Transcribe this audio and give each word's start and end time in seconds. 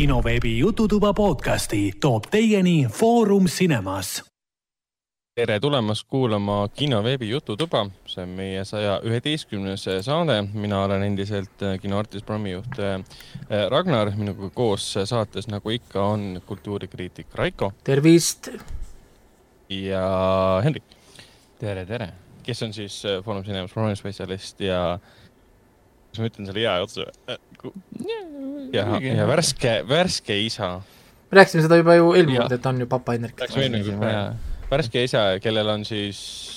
kinoveebi 0.00 0.58
Jututuba 0.58 1.14
podcasti 1.14 1.92
toob 2.00 2.24
teieni 2.30 2.86
Foorum 2.92 3.44
Cinemas. 3.44 4.24
tere 5.34 5.60
tulemast 5.60 6.06
kuulama 6.08 6.68
kinoveebi 6.68 7.28
Jututuba, 7.30 7.86
see 8.06 8.22
on 8.22 8.32
meie 8.38 8.64
saja 8.64 8.94
üheteistkümnes 9.04 9.84
saade, 10.00 10.38
mina 10.52 10.80
olen 10.86 11.02
endiselt 11.02 11.66
kinoartist, 11.82 12.24
programmijuht 12.26 12.80
äh, 12.80 13.04
Ragnar, 13.68 14.14
minuga 14.16 14.48
koos 14.54 14.88
saates, 15.04 15.50
nagu 15.52 15.70
ikka, 15.70 16.04
on 16.04 16.40
kultuurikriitik 16.46 17.34
Raiko. 17.34 17.72
tervist! 17.84 18.48
ja 19.68 20.02
Hendrik. 20.64 20.96
tere, 21.58 21.84
tere! 21.86 22.12
kes 22.42 22.62
on 22.62 22.72
siis 22.72 23.02
äh, 23.04 23.20
Foorum 23.24 23.44
Cinemas 23.44 23.76
programmispetsialist 23.76 24.60
ja 24.64 24.98
kas 26.10 26.22
ma 26.22 26.30
ütlen 26.30 26.50
selle 26.50 26.64
hea 26.64 26.76
otsa? 26.84 27.08
ja, 28.74 28.86
ja 29.00 29.26
värske, 29.30 29.80
värske 29.88 30.36
isa. 30.46 30.76
me 31.30 31.40
rääkisime 31.40 31.66
seda 31.66 31.80
juba 31.80 31.98
ju 31.98 32.14
eelmine 32.18 32.44
kord, 32.44 32.58
et 32.58 32.62
ta 32.62 32.74
on 32.74 32.84
ju 32.84 32.90
papa 32.90 33.16
kord, 33.16 34.38
värske 34.70 35.04
isa, 35.08 35.26
kellel 35.42 35.74
on 35.78 35.88
siis 35.88 36.50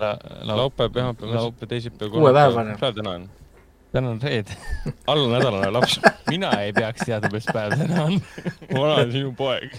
La, 0.00 0.16
laupäev, 0.56 0.88
pühapäev, 0.94 1.32
laupäev, 1.34 1.68
teisipäev, 1.68 2.10
kolmapäev. 2.10 2.78
päev 2.80 2.94
täna 2.96 3.10
on? 3.10 3.24
täna 3.92 4.10
on 4.10 4.20
reede. 4.22 4.56
allanädalane 5.12 5.70
laps 5.70 5.98
mina 6.30 6.50
ei 6.62 6.72
peaks 6.72 7.04
teadma, 7.04 7.32
mis 7.34 7.48
päev 7.52 7.74
täna 7.76 8.04
on 8.06 8.16
ma 8.72 8.80
olen 8.80 9.12
sinu 9.12 9.32
poeg. 9.36 9.76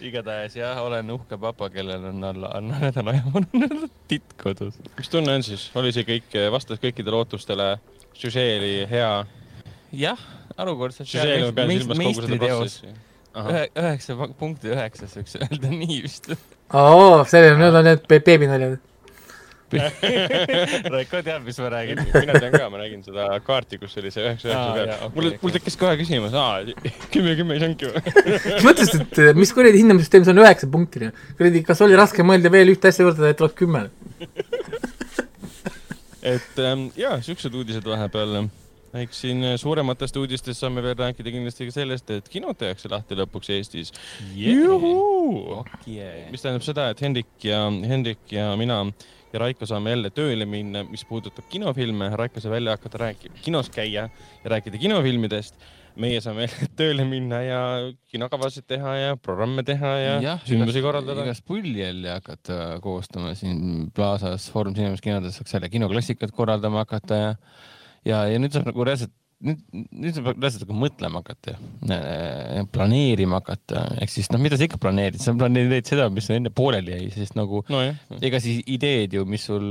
igatahes 0.00 0.56
jah, 0.56 0.80
olen 0.80 1.10
uhke 1.12 1.36
papa, 1.40 1.68
kellel 1.70 2.08
on 2.08 2.24
alla, 2.24 2.54
alla 2.56 2.80
nädala 2.86 3.16
ja 3.18 3.26
mul 3.34 3.44
on 3.60 3.90
titt 4.08 4.32
kodus. 4.42 4.80
mis 4.96 5.12
tunne 5.12 5.36
on 5.36 5.44
siis, 5.44 5.68
oli 5.76 5.92
see 5.92 6.08
kõik, 6.08 6.40
vastas 6.54 6.80
kõikidele 6.80 7.20
ootustele, 7.20 7.68
süžee 8.20 8.58
oli 8.58 8.72
hea? 8.90 9.10
jah, 10.04 10.24
harukordselt. 10.58 11.10
meistriteos. 11.98 12.80
ühe, 13.34 13.68
üheksa 13.74 14.18
punkti 14.38 14.72
üheksas 14.74 15.14
võiks 15.18 15.38
öelda 15.40 15.70
nii 15.74 16.00
vist. 16.06 16.32
oo, 16.72 17.22
selline, 17.28 17.60
need 17.62 17.80
on 17.80 17.88
need 17.90 18.10
beebinaljad 18.10 18.82
Raiko 20.94 21.20
teab, 21.24 21.44
mis 21.46 21.58
ma 21.58 21.70
räägin. 21.72 22.00
mina 22.14 22.36
tean 22.38 22.52
ka, 22.54 22.68
ma 22.70 22.80
nägin 22.80 23.02
seda 23.04 23.26
kaarti, 23.44 23.78
kus 23.82 23.96
oli 24.00 24.12
see 24.14 24.22
üheksa, 24.22 24.50
üheksa 24.50 24.74
peal. 24.76 25.12
mul, 25.16 25.30
mul 25.42 25.54
tekkis 25.56 25.78
kohe 25.80 25.96
küsimus, 26.00 26.34
aa, 26.38 26.62
kümme, 27.14 27.34
kümme 27.38 27.56
ei 27.56 27.62
saanudki 27.62 27.90
või? 27.90 28.02
mis 28.54 28.68
mõtlesid, 28.68 29.04
et 29.08 29.40
mis 29.40 29.54
kuradi 29.56 29.82
hindamissüsteem 29.82 30.26
see 30.26 30.34
on 30.34 30.42
üheksa 30.44 30.70
punkti? 30.70 31.10
kuradi, 31.38 31.64
kas 31.66 31.82
oli 31.86 31.98
raske 31.98 32.26
mõelda 32.26 32.52
veel 32.54 32.74
ühte 32.74 32.92
asja 32.92 33.06
juurde, 33.06 33.32
et 33.34 33.44
oleks 33.44 33.58
kümme? 33.58 33.86
Et 36.24 36.60
ähm, 36.62 36.88
jaa, 36.98 37.18
siuksed 37.24 37.54
uudised 37.54 37.86
vahepeal 37.88 38.44
eks 38.94 39.24
siin 39.24 39.42
suurematest 39.58 40.16
uudistest 40.20 40.60
saame 40.60 40.82
veel 40.84 40.94
rääkida 40.98 41.32
kindlasti 41.34 41.66
ka 41.68 41.74
sellest, 41.74 42.10
et 42.14 42.30
kinod 42.30 42.58
tehakse 42.60 42.90
lahti 42.92 43.18
lõpuks 43.18 43.50
Eestis 43.56 43.90
yeah.. 44.36 44.78
Yeah. 45.90 46.30
mis 46.30 46.44
tähendab 46.44 46.66
seda, 46.66 46.88
et 46.94 47.02
Hendrik 47.02 47.48
ja, 47.48 47.66
Hendrik 47.90 48.32
ja 48.32 48.52
mina 48.60 48.84
ja 49.34 49.40
Raiko 49.42 49.66
saame 49.66 49.90
jälle 49.90 50.10
tööle 50.14 50.46
minna, 50.46 50.84
mis 50.86 51.02
puudutab 51.08 51.48
kinofilme. 51.50 52.12
Raiko 52.14 52.40
saab 52.42 52.54
jälle 52.54 52.70
hakata 52.70 53.00
rääkima, 53.02 53.40
kinos 53.42 53.70
käia 53.74 54.08
ja 54.44 54.50
rääkida 54.52 54.78
kinofilmidest. 54.78 55.58
Meie 56.00 56.20
saame 56.24 56.48
tööle 56.78 57.06
minna 57.08 57.40
ja 57.44 57.60
kinokavasid 58.12 58.66
teha 58.70 58.94
ja 58.98 59.16
programme 59.20 59.64
teha 59.66 59.92
ja, 60.00 60.14
ja 60.24 60.36
sündmusi 60.46 60.82
korraldada. 60.84 61.26
igast 61.26 61.44
pulli 61.46 61.80
jälle 61.80 62.14
hakata 62.16 62.78
koostama 62.84 63.34
siin 63.38 63.90
Plaza's, 63.94 64.48
Foorum 64.52 64.74
Cinemas 64.76 65.04
kinodes 65.04 65.38
saaks 65.38 65.54
jälle 65.56 65.70
kinoklassikat 65.72 66.34
korraldama 66.34 66.84
hakata 66.84 67.20
ja 67.20 67.34
ja, 68.04 68.24
ja 68.28 68.40
nüüd 68.40 68.54
saab 68.54 68.68
nagu 68.68 68.86
reaalselt 68.86 69.14
nüüd, 69.44 69.60
nüüd 69.72 70.16
saab 70.16 70.30
reaalselt 70.32 70.64
nagu 70.66 70.78
mõtlema 70.78 71.22
hakata 71.22 71.56
ja 71.88 72.64
planeerima 72.74 73.40
hakata, 73.42 73.84
ehk 74.04 74.12
siis 74.12 74.30
noh, 74.32 74.42
mida 74.42 74.58
sa 74.58 74.66
ikka 74.68 74.80
planeerid, 74.82 75.20
sa 75.22 75.34
planeerid 75.38 75.88
seda, 75.88 76.08
mis 76.12 76.30
enne 76.32 76.52
pooleli 76.54 76.94
jäi, 76.96 77.10
sest 77.14 77.36
nagu 77.38 77.64
no, 77.72 77.82
ega 78.20 78.40
siis 78.42 78.62
ideed 78.70 79.18
ju, 79.18 79.26
mis 79.28 79.46
sul 79.50 79.66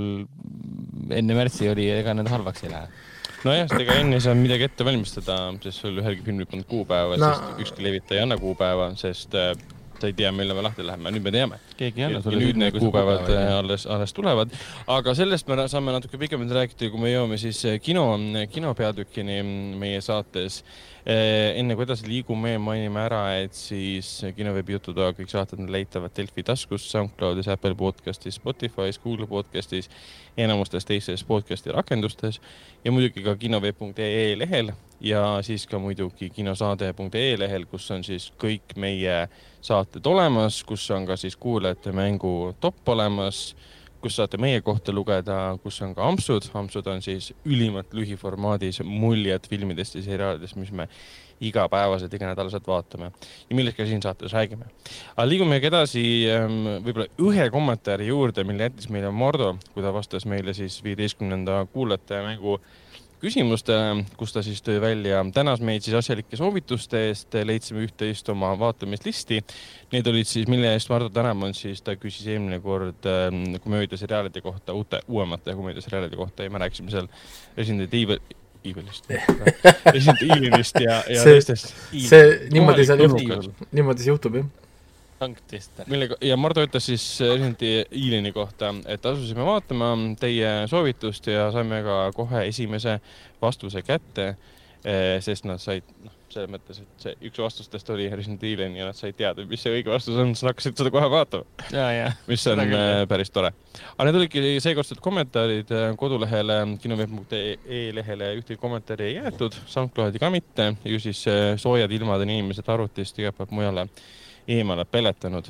enne 1.13 1.37
märtsi 1.37 1.69
oli, 1.71 1.89
ega 1.93 2.15
need 2.17 2.31
halvaks 2.31 2.65
ei 2.67 2.73
lähe 2.73 3.11
nojah, 3.47 3.67
sest 3.69 3.83
ega 3.83 3.99
enne 4.01 4.19
ei 4.19 4.23
saa 4.23 4.35
midagi 4.37 4.67
ette 4.69 4.87
valmistada, 4.87 5.37
sest 5.63 5.83
sul 5.83 6.01
ühelgi 6.01 6.25
filmil 6.25 6.49
polnud 6.49 6.67
kuupäeva 6.69 7.19
no., 7.19 7.31
sest 7.31 7.63
ükski 7.65 7.85
levitaja 7.85 8.21
ei 8.21 8.27
anna 8.27 8.37
kuupäeva, 8.41 8.91
sest 8.99 9.35
äh, 9.39 9.53
sa 10.03 10.09
ei 10.09 10.15
tea, 10.17 10.31
millal 10.35 10.57
me 10.57 10.65
lahti 10.65 10.83
läheme, 10.85 11.11
nüüd 11.15 11.23
me 11.23 11.31
teame. 11.31 11.59
keegi 11.79 12.01
ei 12.01 12.07
anna 12.09 12.21
sulle. 12.23 12.41
nüüd 12.41 12.59
need 12.59 12.77
kuupäevad 12.79 13.29
alles, 13.59 13.85
alles 13.87 14.15
tulevad, 14.15 14.55
aga 14.91 15.15
sellest 15.15 15.47
me 15.47 15.67
saame 15.71 15.95
natuke 15.95 16.19
pikemalt 16.21 16.51
rääkida, 16.59 16.91
kui 16.91 17.03
me 17.03 17.13
jõuame 17.13 17.39
siis 17.41 17.61
kino, 17.83 18.07
kinopeatükini 18.51 19.39
meie 19.79 20.01
saates. 20.03 20.63
Enne 21.05 21.75
kui 21.75 21.83
edasi 21.83 22.07
liigume, 22.07 22.53
mainime 22.63 23.01
ära, 23.03 23.21
et 23.43 23.55
siis 23.57 24.07
kinoveebi 24.37 24.77
jututoa 24.77 25.09
kõik 25.17 25.31
saated 25.31 25.59
on 25.59 25.71
leitavad 25.73 26.13
Delfi 26.15 26.45
taskus, 26.47 26.85
SoundCloudis, 26.91 27.49
Apple 27.51 27.75
podcastis, 27.75 28.39
Spotify's, 28.39 29.01
Google 29.03 29.27
podcastis, 29.27 29.89
enamustes 30.39 30.87
teistes 30.87 31.25
podcasti 31.27 31.75
rakendustes 31.75 32.39
ja 32.85 32.95
muidugi 32.95 33.25
ka 33.25 33.35
kinoveeb.ee 33.35 34.37
lehel 34.39 34.71
ja 35.03 35.41
siis 35.43 35.67
ka 35.67 35.79
muidugi 35.79 36.29
kinosaade.ee 36.29 37.35
lehel, 37.39 37.67
kus 37.67 37.91
on 37.91 38.03
siis 38.07 38.29
kõik 38.39 38.77
meie 38.79 39.27
saated 39.61 40.07
olemas, 40.07 40.63
kus 40.63 40.87
on 40.95 41.05
ka 41.09 41.19
siis 41.19 41.35
kuulajate 41.35 41.91
mängu 41.91 42.53
top 42.63 42.95
olemas, 42.95 43.49
kus 44.03 44.17
saate 44.19 44.37
meie 44.41 44.61
kohta 44.61 44.93
lugeda, 44.95 45.37
kus 45.63 45.79
on 45.85 45.93
ka 45.95 46.05
ampsud, 46.07 46.49
ampsud 46.59 46.87
on 46.91 47.01
siis 47.03 47.31
ülimalt 47.47 47.93
lühiformaadis 47.95 48.81
muljed 48.83 49.47
filmidest 49.49 49.95
ja 49.95 50.03
seriaalidest, 50.03 50.57
mis 50.59 50.73
me 50.75 50.89
igapäevaselt, 51.43 52.13
iganädalaselt 52.13 52.67
vaatame 52.67 53.09
ja 53.49 53.55
millest 53.55 53.77
ka 53.77 53.87
siin 53.87 54.03
saates 54.03 54.33
räägime. 54.35 54.67
aga 55.15 55.27
liigumegi 55.27 55.69
edasi 55.71 56.03
ähm, 56.31 56.59
võib-olla 56.85 57.07
ühe 57.23 57.49
kommentaari 57.51 58.07
juurde, 58.07 58.45
mille 58.47 58.69
jättis 58.69 58.89
meile 58.93 59.11
Mordo, 59.11 59.55
kui 59.73 59.83
ta 59.83 59.93
vastas 59.95 60.27
meile 60.29 60.53
siis 60.53 60.79
viieteistkümnenda 60.83 61.65
kuulajate 61.73 62.21
mängu 62.27 62.59
küsimustele, 63.23 64.03
kus 64.19 64.33
ta 64.35 64.43
siis 64.45 64.59
tõi 64.63 64.79
välja, 64.83 65.21
tänas 65.35 65.61
meid 65.63 65.85
siis 65.85 65.95
asjalike 65.97 66.37
soovituste 66.39 67.05
eest, 67.07 67.35
leidsime 67.47 67.85
üht-teist 67.85 68.29
oma 68.33 68.51
vaatamislisti. 68.59 69.39
Need 69.93 70.09
olid 70.11 70.27
siis, 70.29 70.49
mille 70.51 70.73
eest 70.75 70.91
Mardu 70.91 71.09
Tänamann 71.13 71.55
siis, 71.57 71.81
ta 71.85 71.95
küsis 71.99 72.27
eelmine 72.33 72.59
kord 72.63 73.07
ähm, 73.09 73.55
komöödiaseriaalide 73.63 74.43
kohta, 74.43 74.75
uute, 74.75 75.01
uuemate 75.07 75.55
komöödiaseriaalide 75.55 76.19
kohta 76.19 76.43
ja 76.43 76.51
me 76.53 76.63
rääkisime 76.65 76.91
seal 76.91 77.07
Resident 77.57 77.93
Evil, 77.93 78.19
Evilist 78.63 79.09
Resident 79.93 80.21
Evilist 80.27 80.79
ja, 80.79 80.99
ja 81.07 81.23
see, 81.23 81.37
teistest. 81.37 81.73
see, 82.09 82.27
niimoodi 82.51 82.87
seal 82.87 83.07
juhtub, 83.07 83.65
niimoodi 83.71 84.05
see 84.05 84.13
juhtub, 84.13 84.41
jah 84.41 84.51
tanktester. 85.23 85.89
millega 85.91 86.17
ja 86.21 86.37
Mardu 86.39 86.65
ütles 86.67 86.91
siis 86.91 87.05
Resident 87.23 87.63
Evilini 87.63 88.33
kohta, 88.35 88.73
et 88.87 89.05
asusime 89.05 89.45
vaatama 89.47 89.93
teie 90.19 90.63
soovitust 90.71 91.27
ja 91.31 91.49
saime 91.55 91.83
ka 91.85 91.99
kohe 92.15 92.47
esimese 92.49 92.99
vastuse 93.41 93.83
kätte. 93.85 94.35
Eh, 94.83 95.21
sest 95.23 95.45
nad 95.47 95.61
said, 95.63 95.85
noh, 96.03 96.11
selles 96.27 96.49
mõttes, 96.51 96.81
et 96.81 97.03
see 97.05 97.13
üks 97.29 97.39
vastustest 97.39 97.87
oli 97.93 98.09
Resident 98.11 98.41
Evilin 98.43 98.73
ja 98.75 98.89
nad 98.89 98.97
said 98.97 99.15
teada, 99.15 99.45
mis 99.47 99.61
see 99.63 99.71
õige 99.77 99.93
vastus 99.93 100.17
on, 100.19 100.33
siis 100.33 100.43
nad 100.43 100.51
hakkasid 100.51 100.75
seda 100.75 100.91
kohe 100.91 101.07
vaatama. 101.13 101.45
mis 102.27 102.43
on. 102.51 102.63
Eh, 102.65 103.05
päris 103.07 103.31
tore. 103.31 103.53
aga 103.93 104.07
need 104.09 104.19
olidki 104.19 104.43
seekordsed 104.65 104.99
kommentaarid 105.05 105.71
eh, 105.71 105.85
kodulehele, 105.99 106.57
kinoveeb.ee 106.83 107.85
lehele 107.95 108.33
ühtegi 108.41 108.59
kommentaari 108.59 109.07
ei 109.07 109.15
jäetud, 109.21 109.55
SoundCloudi 109.71 110.19
ka 110.19 110.33
mitte, 110.33 110.73
ju 110.83 110.99
siis 110.99 111.23
soojad 111.63 111.95
ilmad 111.95 112.27
on 112.27 112.35
inimesed 112.35 112.67
arvutist 112.75 113.23
igal 113.23 113.31
pool 113.37 113.55
mujale 113.55 113.87
eemale 114.47 114.85
peletanud. 114.85 115.49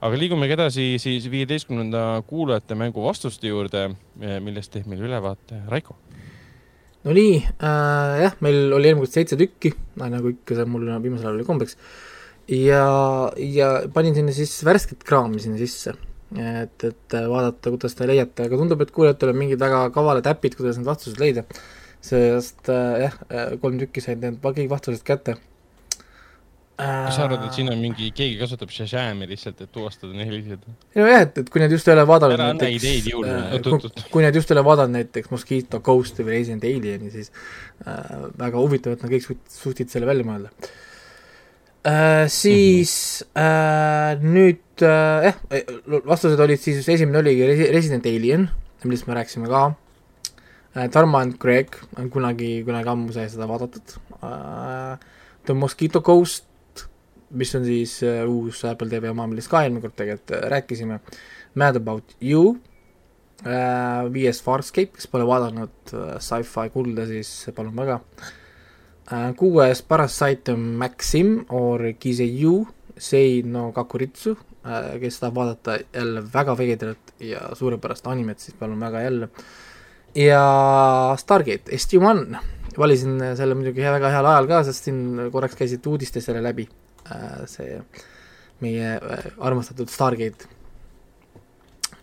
aga 0.00 0.18
liigumegi 0.18 0.54
edasi 0.54 0.84
siis 1.02 1.26
viieteistkümnenda 1.30 2.22
kuulajate 2.26 2.76
mängu 2.78 3.02
vastuste 3.02 3.50
juurde, 3.50 3.88
millest 4.44 4.72
teeb 4.72 4.86
meile 4.86 5.08
ülevaate 5.08 5.62
Raiko. 5.68 5.96
no 7.04 7.14
nii 7.16 7.38
äh,, 7.38 8.20
jah, 8.24 8.36
meil 8.44 8.72
oli 8.72 8.90
eelmine 8.90 9.06
kord 9.06 9.14
seitse 9.14 9.38
tükki, 9.40 9.74
nagu 10.02 10.34
ikka 10.36 10.58
see 10.58 10.68
mul 10.68 10.86
viimasel 11.02 11.30
ajal 11.30 11.40
oli 11.40 11.48
kombeks, 11.48 11.78
ja, 12.52 12.84
ja 13.42 13.72
panin 13.94 14.14
sinna 14.18 14.34
siis 14.36 14.58
värsket 14.66 15.02
kraami 15.06 15.42
sinna 15.42 15.58
sisse 15.60 15.96
et, 16.36 16.84
et 16.84 17.18
vaadata, 17.30 17.72
kuidas 17.72 17.94
te 17.96 18.06
leiate, 18.08 18.46
aga 18.48 18.60
tundub, 18.60 18.82
et 18.84 18.90
kuulajatel 18.94 19.32
on 19.32 19.38
mingid 19.40 19.60
väga 19.62 19.86
kavalad 19.94 20.26
äpid, 20.28 20.58
kuidas 20.58 20.76
need 20.78 20.88
vastused 20.88 21.20
leida. 21.22 21.44
sest 22.04 22.68
äh, 22.70 23.08
jah, 23.08 23.14
kolm 23.58 23.78
tükki 23.80 24.02
said 24.04 24.20
need 24.22 24.36
kõik 24.44 24.68
vastused 24.70 25.02
kätte 25.02 25.34
kas 26.78 27.16
sa 27.16 27.24
arvad, 27.26 27.42
et 27.48 27.56
siin 27.56 27.68
on 27.72 27.80
mingi, 27.82 28.12
keegi 28.14 28.36
kasutab 28.38 28.70
Shazami 28.70 29.26
lihtsalt, 29.26 29.64
et 29.64 29.70
tuvastada 29.74 30.14
neid 30.14 30.28
helisid? 30.30 30.66
nojah, 30.94 31.24
et, 31.24 31.40
et 31.42 31.48
kui 31.50 31.62
nad 31.62 31.72
just 31.74 31.88
ei 31.90 31.96
ole 31.96 32.04
vaadanud 32.06 32.36
ära 32.36 32.52
anna 32.54 32.68
ideid 32.70 33.08
juurde 33.10 33.34
äh,, 33.34 33.56
kui, 33.64 34.04
kui 34.14 34.22
nad 34.22 34.38
just 34.38 34.52
ei 34.52 34.54
ole 34.54 34.64
vaadanud 34.68 34.94
näiteks 34.94 35.32
Mosquito 35.32 35.80
Ghosti 35.82 36.26
või 36.26 36.36
Resident 36.36 36.68
Alieni, 36.68 37.10
siis 37.10 37.32
äh, 37.82 38.28
väga 38.38 38.62
huvitav, 38.62 38.94
et 38.94 39.02
nad 39.02 39.10
kõik 39.10 39.26
suut-, 39.26 39.50
suutsid 39.56 39.90
selle 39.90 40.06
välja 40.06 40.28
mõelda 40.28 40.52
äh,. 41.82 42.28
Siis 42.30 42.94
mm 43.26 43.42
-hmm. 43.42 44.14
äh, 44.14 44.22
nüüd 44.38 44.86
äh, 44.86 45.28
jah 45.28 45.42
eh,, 45.50 45.76
vastused 46.06 46.46
olid 46.46 46.62
siis, 46.62 46.86
esimene 46.86 47.24
oligi 47.24 47.70
Resident 47.74 48.06
Alien, 48.06 48.50
millest 48.84 49.10
me 49.10 49.18
rääkisime 49.18 49.50
ka 49.50 49.72
äh,, 50.76 50.86
Tarmo 50.94 51.18
and 51.18 51.40
Craig, 51.42 51.74
kunagi, 52.10 52.62
kunagi 52.62 52.94
ammu 52.94 53.12
sai 53.12 53.26
seda 53.26 53.50
vaadatud 53.50 53.98
äh,, 54.22 54.98
The 55.48 55.54
Mosquito 55.56 56.00
Ghost, 56.04 56.47
mis 57.30 57.54
on 57.54 57.66
siis 57.66 57.98
äh, 58.06 58.22
uus 58.28 58.64
Apple 58.68 58.88
TV 58.88 59.10
oma, 59.12 59.26
millest 59.28 59.50
ka 59.52 59.62
eelmine 59.64 59.84
kord 59.84 59.96
tegelikult 59.98 60.34
äh, 60.36 60.48
rääkisime, 60.54 61.00
Mad 61.58 61.76
About 61.80 62.16
You 62.22 62.56
äh,, 63.44 64.08
viies 64.12 64.42
Farscape, 64.44 64.94
kes 64.96 65.08
pole 65.10 65.26
vaadanud 65.28 65.94
sci-fi 66.18 66.68
kulda, 66.74 67.06
siis 67.10 67.50
palun 67.56 67.76
väga. 67.76 68.00
Kuues 69.40 69.80
Parasite 69.88 70.52
Maxim 70.52 71.46
or 71.56 71.80
Kiseyu 71.96 72.66
Sei 73.00 73.40
no 73.40 73.70
Kakuritsu 73.72 74.34
kes 75.00 75.20
tahab 75.20 75.34
vaadata 75.34 75.78
jälle 75.94 76.22
väga 76.34 76.56
veidrat 76.58 77.14
ja 77.20 77.40
suurepärast 77.56 78.06
animet, 78.06 78.38
siis 78.38 78.56
palun 78.58 78.80
väga 78.80 79.00
jälle. 79.00 79.28
ja 80.14 81.14
Stargate 81.18 81.72
SG-1 81.72 82.36
valisin 82.78 83.20
selle 83.36 83.54
muidugi 83.54 83.80
väga 83.80 84.10
heal 84.10 84.26
ajal 84.26 84.46
ka, 84.46 84.62
sest 84.64 84.84
siin 84.84 85.30
korraks 85.32 85.56
käisid 85.56 85.86
uudistes 85.86 86.24
selle 86.24 86.42
läbi 86.42 86.68
see 87.46 87.80
meie 88.60 88.94
äh, 88.98 89.26
armastatud 89.38 89.90
Stargate. 89.90 90.48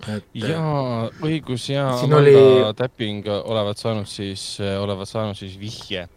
äh, 0.07 0.21
jaa, 0.33 1.09
õigus 1.23 1.69
ja 1.71 1.87
Amanda 1.93 2.21
oli-. 2.21 2.73
Tapping 2.77 3.27
olevat 3.43 3.81
saanud 3.81 4.07
siis, 4.09 4.57
olevat 4.61 5.09
saanud 5.09 5.37
siis 5.37 5.57
vihje, 5.59 6.07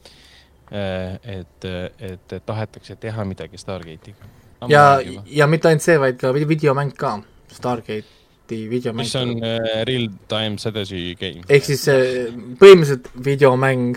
et, 0.68 1.64
et 2.04 2.34
tahetakse 2.46 2.96
teha 3.00 3.24
midagi 3.24 3.58
Stargate'iga. 3.58 4.28
ja, 4.68 5.00
ja 5.26 5.46
mitte 5.48 5.70
ainult 5.70 5.84
see, 5.86 5.98
vaid 6.00 6.18
ka 6.20 6.32
vi- 6.36 6.48
videomäng 6.48 6.92
ka, 6.98 7.16
Stargate'i 7.54 8.66
videomäng. 8.70 9.06
mis 9.06 9.16
on 9.16 9.34
äh, 9.42 9.82
real-time 9.88 10.58
strategy 10.58 11.14
game. 11.18 11.44
ehk 11.48 11.64
siis 11.64 11.86
äh, 11.88 12.28
põhimõtteliselt 12.60 13.08
videomäng. 13.24 13.96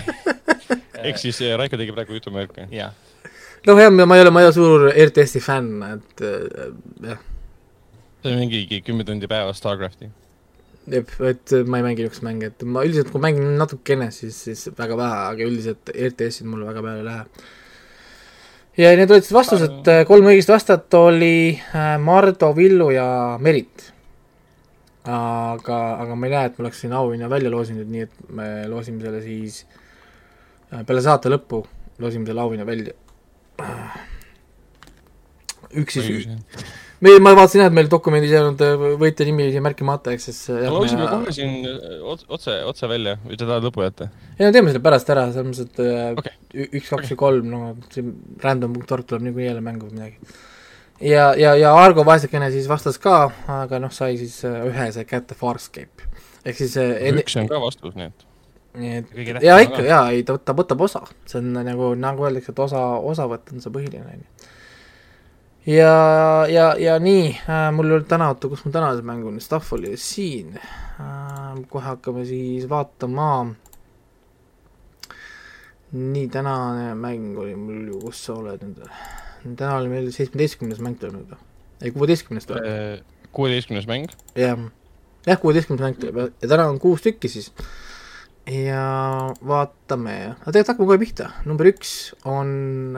ehk 1.06 1.20
siis 1.22 1.40
äh, 1.44 1.54
Raiko 1.60 1.78
tegi 1.78 1.94
praegu 1.94 2.18
jutumärke. 2.18 2.66
jah, 2.74 2.92
noh 3.66 3.80
jah, 3.80 3.90
ma 3.90 4.16
ei 4.16 4.22
ole, 4.22 4.30
ma 4.34 4.42
ei 4.42 4.50
ole 4.50 4.54
suur 4.54 4.90
RTS-i 4.90 5.42
fänn, 5.42 5.82
et 5.96 6.22
äh, 6.24 6.70
jah, 7.10 7.24
see 8.26 8.34
on 8.34 8.40
mingi 8.42 8.80
kümme 8.84 9.04
tundi 9.06 9.28
päevas 9.30 9.60
Starcrafti. 9.60 10.08
jep, 10.90 11.10
et 11.26 11.52
ma 11.66 11.80
ei 11.80 11.86
mängi 11.86 12.04
niisuguseid 12.04 12.26
mänge, 12.26 12.50
et 12.52 12.64
ma 12.70 12.84
üldiselt, 12.86 13.10
kui 13.10 13.22
mängin 13.22 13.56
natukene, 13.58 14.10
siis, 14.14 14.38
siis 14.46 14.68
väga 14.78 14.98
vähe, 14.98 15.22
aga 15.32 15.46
üldiselt 15.48 15.90
RTS-id 15.90 16.46
mulle 16.46 16.68
väga 16.68 16.84
peale 16.84 17.02
ei 17.02 17.08
lähe. 17.08 17.24
ja 18.82 18.92
need 19.00 19.10
olid 19.10 19.26
siis 19.26 19.34
vastused, 19.34 19.90
kolm 20.08 20.30
õigest 20.30 20.52
vastat 20.52 20.98
oli 20.98 21.56
äh, 21.56 21.96
Mardu, 22.02 22.52
Villu 22.56 22.92
ja 22.94 23.08
Merit. 23.42 23.90
aga, 25.06 25.80
aga 26.02 26.14
ma 26.18 26.28
ei 26.28 26.36
näe, 26.36 26.50
et 26.50 26.58
ma 26.58 26.66
oleks 26.66 26.84
siin 26.84 26.94
auhinna 26.94 27.30
välja 27.30 27.50
loosinud, 27.50 27.90
nii 27.90 28.06
et 28.06 28.30
me 28.30 28.52
loosime 28.70 29.02
selle 29.02 29.22
siis 29.26 29.64
äh, 30.70 30.86
peale 30.86 31.02
saate 31.02 31.34
lõppu, 31.34 31.64
loosime 32.02 32.30
selle 32.30 32.46
auhinna 32.46 32.66
välja. 32.66 32.94
Üks 35.76 35.96
siis, 35.98 36.26
meil, 37.04 37.18
ma 37.24 37.32
vaatasin 37.36 37.60
jah, 37.64 37.68
et 37.70 37.74
meil 37.76 37.88
dokumendis 37.92 38.32
olnud 38.38 38.62
äh, 38.64 38.84
võitja 39.00 39.26
nimi 39.28 39.48
siia 39.50 39.62
märkimata, 39.64 40.12
ehk 40.14 40.22
siis 40.22 40.38
äh, 40.52 40.62
jah, 40.64 40.72
loosime 40.72 41.02
me- 41.02 41.08
kohe 41.12 41.34
siin 41.34 41.56
äh, 41.68 41.96
ots- 42.12 42.26
otse, 42.32 42.54
otse 42.70 42.88
välja 42.90 43.16
või 43.24 43.36
sa 43.40 43.48
tahad 43.50 43.66
lõpu 43.66 43.84
jätta? 43.84 44.08
ei 44.38 44.46
no 44.46 44.52
teeme 44.54 44.72
selle 44.72 44.84
pärast 44.86 45.10
ära, 45.12 45.26
selles 45.34 45.48
mõttes, 45.64 45.64
et 45.66 46.60
ü- 46.62 46.68
üks, 46.80 46.90
kaks 46.92 47.12
ja 47.12 47.18
kolm, 47.20 47.50
no 47.52 47.62
see 47.92 48.06
random.org 48.44 49.08
tuleb 49.10 49.26
niikuinii 49.26 49.50
jälle 49.50 49.64
mängu 49.66 49.90
või 49.90 49.98
midagi. 49.98 50.38
ja, 51.10 51.26
ja, 51.40 51.56
ja 51.60 51.74
Argo 51.76 52.06
vaesekene 52.08 52.48
siis 52.54 52.70
vastas 52.70 52.96
ka, 53.02 53.18
aga 53.58 53.82
noh, 53.82 53.92
sai 53.92 54.16
siis 54.22 54.38
ühe 54.46 54.88
sai 54.94 55.04
kätte 55.08 55.36
Farscape. 55.36 56.08
ehk 56.46 56.62
siis 56.62 56.78
äh, 56.80 56.94
enne, 57.10 57.26
üks 57.26 57.36
on 57.42 57.50
ka 57.50 57.60
vastus, 57.60 57.98
nii 57.98 58.08
et. 58.12 58.26
Nii 58.76 58.96
et 59.00 59.08
tähtsam 59.10 59.62
ikka, 59.64 59.80
ka. 59.80 59.86
jaa, 59.88 60.04
ei 60.12 60.22
ta 60.26 60.36
võtab, 60.36 60.60
võtab 60.62 60.84
osa, 60.86 61.02
see 61.26 61.40
on 61.40 61.52
nagu, 61.56 61.94
nagu 61.98 62.26
öeldakse, 62.28 62.52
et 62.54 62.62
osa, 62.66 62.82
osavõtt 63.12 63.52
on 63.54 63.64
see 63.64 63.72
põhiline, 63.74 64.04
on 64.04 64.22
ju. 64.22 64.50
ja, 65.76 65.92
ja, 66.52 66.66
ja 66.80 66.98
nii 67.02 67.28
äh,, 67.48 67.68
mul 67.74 67.88
ei 67.90 67.96
olnud 67.98 68.08
täna, 68.10 68.28
oota, 68.34 68.50
kus 68.52 68.64
mul 68.66 68.74
täna 68.76 68.92
see 68.98 69.06
mängune 69.08 69.40
stuff 69.44 69.72
oli, 69.76 69.94
siin 70.00 70.56
äh,. 70.60 71.56
kohe 71.72 71.84
hakkame 71.88 72.26
siis 72.28 72.68
vaatama. 72.70 73.30
nii, 75.96 76.28
tänane 76.28 76.94
mäng 76.98 77.38
oli 77.38 77.54
mul 77.56 77.86
ju, 77.92 78.00
kus 78.08 78.24
sa 78.26 78.34
oled 78.40 78.62
nüüd? 78.66 78.82
täna 79.56 79.76
oli 79.78 79.88
meil 79.92 80.08
seitsmeteistkümnes 80.14 80.80
mäng 80.84 80.98
tulnud 81.00 81.28
või? 81.30 81.38
ei, 81.82 81.92
kuueteistkümnes 81.94 82.48
tuleb, 82.48 82.66
Äh, 82.66 83.28
kuueteistkümnes 83.36 83.86
mäng. 83.88 84.10
jah. 84.36 84.58
jah, 85.26 85.40
kuueteistkümnes 85.40 85.84
mäng 85.84 86.00
tuleb 86.00 86.16
ja- 86.22 86.30
ja 86.42 86.48
täna 86.54 86.68
on 86.68 86.80
kuus 86.82 87.04
tükki 87.06 87.30
siis 87.30 87.52
ja 88.46 89.34
vaatame, 89.42 90.16
aga 90.38 90.52
tegelikult 90.52 90.72
hakkame 90.72 90.88
kohe 90.92 91.02
pihta, 91.02 91.30
number 91.48 91.66
üks 91.72 91.92
on 92.24 92.48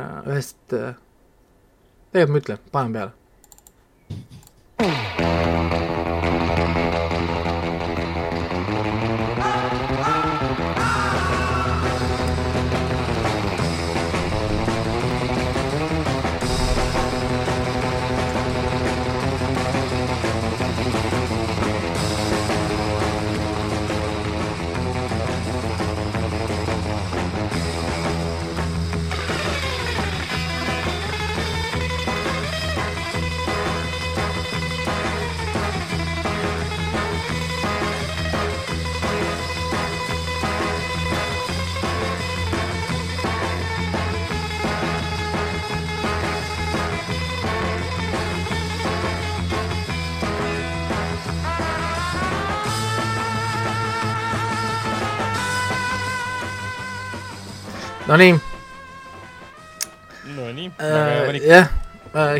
äh, 0.00 0.32
ühest, 0.34 0.60
tegelikult 0.68 2.34
ma 2.34 2.42
ütlen, 2.44 2.58
panen 2.72 2.92
peale. 2.98 3.12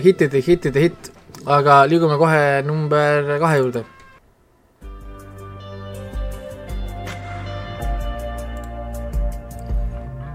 hittide, 0.04 0.42
hittide 0.44 0.82
hitt, 0.88 1.12
aga 1.46 1.84
liigume 1.90 2.18
kohe 2.20 2.42
number 2.66 3.38
kahe 3.38 3.62
juurde. 3.62 3.84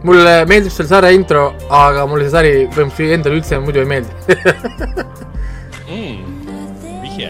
mulle 0.04 0.32
meeldib 0.50 0.72
selle 0.76 0.90
sarja 0.90 1.12
intro, 1.16 1.44
aga 1.72 2.04
mulle 2.12 2.26
see 2.28 2.34
sari 2.34 2.52
põhimõtteliselt 2.76 3.18
endale 3.18 3.40
üldse 3.40 3.60
muidu 3.64 3.84
ei 3.84 3.92
meeldi. 3.94 4.12
Mm, 5.94 6.48
vihje. 7.04 7.28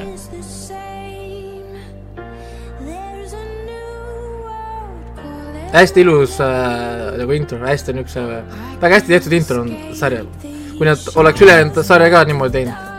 hästi 5.74 6.04
ilus 6.06 6.38
äh, 6.40 7.18
nagu 7.20 7.36
intro, 7.36 7.60
hästi 7.66 7.98
niisuguse, 7.98 8.42
väga 8.80 9.02
hästi 9.02 9.16
tehtud 9.18 9.38
intro 9.42 9.64
on 9.66 9.74
sarjal. 10.00 10.30
Kui 10.78 10.86
nad 10.90 10.98
oleks 11.16 11.42
ülejäänud 11.42 11.84
sarja 11.84 12.10
ka 12.10 12.24
niimoodi 12.30 12.52
teinud. 12.60 12.93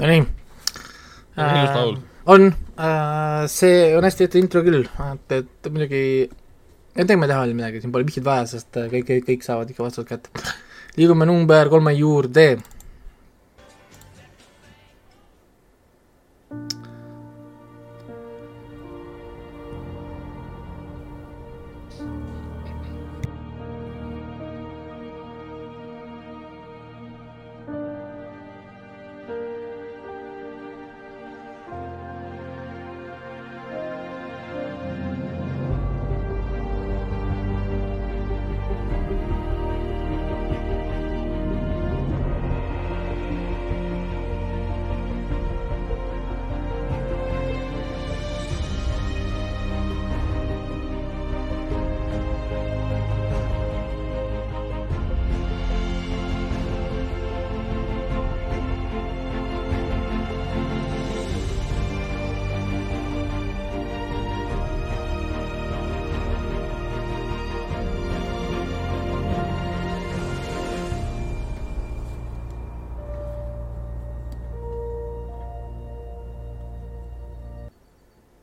no 0.00 0.08
nii 0.08 0.22
äh,. 1.36 1.56
ilus 1.60 1.74
laul. 1.76 1.96
on 2.26 2.46
äh,, 2.48 3.46
see 3.52 3.92
on 3.96 4.06
hästi 4.08 4.26
ette 4.26 4.40
intro 4.40 4.64
küll, 4.66 4.88
et, 4.88 5.36
et 5.38 5.70
muidugi, 5.70 6.02
ei 6.96 7.04
tegime 7.04 7.28
teha 7.30 7.44
veel 7.44 7.56
midagi, 7.58 7.82
siin 7.82 7.92
pole 7.94 8.08
vihjeid 8.08 8.26
vaja, 8.26 8.48
sest 8.54 8.80
kõik, 8.80 9.06
kõik, 9.12 9.24
kõik 9.28 9.46
saavad 9.46 9.70
ikka 9.72 9.86
vastused 9.86 10.08
kätte. 10.08 10.32
liigume 10.98 11.28
number 11.28 11.70
kolme 11.72 11.94
juurde 11.98 12.48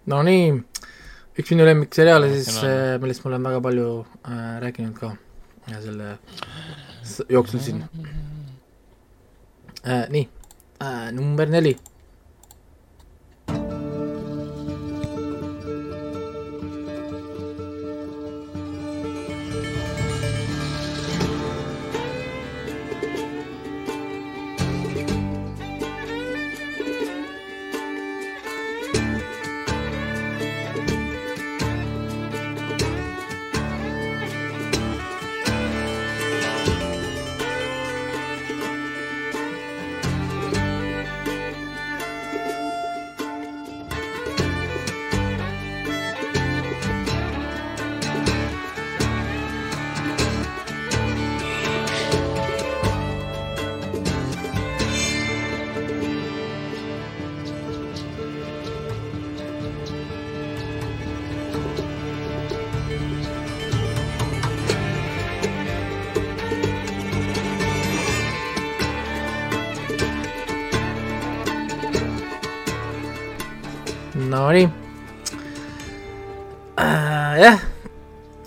Nonii, 0.07 0.53
üks 1.35 1.49
minu 1.51 1.65
lemmikseriaale 1.67 2.29
siis 2.31 2.61
on., 2.61 3.01
millest 3.03 3.25
ma 3.25 3.31
olen 3.33 3.47
väga 3.49 3.59
palju 3.65 3.87
äh, 4.23 4.53
rääkinud 4.63 4.95
ka 4.95 5.09
ja 5.67 5.81
selle 5.83 6.13
jooksul 7.29 7.59
siin 7.59 7.83
äh,. 9.83 10.07
nii 10.09 10.23
äh,, 10.79 11.11
number 11.11 11.51
neli. 11.51 11.75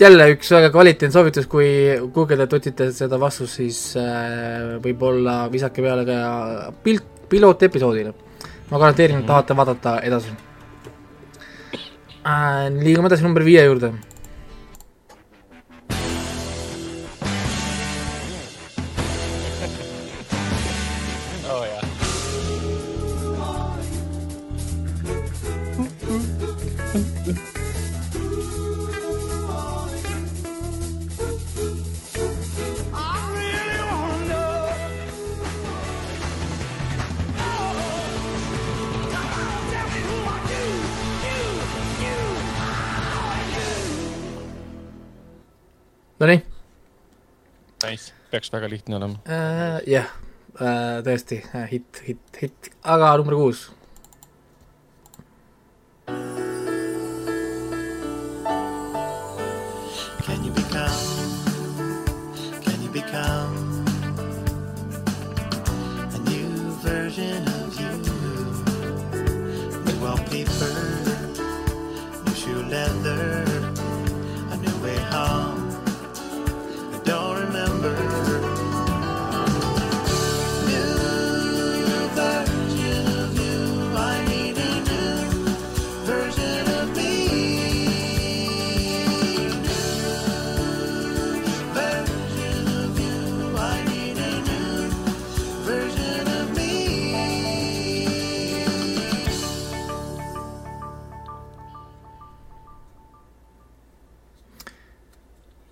Jälle 0.00 0.30
üks 0.34 0.50
väga 0.54 0.70
kvaliteetne 0.72 1.12
soovitus, 1.12 1.46
kui 1.50 1.68
guugeldajat 2.14 2.54
otsite 2.58 2.90
seda 2.96 3.18
vastust, 3.20 3.58
siis 3.60 3.80
äh, 4.00 4.78
võib-olla 4.84 5.42
visake 5.52 5.84
peale 5.84 6.06
ka 6.08 6.18
pilt, 6.84 7.04
pilootepisoodile. 7.30 8.14
ma 8.70 8.78
garanteerin, 8.78 9.18
et 9.20 9.26
tahate 9.26 9.56
vaadata 9.56 9.98
edasi 10.06 10.30
äh,. 12.24 12.70
liigume 12.80 13.10
edasi 13.10 13.26
number 13.26 13.44
viie 13.44 13.64
juurde. 13.64 13.92
oo 21.50 21.64
jaa. 21.64 21.82
Peaks 48.30 48.52
väga 48.52 48.70
lihtne 48.70 48.98
olema. 49.00 49.20
äh,, 49.26 49.80
jah 49.90 50.08
äh,, 50.60 51.00
tõesti 51.06 51.42
äh, 51.54 51.66
hitt, 51.70 52.02
hitt, 52.06 52.40
hitt, 52.42 52.72
aga 52.82 53.16
number 53.20 53.38
kuus. 53.38 53.68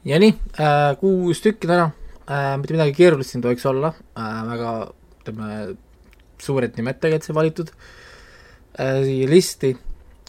Ja 0.08 0.18
nii 0.22 0.34
äh,, 0.60 0.94
kuus 1.00 1.42
tükki 1.44 1.68
täna 1.70 1.90
äh,, 2.26 2.54
mitte 2.60 2.76
midagi 2.76 2.96
keerulist 2.96 3.34
siin 3.34 3.44
tohiks 3.44 3.66
olla 3.68 3.92
äh,, 3.92 4.40
väga 4.48 4.72
ütleme, 5.20 5.76
suured 6.42 6.78
nimed 6.78 7.00
tegelikult 7.02 7.28
sai 7.28 7.38
valitud 7.38 7.72
äh, 7.74 9.02
siia 9.04 9.28
listi 9.30 9.74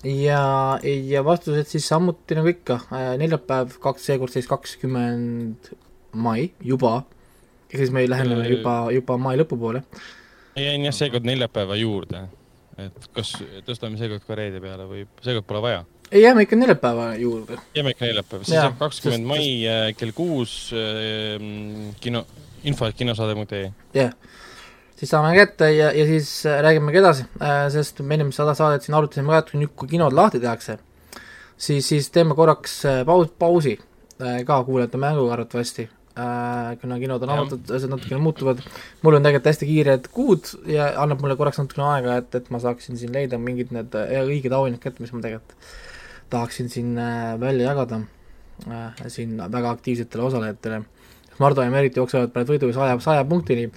ja, 0.03 0.41
ja 0.83 1.23
vastused 1.25 1.69
siis 1.71 1.87
samuti 1.91 2.37
nagu 2.37 2.51
ikka 2.51 2.81
äh,, 2.89 3.13
neljapäev, 3.21 3.77
kaks, 3.83 4.09
seekord 4.11 4.35
siis 4.35 4.49
kakskümmend 4.49 5.71
mai 6.13 6.49
juba, 6.65 7.03
ehk 7.69 7.83
siis 7.83 7.93
me 7.93 8.05
läheneme 8.09 8.47
Äh. 8.47 8.51
juba, 8.57 8.75
juba 8.91 9.17
mai 9.21 9.37
lõpupoole. 9.37 9.83
jäin 10.59 10.83
jah 10.83 10.95
seekord 10.95 11.27
neljapäeva 11.27 11.77
juurde, 11.79 12.25
et 12.77 13.09
kas 13.15 13.35
tõstame 13.67 13.99
seekord 13.99 14.25
ka 14.27 14.35
reede 14.35 14.59
peale 14.63 14.87
või 14.89 15.05
seekord 15.21 15.47
pole 15.47 15.61
vaja. 15.61 15.85
ei, 16.11 16.21
jääme 16.21 16.41
ikka 16.41 16.55
neljapäeva 16.55 17.15
juurde. 17.15 17.57
jääme 17.75 17.89
ikka 17.89 18.05
neljapäeva, 18.05 18.43
siis 18.43 18.63
on 18.63 18.75
kakskümmend 18.79 19.25
mai 19.29 19.47
äh, 19.67 19.89
kell 19.97 20.13
kuus 20.15 20.71
äh, 20.73 21.41
kino, 22.01 22.25
info, 22.63 22.87
et 22.89 22.97
kinosaade.ee. 22.97 23.71
jah, 23.93 24.15
siis 24.97 25.11
saame 25.11 25.35
kätte 25.37 25.71
ja, 25.71 25.91
ja 25.91 26.05
siis 26.09 26.31
äh, 26.45 26.61
räägimegi 26.65 27.01
edasi, 27.01 27.27
sest 27.75 28.01
me 28.01 28.17
ennem 28.17 28.33
seda 28.35 28.55
saadet 28.57 28.85
siin 28.85 28.97
arutasime 28.97 29.35
ka, 29.35 29.43
et 29.43 29.53
nüüd, 29.59 29.75
kui 29.77 29.91
kinod 29.91 30.15
lahti 30.17 30.41
tehakse, 30.41 30.79
siis, 31.57 31.85
siis 31.87 32.09
teeme 32.15 32.37
korraks 32.37 32.81
paus, 33.05 33.31
pausi 33.39 33.77
ka 34.19 34.63
kuulajate 34.67 34.99
mänguga 34.99 35.37
arvatavasti 35.37 35.85
kuna 36.81 36.97
kinod 36.99 37.23
on 37.23 37.29
avatud, 37.31 37.69
asjad 37.71 37.93
natukene 37.93 38.17
muutuvad, 38.19 38.59
mul 39.05 39.15
on 39.15 39.23
tegelikult 39.23 39.45
hästi 39.47 39.67
kiired 39.69 40.09
kuud 40.11 40.49
ja 40.67 40.89
annab 40.99 41.21
mulle 41.23 41.37
korraks 41.39 41.61
natukene 41.61 41.85
aega, 41.93 42.17
et, 42.19 42.35
et 42.35 42.49
ma 42.51 42.59
saaksin 42.59 42.99
siin 42.99 43.13
leida 43.15 43.39
mingid 43.39 43.71
need 43.71 43.95
õiged 43.95 44.51
auhinnad 44.57 44.81
kätte, 44.83 44.99
mis 45.05 45.13
ma 45.15 45.23
tegelikult 45.23 45.55
tahaksin 46.29 46.69
siin 46.69 46.97
äh, 46.97 47.39
välja 47.39 47.71
jagada 47.71 48.01
äh, 48.67 49.07
siin 49.07 49.37
väga 49.51 49.69
aktiivsetele 49.69 50.23
osalejatele. 50.23 50.81
Mardu 51.39 51.63
ja 51.63 51.71
Merit 51.71 51.95
jooksevad 51.95 52.33
praegu 52.35 52.51
võidu 52.51 52.73
saja, 52.75 52.97
saja 52.99 53.23
punktini 53.25 53.69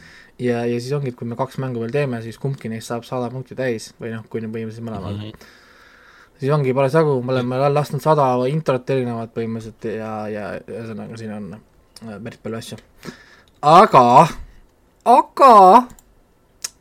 ja, 0.43 0.65
ja 0.67 0.81
siis 0.81 0.93
ongi, 0.97 1.13
et 1.13 1.19
kui 1.19 1.29
me 1.29 1.37
kaks 1.39 1.59
mängu 1.63 1.83
veel 1.83 1.93
teeme, 1.95 2.23
siis 2.25 2.39
kumbki 2.43 2.71
neist 2.73 2.91
saab 2.91 3.07
sada 3.07 3.31
punkti 3.33 3.57
täis 3.59 3.93
või 4.01 4.13
noh, 4.15 4.25
kui 4.31 4.43
nüüd 4.43 4.53
põhimõtteliselt 4.55 4.89
mõlemal 4.89 5.15
mm. 5.15 5.21
-hmm. 5.29 6.39
siis 6.41 6.53
ongi 6.55 6.75
parasjagu, 6.75 7.19
me 7.23 7.37
oleme 7.37 7.61
lasknud 7.73 8.03
sada 8.03 8.29
introt 8.51 8.91
erinevat 8.91 9.35
põhimõtteliselt 9.37 9.89
ja, 9.93 10.13
ja 10.33 10.45
ühesõnaga 10.67 11.21
siin 11.21 11.33
on 11.39 11.49
äh, 11.55 12.19
päris 12.19 12.43
palju 12.43 12.59
asju. 12.59 12.77
aga, 13.63 14.07
aga 15.17 15.55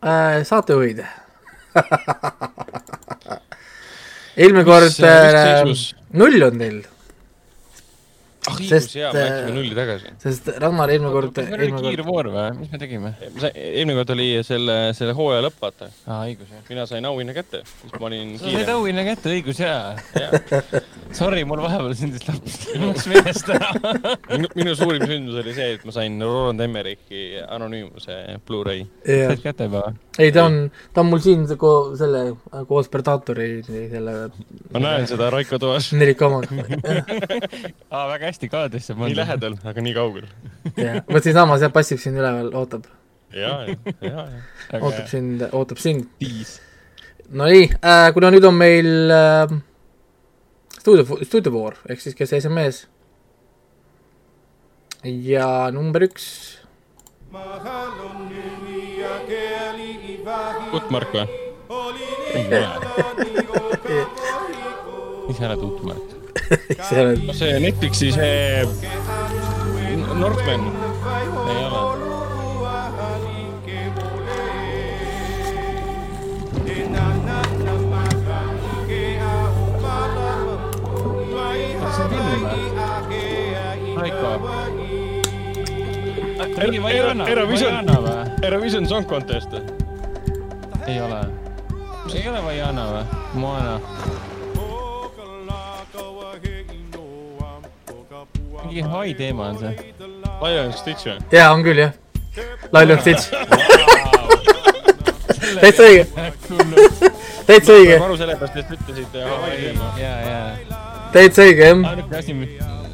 äh, 0.01 0.41
saatejuhid 0.47 1.05
eelmine 4.41 4.65
kord 4.67 4.89
Mis, 5.67 5.91
äh, 5.93 6.01
null 6.17 6.47
on 6.47 6.59
teil, 6.61 6.81
ah 8.49 8.55
õigus 8.57 8.95
jaa, 8.95 9.11
me 9.13 9.21
läksime 9.21 9.49
äh, 9.51 9.53
nulli 9.53 9.75
tagasi. 9.77 10.11
sest 10.23 10.47
Ragnar 10.61 10.89
eelmine 10.93 11.11
kord, 11.13 11.33
kas 11.35 11.49
meil 11.51 11.61
oli 11.67 11.83
kiirvoor 11.85 12.29
või, 12.33 12.45
mis 12.57 12.71
me 12.73 12.79
tegime? 12.81 13.11
eelmine 13.51 13.97
kord 13.99 14.13
oli 14.15 14.27
selle, 14.47 14.77
selle 14.97 15.13
hooaja 15.17 15.43
lõpp, 15.45 15.59
vaata. 15.61 15.89
aa, 16.07 16.23
õigus 16.25 16.49
jah. 16.49 16.63
mina 16.69 16.87
sain 16.89 17.05
auhinna 17.09 17.35
kätte, 17.37 17.61
siis 17.83 17.93
ma 17.93 18.09
olin 18.09 18.33
sa 18.39 18.47
said 18.47 18.55
kiire. 18.57 18.75
auhinna 18.79 19.05
kätte, 19.05 19.35
õigus 19.35 19.61
jaa. 19.61 19.93
Sorry, 21.19 21.43
mul 21.45 21.61
vahepeal 21.61 21.93
sündis 21.99 22.25
laps, 22.25 22.57
läks 22.81 23.07
meelest 23.11 23.53
ära. 23.53 23.69
minu, 24.57 24.73
suurim 24.79 25.05
sündmus 25.05 25.41
oli 25.43 25.55
see, 25.57 25.75
et 25.77 25.85
ma 25.85 25.93
sain 25.95 26.17
Roland 26.25 26.65
Emmerichi 26.65 27.25
Anonüümuse 27.45 28.23
Blu-ray. 28.47 28.87
said, 29.05 29.35
kätte 29.43 29.69
juba 29.69 29.85
või? 29.89 30.01
Ei 30.19 30.31
ta 30.31 30.43
on, 30.45 30.57
ta 30.93 31.01
on 31.01 31.09
mul 31.11 31.21
siin 31.23 31.45
ko-, 31.59 31.93
selle 31.99 32.23
äh, 32.31 32.63
koos 32.67 32.89
Predaatori 32.91 33.49
selle 33.63 34.15
ma 34.73 34.81
näen 34.83 35.07
seda 35.07 35.29
Raiko 35.31 35.59
toas. 35.61 35.91
4K 35.95 36.27
omaga, 36.27 36.49
aa, 37.91 38.07
väga 38.11 38.27
hästi 38.27 38.49
kaadrisse 38.51 38.95
nii. 38.97 39.15
lähedal, 39.15 39.55
aga 39.63 39.85
nii 39.85 39.95
kaugel. 39.95 40.27
jah, 40.75 40.99
vot 41.07 41.23
siinsamas 41.23 41.63
jah, 41.63 41.71
passiv 41.73 42.01
siin 42.03 42.19
üleval, 42.19 42.51
ootab, 42.59 42.89
ja, 43.35 43.55
ja, 43.69 43.77
ja, 44.01 44.27
ja. 44.27 44.81
ootab 44.81 45.07
sind, 45.11 45.47
ootab 45.51 45.81
sind. 45.81 46.09
Nonii 47.31 47.69
äh,, 47.79 48.09
kuna 48.11 48.27
nüüd 48.33 48.43
on 48.43 48.57
meil 48.59 49.13
äh, 49.15 49.53
stuudio, 50.81 51.05
stuudiovoor, 51.23 51.79
ehk 51.87 52.03
siis 52.03 52.17
kes 52.17 52.35
SMS 52.41 52.83
ja 55.07 55.71
number 55.71 56.03
üks, 56.09 56.25
Utmark 60.73 61.11
või? 61.13 61.25
ei 62.33 62.45
ole. 62.47 62.77
mis 65.27 65.37
sa 65.37 65.49
oled 65.49 65.63
Utmark? 65.67 66.05
see 66.89 67.01
on 67.03 67.33
see 67.35 67.59
Netflixi 67.63 68.11
see 68.15 68.65
Northman. 70.21 70.61
ei 71.51 71.63
ole. 71.65 71.81
kas 81.81 81.93
see 81.95 82.03
on 82.03 82.09
film 82.15 82.25
või? 82.29 82.61
Raiko. 84.01 84.31
Eurovision. 87.27 87.85
Eurovision 88.43 88.87
Song 88.87 89.05
Contest. 89.05 89.80
Ei 90.91 91.01
ole. 91.01 91.21
ei 92.13 92.27
ole 92.29 92.43
Vaiana 92.43 92.85
või? 92.91 93.05
Moana. 93.33 93.79
mingi 98.71 98.81
Hawaii 98.81 99.13
teema 99.13 99.47
on 99.51 99.57
see. 99.59 99.93
Lion 100.41 100.73
Stitch 100.73 101.07
või? 101.07 101.17
jaa, 101.35 101.49
on 101.51 101.63
küll 101.65 101.81
jah, 101.81 101.95
Lail 102.71 102.93
on 102.95 103.01
Stitch, 103.03 103.31
täitsa 105.63 105.87
õige, 105.89 106.05
täitsa 107.49 107.75
õige, 107.75 107.97
aru 107.99 108.15
sellepärast, 108.21 108.61
et 108.61 108.71
ütlesid 108.77 109.17
Hawaii 109.19 109.59
teema. 109.65 109.91
ja, 109.99 110.13
ja. 110.23 110.39
täitsa 111.11 111.47
õige 111.49 111.67
jah, 111.67 111.83
ainuke 111.91 112.19
asi, 112.21 112.37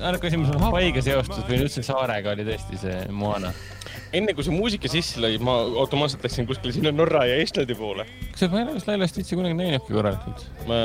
ainuke 0.02 0.32
asi, 0.32 0.42
mis 0.42 0.50
mul 0.54 0.66
Hawaii'ga 0.66 1.06
seostus 1.06 1.46
või 1.46 1.62
üldse 1.68 1.86
saarega 1.86 2.34
oli 2.34 2.48
tõesti 2.50 2.82
see 2.82 3.04
Moana. 3.14 3.54
Enne 4.16 4.34
kui 4.36 4.46
see 4.46 4.56
muusika 4.56 4.90
sisse 4.92 5.22
lõi, 5.22 5.38
ma 5.44 5.58
automaatselt 5.84 6.24
läksin 6.26 6.48
kuskile 6.50 6.74
sinna 6.76 6.94
Norra 6.96 7.26
ja 7.28 7.38
Islandi 7.44 7.76
poole. 7.78 8.08
kas 8.32 8.52
ma 8.52 8.62
ei 8.62 8.66
ole 8.66 8.76
vist 8.78 8.90
Laila 8.90 9.08
Stitsi 9.10 9.38
kunagi 9.40 9.58
näinudki 9.58 9.96
korralikult? 9.96 10.44
ma 10.70 10.82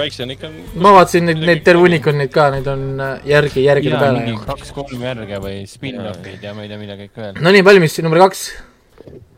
väiksena 0.00 0.36
ikka. 0.36 0.52
ma 0.74 0.94
vaatasin 0.98 1.28
neid, 1.30 1.42
neid 1.52 1.64
terve 1.66 1.84
hunnik 1.84 2.06
on 2.10 2.20
neid 2.22 2.34
ka, 2.34 2.48
neid 2.54 2.68
on 2.72 2.84
äh, 3.00 3.14
järgi, 3.32 3.64
järgide 3.66 3.96
jaa, 3.96 4.04
peale 4.04 4.36
kaks-kolm 4.48 5.08
järge 5.08 5.40
või 5.44 5.64
spin-off'id 5.70 6.46
ja 6.48 6.54
ma 6.56 6.66
ei 6.66 6.72
tea, 6.72 6.80
mida 6.80 6.98
kõik 7.00 7.24
veel. 7.24 7.42
Nonii, 7.48 7.66
valmis, 7.66 7.98
number 8.04 8.24
kaks, 8.26 8.46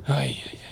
ai, 0.08 0.28
ai, 0.30 0.60
ai. 0.60 0.63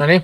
Nonii, 0.00 0.22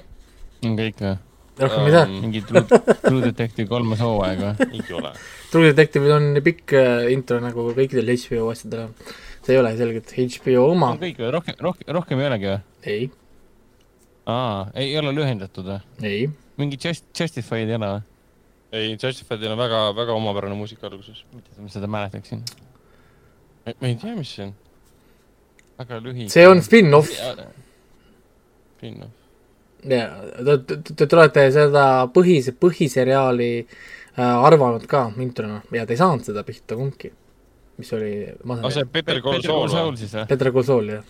on 0.67 0.79
kõik 0.79 1.03
või? 1.05 1.17
rohkem 1.61 1.87
ei 1.87 1.93
saa. 1.95 2.07
mingi 2.11 2.41
True, 2.47 2.63
True 3.05 3.23
Detective 3.23 3.69
kolmas 3.71 4.01
hooaeg 4.03 4.43
või? 4.43 4.69
ei 4.81 4.95
ole. 4.99 5.13
True 5.53 5.71
Detective'il 5.71 6.15
on 6.17 6.29
pikk 6.45 6.75
äh, 6.79 7.07
intro 7.15 7.41
nagu 7.43 7.69
kõikidel 7.77 8.11
HBO 8.15 8.49
asjadel 8.55 8.87
on. 8.89 8.95
see 9.45 9.55
ei 9.55 9.61
ole 9.61 9.73
selgelt 9.79 10.15
HBO 10.17 10.65
oma 10.73 10.93
on, 10.95 11.01
kõik 11.03 11.21
või? 11.21 11.33
rohkem, 11.37 11.59
rohkem, 11.67 11.91
rohkem 11.97 12.23
ei 12.23 12.31
olegi 12.31 12.51
või? 12.51 12.57
ei, 12.95 13.11
aa, 14.31 14.65
ei 14.83 14.97
ole 15.01 15.15
lühendatud 15.17 15.71
või? 15.71 15.79
ei, 16.07 16.25
mingi 16.61 16.81
Just, 16.81 17.07
Justified 17.15 17.71
ei 17.71 17.79
ole 17.79 17.93
või? 17.95 18.03
ei, 18.81 18.97
Justifiedil 18.97 19.55
on 19.55 19.61
väga, 19.61 19.85
väga 20.01 20.19
omapärane 20.19 20.59
muusika 20.59 20.91
alguses. 20.91 21.23
mitte, 21.37 21.55
et 21.55 21.63
ma 21.63 21.71
seda 21.71 21.91
mäletaksin. 21.91 22.43
ma 23.71 23.87
ei 23.87 23.97
tea, 24.01 24.19
mis 24.19 24.35
see 24.35 24.49
on. 24.49 24.55
väga 25.79 26.03
lühike. 26.09 26.35
see 26.35 26.51
on 26.51 26.67
spin-off 26.67 27.15
Spin-off. 28.81 29.20
Ja 29.89 30.09
te, 30.45 30.59
te, 30.67 30.77
te, 30.95 31.07
te 31.07 31.17
olete 31.17 31.47
seda 31.55 31.85
põhise, 32.15 32.53
põhiseriaali 32.61 33.51
äh, 33.61 34.21
arvanud 34.21 34.85
ka 34.91 35.07
introna 35.23 35.63
ja 35.73 35.87
te 35.87 35.97
ei 35.97 36.01
saanud 36.01 36.25
seda 36.27 36.43
pihta 36.47 36.77
kumbki, 36.79 37.13
mis 37.81 37.93
oli, 37.97 38.13
ma 38.45 38.59
aa, 38.61 38.69
see 38.71 38.83
saan, 38.83 38.91
Peter 38.93 39.21
või? 39.25 39.97
siis 40.01 40.13
või? 40.17 40.27
Peter 40.29 40.53
Kolsool 40.53 40.91
jah, 40.97 41.05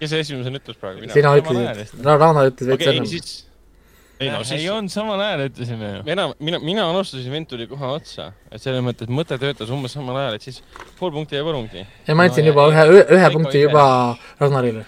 kes 0.00 0.10
see 0.14 0.24
esimesena 0.24 0.58
ütles 0.62 0.80
praegu? 0.80 1.04
mina. 1.04 1.12
sina 1.14 1.36
ütlesid 1.38 2.08
Rauno 2.08 2.46
ütles 2.50 2.72
veits 2.72 2.86
ei 2.88 2.96
ennem. 2.96 3.06
siis. 3.10 3.36
ei 4.18 4.32
no 4.34 4.40
ei 4.42 4.48
siis. 4.50 4.66
olnud, 4.74 4.90
samal 4.90 5.22
ajal 5.22 5.44
ütlesime 5.46 5.92
ju. 5.94 6.02
enam, 6.16 6.34
mina, 6.42 6.58
mina 6.58 6.88
alustasin, 6.90 7.30
vend 7.30 7.46
tuli 7.50 7.68
kohe 7.70 7.92
otsa, 8.00 8.32
et 8.50 8.62
selles 8.62 8.82
mõttes, 8.82 9.06
et 9.06 9.14
mõte 9.14 9.38
töötas 9.38 9.70
umbes 9.74 9.94
samal 9.94 10.18
ajal, 10.24 10.38
et 10.40 10.46
siis 10.50 10.62
pool 10.98 11.14
punkti 11.14 11.38
ja 11.38 11.46
pool 11.46 11.60
punkti. 11.60 11.86
ja 12.08 12.18
ma 12.18 12.26
andsin 12.26 12.46
No 12.46 12.52
juba 12.52 12.68
ja- 12.72 12.86
ühe, 12.90 13.04
ühe 13.18 13.30
punkti 13.36 13.62
juba 13.62 13.84
Ragnarile. 14.40 14.86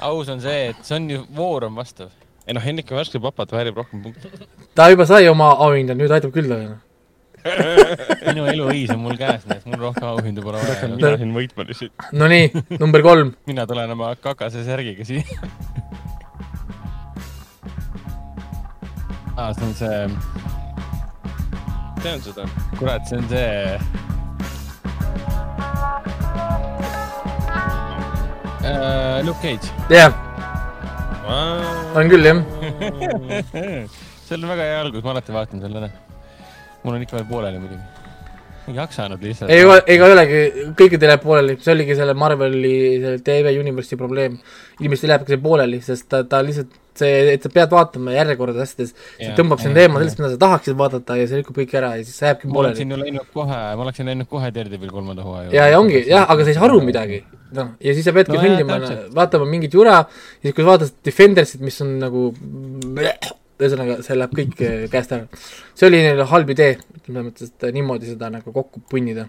Aus 0.00 0.28
on 0.28 0.40
see, 0.40 0.68
et 0.70 0.82
see 0.86 0.96
on 0.96 1.10
ju, 1.10 1.22
voor 1.36 1.64
on 1.68 1.74
vastav. 1.78 2.10
ei 2.46 2.54
noh, 2.56 2.64
Hendrik 2.64 2.90
Värske 2.90 3.20
papat 3.20 3.52
väärib 3.52 3.76
rohkem 3.76 4.02
punkte. 4.02 4.30
ta 4.74 4.88
juba 4.90 5.06
sai 5.06 5.28
oma 5.28 5.50
auhinda, 5.66 5.96
nüüd 5.98 6.12
aitab 6.14 6.32
küll 6.34 6.48
talle. 6.48 6.78
minu 8.28 8.46
eluviis 8.50 8.90
on 8.90 9.02
mul 9.04 9.18
käes, 9.18 9.44
nii 9.46 9.58
et 9.60 9.66
mul 9.68 9.82
rohkem 9.88 10.08
auhindu 10.08 10.42
pole 10.42 10.62
vaja. 10.62 10.88
mina 10.94 11.14
siin 11.20 11.34
võitma 11.36 11.66
lihtsalt. 11.68 12.08
Nonii, 12.12 12.50
number 12.78 13.04
kolm, 13.06 13.34
mina 13.50 13.66
tulen 13.70 13.94
oma 13.94 14.14
kakase 14.22 14.64
särgiga 14.66 15.06
siia. 15.08 15.24
aa, 19.36 19.52
see 19.54 19.64
on 19.68 19.74
see, 19.78 20.02
tean 22.02 22.22
seda. 22.26 22.48
kurat, 22.78 23.06
see 23.10 23.22
on 23.22 23.32
see. 23.32 24.07
Luke 29.24 29.40
Cage, 29.42 29.70
jah, 29.92 30.12
on 31.96 32.10
küll 32.10 32.26
jah. 32.28 32.40
see 34.26 34.36
on 34.36 34.48
väga 34.50 34.66
hea 34.68 34.80
algus, 34.82 35.04
ma 35.04 35.14
alati 35.14 35.34
vaatan 35.34 35.62
selle 35.64 35.80
ära. 35.82 35.88
mul 36.82 36.96
on 36.96 37.04
ikka 37.04 37.16
veel 37.18 37.28
pooleli 37.30 37.62
muidugi. 37.62 37.80
ei 38.68 38.76
jaksanud 38.76 39.24
lihtsalt. 39.24 39.52
ega, 39.54 39.78
ega 39.94 40.08
ei 40.08 40.16
olegi, 40.16 40.42
kõikidel 40.80 41.14
jääb 41.14 41.24
pooleli, 41.24 41.56
see 41.64 41.74
oligi 41.74 41.96
selle 41.98 42.14
Marveli 42.18 42.74
selle 43.04 43.22
TV 43.24 43.54
Universe'i 43.60 44.00
probleem. 44.00 44.36
inimestel 44.80 45.14
jääbki 45.14 45.34
see 45.34 45.42
pooleli, 45.48 45.80
sest 45.84 46.08
ta, 46.12 46.22
ta 46.28 46.42
lihtsalt 46.44 46.76
see, 46.98 47.22
et 47.34 47.46
sa 47.46 47.52
pead 47.54 47.72
vaatama 47.72 48.14
järjekorda 48.16 48.64
asjades, 48.64 48.94
see 49.16 49.32
tõmbab 49.38 49.62
sind 49.62 49.78
eemale 49.80 50.04
sellest, 50.04 50.20
mida 50.22 50.32
sa 50.34 50.42
tahaksid 50.44 50.78
vaadata 50.78 51.18
ja 51.20 51.30
see 51.30 51.40
lükkab 51.40 51.62
kõik 51.62 51.74
ära 51.80 51.94
ja 51.98 52.04
siis 52.04 52.20
sa 52.20 52.32
jääbki 52.32 52.50
ma 52.50 52.58
pooleli 52.58 52.74
oleksin. 52.74 52.94
ju 52.94 53.00
läinud 53.02 53.32
kohe, 53.34 53.58
ma 53.80 53.86
oleksin 53.86 54.12
läinud 54.12 54.30
kohe 54.30 54.52
Daredevil 54.54 54.94
kolmanda 54.94 55.26
hooaja 55.26 55.50
ja, 55.54 55.66
ja 55.72 55.80
ongi 55.80 56.04
jah, 56.06 56.28
aga 56.28 56.44
sa 56.46 56.54
ei 56.54 56.60
saa 56.60 56.68
aru 56.68 56.80
midagi. 56.84 57.24
noh, 57.56 57.74
ja 57.80 57.96
siis 57.96 58.06
sa 58.08 58.14
peadki 58.16 58.36
No 58.36 58.44
kõndima, 58.44 58.78
vaatama 59.16 59.48
mingit 59.48 59.74
jura 59.74 59.98
ja 60.02 60.06
siis, 60.44 60.54
kui 60.54 60.62
sa 60.64 60.72
vaatad 60.74 60.96
Defendersit, 61.06 61.64
mis 61.64 61.80
on 61.84 61.98
nagu 62.02 62.28
ühesõnaga, 63.58 63.98
see 64.06 64.16
läheb 64.16 64.36
kõik 64.38 64.62
eh, 64.62 64.86
käest 64.92 65.12
ära. 65.14 65.26
see 65.74 65.88
oli 65.88 66.00
neil 66.04 66.22
halb 66.30 66.50
idee, 66.54 66.78
selles 67.04 67.26
mõttes, 67.26 67.50
et 67.50 67.74
niimoodi 67.74 68.12
seda 68.12 68.30
nagu 68.32 68.54
kokku 68.54 68.82
punnida. 68.90 69.26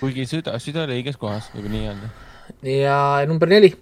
kuigi 0.00 0.26
süda, 0.26 0.56
süda 0.62 0.86
oli 0.86 0.98
õiges 1.00 1.18
kohas, 1.20 1.50
võib 1.54 1.70
nii 1.70 1.88
öelda. 1.92 2.12
ja 2.66 2.98
number 3.30 3.50
neli. 3.50 3.74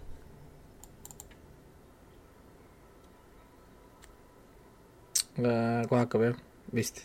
Kohe 5.42 6.00
hakkab 6.02 6.26
jah, 6.28 6.36
vist. 6.74 7.04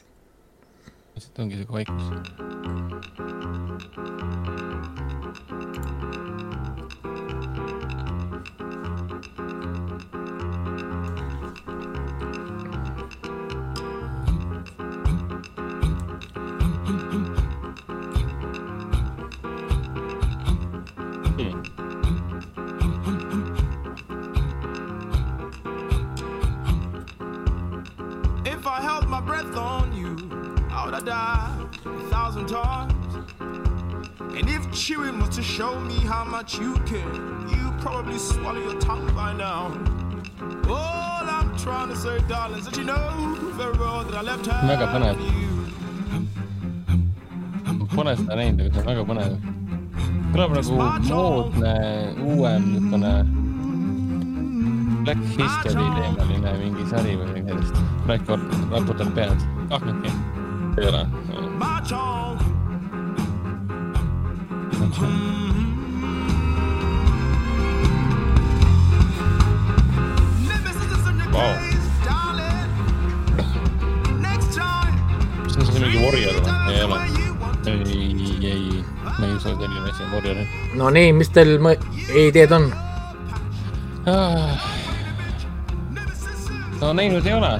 lihtsalt 1.16 1.40
ongi 1.40 1.56
siuke 1.62 1.74
vaikus. 1.80 2.06
Breath 29.36 29.58
on 29.58 29.96
you, 29.98 30.16
I 30.72 30.86
would 30.86 30.94
have 30.94 31.06
died 31.06 31.78
a 31.86 32.10
thousand 32.10 32.48
times. 32.48 32.94
And 33.40 34.50
if 34.50 34.72
chewing 34.72 35.20
was 35.20 35.36
to 35.36 35.44
show 35.44 35.78
me 35.80 35.96
how 35.96 36.24
much 36.24 36.58
you 36.58 36.76
care, 36.86 37.14
you'd 37.50 37.78
probably 37.80 38.18
swallow 38.18 38.60
your 38.60 38.80
tongue 38.80 39.14
by 39.14 39.34
now. 39.34 39.74
All 40.70 41.26
I'm 41.38 41.58
trying 41.58 41.90
to 41.90 41.96
say, 41.98 42.20
darling, 42.30 42.60
is 42.60 42.66
that 42.66 42.78
you 42.78 42.86
know 42.86 43.36
very 43.54 43.78
well 43.78 44.04
that 44.06 44.16
I 44.16 44.22
left 44.22 44.46
her. 44.46 44.60
Väga 44.72 44.88
põnev. 44.94 45.18
Pole 47.96 48.16
seda 48.20 48.36
näinud, 48.36 48.60
aga 48.62 48.74
see 48.74 48.80
on 48.80 48.88
väga 48.92 49.04
põnev. 49.12 49.32
kõlab 50.36 50.52
nagu 50.58 50.72
moodne, 51.12 51.76
uuem 52.24 52.64
niisugune 52.74 53.45
Black 55.06 55.22
History 55.38 55.86
teemaline 55.96 56.52
mingi 56.62 56.86
sari 56.90 57.14
või 57.20 57.28
midagi 57.36 57.62
sellist. 57.70 57.76
Black, 58.08 58.26
raputab 58.74 59.10
pead. 59.18 59.38
ah, 59.70 59.82
okei 59.82 60.14
ei 60.76 60.88
ole. 60.92 61.04
March 61.62 61.94
on. 61.96 62.36
Nemesis 70.48 71.08
in 71.10 71.18
your 71.20 71.32
Wow. 71.32 71.54
case, 71.60 71.90
darling. 72.06 72.70
Next 74.22 74.50
time. 74.58 74.94
mis 75.46 75.56
on 75.58 75.66
see 75.66 75.80
mingi 75.84 76.00
Warrior 76.06 76.36
või? 76.46 76.54
ei 76.74 76.82
ole. 76.86 76.98
ei, 77.66 78.52
ei, 78.52 78.84
ma 79.04 79.26
ei 79.26 79.34
usu, 79.36 79.50
et 79.50 79.60
selline 79.64 79.90
asi 79.92 80.04
on 80.06 80.12
Warrior. 80.16 80.38
no 80.80 80.90
nii, 80.98 81.12
mis 81.20 81.30
teil 81.36 81.56
mõ-, 81.66 81.80
ideed 82.28 82.52
on? 82.60 82.70
No 86.82 86.94
näinud 86.94 87.26
ei 87.26 87.34
ole. 87.34 87.52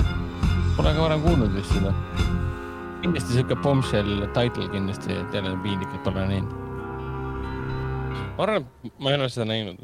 Pole 0.76 0.92
ka 0.94 1.02
varem 1.02 1.22
kuulnud 1.24 1.54
vist 1.56 1.72
seda. 1.74 1.94
kindlasti 3.02 3.38
siuke 3.38 3.56
bombshell 3.62 4.26
title 4.34 4.68
kindlasti, 4.72 5.14
et 5.14 5.34
jälle 5.34 5.54
piinlik, 5.64 5.92
et 5.94 6.04
pole 6.04 6.26
näinud. 6.28 6.54
ma 8.38 8.44
arvan, 8.44 8.66
et 8.84 8.94
ma 9.00 9.12
ei 9.12 9.20
ole 9.20 9.30
seda 9.30 9.48
näinud. 9.50 9.84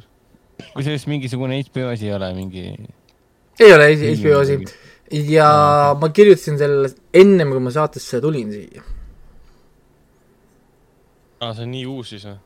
kusjuures 0.74 1.08
mingisugune 1.08 1.62
HBO 1.62 1.88
asi 1.94 2.10
ei 2.10 2.14
ole 2.16 2.34
mingi. 2.34 2.66
ei 3.60 3.74
ole 3.74 3.92
HBO 3.96 4.40
asi. 4.40 4.60
ja 5.12 5.50
ma 6.02 6.10
kirjutasin 6.10 6.58
selle 6.58 6.94
ennem, 7.14 7.56
kui 7.56 7.60
ma 7.60 7.72
saatesse 7.72 8.22
tulin 8.22 8.52
siia. 8.52 8.84
aa, 11.40 11.54
see 11.54 11.64
on 11.64 11.72
nii 11.78 11.86
uus 11.86 12.16
siis 12.16 12.28
või? 12.28 12.40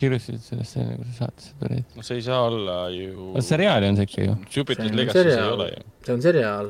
Kirjutasid 0.00 0.40
sellest 0.44 0.76
enne, 0.80 0.94
kui 0.98 1.06
sa 1.10 1.14
saatesse 1.26 1.50
tulid. 1.60 1.84
no 1.96 2.02
see 2.06 2.16
ei 2.20 2.24
saa 2.26 2.40
olla 2.48 2.76
ju. 2.94 3.08
seriaali 3.44 3.84
on 3.90 3.96
see 3.98 4.06
ikka 4.08 4.20
ju. 4.24 4.30
On 4.32 4.38
Legacy's 4.96 5.34
ei 5.34 5.50
ole 5.52 5.66
ju. 5.68 5.72
see 6.06 6.14
on 6.14 6.20
seriaal. 6.24 6.68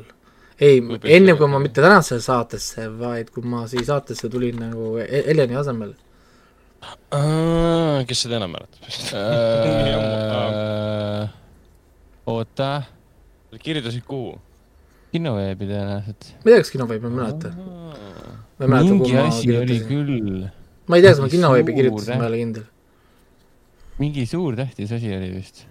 ei 0.59 0.75
Võib, 0.81 1.05
enne 1.05 1.31
ütelda. 1.31 1.37
kui 1.39 1.47
ma 1.55 1.59
mitte 1.63 1.79
tänasesse 1.83 2.21
saatesse, 2.27 2.79
vaid 2.99 3.27
kui 3.33 3.43
ma 3.55 3.59
siia 3.71 3.85
saatesse 3.93 4.25
tulin 4.29 4.55
nagu 4.61 4.83
Heleni 5.01 5.55
asemel. 5.63 5.91
kes 8.09 8.19
seda 8.27 8.35
enam 8.41 8.51
mäletab? 8.57 8.81
Äh, 9.15 11.25
oota, 12.35 12.69
kirjutasid 13.61 14.05
kuhu? 14.07 14.31
kinoveebi 15.11 15.67
tõenäoliselt. 15.67 16.27
ma 16.39 16.49
ei 16.49 16.53
tea, 16.55 16.63
kas 16.63 16.71
kinoveebi, 16.73 17.07
ma 17.07 17.11
ei 17.11 17.17
mäleta. 17.19 17.49
ma 17.55 18.65
ei 18.65 18.71
mäleta, 18.73 18.93
mingi 18.95 19.17
asi 19.19 19.55
oli 19.57 19.79
küll, 19.87 20.37
ma 20.87 20.93
ei 20.99 21.03
tea, 21.03 21.15
kas 21.15 21.23
ma 21.23 21.31
kinoveebi 21.31 21.75
kirjutasin, 21.79 22.19
ma 22.19 22.27
ei 22.27 22.31
ole 22.31 22.39
kindel. 22.45 22.65
Mingi 24.01 24.25
suur 24.29 24.55
tähtis 24.57 24.91
asi 24.97 25.11
oli 25.15 25.31
vist. 25.35 25.65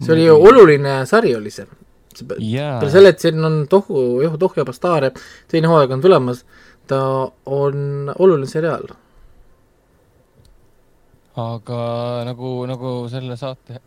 see 0.00 0.14
oli 0.14 0.26
ju 0.26 0.36
oluline 0.48 1.02
sari 1.08 1.34
oli 1.36 1.50
see. 1.50 1.66
jaa 2.38 2.78
peale, 2.80 2.90
selle, 2.92 3.12
et 3.14 3.22
siin 3.24 3.44
on 3.44 3.62
Tohu, 3.68 4.20
Johu 4.22 4.38
Tohu 4.38 4.60
ja 4.60 4.66
Bastaare, 4.68 5.12
teine 5.48 5.70
hooaeg 5.70 5.94
on 5.96 6.02
tulemas, 6.04 6.44
ta 6.86 6.98
on 7.46 8.12
oluline 8.18 8.50
seriaal. 8.50 8.90
aga 11.46 11.80
nagu, 12.28 12.52
nagu 12.68 12.92
selle 13.08 13.38
saate 13.40 13.80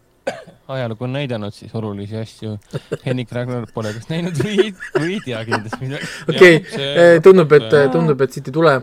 ajalugu 0.73 1.05
on 1.05 1.13
näidanud, 1.13 1.53
siis 1.53 1.75
olulisi 1.75 2.17
asju 2.17 2.57
Henrik 3.05 3.31
Ragnar 3.31 3.67
pole 3.73 3.93
kas 3.93 4.09
näinud 4.09 4.39
või, 4.41 4.71
või 4.97 5.17
ei 5.17 5.21
tea 5.25 5.43
kindlasti 5.45 5.81
midagi. 5.83 6.11
okei 6.29 6.59
okay,, 6.61 7.23
tundub, 7.25 7.53
et, 7.57 7.73
tundub, 7.93 8.21
et 8.25 8.33
siit 8.33 8.49
ei 8.49 8.55
tule. 8.55 8.75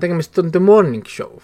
tegemist 0.00 0.38
on 0.38 0.52
The 0.54 0.62
Morning 0.62 1.06
Show. 1.06 1.40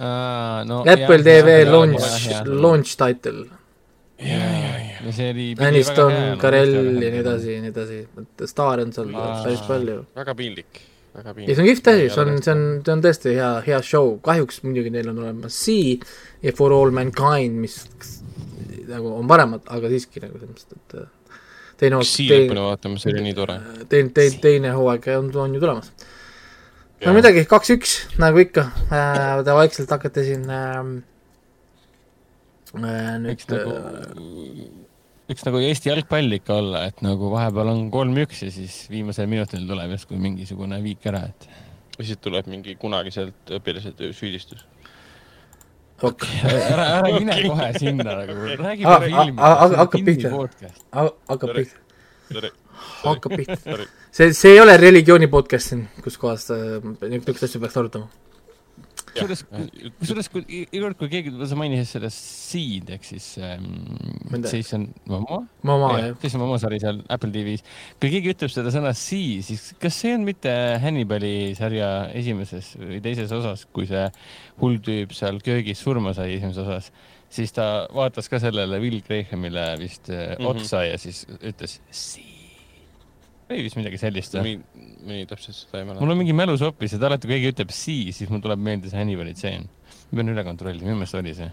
No 0.00 0.82
Apple 0.88 1.22
TV 1.22 1.64
launch, 1.68 2.28
launch 2.46 2.96
title. 2.96 3.46
ja 4.20 5.12
see 5.16 5.30
oli. 5.32 5.48
Aniston, 5.64 6.14
Karel 6.40 6.74
ja 6.76 7.10
nii 7.12 7.20
edasi 7.22 7.56
ja 7.56 7.64
nii 7.64 7.72
edasi, 7.72 8.00
et 8.20 8.46
staare 8.48 8.84
on 8.86 8.94
seal 8.96 9.12
Aa. 9.16 9.42
päris 9.44 9.62
palju. 9.68 9.98
väga 10.16 10.34
piinlik, 10.36 10.82
väga 11.16 11.28
ja 11.28 11.36
piinlik. 11.36 11.54
see 11.54 11.64
on 11.64 11.70
kihvt 11.70 11.92
asi, 11.94 12.08
see 12.14 12.24
on, 12.24 12.34
see 12.44 12.54
on, 12.56 12.66
see 12.84 12.96
on 12.96 13.04
tõesti 13.06 13.36
hea, 13.38 13.52
hea 13.68 13.80
show, 13.86 14.12
kahjuks 14.24 14.62
muidugi 14.66 14.92
neil 14.96 15.08
on 15.12 15.22
olemas 15.24 15.56
Sea 15.64 15.96
ja 16.44 16.56
For 16.56 16.76
All 16.76 16.92
Mankind, 16.96 17.60
mis 17.60 17.80
nagu 18.90 19.14
on 19.16 19.28
paremad, 19.30 19.64
aga 19.72 19.90
siiski 19.92 20.22
nagu 20.22 20.38
selles 20.40 20.52
mõttes, 20.52 20.78
et 20.78 21.00
äh, 21.00 21.36
teine 21.80 22.00
hooaeg, 22.00 22.16
teine, 22.28 22.96
see 23.00 23.12
teine, 23.88 24.14
teine, 24.16 24.40
teine 24.44 24.72
hooaeg 24.76 25.12
on, 25.16 25.30
on 25.44 25.56
ju 25.56 25.62
tulemas. 25.62 25.92
No 27.06 27.14
midagi, 27.16 27.44
kaks-üks, 27.48 27.94
nagu 28.20 28.40
ikka. 28.42 28.66
Äh,, 28.92 29.40
te 29.46 29.56
vaikselt 29.56 29.92
hakkate 29.94 30.24
siin 30.26 30.44
äh, 30.52 30.78
äh, 32.76 33.14
nüüd 33.22 33.30
võiks 33.32 33.48
nagu, 33.50 33.76
võiks 35.30 35.46
nagu 35.46 35.62
Eesti 35.64 35.92
jalgpall 35.92 36.38
ikka 36.40 36.58
olla, 36.60 36.84
et 36.90 37.00
nagu 37.06 37.30
vahepeal 37.32 37.72
on 37.72 37.86
kolm-üks 37.94 38.44
ja 38.44 38.50
siis 38.54 38.82
viimasel 38.92 39.30
minutil 39.30 39.64
tuleb 39.68 39.94
järsku 39.96 40.18
mingisugune 40.20 40.80
viik 40.84 41.06
ära, 41.10 41.24
et 41.30 41.48
ja 41.96 42.08
siis 42.08 42.20
tuleb 42.22 42.50
mingi 42.50 42.76
kunagiselt 42.80 43.54
õpilasetöö 43.60 44.12
süüdistus. 44.16 44.66
ok, 46.02 46.26
ära, 46.74 46.84
ära 46.98 47.14
mine 47.16 47.40
kohe 47.46 47.70
sinna 47.78 48.18
nagu, 48.22 48.36
räägi 48.60 48.84
Ah, 48.84 48.98
korra 48.98 49.06
ah, 49.06 49.24
filmist 49.24 49.46
ah,, 49.48 49.74
hakkab 49.84 50.06
pihta. 50.10 50.34
hakkab 51.32 51.56
pihta, 51.56 52.44
hakkab 53.06 53.36
pihta. 53.40 53.80
See, 54.10 54.32
see 54.34 54.56
ei 54.56 54.58
ole 54.60 54.74
religiooni 54.80 55.28
podcast 55.30 55.70
siin, 55.70 55.84
kus 56.02 56.16
kohas 56.18 56.48
äh, 56.50 56.80
niisuguseid 56.82 57.46
asju 57.46 57.60
peaks 57.62 57.76
arutama. 57.78 58.08
kusjuures, 59.10 59.42
kusjuures, 60.00 60.28
kui 60.30 60.42
iga 60.48 60.82
kord, 60.84 60.96
kui 60.98 61.10
keegi, 61.12 61.32
sa 61.50 61.58
mainisid 61.58 61.88
seda 61.92 62.10
Seed 62.14 62.90
ehk 62.94 63.06
siis 63.06 63.26
ähm, 63.42 63.68
Jason 64.38 64.88
Momoa, 65.10 65.44
Mama 65.66 65.92
jah, 65.98 66.16
Jason 66.22 66.42
Momoa 66.42 66.58
sari 66.62 66.80
seal 66.82 66.98
Apple 67.10 67.30
TV-s. 67.34 67.62
kui 68.02 68.10
keegi 68.16 68.34
ütleb 68.34 68.54
seda 68.54 68.74
sõna 68.74 68.92
Sea, 68.98 69.44
siis 69.46 69.68
kas 69.82 70.00
see 70.02 70.16
on 70.18 70.26
mitte 70.26 70.56
Hannibali 70.82 71.52
sarja 71.58 71.92
esimeses 72.18 72.72
või 72.82 72.98
teises 73.06 73.30
osas, 73.34 73.62
kui 73.70 73.86
see 73.90 74.08
hull 74.62 74.82
tüüp 74.86 75.14
seal 75.14 75.38
köögis 75.46 75.86
surma 75.86 76.16
sai 76.18 76.32
esimeses 76.40 76.66
osas, 76.66 76.90
siis 77.30 77.54
ta 77.54 77.70
vaatas 77.94 78.30
ka 78.30 78.42
sellele 78.42 78.82
Will 78.82 79.02
Grahamile 79.06 79.70
vist 79.78 80.10
mm. 80.10 80.34
-hmm. 80.34 80.50
otsa 80.50 80.84
ja 80.88 80.98
siis 80.98 81.26
ütles 81.38 81.78
Sea. 81.90 82.39
Oli 83.54 83.66
vist 83.66 83.78
midagi 83.78 83.98
sellist 84.00 84.36
või? 84.38 84.58
nii, 85.06 85.24
täpselt 85.30 85.56
seda 85.56 85.80
ei 85.80 85.86
mul 85.86 85.96
mäleta. 85.96 86.12
on 86.12 86.20
mingi 86.20 86.36
mälu 86.36 86.58
sopis, 86.60 86.94
et 86.96 87.02
alati 87.06 87.28
kui 87.28 87.38
keegi 87.38 87.54
ütleb 87.54 87.72
sii, 87.74 88.12
siis 88.16 88.30
mul 88.32 88.42
tuleb 88.44 88.62
meelde 88.62 88.92
see 88.92 89.00
Hannibali 89.00 89.34
tseen. 89.36 89.66
ma 90.10 90.20
pean 90.20 90.32
üle 90.34 90.46
kontrollima, 90.46 90.88
minu 90.90 91.00
meelest 91.00 91.18
oli 91.18 91.34
see. 91.38 91.50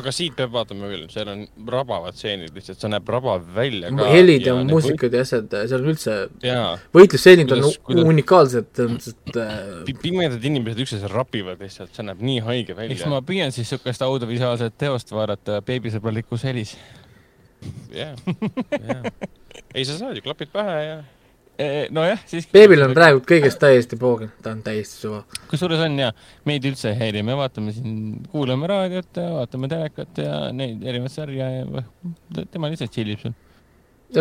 aga 0.00 0.12
siit 0.14 0.34
peab 0.38 0.50
vaatama 0.54 0.88
küll, 0.90 1.04
seal 1.12 1.28
on 1.30 1.44
rabavad 1.70 2.16
stseenid 2.16 2.54
lihtsalt, 2.56 2.80
see 2.80 2.90
näeb 2.90 3.10
rabav 3.14 3.44
välja 3.56 3.90
ka. 3.94 4.08
helid 4.10 4.46
ja 4.48 4.54
muusikad 4.66 5.14
ja 5.14 5.22
asjad, 5.26 5.56
seal 5.70 5.84
on 5.84 5.92
üldse, 5.92 6.16
jaa, 6.42 6.68
võitlusstseenid 6.96 7.54
on 7.54 7.64
Kuidas- 7.90 8.10
unikaalsed, 8.14 8.70
et 8.72 9.38
äh, 9.38 9.62
Pi- 9.86 9.96
pimedad 10.06 10.48
inimesed 10.50 10.82
üksteisel 10.86 11.12
rapivad 11.12 11.62
lihtsalt, 11.62 11.92
see 11.94 12.06
näeb 12.08 12.22
nii 12.24 12.40
haige 12.46 12.74
eks 12.74 12.80
välja 12.80 13.10
ma. 13.12 13.22
püüan 13.26 13.54
siis 13.54 13.68
niisugust 13.68 14.06
audiovisuaalset 14.06 14.78
teost 14.80 15.12
vaadata 15.14 15.60
beebisõbralikus 15.66 16.46
helis. 16.48 16.76
jah, 17.94 18.16
jah. 18.80 19.10
ei, 19.74 19.84
sa 19.84 19.98
saad 19.98 20.16
ju 20.18 20.24
klapid 20.24 20.50
pähe 20.54 20.80
ja 20.88 20.96
nojah, 21.94 22.22
siis 22.26 22.46
beebil 22.50 22.82
on 22.82 22.94
praegu 22.96 23.20
kõigest 23.26 23.60
täiesti 23.62 23.98
poogen, 24.00 24.32
ta 24.42 24.52
on 24.54 24.62
täiesti 24.66 25.04
suva. 25.04 25.20
kusjuures 25.50 25.84
on 25.86 25.98
ja, 26.00 26.10
meid 26.48 26.66
üldse 26.66 26.90
ei 26.90 26.98
häiri, 26.98 27.22
me 27.26 27.36
vaatame 27.38 27.74
siin, 27.76 28.24
kuulame 28.32 28.68
raadiot 28.70 29.20
ja 29.20 29.28
vaatame 29.36 29.70
telekat 29.70 30.22
ja 30.24 30.38
neid 30.54 30.82
erinevaid 30.82 31.14
sarja 31.14 31.50
ja 31.60 31.84
tema 32.50 32.70
lihtsalt 32.72 32.90
tšillib 32.94 33.22
seal. 33.22 33.36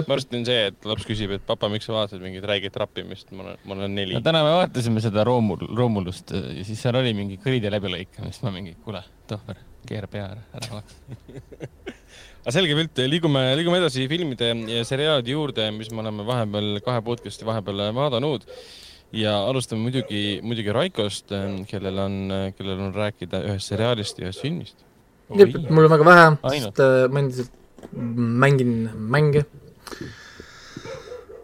varsti 0.07 0.39
on 0.39 0.45
see, 0.45 0.69
et 0.69 0.87
laps 0.89 1.09
küsib, 1.09 1.33
et 1.33 1.45
papa, 1.47 1.69
miks 1.73 1.89
sa 1.89 1.97
vaatad 1.97 2.21
mingit 2.21 2.45
räiget 2.49 2.77
rappimist, 2.77 3.31
mul 3.33 3.53
on, 3.55 3.59
mul 3.69 3.83
on 3.87 3.97
neli 3.97 4.17
no. 4.17 4.21
täna 4.25 4.45
me 4.45 4.53
vaatasime 4.59 5.01
seda 5.01 5.25
Roomul, 5.25 5.65
Roomulust 5.73 6.35
ja 6.37 6.61
siis 6.61 6.85
seal 6.85 7.01
oli 7.01 7.15
mingi 7.17 7.41
kõride 7.41 7.73
läbilõikamist, 7.73 8.45
ma 8.45 8.53
mingi, 8.53 8.77
kuule, 8.85 9.01
tohver, 9.29 9.65
keera 9.89 10.11
pea 10.11 10.29
ära, 10.35 10.47
ära 10.61 10.77
vaata. 10.77 11.99
Aga 12.43 12.51
selge 12.51 12.75
pilt, 12.75 12.99
liigume, 13.07 13.41
liigume 13.55 13.77
edasi 13.79 14.03
filmide 14.11 14.49
ja 14.67 14.81
seriaalide 14.83 15.31
juurde, 15.31 15.67
mis 15.71 15.87
me 15.95 16.01
oleme 16.03 16.25
vahepeal 16.27 16.81
kahe 16.83 17.03
podcast'i 17.05 17.47
vahepeal 17.47 17.85
vaadanud. 17.95 18.43
ja 19.13 19.35
alustame 19.45 19.85
muidugi, 19.85 20.41
muidugi 20.41 20.73
Raikost, 20.73 21.31
kellel 21.69 21.99
on, 22.01 22.15
kellel 22.57 22.79
on 22.81 22.95
rääkida 22.95 23.43
ühest 23.45 23.71
seriaalist 23.71 24.19
ja 24.19 24.27
ühest 24.27 24.43
filmist. 24.43 24.75
mul 25.29 25.85
on 25.85 25.91
väga 25.93 26.07
vähe, 26.09 26.25
sest 26.57 26.83
äh, 26.83 27.07
ma 27.07 27.23
endiselt 27.23 27.53
mängin 28.43 28.89
mänge. 28.97 29.45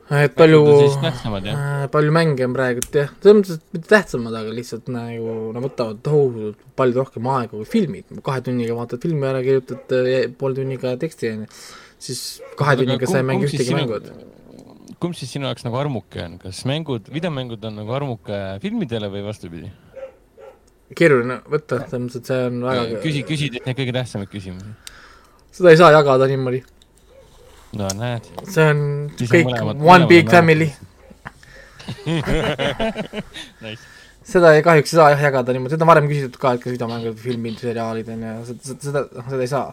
Et 0.09 0.33
palju 0.37 0.61
tähtsamad 1.03 1.45
jah. 1.45 1.59
äh, 1.59 1.83
palju 1.93 2.13
mänge 2.15 2.47
on 2.47 2.55
praegult 2.55 2.95
jah, 2.95 3.11
selles 3.21 3.37
mõttes, 3.39 3.59
et 3.59 3.77
mitte 3.77 3.91
tähtsamad, 3.91 4.37
aga 4.39 4.55
lihtsalt 4.55 4.89
nagu 4.93 5.35
nad 5.53 5.65
võtavad 5.67 6.01
tohutult 6.05 6.63
palju 6.79 6.97
rohkem 7.03 7.29
aega 7.35 7.53
kui 7.53 7.67
filmid, 7.69 8.09
kahe 8.25 8.41
tunniga 8.45 8.77
vaatad 8.77 9.05
filmi 9.05 9.29
ära, 9.29 9.43
kirjutad 9.45 9.93
äh, 9.99 10.25
poole 10.39 10.57
tunniga 10.57 10.95
teksti 11.01 11.33
onju, 11.35 11.51
siis 12.01 12.23
kahe 12.55 12.73
Aga 12.73 12.81
tunniga 12.83 13.11
sa 13.11 13.21
ei 13.21 13.27
mängi 13.29 13.49
ühtegi 13.51 13.77
mängu, 13.77 14.01
kumb 14.99 15.15
siis 15.19 15.31
sinu 15.35 15.47
jaoks 15.49 15.67
nagu 15.67 15.77
armuke 15.79 16.23
on, 16.25 16.39
kas 16.41 16.63
mängud, 16.69 17.11
videomängud 17.13 17.69
on 17.69 17.79
nagu 17.83 17.93
armuke 17.95 18.41
filmidele 18.63 19.11
või 19.13 19.23
vastupidi? 19.27 19.71
keeruline 20.97 21.39
võtta, 21.45 21.83
selles 21.85 22.01
mõttes, 22.07 22.21
et 22.23 22.31
see 22.31 22.45
on 22.49 22.63
väga 22.65 23.01
küsi, 23.03 23.21
küsi 23.27 23.49
kõige 23.61 23.93
tähtsamaid 23.93 24.31
küsimusi. 24.31 24.71
seda 25.53 25.73
ei 25.73 25.77
saa 25.77 25.91
jagada 25.93 26.25
niimoodi, 26.31 26.63
no 27.77 27.87
näed. 27.99 28.23
see 28.49 28.65
on 28.71 28.79
Siis 29.17 29.29
on 29.31 29.35
kõik 29.35 29.49
mõlemad- 29.51 29.75
one 29.75 29.83
mõlemad 29.83 30.07
big 30.09 30.25
on 30.27 30.31
family. 30.39 30.69
Nice. 33.63 33.81
seda 34.29 34.51
ei 34.55 34.61
kahjuks 34.65 34.91
ei 34.93 34.97
saa 34.99 35.09
jah 35.13 35.21
jagada 35.29 35.53
niimoodi, 35.55 35.73
seda 35.73 35.85
on 35.85 35.89
varem 35.91 36.09
küsitud 36.09 36.37
ka, 36.41 36.51
et 36.57 36.61
kas 36.63 36.73
videomängud, 36.75 37.17
filmid, 37.21 37.57
seriaalid 37.61 38.11
on 38.13 38.25
ju, 38.27 38.33
seda, 38.51 38.75
seda, 38.85 39.03
seda 39.29 39.41
ei 39.45 39.49
saa. 39.49 39.67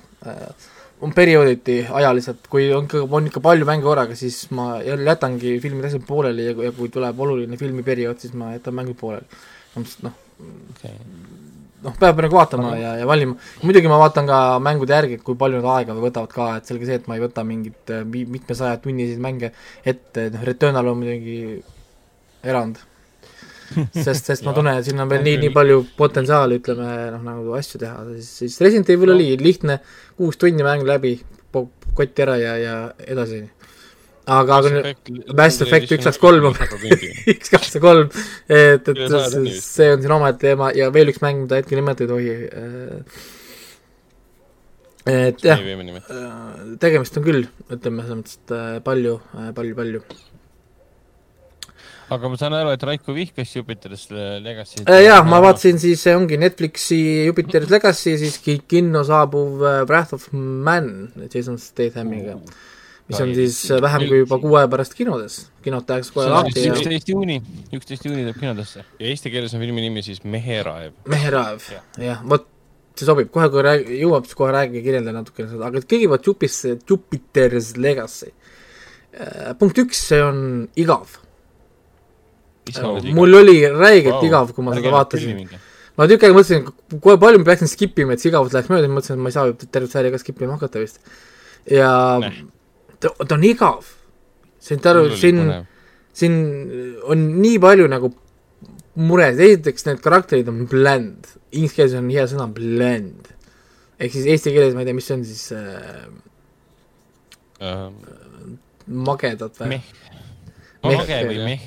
on 1.04 1.12
periooditi 1.12 1.74
ajaliselt, 1.92 2.46
kui 2.52 2.70
on 2.72 2.86
ikka, 2.88 3.02
on 3.18 3.26
ikka 3.28 3.42
palju 3.44 3.66
mänge 3.68 3.84
korraga, 3.84 4.16
siis 4.16 4.38
ma 4.56 4.78
jätangi 4.80 5.58
filmid 5.60 5.84
asjad 5.90 6.06
pooleli 6.08 6.46
ja 6.48 6.54
kui, 6.56 6.64
ja 6.70 6.72
kui 6.72 6.88
tuleb 6.94 7.20
oluline 7.26 7.58
filmiperiood, 7.60 8.18
siis 8.22 8.32
ma 8.32 8.54
jätan 8.54 8.74
mängud 8.80 8.96
pooleli. 9.00 9.26
noh, 10.02 10.12
Okay. 10.76 10.92
noh, 11.84 11.94
peab 12.00 12.20
nagu 12.24 12.36
vaatama 12.38 12.72
ja, 12.80 12.94
ja 13.00 13.06
valima, 13.08 13.36
muidugi 13.62 13.90
ma 13.90 13.98
vaatan 14.00 14.26
ka 14.30 14.40
mängude 14.62 14.94
järgi, 14.96 15.18
kui 15.24 15.36
palju 15.38 15.60
nad 15.60 15.68
aega 15.76 15.96
võtavad 16.00 16.32
ka, 16.32 16.48
et 16.60 16.68
selge 16.70 16.88
see, 16.88 16.98
et 17.00 17.06
ma 17.10 17.18
ei 17.18 17.22
võta 17.24 17.44
mingit 17.46 17.92
äh, 17.94 18.04
mi- 18.08 18.26
mitmesaja 18.36 18.78
tunniseid 18.82 19.20
mänge 19.22 19.52
ette, 19.84 20.28
noh, 20.34 20.44
Returnal 20.48 20.88
on 20.92 21.00
muidugi 21.02 21.38
erand. 22.46 22.78
sest, 24.06 24.28
sest 24.28 24.44
ma 24.46 24.52
tunnen, 24.54 24.76
et 24.78 24.86
siin 24.86 25.00
on 25.02 25.08
veel 25.10 25.24
nii, 25.26 25.38
nii 25.42 25.50
palju 25.54 25.80
potentsiaali, 25.98 26.60
ütleme 26.60 26.90
noh, 27.16 27.22
nagu 27.26 27.56
asju 27.58 27.80
teha, 27.82 28.04
siis, 28.14 28.28
siis 28.44 28.60
Resident 28.62 28.92
Evil 28.94 29.10
oli 29.16 29.32
lihtne, 29.40 29.80
kuus 30.18 30.38
tundi 30.38 30.62
mäng 30.62 30.86
läbi, 30.86 31.16
kotti 31.96 32.22
ära 32.22 32.36
ja, 32.38 32.52
ja 32.60 32.76
edasi. 33.10 33.40
aga, 34.26 34.56
aga 34.58 34.92
Mass 35.38 35.60
Effect 35.62 35.92
üks 35.96 36.04
kaks 36.08 36.18
kolm 36.22 36.48
on 36.50 36.56
üks, 37.34 37.50
kaks 37.52 37.74
ja 37.76 37.80
kolm, 37.84 38.08
et, 38.50 38.88
et 38.88 39.02
see- 39.62 39.92
on 39.94 40.02
siin 40.02 40.14
omaette 40.18 40.42
teema 40.48 40.72
ja 40.74 40.90
veel 40.94 41.12
üks 41.14 41.22
mäng, 41.24 41.44
mida 41.46 41.60
hetkel 41.62 41.78
nimetada 41.80 42.06
ei 42.06 42.12
tohi. 42.12 43.26
et 45.06 45.44
jah, 45.46 45.60
tegemist 46.82 47.18
on 47.20 47.26
küll, 47.26 47.44
ütleme 47.70 48.02
selles 48.02 48.18
mõttes, 48.18 48.38
et 48.42 48.54
äh, 48.56 48.78
palju, 48.86 49.12
palju, 49.54 49.76
palju. 49.78 50.00
aga 52.16 52.28
ma 52.30 52.36
saan 52.38 52.54
aru, 52.58 52.72
et 52.74 52.82
Raiko 52.86 53.14
vihkas 53.14 53.52
Jupiter's 53.54 54.08
Legacy't. 54.10 54.86
Äh, 54.90 55.04
jah, 55.06 55.22
ma 55.26 55.38
vaatasin 55.42 55.78
siis, 55.82 56.02
see 56.02 56.14
ongi 56.18 56.38
Netflixi 56.42 56.98
Jupiter's 57.28 57.70
Legacy, 57.70 58.16
siis 58.18 58.36
ki- 58.42 58.60
kinno 58.70 59.02
saabuv 59.06 59.62
äh, 59.62 59.80
Wrath 59.88 60.14
of 60.18 60.26
Man 60.34 60.90
Jason 61.32 61.58
Stathamiga, 61.62 62.36
mis 63.06 63.20
on 63.22 63.32
siis 63.36 63.60
äh, 63.70 63.80
vähem 63.82 64.06
kui 64.08 64.18
juba 64.24 64.38
kuu 64.42 64.56
aja 64.58 64.68
pärast 64.70 64.96
kinodes, 64.98 65.38
kinod 65.62 65.86
tehakse 65.86 66.14
kohe 66.14 66.26
lahti 66.30 66.64
ja 66.64 66.74
üksteist 66.74 67.10
juuni, 67.12 67.38
üksteist 67.76 68.06
juuni 68.08 68.24
tuleb 68.24 68.40
kinodesse. 68.40 68.82
ja 68.98 69.10
eesti 69.12 69.30
keeles 69.30 69.54
on 69.54 69.62
filmi 69.62 69.84
nimi 69.84 70.02
siis 70.02 70.24
Meheraev. 70.26 70.96
meheraev, 71.12 71.68
jah, 72.02 72.24
vot 72.26 72.48
see 72.96 73.06
sobib, 73.06 73.28
kohe 73.34 73.46
kui 73.52 73.62
rääg-, 73.66 73.92
jõuab, 74.00 74.26
siis 74.26 74.38
kohe 74.38 74.50
räägi, 74.54 74.82
kirjelda 74.84 75.14
natukene 75.14 75.52
seda, 75.52 75.68
aga 75.68 75.84
kõigepealt 75.84 76.26
Jupis, 76.26 76.58
Jupiter's 76.88 77.74
Legacy. 77.78 78.32
punkt 79.60 79.78
üks, 79.84 80.02
see 80.10 80.20
on 80.24 80.40
igav. 80.76 81.20
mul 83.14 83.38
oli 83.38 83.60
räigelt 83.70 84.18
wow. 84.18 84.26
igav, 84.26 84.52
kui 84.56 84.66
ma 84.66 84.74
seda 84.74 84.96
vaatasin. 84.96 85.46
ma 85.96 86.08
tükk 86.10 86.26
aega 86.26 86.36
mõtlesin, 86.40 86.66
kui 86.98 87.20
palju 87.22 87.44
ma 87.44 87.50
peaksin 87.52 87.70
skip 87.70 88.02
ima, 88.02 88.16
et 88.16 88.24
see 88.24 88.32
igavus 88.32 88.56
läheks 88.56 88.72
mööda, 88.72 88.90
mõtlesin, 88.90 89.20
et 89.20 89.24
ma 89.24 89.30
ei 89.30 89.36
saa 89.38 89.46
ju 89.52 89.56
tervet 89.62 89.94
sarja 89.94 90.12
ka 90.12 90.20
skip 90.24 90.42
ima 90.42 90.58
hakata 90.58 90.82
vist. 90.82 90.98
ja 91.70 91.90
Näh. 92.24 92.42
Ta, 93.06 93.14
ta 93.24 93.38
on 93.38 93.46
igav. 93.46 93.88
said 94.66 94.86
aru, 94.90 95.08
siin, 95.14 95.40
siin 96.16 96.36
on 97.06 97.26
nii 97.38 97.58
palju 97.62 97.86
nagu 97.90 98.10
muresid, 98.96 99.42
esiteks 99.44 99.86
need 99.86 100.02
karakterid 100.04 100.48
on 100.50 100.64
bland, 100.70 101.28
inglise 101.52 101.76
keeles 101.76 101.96
on 101.98 102.10
hea 102.10 102.24
sõna 102.30 102.48
bland. 102.52 103.32
ehk 104.00 104.12
siis 104.12 104.26
eesti 104.32 104.52
keeles 104.52 104.74
ma 104.76 104.82
ei 104.82 104.88
tea, 104.88 104.96
mis 104.96 105.06
see 105.08 105.16
on 105.16 105.24
siis 105.28 105.44
äh, 105.56 106.06
magedad 108.86 109.56
või? 109.60 109.80
mage 110.84 111.20
või 111.28 111.40
meh. 111.44 111.66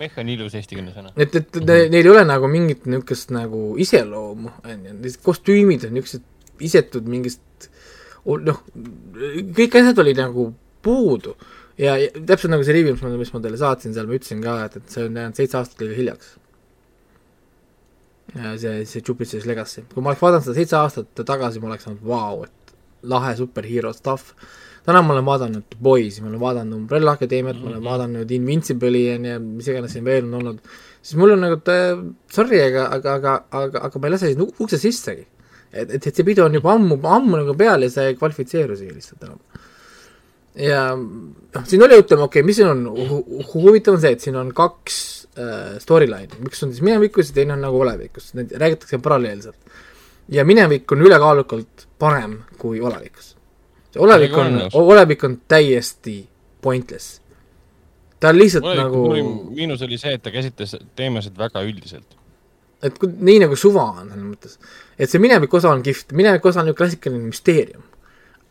meh 0.00 0.18
on 0.22 0.32
ilus 0.34 0.56
eestikeelne 0.58 0.94
sõna. 0.94 1.12
et, 1.16 1.36
et 1.40 1.60
ne, 1.62 1.78
neil 1.92 2.04
ei 2.04 2.12
ole 2.14 2.24
nagu 2.28 2.50
mingit 2.50 2.86
niisugust 2.88 3.32
nagu 3.34 3.72
iseloomu, 3.82 4.52
on 4.64 4.86
ju, 4.88 4.98
need 4.98 5.20
kostüümid 5.24 5.88
on 5.88 5.96
niisugused 5.98 6.28
isetud 6.62 7.08
mingist 7.10 7.70
noh, 8.24 8.62
kõik 9.56 9.80
asjad 9.80 9.98
olid 10.02 10.20
nagu 10.22 10.52
puudu 10.82 11.34
ja, 11.78 11.96
ja 11.98 12.08
täpselt 12.12 12.52
nagu 12.52 12.64
see 12.66 12.76
review, 12.76 12.96
mis 13.18 13.32
ma, 13.34 13.42
teile 13.42 13.60
saatsin 13.60 13.94
seal, 13.96 14.08
ma 14.08 14.16
ütlesin 14.18 14.42
ka, 14.44 14.56
et, 14.66 14.78
et 14.80 14.94
see 14.94 15.06
on 15.08 15.20
jäänud 15.20 15.38
seitse 15.38 15.58
aastat 15.60 15.84
liiga 15.84 15.98
hiljaks. 15.98 16.32
ja 18.36 18.56
see, 18.60 18.82
see 18.88 19.04
Jupiter's 19.04 19.46
Legacy, 19.48 19.84
kui 19.92 20.04
ma 20.04 20.12
oleks 20.12 20.24
vaadanud 20.24 20.46
seda 20.46 20.58
seitse 20.58 20.78
aastat 20.78 21.24
tagasi, 21.28 21.62
ma 21.62 21.72
oleks 21.72 21.88
olnud 21.90 22.04
vau, 22.06 22.44
et 22.46 22.74
lahe 23.02 23.34
superhero 23.36 23.92
stuff. 23.96 24.34
täna 24.86 25.02
ma 25.02 25.14
olen 25.14 25.26
vaadanud 25.26 25.76
Boys'i, 25.82 26.22
ma 26.22 26.30
olen 26.30 26.40
vaadanud 26.42 26.78
Umbrella 26.80 27.12
Academiat 27.18 27.56
mm, 27.56 27.60
-hmm. 27.60 27.64
ma 27.64 27.70
olen 27.70 27.84
vaadanud 27.84 28.30
Invincible'i 28.30 29.04
ja 29.06 29.18
nii, 29.18 29.38
mis 29.58 29.68
iganes 29.68 29.92
siin 29.92 30.04
veel 30.04 30.24
on 30.24 30.34
olnud, 30.40 30.58
siis 31.02 31.18
mul 31.18 31.36
on 31.36 31.40
nagu, 31.46 31.60
sorry, 32.30 32.60
aga, 32.62 32.88
aga, 32.96 33.14
aga, 33.14 33.36
aga, 33.50 33.84
aga 33.88 33.98
ma 33.98 34.06
ei 34.06 34.12
lase 34.16 34.32
sinna 34.32 34.48
ukse 34.58 34.78
sissegi. 34.78 35.26
et, 35.72 35.90
et, 35.90 36.06
et 36.06 36.14
see 36.14 36.26
pidu 36.26 36.44
on 36.44 36.56
juba 36.56 36.74
ammu, 36.76 36.98
ammu 37.00 37.40
nagu 37.40 37.54
peal 37.58 37.86
ja 37.86 37.90
see 37.92 38.12
ei 38.12 38.18
kvalifitseeru 38.18 38.76
siia 38.78 38.94
lihtsalt 38.94 39.26
enam. 39.26 39.38
ja 40.68 40.82
noh, 40.96 41.64
siin 41.68 41.84
oli, 41.86 42.00
ütleme, 42.02 42.26
okei 42.28 42.42
okay,, 42.42 42.46
mis 42.48 42.60
siin 42.60 42.70
on 42.72 42.84
hu 42.92 43.22
hu 43.22 43.54
huvitav 43.54 43.96
on 43.96 44.02
see, 44.04 44.12
et 44.16 44.24
siin 44.24 44.36
on 44.40 44.52
kaks 44.56 44.98
äh, 45.38 45.78
storyline'i, 45.82 46.42
üks 46.48 46.66
on 46.66 46.74
siis 46.74 46.84
minevikus 46.84 47.32
ja 47.32 47.40
teine 47.40 47.56
on 47.56 47.64
nagu 47.64 47.80
olevikus, 47.80 48.32
need 48.38 48.52
räägitakse 48.60 49.00
paralleelselt. 49.02 49.58
ja 50.28 50.44
minevik 50.44 50.92
on 50.92 51.08
ülekaalukalt 51.08 51.88
parem 51.98 52.38
kui 52.58 52.80
olevikus. 52.80 53.34
see 53.90 54.04
olevik 54.04 54.36
on 54.36 54.60
olevik 54.72 55.24
on 55.24 55.40
täiesti 55.48 56.20
pointless. 56.62 57.20
ta 58.20 58.28
on 58.28 58.38
lihtsalt 58.38 58.74
nagu 58.76 59.06
miinus 59.50 59.82
oli 59.82 59.98
see, 59.98 60.14
et 60.18 60.22
ta 60.22 60.30
käsitles 60.30 60.76
teemasid 60.96 61.38
väga 61.38 61.64
üldiselt. 61.64 62.18
Et 62.82 62.98
nii 63.02 63.38
nagu 63.44 63.56
suva 63.58 63.86
on 63.92 64.10
selles 64.10 64.26
mõttes, 64.26 64.58
et 64.98 65.10
see 65.10 65.22
mineviku 65.22 65.58
osa 65.60 65.72
on 65.72 65.82
kihvt, 65.86 66.14
mineviku 66.18 66.50
osa 66.50 66.62
on 66.62 66.70
ju 66.72 66.76
klassikaline 66.78 67.24
müsteerium. 67.30 67.88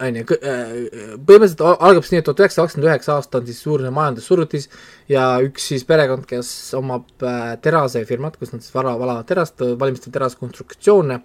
on 0.01 0.15
ju, 0.17 0.23
põhimõtteliselt 0.25 1.59
al- 1.61 1.75
algab 1.87 2.05
siis 2.07 2.15
nii, 2.15 2.21
et 2.23 2.25
tuhat 2.25 2.39
üheksasada 2.41 2.65
kakskümmend 2.65 2.87
üheksa 2.89 3.15
aasta 3.19 3.37
on 3.37 3.45
siis 3.45 3.59
suur 3.61 3.83
majandussurutis 3.85 4.69
ja 5.11 5.25
üks 5.45 5.67
siis 5.69 5.83
perekond, 5.85 6.25
kes 6.25 6.49
omab 6.79 7.21
äh, 7.21 7.51
terasefirmat, 7.61 8.39
kus 8.39 8.49
nad 8.55 8.65
siis 8.65 8.73
vara, 8.73 8.95
valavad 8.97 9.27
terast, 9.29 9.61
valmistavad 9.61 10.15
teraskonstruktsioone, 10.15 11.19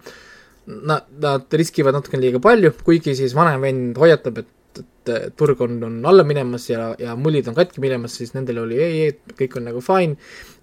nad, 0.67 1.09
nad 1.23 1.57
riskivad 1.57 1.97
natukene 1.97 2.27
liiga 2.27 2.43
palju, 2.43 2.75
kuigi 2.85 3.15
siis 3.17 3.33
vanem 3.33 3.65
vend 3.65 3.97
hoiatab, 3.97 4.43
et, 4.43 4.51
et 4.81 5.35
turg 5.39 5.61
on, 5.63 5.77
on 5.83 5.95
alla 6.09 6.23
minemas 6.27 6.67
ja, 6.69 6.89
ja 6.99 7.15
mullid 7.15 7.47
on 7.47 7.55
katki 7.57 7.81
minemas, 7.83 8.17
siis 8.19 8.33
nendel 8.35 8.63
oli 8.65 8.79
ei, 8.81 8.99
ei, 9.05 9.35
kõik 9.39 9.57
on 9.59 9.67
nagu 9.69 9.81
fine, 9.83 10.17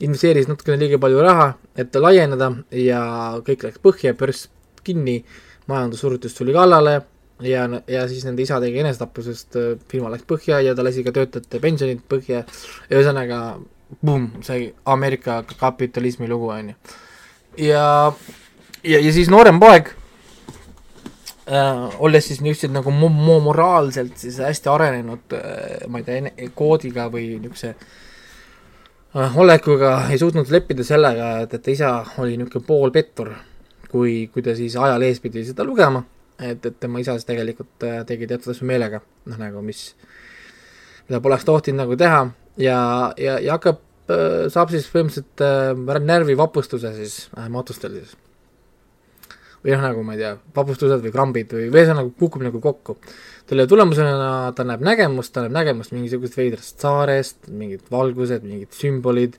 investeeris 0.05 0.51
natukene 0.51 0.79
liiga 0.83 1.01
palju 1.03 1.25
raha, 1.25 1.49
et 1.81 1.97
laieneda 1.97 2.51
ja 2.79 3.01
kõik 3.47 3.67
läks 3.69 3.83
põhja, 3.85 4.15
börs 4.19 4.47
kinni, 4.85 5.23
majandussurutis 5.71 6.37
tuli 6.37 6.53
kallale 6.57 6.99
ja, 7.45 7.65
ja 7.89 8.07
siis 8.11 8.25
nende 8.29 8.45
isa 8.45 8.61
tegi 8.63 8.83
enesetapu, 8.83 9.25
sest 9.25 9.59
äh, 9.61 9.75
firma 9.91 10.13
läks 10.13 10.29
põhja 10.29 10.61
ja 10.65 10.77
ta 10.77 10.85
lasi 10.87 11.05
ka 11.07 11.15
töötajate 11.15 11.61
pensionid 11.63 12.05
põhja, 12.11 12.45
ühesõnaga 12.93 13.41
see 14.45 14.71
Ameerika 14.91 15.43
kapitalismi 15.57 16.29
lugu, 16.29 16.49
on 16.51 16.73
ju. 16.73 16.97
ja, 17.69 17.85
ja, 18.83 18.99
ja 18.99 19.13
siis 19.13 19.31
noorem 19.33 19.61
poeg 19.63 19.93
äh,, 21.49 22.01
olles 22.01 22.29
siis 22.29 22.41
niisugused 22.45 22.73
nagu 22.75 22.93
mo- 22.95 23.13
mo- 23.13 23.41
moraalselt 23.45 24.17
siis 24.21 24.39
hästi 24.43 24.71
arenenud 24.73 25.37
äh,, 25.37 25.85
ma 25.89 26.01
ei 26.01 26.07
tea, 26.07 26.49
koodiga 26.57 27.09
või 27.13 27.35
niisuguse 27.39 27.75
äh, 29.17 29.39
olekuga 29.39 29.97
ei 30.11 30.19
suutnud 30.21 30.51
leppida 30.53 30.87
sellega, 30.87 31.31
et, 31.45 31.55
et 31.59 31.69
isa 31.75 31.97
oli 32.19 32.39
niisugune 32.41 32.67
poolpettur, 32.67 33.33
kui, 33.91 34.27
kui 34.33 34.43
ta 34.43 34.57
siis 34.59 34.77
ajalehes 34.77 35.21
pidi 35.23 35.45
seda 35.47 35.67
lugema, 35.67 36.03
et, 36.39 36.65
et 36.65 36.81
tema 36.81 37.03
isa 37.03 37.17
siis 37.19 37.29
tegelikult 37.29 37.87
äh, 37.87 38.03
tegi 38.09 38.31
teatud 38.31 38.55
asju 38.55 38.69
meelega, 38.69 39.03
noh 39.31 39.41
nagu 39.41 39.63
mis, 39.65 39.91
mida 41.09 41.21
poleks 41.25 41.47
tohtinud 41.49 41.85
nagu 41.85 41.99
teha 42.01 42.27
ja, 42.57 42.79
ja, 43.21 43.39
ja 43.43 43.59
hakkab, 43.59 43.81
saab 44.53 44.69
siis 44.73 44.85
põhimõtteliselt 44.93 45.45
äh, 45.45 46.03
närvivapustuse 46.05 46.91
siis 46.99 47.15
äh, 47.39 47.49
matustel 47.53 48.01
siis 48.01 48.17
või 49.65 49.73
noh, 49.73 49.85
nagu 49.87 50.03
ma 50.05 50.15
ei 50.15 50.21
tea, 50.21 50.35
vapustused 50.57 51.01
või 51.07 51.13
krambid 51.15 51.55
või, 51.57 51.71
või 51.73 51.81
ühesõnaga 51.81 52.11
kukub 52.21 52.45
nagu 52.45 52.61
kokku. 52.61 52.99
selle 53.49 53.67
tulemusena 53.69 54.53
ta 54.57 54.65
näeb 54.65 54.85
nägemust, 54.85 55.33
ta 55.33 55.45
näeb 55.45 55.57
nägemust 55.57 55.93
mingisugusest 55.93 56.37
veidrast 56.37 56.85
saarest, 56.85 57.49
mingid 57.49 57.89
valgused, 57.91 58.45
mingid 58.45 58.73
sümbolid, 58.77 59.39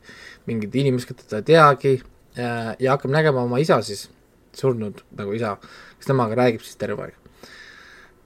mingid 0.50 0.76
inimesed, 0.76 1.14
keda 1.14 1.30
ta 1.30 1.42
ei 1.44 1.50
teagi 1.52 1.94
ja, 2.36 2.92
hakkab 2.92 3.12
nägema 3.14 3.44
oma 3.46 3.60
isa 3.62 3.78
siis, 3.86 4.08
surnud 4.58 5.04
nagu 5.18 5.36
isa, 5.36 5.56
kes 6.00 6.10
temaga 6.10 6.38
räägib 6.42 6.66
siis 6.66 6.80
terve 6.82 7.06
aeg. 7.06 7.14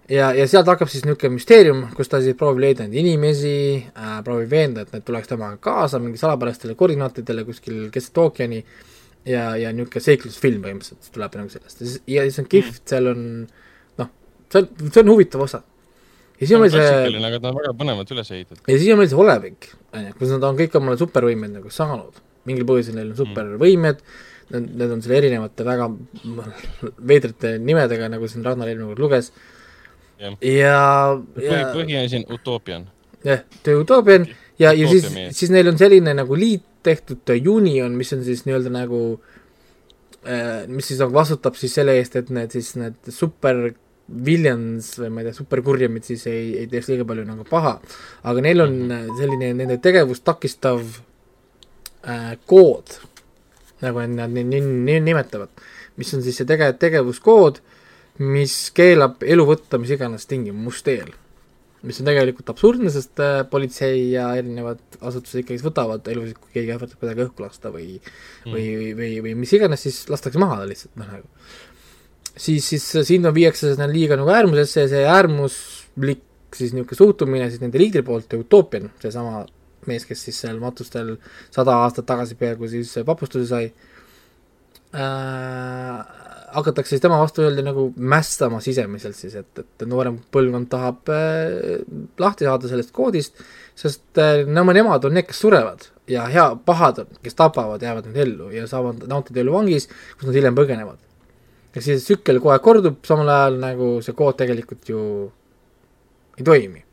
ja, 0.09 0.31
ja 0.33 0.47
sealt 0.47 0.71
hakkab 0.71 0.89
siis 0.91 1.03
niisugune 1.03 1.35
müsteerium, 1.35 1.83
kus 1.97 2.07
ta 2.11 2.21
siis 2.23 2.37
proovib 2.39 2.63
leida 2.63 2.87
neid 2.87 3.03
inimesi 3.03 3.57
äh,, 3.91 4.21
proovib 4.23 4.55
veenda, 4.55 4.85
et 4.85 4.95
need 4.95 5.03
tuleks 5.07 5.27
temaga 5.27 5.59
kaasa 5.61 5.99
mingi 5.99 6.21
salapärastele 6.21 6.79
koordinaatidele 6.79 7.43
kuskil 7.49 7.89
keset 7.91 8.23
ookeani 8.23 8.63
ja, 9.27 9.43
ja 9.59 9.71
niisugune 9.75 10.03
seiklusfilm 10.05 10.61
põhimõtteliselt 10.63 11.11
tuleb 11.15 11.35
nagu 11.39 11.51
sellest 11.53 11.83
ja 12.09 12.23
siis 12.27 12.39
on 12.41 12.47
kihvt, 12.51 12.83
seal 12.89 13.11
on 13.11 13.25
noh, 13.99 14.13
see 14.51 14.63
on, 14.63 14.69
see 14.87 15.03
on 15.03 15.11
huvitav 15.13 15.43
osa. 15.45 15.61
ja 16.39 16.41
siis 16.45 16.55
on 16.55 16.63
meil 16.63 16.73
see, 16.73 17.19
aga 17.19 17.41
ta 17.41 17.51
on 17.51 17.59
väga 17.59 17.75
põnevalt 17.81 18.15
üles 18.15 18.33
ehitatud. 18.37 18.63
ja 18.65 18.79
siis 18.79 18.95
on 18.95 19.01
meil 19.01 19.11
see 19.11 19.21
olevik, 19.25 19.69
on 19.93 20.07
ju, 20.07 20.17
kus 20.21 20.33
nad 20.35 20.49
on 20.49 20.59
kõik 20.59 20.79
omale 20.79 21.01
supervõimed 21.01 21.55
nagu 21.59 21.73
saanud, 21.73 22.23
mingil 22.49 22.67
põhjusel 22.69 22.99
neil 22.99 23.13
on 23.13 23.19
supervõimed 23.19 24.03
mm., 24.03 24.27
need, 24.49 24.69
need 24.81 24.93
on 24.95 25.01
selle 25.05 25.19
erinevate 25.19 25.65
väga 25.67 25.89
veidrate 27.11 27.57
nimedega, 27.61 28.11
nagu 28.15 28.29
siin 28.31 28.45
Ragnar 28.47 28.71
eelmine 28.71 28.93
kord 28.93 29.03
luges, 29.03 29.33
jah, 30.21 30.39
ja, 30.41 30.79
ja, 31.43 31.59
põhiasi 31.75 32.23
on 32.23 32.39
utoopian. 32.39 32.87
jah, 33.27 33.43
The 33.65 33.75
Utopian 33.75 34.25
ja, 34.59 34.73
ja 34.73 34.89
siis 34.89 35.07
siis 35.35 35.51
neil 35.53 35.69
on 35.71 35.77
selline 35.79 36.15
nagu 36.15 36.39
liit 36.39 36.65
tehtud 36.83 37.33
Union, 37.47 37.95
mis 37.97 38.13
on 38.15 38.23
siis 38.23 38.45
nii-öelda 38.47 38.71
nagu 38.73 39.01
äh, 40.25 40.65
mis 40.67 40.89
siis 40.89 41.01
nagu 41.01 41.13
vastutab 41.15 41.57
siis 41.59 41.75
selle 41.77 41.97
eest, 41.99 42.15
et 42.19 42.31
need 42.33 42.55
siis 42.55 42.73
need 42.79 43.13
super 43.13 43.69
villains 44.09 44.93
või 44.97 45.11
ma 45.13 45.21
ei 45.21 45.29
tea, 45.29 45.37
superkurjamid 45.37 46.07
siis 46.07 46.25
ei, 46.29 46.53
ei 46.63 46.69
teeks 46.71 46.89
liiga 46.89 47.05
palju 47.07 47.27
nagu 47.27 47.45
paha. 47.49 47.77
aga 48.23 48.43
neil 48.45 48.65
on 48.65 48.79
äh, 48.91 49.05
selline 49.19 49.53
nende 49.53 49.77
tegevust 49.83 50.25
takistav 50.25 50.81
äh, 52.03 52.35
kood, 52.49 52.97
nagu 53.83 54.05
nad 54.09 54.33
ni- 54.33 54.99
nimetavad, 54.99 55.51
mis 55.99 56.13
on 56.15 56.25
siis 56.25 56.41
see 56.41 56.49
tege-, 56.49 56.73
tegevuskood, 56.79 57.61
mis 58.19 58.55
keelab 58.75 59.23
elu 59.23 59.45
võtta 59.47 59.79
mis 59.79 59.93
iganes 59.95 60.27
tingimusteel 60.27 61.13
mis 61.87 61.99
on 62.01 62.09
tegelikult 62.09 62.49
absurdne, 62.51 62.91
sest 62.91 63.21
äh, 63.23 63.41
politsei 63.49 64.09
ja 64.11 64.29
erinevad 64.39 64.81
asutused 64.99 65.43
ikkagi 65.43 65.63
võtavad 65.63 66.07
elusid, 66.11 66.39
kui 66.41 66.57
keegi 66.57 66.73
ähvardab 66.75 67.03
kedagi 67.03 67.25
õhku 67.27 67.45
lasta 67.45 67.71
või 67.71 67.93
mm. 67.95 68.51
või, 68.51 68.63
või, 68.75 68.89
või, 68.97 69.11
või 69.27 69.35
mis 69.45 69.53
iganes, 69.55 69.85
siis 69.85 70.01
lastakse 70.11 70.41
maha 70.41 70.65
lihtsalt, 70.67 70.95
noh 70.99 71.13
nagu. 71.15 71.29
siis, 72.35 72.67
siis 72.67 72.89
sinna 73.07 73.31
viiakse 73.35 73.73
seda 73.73 73.87
liiga 73.91 74.19
nagu 74.19 74.33
äärmusesse 74.35 74.83
ja 74.83 74.91
see 74.91 75.05
äärmuslik 75.07 76.25
siis 76.55 76.73
niisugune 76.73 76.97
suhtumine 76.97 77.47
siis 77.49 77.61
nende 77.63 77.79
liidri 77.79 78.03
poolt, 78.03 78.33
Utoopian, 78.39 78.89
seesama 78.99 79.45
mees, 79.87 80.05
kes 80.07 80.25
siis 80.27 80.39
seal 80.43 80.59
matustel 80.59 81.15
sada 81.53 81.77
aastat 81.85 82.07
tagasi 82.09 82.35
peaaegu 82.39 82.67
siis 82.67 82.91
vapustuse 83.07 83.47
sai 83.47 83.69
äh,, 84.97 86.28
hakatakse 86.53 86.95
siis 86.95 87.01
tema 87.03 87.19
vastu 87.19 87.43
öelda 87.43 87.63
nagu 87.65 87.89
mässama 87.97 88.59
sisemiselt 88.63 89.17
siis, 89.17 89.35
et, 89.39 89.61
et 89.61 89.85
noorem 89.87 90.19
põlvkond 90.33 90.69
tahab 90.71 91.11
äh, 91.13 91.79
lahti 92.21 92.47
saada 92.47 92.69
sellest 92.71 92.93
koodist, 92.95 93.39
sest 93.79 94.19
äh, 94.21 94.43
no 94.47 94.65
nemad 94.75 95.05
on 95.07 95.15
need, 95.17 95.27
kes 95.29 95.41
surevad 95.43 95.87
ja 96.09 96.25
hea, 96.31 96.47
pahad 96.65 97.03
kes 97.23 97.37
tapavad, 97.37 97.83
jäävad 97.85 98.09
nüüd 98.09 98.21
ellu 98.25 98.49
ja 98.53 98.67
saavad 98.69 99.05
nautida 99.09 99.43
elu 99.43 99.55
vangis, 99.55 99.89
kus 100.17 100.29
nad 100.29 100.37
hiljem 100.37 100.57
põgenevad. 100.57 100.99
ehk 101.75 101.85
siis 101.85 102.05
tsükkel 102.05 102.39
kogu 102.41 102.53
aeg 102.55 102.63
kordub, 102.65 103.01
samal 103.05 103.29
ajal 103.29 103.59
nagu 103.61 103.89
see 104.05 104.17
kood 104.17 104.37
tegelikult 104.39 104.89
ju 104.89 105.01
ei 106.39 106.45
toimi. 106.45 106.85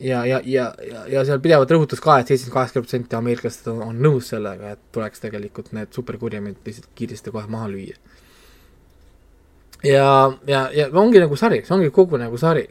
ja, 0.00 0.24
ja, 0.26 0.40
ja, 0.44 0.70
ja, 0.90 1.04
ja 1.10 1.24
seal 1.26 1.42
pidevalt 1.44 1.70
rõhutas 1.74 2.00
ka 2.00 2.18
et, 2.18 2.28
et 2.28 2.34
seitsekümmend 2.34 2.60
kaheksa 2.60 2.80
protsenti 2.80 3.18
ameeriklastest 3.18 3.68
on, 3.74 3.82
on 3.90 4.00
nõus 4.06 4.30
sellega, 4.32 4.76
et 4.76 4.86
tuleks 4.94 5.20
tegelikult 5.20 5.72
need 5.76 5.92
superkurjamid 5.92 6.62
lihtsalt 6.64 6.88
kiiresti 6.94 7.34
kohe 7.34 7.50
maha 7.50 7.68
lüüa 7.72 7.98
ja, 9.84 10.32
ja, 10.46 10.64
ja 10.74 10.88
ongi 10.92 11.20
nagu 11.22 11.36
sari, 11.38 11.62
see 11.66 11.76
ongi 11.76 11.90
kogu 11.94 12.18
nagu 12.20 12.38
sari. 12.40 12.66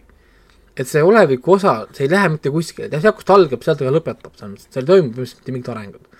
et 0.78 0.86
see 0.86 1.02
oleviku 1.02 1.56
osa, 1.56 1.88
see 1.90 2.06
ei 2.06 2.12
lähe 2.12 2.30
mitte 2.30 2.52
kuskile, 2.54 2.92
sealt, 2.94 3.16
kust 3.18 3.32
algab, 3.34 3.64
sealt 3.66 3.80
ta 3.82 3.90
lõpetab, 3.90 4.36
selles 4.38 4.52
mõttes, 4.52 4.68
seal 4.74 4.84
ei 4.84 4.90
toimu 4.92 5.08
põhimõtteliselt 5.08 5.40
mitte 5.40 5.56
mingit 5.56 5.72
arengut. 5.74 6.20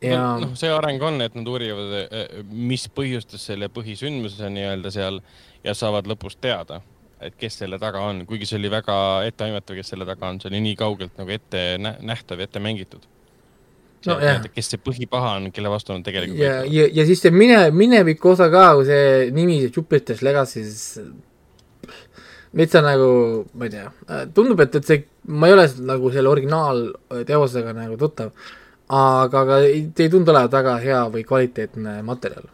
ja 0.00 0.22
noh, 0.40 0.54
see 0.56 0.70
areng 0.72 1.04
on, 1.04 1.20
et 1.20 1.36
nad 1.36 1.50
uurivad, 1.52 1.92
mis 2.70 2.86
põhjustas 2.96 3.44
selle 3.50 3.68
põhisündmuse 3.68 4.48
nii-öelda 4.54 4.94
seal 4.94 5.20
ja 5.64 5.76
saavad 5.76 6.08
lõpus 6.08 6.38
teada, 6.40 6.80
et 7.20 7.36
kes 7.36 7.60
selle 7.60 7.76
taga 7.82 8.00
on, 8.08 8.24
kuigi 8.26 8.48
see 8.48 8.56
oli 8.56 8.72
väga 8.72 8.96
etteaimatav, 9.28 9.76
kes 9.76 9.92
selle 9.92 10.08
taga 10.08 10.32
on, 10.32 10.40
see 10.40 10.48
oli 10.48 10.62
nii 10.70 10.78
kaugelt 10.80 11.20
nagu 11.20 11.36
ette 11.36 11.64
nä- 11.82 11.98
nähtav 12.00 12.40
ette 12.40 12.62
mängitud. 12.62 13.04
No 14.08 14.16
jah. 14.22 14.40
kes 14.48 14.70
see 14.72 14.80
põhipaha 14.80 15.34
on, 15.36 15.50
kelle 15.52 15.68
vastu 15.68 15.92
nad 15.92 16.04
tegelikult 16.06 16.40
ja, 16.40 16.60
ja, 16.64 16.86
ja 16.88 17.04
siis 17.04 17.20
see 17.20 17.32
mine, 17.34 17.58
mineviku 17.76 18.30
osa 18.32 18.46
ka, 18.52 18.70
kui 18.78 18.86
see 18.88 19.26
nimi, 19.36 19.58
see 19.60 19.74
Jupiter's 19.74 20.22
Legacy, 20.24 20.62
siis 20.64 21.02
metsa 22.56 22.80
nagu, 22.84 23.10
ma 23.52 23.68
ei 23.68 23.74
tea, 23.74 23.90
tundub, 24.34 24.62
et, 24.64 24.78
et 24.80 24.88
see, 24.88 25.04
ma 25.30 25.50
ei 25.50 25.54
ole 25.54 25.66
nagu 25.86 26.10
selle 26.14 26.32
originaalteosega 26.32 27.74
nagu 27.76 27.98
tuttav, 28.00 28.32
aga, 28.88 29.44
aga 29.44 29.60
ei, 29.66 29.84
ei 29.90 30.08
tundu 30.12 30.32
olevat 30.32 30.56
väga 30.56 30.78
hea 30.82 31.02
või 31.12 31.26
kvaliteetne 31.28 31.98
materjal. 32.06 32.48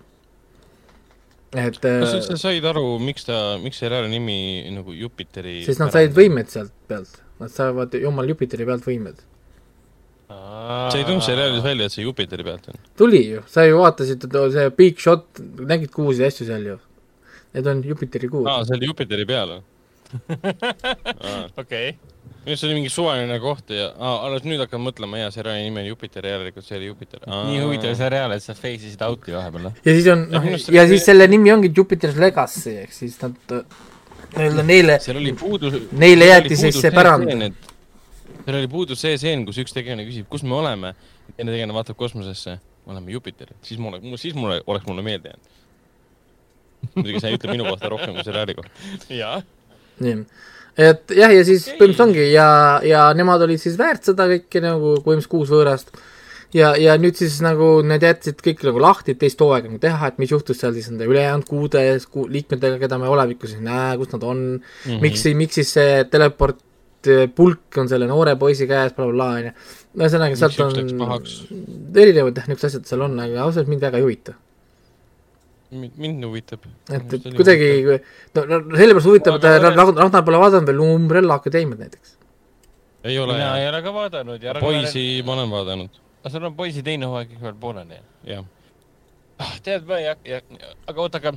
et 1.56 1.78
kas 1.78 2.10
sa 2.10 2.10
äh, 2.10 2.18
üldse 2.18 2.40
said 2.42 2.66
aru, 2.68 2.98
miks 3.00 3.24
ta, 3.28 3.38
miks 3.62 3.80
ära 3.86 4.02
nimi 4.10 4.66
nagu 4.74 4.92
Jupiteri 4.92 5.62
sest 5.64 5.80
nad 5.80 5.94
said 5.94 6.12
võimed 6.16 6.50
sealt 6.52 6.74
pealt, 6.90 7.22
nad 7.40 7.54
saavad 7.54 7.94
jumal 7.96 8.28
Jupiteri 8.34 8.66
pealt 8.68 8.84
võimed. 8.84 9.22
Sa 10.28 10.98
ei 10.98 11.04
tulnud 11.06 11.22
seriaalis 11.22 11.62
välja, 11.62 11.86
et 11.86 11.94
see 11.94 12.02
Jupiteri 12.02 12.44
pealt 12.46 12.68
on? 12.72 12.80
tuli 12.98 13.22
ju, 13.28 13.44
sa 13.50 13.64
ju 13.66 13.78
vaatasid, 13.78 14.26
see 14.54 14.66
Big 14.78 14.98
Shot, 15.02 15.40
nägid 15.62 15.92
kuusi 15.94 16.26
asju 16.26 16.48
seal 16.48 16.66
ju. 16.72 16.76
Need 17.54 17.70
on 17.70 17.80
Jupiteri 17.86 18.28
kuud 18.32 18.48
aa, 18.50 18.64
see 18.66 18.76
oli 18.78 18.90
Jupiteri 18.90 19.26
peal 19.28 19.54
või? 19.54 19.64
okei. 21.62 21.94
arust 22.46 22.62
see 22.62 22.68
oli 22.68 22.76
mingi 22.80 22.90
suvaline 22.92 23.38
koht 23.42 23.70
ja 23.74 23.92
aa, 23.94 24.16
alles 24.26 24.46
nüüd 24.46 24.62
hakkan 24.64 24.82
mõtlema, 24.82 25.22
jaa, 25.22 25.30
seriaali 25.34 25.68
nimi 25.68 25.84
on 25.84 25.88
Jupiter, 25.92 26.26
järelikult 26.32 26.66
see 26.66 26.80
oli 26.80 26.90
Jupiter. 26.90 27.22
nii 27.30 27.62
huvitav 27.62 27.94
seriaal, 27.98 28.34
et 28.34 28.44
sa 28.44 28.58
face 28.58 28.90
isid 28.90 29.06
out'i 29.06 29.34
vahepeal, 29.36 29.68
noh. 29.70 29.78
ja 29.86 29.94
siis 29.94 30.10
on, 30.10 30.26
Ja 30.32 30.42
noh 30.42 30.74
ja 30.74 30.88
siis 30.90 31.06
selle 31.06 31.30
nimi 31.30 31.54
ongi 31.54 31.70
Jupiter's 31.70 32.18
Legacy, 32.18 32.80
ehk 32.82 32.98
siis 32.98 33.14
nad, 33.22 33.38
nii-öelda 34.34 34.66
neile, 34.66 34.98
seal 35.06 35.22
oli 35.22 35.32
puudu. 35.38 35.70
Neile 36.02 36.32
jäeti 36.32 36.58
siis 36.58 36.82
see 36.82 36.92
pärand. 36.94 37.30
Seal 38.46 38.60
oli 38.60 38.70
puudu 38.70 38.96
see 38.98 39.18
stseen, 39.18 39.44
kus 39.46 39.58
üks 39.62 39.74
tegelane 39.74 40.06
küsib, 40.06 40.28
kus 40.30 40.44
me 40.46 40.54
oleme. 40.60 40.94
teine 41.34 41.52
tegelane 41.52 41.74
vaatab 41.74 41.98
kosmosesse, 41.98 42.58
me 42.86 42.94
oleme 42.94 43.14
Jupiter, 43.14 43.52
siis 43.66 43.80
mul, 43.82 43.98
siis 44.16 44.36
mulle, 44.38 44.60
oleks 44.66 44.86
mulle 44.86 45.02
meelde 45.06 45.32
jäänud. 45.32 45.54
muidugi 46.94 47.22
see 47.22 47.32
ei 47.32 47.38
ütle 47.40 47.56
minu 47.56 47.66
kohta 47.66 47.90
rohkem 47.90 48.14
kui 48.14 48.26
seriaali 48.26 48.54
kohta. 48.54 48.90
jaa. 49.10 49.40
nii, 50.06 50.18
et 50.78 51.16
jah, 51.16 51.32
ja 51.34 51.46
siis 51.48 51.66
põhimõtteliselt 51.72 52.04
ongi 52.06 52.28
ja, 52.30 52.50
ja 52.86 53.08
nemad 53.18 53.42
olid 53.48 53.62
siis 53.62 53.78
väärt 53.80 54.06
seda 54.12 54.28
kõike 54.30 54.62
nagu 54.62 54.94
põhimõtteliselt 55.00 55.32
kuus 55.32 55.50
võõrast 55.50 55.96
ja, 56.54 56.74
ja 56.78 56.94
nüüd 57.00 57.18
siis 57.18 57.40
nagu 57.44 57.80
need 57.86 58.04
jätsid 58.06 58.38
kõik 58.44 58.62
nagu 58.68 58.82
lahti, 58.82 59.14
et 59.16 59.20
teist 59.22 59.40
hooaega 59.42 59.70
nagu 59.70 59.80
teha, 59.82 60.12
et 60.12 60.20
mis 60.22 60.30
juhtus 60.30 60.60
seal 60.60 60.76
siis 60.76 60.90
nende 60.92 61.08
ülejäänud 61.10 61.48
kuude 61.48 61.82
ku, 62.12 62.28
liikmetega, 62.30 62.78
keda 62.82 63.00
me 63.02 63.10
olevikus 63.10 63.56
ei 63.56 63.64
näe, 63.66 63.96
kus 63.98 64.12
nad 64.14 64.22
on 64.22 64.44
mm, 64.44 64.62
-hmm. 64.84 65.02
miks, 65.02 65.26
miks 65.34 65.58
siis 65.60 65.74
see 65.78 66.04
teleport 66.12 66.62
pulk 67.36 67.76
on 67.78 67.88
selle 67.88 68.06
noore 68.10 68.36
poisi 68.40 68.66
käes 68.66 68.94
bla,, 68.96 69.04
blablabla, 69.06 69.38
onju. 69.40 69.52
ühesõnaga, 70.00 70.38
sealt 70.40 70.58
on 70.64 70.74
erinevad 72.02 72.36
jah, 72.40 72.48
niisugused 72.48 72.68
asjad 72.70 72.90
seal 72.90 73.04
on, 73.06 73.14
aga 73.20 73.44
ausalt 73.44 73.70
mind 73.70 73.84
väga 73.86 74.00
ei 74.00 74.06
huvita. 74.06 74.34
mind 75.76 76.24
huvitab. 76.24 76.66
et, 76.90 77.14
et 77.18 77.28
kuidagi, 77.36 77.68
no, 78.36 78.44
no 78.46 78.60
sellepärast 78.78 79.08
huvitab, 79.10 79.38
et 79.38 79.44
Aga- 79.50 79.62
Ra- 79.64 79.74
Ra- 79.74 79.96
Ragnar 80.02 80.24
pole 80.24 80.40
vaadanud 80.40 80.70
veel 80.70 80.82
Umbrella 80.84 81.38
Akadeemiat 81.40 81.78
näiteks. 81.84 82.16
ei 83.04 83.18
ole 83.18 83.34
mina 83.34 83.52
ei 83.60 83.68
ole 83.68 83.82
ka 83.82 83.92
vaadanud 83.94 84.42
ja 84.42 84.54
poisi 84.60 85.22
ma 85.26 85.34
olen 85.36 85.50
vaadanud, 85.50 86.00
aga 86.22 86.32
sul 86.32 86.44
on 86.50 86.54
poisi 86.58 86.82
teine 86.86 87.06
hooaeg 87.10 87.32
ikka 87.34 87.48
veel 87.50 87.58
pooleli. 87.60 88.00
jah. 88.26 88.44
ah, 89.38 89.54
tead, 89.62 89.86
ma 89.86 89.98
ei 89.98 90.08
hakka, 90.10 90.64
aga 90.86 91.00
oota, 91.02 91.18
aga 91.22 91.34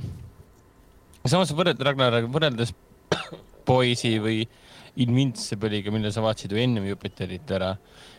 samas 1.26 1.52
võrreldes, 1.54 1.84
Ragnar, 1.84 2.22
võrreldes 2.32 2.72
poisi 3.68 4.16
või 4.22 4.44
Invincible'iga, 4.96 5.92
mille 5.94 6.10
sa 6.14 6.24
vaatasid 6.24 6.54
ju 6.54 6.58
ennem 6.60 6.88
Jupiterit 6.90 7.50
ära, 7.56 7.74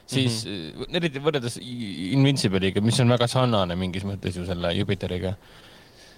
siis 0.06 0.46
mm 0.46 0.54
-hmm. 0.54 0.96
eriti 1.00 1.20
võrreldes 1.20 1.58
Invincible'iga, 1.62 2.82
mis 2.82 3.00
on 3.00 3.10
väga 3.10 3.28
sarnane 3.28 3.76
mingis 3.76 4.08
mõttes 4.08 4.38
ju 4.38 4.46
selle 4.46 4.74
Jupiter'iga. 4.78 5.36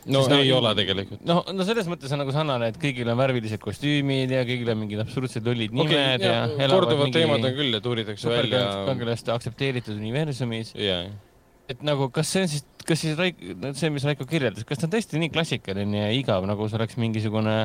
no 0.05 0.23
Siis 0.23 0.37
ei 0.37 0.49
no- 0.49 0.57
ole 0.57 0.75
tegelikult. 0.75 1.25
no, 1.25 1.43
no 1.53 1.63
selles 1.63 1.87
mõttes 1.87 2.11
on 2.11 2.19
nagu 2.19 2.31
sarnane, 2.31 2.67
et 2.67 2.77
kõigil 2.77 3.09
on 3.09 3.17
värvilised 3.17 3.59
kostüümid 3.59 4.31
ja 4.31 4.43
kõigil 4.43 4.69
on 4.69 4.77
mingid 4.77 4.99
absurdsed 4.99 5.45
lollid 5.45 5.71
nimed 5.71 6.19
okay,, 6.19 6.57
ja 6.59 6.67
korduvad 6.67 7.13
teemad 7.13 7.43
on 7.43 7.53
küll 7.55 7.73
ja 7.73 7.79
tuuritakse 7.79 8.29
välja. 8.29 8.59
superkangelaste 8.71 9.31
aktsepteeritud 9.31 9.95
universumis. 9.95 10.75
jaa, 10.75 11.07
et 11.71 11.83
nagu, 11.85 12.09
kas 12.13 12.33
see 12.33 12.43
on 12.43 12.51
siis, 12.51 12.65
kas 12.87 13.01
siis 13.03 13.17
Raik-, 13.19 13.41
see, 13.79 13.89
mis 13.93 14.05
Raiko 14.07 14.27
kirjeldas, 14.29 14.65
kas 14.67 14.81
ta 14.81 14.87
on 14.87 14.93
tõesti 14.93 15.21
nii 15.21 15.31
klassikaline 15.33 16.05
ja 16.05 16.11
igav, 16.15 16.45
nagu 16.49 16.67
see 16.67 16.79
oleks 16.79 16.99
mingisugune 16.99 17.55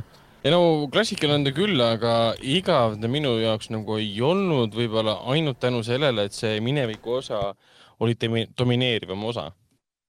ei 0.45 0.53
no 0.55 0.61
klassikaline 0.93 1.41
on 1.41 1.47
ta 1.49 1.53
küll, 1.55 1.81
aga 1.83 2.13
igav 2.47 2.95
ta 3.03 3.11
minu 3.11 3.35
jaoks 3.43 3.73
nagu 3.75 3.97
ei 3.99 4.13
olnud, 4.23 4.75
võib-olla 4.77 5.17
ainult 5.33 5.59
tänu 5.63 5.83
sellele, 5.87 6.29
et 6.29 6.37
see 6.37 6.61
mineviku 6.63 7.19
osa 7.19 7.41
oli 8.05 8.15
domineerivam 8.59 9.25
osa. 9.25 9.51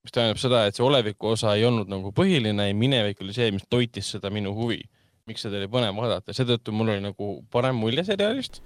mis 0.00 0.14
tähendab 0.16 0.38
seda, 0.40 0.62
et 0.64 0.78
see 0.78 0.84
oleviku 0.86 1.34
osa 1.34 1.52
ei 1.58 1.64
olnud 1.68 1.90
nagu 1.92 2.08
põhiline 2.16 2.70
ja 2.70 2.74
minevik 2.74 3.18
oli 3.20 3.34
see, 3.36 3.50
mis 3.52 3.66
toitis 3.68 4.06
seda 4.14 4.30
minu 4.30 4.54
huvi. 4.56 4.80
miks 5.26 5.42
seda 5.44 5.58
oli 5.58 5.68
põnev 5.70 5.98
vaadata, 5.98 6.32
seetõttu 6.34 6.72
mul 6.72 6.94
oli 6.94 7.02
nagu 7.04 7.26
parem 7.50 7.76
mulje 7.76 8.04
seriaalist. 8.06 8.62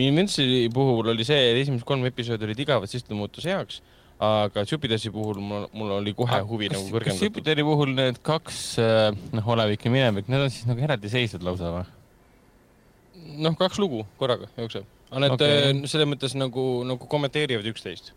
Invincible 0.00 0.70
puhul 0.74 1.10
oli 1.12 1.26
see, 1.26 1.50
et 1.50 1.58
esimesed 1.60 1.84
kolm 1.86 2.06
episoodi 2.06 2.46
olid 2.46 2.62
igavad, 2.62 2.90
siis 2.90 3.02
ta 3.02 3.14
muutus 3.14 3.44
heaks. 3.50 3.82
Aga 4.20 4.64
Jupitersi 4.68 5.10
puhul 5.14 5.40
mul, 5.40 5.64
mul 5.72 5.94
oli 5.96 6.12
kohe 6.16 6.40
huvi 6.44 6.68
kas, 6.68 6.76
nagu 6.76 6.84
kas 6.84 6.94
kõrgendatud. 6.96 7.26
Jupiteri 7.28 7.64
puhul 7.64 7.94
need 7.96 8.20
kaks 8.26 8.60
noh, 9.32 9.46
olevik 9.54 9.86
ja 9.86 9.92
minevik, 9.94 10.28
need 10.28 10.44
on 10.44 10.52
siis 10.52 10.68
nagu 10.68 10.84
eraldiseisvad 10.84 11.46
lausa 11.46 11.72
või? 11.78 11.86
noh, 13.40 13.54
kaks 13.58 13.78
lugu 13.80 14.02
korraga 14.20 14.48
jookseb, 14.58 14.88
aga 15.10 15.22
need 15.24 15.36
okay. 15.36 15.78
selles 15.90 16.08
mõttes 16.10 16.34
nagu, 16.38 16.64
nagu 16.88 17.08
kommenteerivad 17.10 17.68
üksteist. 17.72 18.12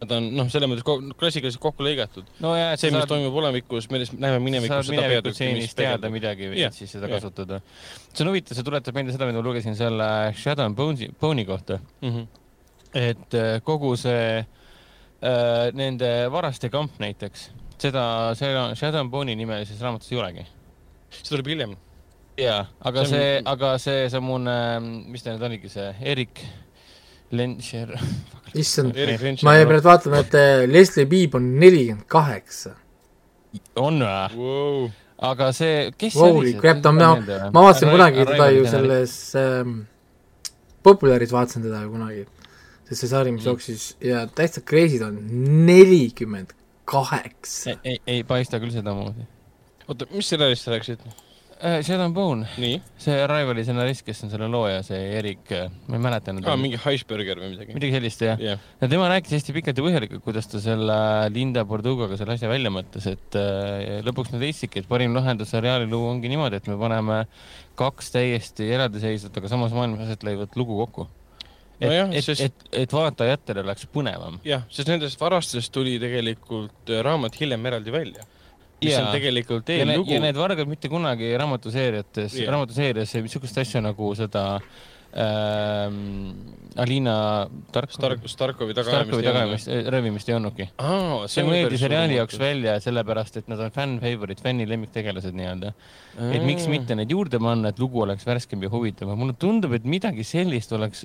Nad 0.00 0.14
on 0.16 0.30
noh, 0.32 0.46
selles 0.48 0.70
mõttes 0.70 0.86
klassikaliselt 1.20 1.60
kokku 1.60 1.84
lõigatud. 1.84 2.28
no 2.40 2.54
see, 2.56 2.88
mis 2.88 3.02
saad, 3.02 3.10
toimub 3.10 3.34
olevikus, 3.42 3.90
me 3.92 4.00
näeme 4.00 4.38
minevikus 4.40 4.72
saad 4.72 4.86
seda 4.88 5.02
mineviku 5.02 5.34
stseenist 5.34 5.76
teada 5.76 6.12
midagi 6.12 6.48
või 6.52 6.62
et 6.64 6.78
siis 6.78 6.94
seda 6.94 7.10
jah. 7.10 7.18
kasutada. 7.18 7.58
see 8.14 8.24
on 8.24 8.30
huvitav, 8.32 8.56
see 8.56 8.68
tuletab 8.70 8.96
meelde 8.96 9.16
seda, 9.16 9.28
mida 9.28 9.42
ma 9.42 9.48
lugesin 9.50 9.76
selle 9.76 10.08
Shadow 10.40 10.70
and 10.70 10.78
Bone'i, 10.78 11.10
Bone'i 11.20 11.44
kohta, 11.48 11.82
Mhm. 12.00 12.24
et 12.94 13.36
äh, 13.36 13.60
kogu 13.66 13.92
see 14.00 14.40
äh, 14.40 14.48
nende 15.20 16.08
varaste 16.32 16.70
kamp 16.72 16.94
näiteks, 17.02 17.50
seda, 17.76 18.04
seda 18.38 18.70
Shadow 18.72 19.02
and 19.04 19.12
Bone'i 19.12 19.36
nimelises 19.36 19.82
raamatus 19.84 20.14
ei 20.14 20.18
olegi 20.22 20.46
see 21.10 21.30
tuleb 21.34 21.50
hiljem. 21.50 21.76
jaa, 22.40 22.64
aga 22.86 23.04
See 23.04 23.18
see, 23.18 23.42
aga 23.52 23.74
see 23.82 24.08
samune, 24.12 24.56
mis 25.10 25.24
ta 25.24 25.34
nüüd 25.34 25.46
oligi, 25.50 25.70
see 25.72 25.90
Erik 26.12 26.42
Lenscher, 27.36 27.92
issand, 28.58 28.96
ma 29.46 29.54
jäin 29.58 29.68
praegu 29.68 29.86
vaatama, 29.86 30.22
et 30.24 30.38
äh, 30.38 30.64
Leslie 30.70 31.06
Bibb 31.10 31.36
on 31.38 31.52
nelikümmend 31.60 32.08
kaheksa. 32.10 32.74
on 33.76 34.02
või? 34.02 34.38
Wow. 34.38 34.90
aga 35.30 35.50
see, 35.54 35.90
kes 35.98 36.16
Holy 36.18 36.54
crap, 36.58 36.82
ta 36.82 36.94
on, 36.94 37.00
ma, 37.02 37.50
ma 37.52 37.66
vaatasin 37.68 37.92
kunagi 37.92 38.26
teda 38.32 38.50
ju. 38.54 38.66
selles 38.70 39.14
ähm, 39.38 39.80
Populaaris 40.82 41.32
vaatasin 41.34 41.66
teda 41.66 41.82
ju 41.84 41.92
kunagi, 41.92 42.26
sest 42.90 43.04
see 43.04 43.10
sari, 43.14 43.32
mis 43.34 43.46
jooksis 43.46 43.94
ja 44.04 44.26
täitsa 44.34 44.62
crazy 44.66 44.98
ta 45.00 45.08
on, 45.10 45.18
nelikümmend 45.66 46.54
kaheksa 46.90 47.76
ei, 47.78 47.96
ei, 47.96 47.98
ei 48.18 48.22
paista 48.26 48.58
küll 48.62 48.74
sedamoodi. 48.74 49.26
oota, 49.86 50.10
mis 50.14 50.30
seriaalist 50.30 50.66
sa 50.66 50.74
rääkisid? 50.74 51.10
Shadow 51.60 52.06
and 52.06 52.16
Bone, 52.16 52.46
nii, 52.56 52.78
see 52.96 53.16
Arrivali 53.20 53.60
stsenarist, 53.66 54.00
kes 54.06 54.22
on 54.24 54.30
selle 54.32 54.46
looja, 54.48 54.78
see 54.84 54.96
Erik, 55.18 55.50
ma 55.90 55.98
ei 55.98 56.02
mäleta 56.06 56.32
nüüd 56.32 56.46
aa, 56.48 56.56
mingi 56.56 56.78
Heisberger 56.80 57.36
või 57.42 57.50
midagi. 57.52 57.74
midagi 57.76 57.92
sellist 57.98 58.24
jah. 58.24 58.40
jah, 58.40 58.62
ja 58.80 58.88
tema 58.88 59.10
rääkis 59.12 59.34
hästi 59.36 59.54
pikalt 59.58 59.76
ja 59.76 59.84
põhjalikult, 59.84 60.24
kuidas 60.24 60.48
ta 60.48 60.62
selle 60.64 60.96
Linda 61.34 61.66
Bordugaga 61.68 62.16
selle 62.16 62.38
asja 62.38 62.48
välja 62.48 62.72
mõtles, 62.72 63.04
et 63.12 63.36
äh, 63.36 64.00
lõpuks 64.06 64.32
nad 64.32 64.40
leidsidki, 64.40 64.80
et 64.80 64.88
parim 64.88 65.12
lahendus 65.18 65.52
seriaali 65.52 65.84
luua 65.90 66.14
ongi 66.14 66.32
niimoodi, 66.32 66.62
et 66.62 66.70
me 66.70 66.80
paneme 66.80 67.26
kaks 67.80 68.08
täiesti 68.16 68.72
eraldiseisvat, 68.72 69.36
aga 69.36 69.52
samas 69.52 69.76
maailmas 69.76 70.08
aset 70.08 70.24
leivat 70.24 70.56
lugu 70.56 70.80
kokku. 70.86 71.10
Et 71.80 72.16
et, 72.18 72.24
sest- 72.24 72.44
et, 72.44 72.68
et 72.84 72.92
vaatajatele 72.92 73.64
oleks 73.64 73.86
põnevam. 73.94 74.38
jah, 74.44 74.66
sest 74.70 74.88
nendest 74.92 75.20
varastest 75.20 75.72
tuli 75.72 75.98
tegelikult 76.02 76.92
äh, 76.92 77.02
raamat 77.06 77.40
hiljem 77.40 77.66
eraldi 77.72 77.92
välja. 77.94 78.26
mis 78.80 78.94
Jaa. 78.94 79.06
on 79.06 79.12
tegelikult 79.12 79.68
ja, 79.68 79.82
eellugu 79.82 80.14
ja. 80.14 80.20
need 80.24 80.36
vargad 80.40 80.68
mitte 80.68 80.88
kunagi 80.88 81.34
raamatuseeriates 81.36 82.38
yeah., 82.38 82.48
raamatuseerias 82.54 83.12
niisugust 83.18 83.58
asja 83.60 83.82
nagu 83.84 84.14
seda 84.16 84.44
ähm, 85.14 86.58
Alina 86.76 87.48
Tark-, 87.72 87.90
Stark, 87.90 88.20
Starkovi 88.26 88.74
Starkovi 88.74 89.22
tagaajamist. 89.22 89.68
röövimist 89.90 90.28
ei 90.28 90.36
olnudki. 90.36 90.68
aa, 90.78 91.26
see 91.30 91.42
mõeldi 91.46 91.80
seriaali 91.80 92.16
jaoks. 92.18 92.38
välja 92.38 92.76
sellepärast, 92.82 93.40
et 93.40 93.50
nad 93.50 93.60
on 93.64 93.72
fänn 93.74 93.98
favorite, 94.02 94.42
fänni 94.42 94.68
lemmiktegelased 94.70 95.34
nii-öelda. 95.34 95.72
et 96.30 96.46
miks 96.46 96.68
mitte 96.70 96.94
neid 96.94 97.10
juurde 97.10 97.40
panna, 97.42 97.74
et 97.74 97.82
lugu 97.82 98.04
oleks 98.04 98.26
värskem 98.26 98.62
ja 98.62 98.70
huvitavam. 98.70 99.18
mulle 99.18 99.34
tundub, 99.38 99.74
et 99.74 99.84
midagi 99.84 100.24
sellist 100.24 100.72
oleks, 100.72 101.04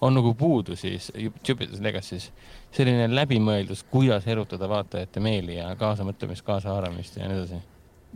on 0.00 0.14
nagu 0.18 0.34
puudu 0.34 0.76
siis 0.76 1.12
Jupiter's 1.16 1.80
Legacy's. 1.80 2.30
selline 2.74 3.06
läbimõeldus, 3.14 3.84
kuidas 3.90 4.26
erutada 4.26 4.68
vaatajate 4.68 5.20
meeli 5.20 5.56
ja 5.56 5.74
kaasamõtlemist, 5.78 6.44
kaasahaaramist 6.44 7.16
ja 7.16 7.28
nii 7.28 7.38
edasi. 7.38 7.62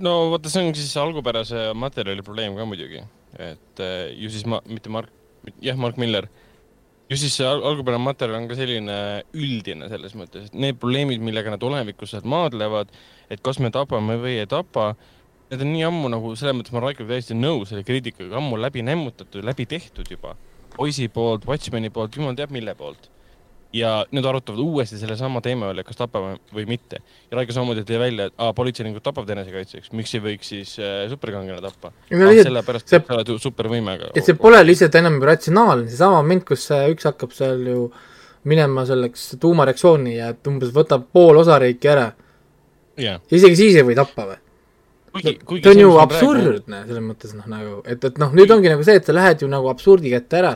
No 0.00 0.30
vaata, 0.32 0.50
see 0.52 0.62
on 0.64 0.74
siis 0.76 0.94
algupärase 1.00 1.70
materjali 1.76 2.24
probleem 2.24 2.56
ka 2.56 2.64
muidugi, 2.68 3.02
et 3.38 3.82
eh, 3.84 4.12
ju 4.16 4.30
siis 4.32 4.46
ma, 4.48 4.62
mitte 4.68 4.92
Mark, 4.92 5.12
jah, 5.60 5.76
Mark 5.76 5.98
Miller, 6.00 6.28
ju 7.12 7.18
siis 7.20 7.36
see 7.36 7.48
al- 7.48 7.64
algupärane 7.68 8.04
materjal 8.04 8.40
on 8.40 8.48
ka 8.48 8.56
selline 8.56 8.96
üldine 9.36 9.90
selles 9.92 10.16
mõttes, 10.18 10.48
et 10.48 10.56
need 10.56 10.80
probleemid, 10.80 11.20
millega 11.24 11.52
nad 11.52 11.62
olevikus 11.68 12.14
seal 12.14 12.24
maadlevad, 12.24 12.92
et 13.28 13.44
kas 13.44 13.60
me 13.60 13.72
tapame 13.74 14.16
või 14.22 14.38
ei 14.40 14.48
tapa, 14.48 14.94
need 15.52 15.60
on 15.66 15.72
nii 15.74 15.84
ammu 15.90 16.08
nagu 16.14 16.32
selles 16.40 16.56
mõttes 16.56 16.72
ma 16.72 16.80
olen 16.80 16.88
Raikoga 16.88 17.12
täiesti 17.12 17.36
nõus 17.36 17.68
selle 17.72 17.84
kriitikaga, 17.84 18.38
ammu 18.40 18.56
läbi 18.60 18.84
nemmutatud, 18.86 19.44
läbi 19.44 19.68
tehtud 19.68 20.08
juba. 20.08 20.36
poisi 20.72 21.08
poolt, 21.12 21.44
Watchmeni 21.44 21.90
poolt, 21.92 22.16
jumal 22.16 22.32
teab 22.32 22.50
mille 22.50 22.72
poolt. 22.74 23.11
Ja 23.72 23.92
nüüd 24.12 24.26
arutavad 24.28 24.60
uuesti 24.60 24.98
sellesama 25.00 25.40
teema 25.44 25.70
üle, 25.72 25.84
kas 25.86 25.96
tapame 25.96 26.36
või 26.52 26.66
mitte. 26.68 27.00
ja 27.30 27.38
Raiko 27.38 27.54
samamoodi 27.56 27.84
tõi 27.88 28.00
välja, 28.02 28.28
et 28.28 28.36
aa, 28.36 28.52
politseinikud 28.56 29.04
tapavad 29.04 29.32
enesekaitseks, 29.34 29.92
miks 29.96 30.12
ei 30.16 30.24
võiks 30.26 30.52
siis 30.52 30.74
äh, 30.80 31.06
superkangelane 31.12 31.64
tappa 31.64 31.92
no 31.92 32.28
lihtsalt, 32.28 32.50
sellepärast, 32.50 32.92
et 32.92 33.08
sa 33.08 33.16
oled 33.16 33.32
supervõimega. 33.46 34.12
et 34.14 34.28
see 34.28 34.38
pole 34.38 34.60
lihtsalt 34.66 35.00
enam 35.00 35.18
ratsionaalne, 35.24 35.88
seesama 35.90 36.20
moment, 36.20 36.44
kus 36.52 36.68
see 36.68 36.92
üks 36.92 37.08
hakkab 37.08 37.34
seal 37.36 37.64
ju 37.72 37.88
minema 38.48 38.84
selleks 38.88 39.32
tuumareaktsiooni 39.40 40.16
ja 40.18 40.32
et 40.34 40.52
umbes 40.52 40.72
võtab 40.74 41.08
pool 41.14 41.40
osariiki 41.40 41.92
ära, 41.92 42.08
jah, 43.00 43.20
isegi 43.30 43.60
siis 43.64 43.80
ei 43.80 43.86
või 43.88 43.98
tappa 43.98 44.28
või? 44.28 44.40
kuigi, 45.12 45.34
kuigi 45.44 45.66
see 45.66 45.74
on 45.74 45.82
ju 45.82 45.98
absurdne 46.00 46.84
selles 46.86 47.04
mõttes 47.04 47.34
noh, 47.36 47.48
nagu, 47.50 47.80
et, 47.88 48.04
et 48.04 48.18
noh, 48.20 48.32
nüüd 48.36 48.52
ongi 48.52 48.70
nagu 48.72 48.84
see, 48.86 48.96
et 49.00 49.08
sa 49.08 49.14
lähed 49.16 49.44
ju 49.44 49.48
nagu 49.50 49.68
absurdi 49.72 50.12
kätte 50.12 50.40
ära, 50.40 50.52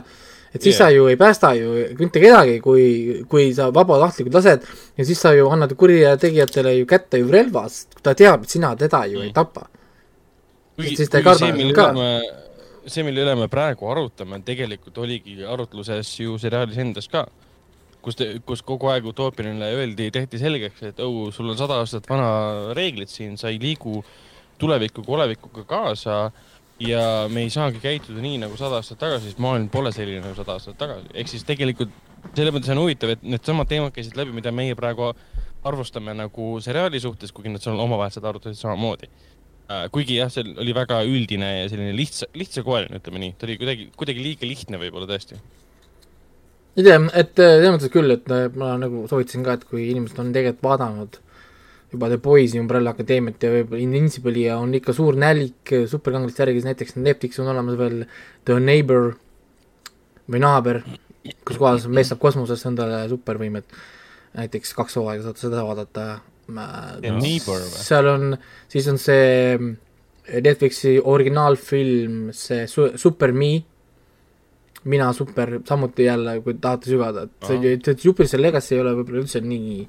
et 0.53 0.61
siis 0.61 0.73
yeah. 0.73 0.79
sa 0.79 0.89
ju 0.95 1.07
ei 1.11 1.17
päästa 1.19 1.53
ju 1.57 1.73
mitte 1.99 2.21
kedagi, 2.23 2.59
kui, 2.63 3.23
kui 3.29 3.49
sa 3.53 3.69
vabatahtlikult 3.73 4.37
lased 4.39 4.67
ja 4.97 5.05
siis 5.05 5.19
sa 5.21 5.33
ju 5.35 5.49
annad 5.53 5.73
kurjategijatele 5.77 6.77
ju 6.79 6.85
kätte 6.89 7.19
ju 7.21 7.31
relva, 7.31 7.67
sest 7.69 7.99
ta 8.03 8.15
teab, 8.17 8.43
et 8.43 8.49
sina 8.55 8.75
teda 8.75 9.05
ju 9.05 9.21
ei 9.21 9.29
Mm. 9.29 9.33
tapa. 9.33 9.67
kuigi, 10.77 10.95
siis 10.95 11.09
ta 11.09 11.17
ei 11.17 11.23
karda 11.23 11.53
mille 11.53 11.73
ka. 11.73 11.93
see, 12.87 13.03
mille 13.03 13.21
üle 13.25 13.35
me 13.35 13.47
praegu 13.47 13.89
arutame, 13.91 14.39
tegelikult 14.45 14.97
oligi 14.97 15.43
arutluses 15.43 16.19
ju 16.19 16.37
seriaalis 16.37 16.77
endas 16.77 17.07
ka. 17.07 17.27
kus, 18.01 18.15
kus 18.45 18.61
kogu 18.61 18.87
aeg 18.87 19.05
utoopiline 19.05 19.65
öeldi, 19.75 20.11
tehti 20.11 20.39
selgeks, 20.39 20.83
et 20.83 20.99
oh, 21.03 21.27
sul 21.33 21.49
on 21.49 21.57
sada 21.57 21.81
aastat 21.81 22.05
vana 22.09 22.73
reeglid 22.73 23.09
siin, 23.11 23.35
sa 23.37 23.49
ei 23.49 23.59
liigu 23.59 24.03
tulevikuga, 24.57 25.11
olevikuga 25.11 25.65
kaasa 25.67 26.31
ja 26.83 27.01
me 27.33 27.45
ei 27.45 27.53
saagi 27.53 27.81
käituda 27.81 28.21
nii 28.21 28.41
nagu 28.43 28.57
sada 28.59 28.81
aastat 28.81 28.99
tagasi, 29.01 29.31
sest 29.31 29.41
maailm 29.41 29.69
pole 29.73 29.91
selline 29.95 30.21
nagu 30.21 30.37
sada 30.37 30.57
aastat 30.57 30.77
tagasi, 30.77 31.09
ehk 31.17 31.31
siis 31.31 31.45
tegelikult 31.47 31.93
selles 32.35 32.53
mõttes 32.53 32.73
on 32.73 32.81
huvitav, 32.81 33.13
et 33.13 33.23
needsamad 33.25 33.69
teemad 33.69 33.95
käisid 33.95 34.17
läbi, 34.19 34.35
mida 34.35 34.53
meie 34.55 34.75
praegu 34.77 35.11
arvustame 35.67 36.13
nagu 36.17 36.57
seriaali 36.63 37.01
suhtes, 37.01 37.33
kuigi 37.35 37.51
nad 37.53 37.63
seal 37.63 37.79
omavahel 37.81 38.13
seda 38.13 38.31
arutasid 38.31 38.59
samamoodi. 38.61 39.09
kuigi 39.91 40.15
jah, 40.15 40.29
see 40.31 40.45
oli 40.63 40.71
väga 40.75 41.01
üldine 41.03 41.47
ja 41.57 41.63
selline 41.67 41.95
lihtsa, 41.95 42.29
lihtsakoeline, 42.39 43.01
ütleme 43.01 43.19
nii, 43.19 43.33
ta 43.35 43.47
oli 43.49 43.57
kuidagi, 43.59 43.87
kuidagi 43.99 44.23
liiga 44.23 44.47
lihtne 44.47 44.79
võib-olla 44.79 45.09
tõesti. 45.09 45.39
ei 46.77 46.85
tea, 46.85 46.99
et 47.11 47.41
äh, 47.41 47.57
selles 47.57 47.73
mõttes 47.73 47.91
küll, 47.91 48.13
et 48.13 48.31
äh, 48.31 48.47
ma 48.55 48.75
nagu 48.79 49.03
soovitasin 49.09 49.43
ka, 49.43 49.57
et 49.57 49.65
kui 49.67 49.89
inimesed 49.89 50.19
on 50.23 50.31
tegelikult 50.35 50.63
vaadanud 50.69 51.19
juba 51.91 52.09
The 52.11 52.17
Boys'i 52.19 52.59
Umbrella 52.59 52.91
Akadeemiat 52.91 53.43
ja 53.43 53.51
võib-olla 53.53 53.81
Invincible'i 53.83 54.47
ja 54.49 54.57
on 54.59 54.73
ikka 54.75 54.93
suur 54.95 55.15
nälg 55.19 55.71
superkangelaste 55.87 56.43
järgi, 56.43 56.59
siis 56.61 56.67
näiteks 56.71 56.97
Netflixis 56.99 57.39
on 57.45 57.51
olemas 57.53 57.77
veel 57.79 58.01
The 58.47 58.57
Neighbor 58.59 59.13
või 60.27 60.41
naaber, 60.43 60.81
kus 61.47 61.59
kohas 61.59 61.85
mees 61.87 62.09
saab 62.11 62.19
kosmosesse 62.23 62.67
endale 62.67 63.05
supervõimed. 63.11 63.63
näiteks 64.37 64.73
kaks 64.77 64.95
hooaega 64.99 65.23
saate 65.23 65.39
seda 65.41 65.63
vaadata. 65.65 66.19
Seal 67.87 68.07
on, 68.11 68.35
siis 68.69 68.85
on 68.91 68.99
see 69.01 69.57
Netflixi 70.43 70.97
originaalfilm, 71.03 72.29
see 72.35 72.67
Su- 72.67 72.91
Super 72.99 73.31
Me, 73.31 73.63
mina 74.87 75.07
super, 75.13 75.57
samuti 75.67 76.03
jälle, 76.05 76.37
kui 76.43 76.53
tahate 76.61 76.91
sügada, 76.91 77.23
et 77.27 77.47
see, 77.47 77.73
et 77.73 78.03
Jupiter 78.05 78.39
Legacy 78.39 78.75
ei 78.75 78.81
ole 78.83 78.93
võib-olla 78.99 79.23
üldse 79.23 79.41
nii, 79.43 79.87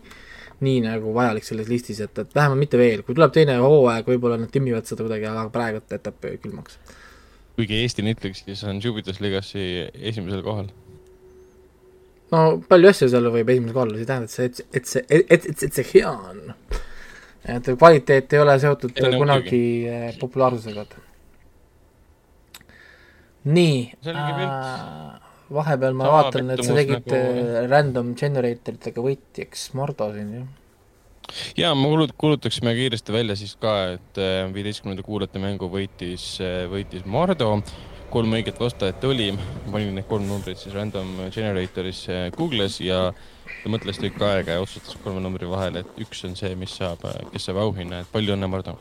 nii 0.65 0.81
nagu 0.83 1.13
vajalik 1.15 1.47
selles 1.47 1.69
listis, 1.71 2.01
et, 2.03 2.19
et 2.19 2.35
vähemalt 2.35 2.59
mitte 2.61 2.81
veel, 2.81 3.05
kui 3.07 3.15
tuleb 3.15 3.35
teine 3.35 3.59
hooaeg, 3.63 4.09
võib-olla 4.09 4.39
nad 4.41 4.51
timmivad 4.53 4.89
seda 4.89 5.05
kuidagi, 5.07 5.29
aga 5.31 5.47
praegu 5.55 5.83
jätab 5.85 6.19
külmaks. 6.43 6.79
kuigi 7.59 7.81
Eesti 7.83 8.05
Netflixis 8.07 8.65
on 8.67 8.83
Jupiter's 8.83 9.21
Legacy 9.23 9.87
esimesel 9.95 10.43
kohal. 10.47 10.71
no 12.35 12.45
palju 12.69 12.91
asju 12.91 13.11
seal 13.13 13.31
võib 13.31 13.55
esimesel 13.55 13.77
kohal 13.77 13.93
olla, 13.93 13.99
see 13.99 14.07
ei 14.07 14.13
tähenda, 14.13 14.27
et 14.27 14.35
see, 14.35 14.47
et, 14.47 14.63
et 14.81 14.93
see, 14.93 15.05
et, 15.09 15.51
et, 15.53 15.63
et 15.69 15.81
see 15.81 15.91
hea 15.95 16.11
on. 16.11 16.43
et 17.59 17.71
kvaliteet 17.79 18.35
ei 18.35 18.43
ole 18.43 18.59
seotud 18.59 18.99
Ei, 18.99 19.15
kunagi 19.17 19.63
äh, 19.89 20.11
populaarsusega, 20.19 20.81
et 20.83 20.93
nii 23.49 23.79
Selge 24.03 24.33
pilt. 24.43 25.28
äh,, 25.49 25.55
vahepeal 25.55 25.97
ma 25.97 26.07
Sama 26.07 26.23
vaatan, 26.23 26.51
et 26.55 26.65
sa 26.65 26.77
tegid 26.77 27.05
nagu- 27.05 27.19
nagu... 27.19 27.67
random 27.73 28.15
generator 28.19 28.79
itega 28.79 29.05
võitjaks 29.05 29.69
Mardo 29.79 30.11
siin, 30.15 30.33
jah. 30.39 30.49
ja 31.57 31.75
ma 31.75 31.89
kuulut-, 31.89 32.17
kuulutaksime 32.21 32.75
kiiresti 32.77 33.13
välja 33.13 33.37
siis 33.37 33.57
ka, 33.61 33.77
et 33.97 34.21
äh, 34.21 34.43
viieteistkümnenda 34.55 35.05
kuulajate 35.07 35.43
mängu 35.43 35.71
võitis, 35.73 36.37
võitis 36.73 37.07
Mardo. 37.07 37.63
kolm 38.09 38.33
õiget 38.33 38.57
vastajat 38.57 39.03
oli, 39.05 39.35
panin 39.71 39.95
need 39.99 40.07
kolm 40.09 40.25
numbrit 40.25 40.57
siis 40.57 40.73
random 40.75 41.11
generatoris 41.29 42.07
äh, 42.09 42.31
Google'is 42.33 42.79
ja 42.81 43.13
ta 43.63 43.73
mõtles 43.73 44.01
tükk 44.01 44.23
aega 44.25 44.57
ja 44.57 44.63
otsustas 44.65 44.97
kolme 45.05 45.21
numbri 45.21 45.49
vahel, 45.49 45.81
et 45.83 46.01
üks 46.01 46.25
on 46.25 46.37
see, 46.39 46.55
mis 46.57 46.73
saab, 46.79 47.05
kes 47.33 47.49
saab 47.49 47.61
auhinna, 47.65 48.01
et 48.05 48.13
palju 48.13 48.37
õnne, 48.37 48.49
Mardo. 48.49 48.79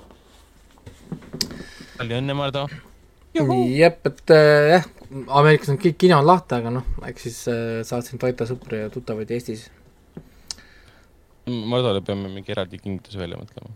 palju 1.98 2.22
õnne, 2.22 2.38
Mardo. 2.38 2.68
jep, 3.78 4.06
et 4.10 4.34
äh, 4.34 4.70
jah, 4.76 4.88
Ameerikas 5.40 5.72
on 5.72 5.80
kõik 5.82 5.98
kino 6.02 6.20
on 6.20 6.28
lahti, 6.28 6.58
aga 6.58 6.72
noh, 6.74 6.88
eks 7.08 7.28
siis 7.28 7.40
äh, 7.52 7.82
saad 7.88 8.08
siin 8.08 8.22
toita 8.22 8.48
sõpru 8.50 8.82
ja 8.82 8.90
tuttavaid 8.94 9.32
Eestis. 9.32 9.68
Mardole 11.48 12.02
peame 12.04 12.28
mingi 12.32 12.52
eraldi 12.52 12.80
kingituse 12.82 13.20
välja 13.22 13.40
mõtlema. 13.40 13.72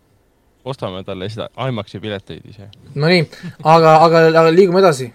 ostame 0.63 1.03
talle 1.03 1.29
seda 1.31 1.47
IMAX-i 1.57 1.99
pileteid 2.03 2.49
ise. 2.51 2.67
Nonii, 2.95 3.23
aga, 3.63 3.95
aga, 4.05 4.25
aga 4.43 4.49
liigume 4.51 4.81
edasi. 4.83 5.11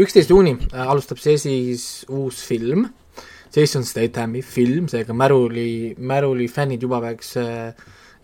üksteist 0.00 0.30
juuni 0.32 0.56
äh, 0.72 0.86
alustab 0.86 1.20
see 1.22 1.36
siis 1.38 1.84
uus 2.08 2.40
film, 2.42 2.88
Jason 3.54 3.84
Stathami 3.84 4.42
film, 4.42 4.88
seega 4.88 5.14
Märuli, 5.14 5.94
Märuli 5.98 6.48
fännid 6.48 6.82
juba 6.82 7.00
peaks 7.04 7.36
äh, 7.36 7.74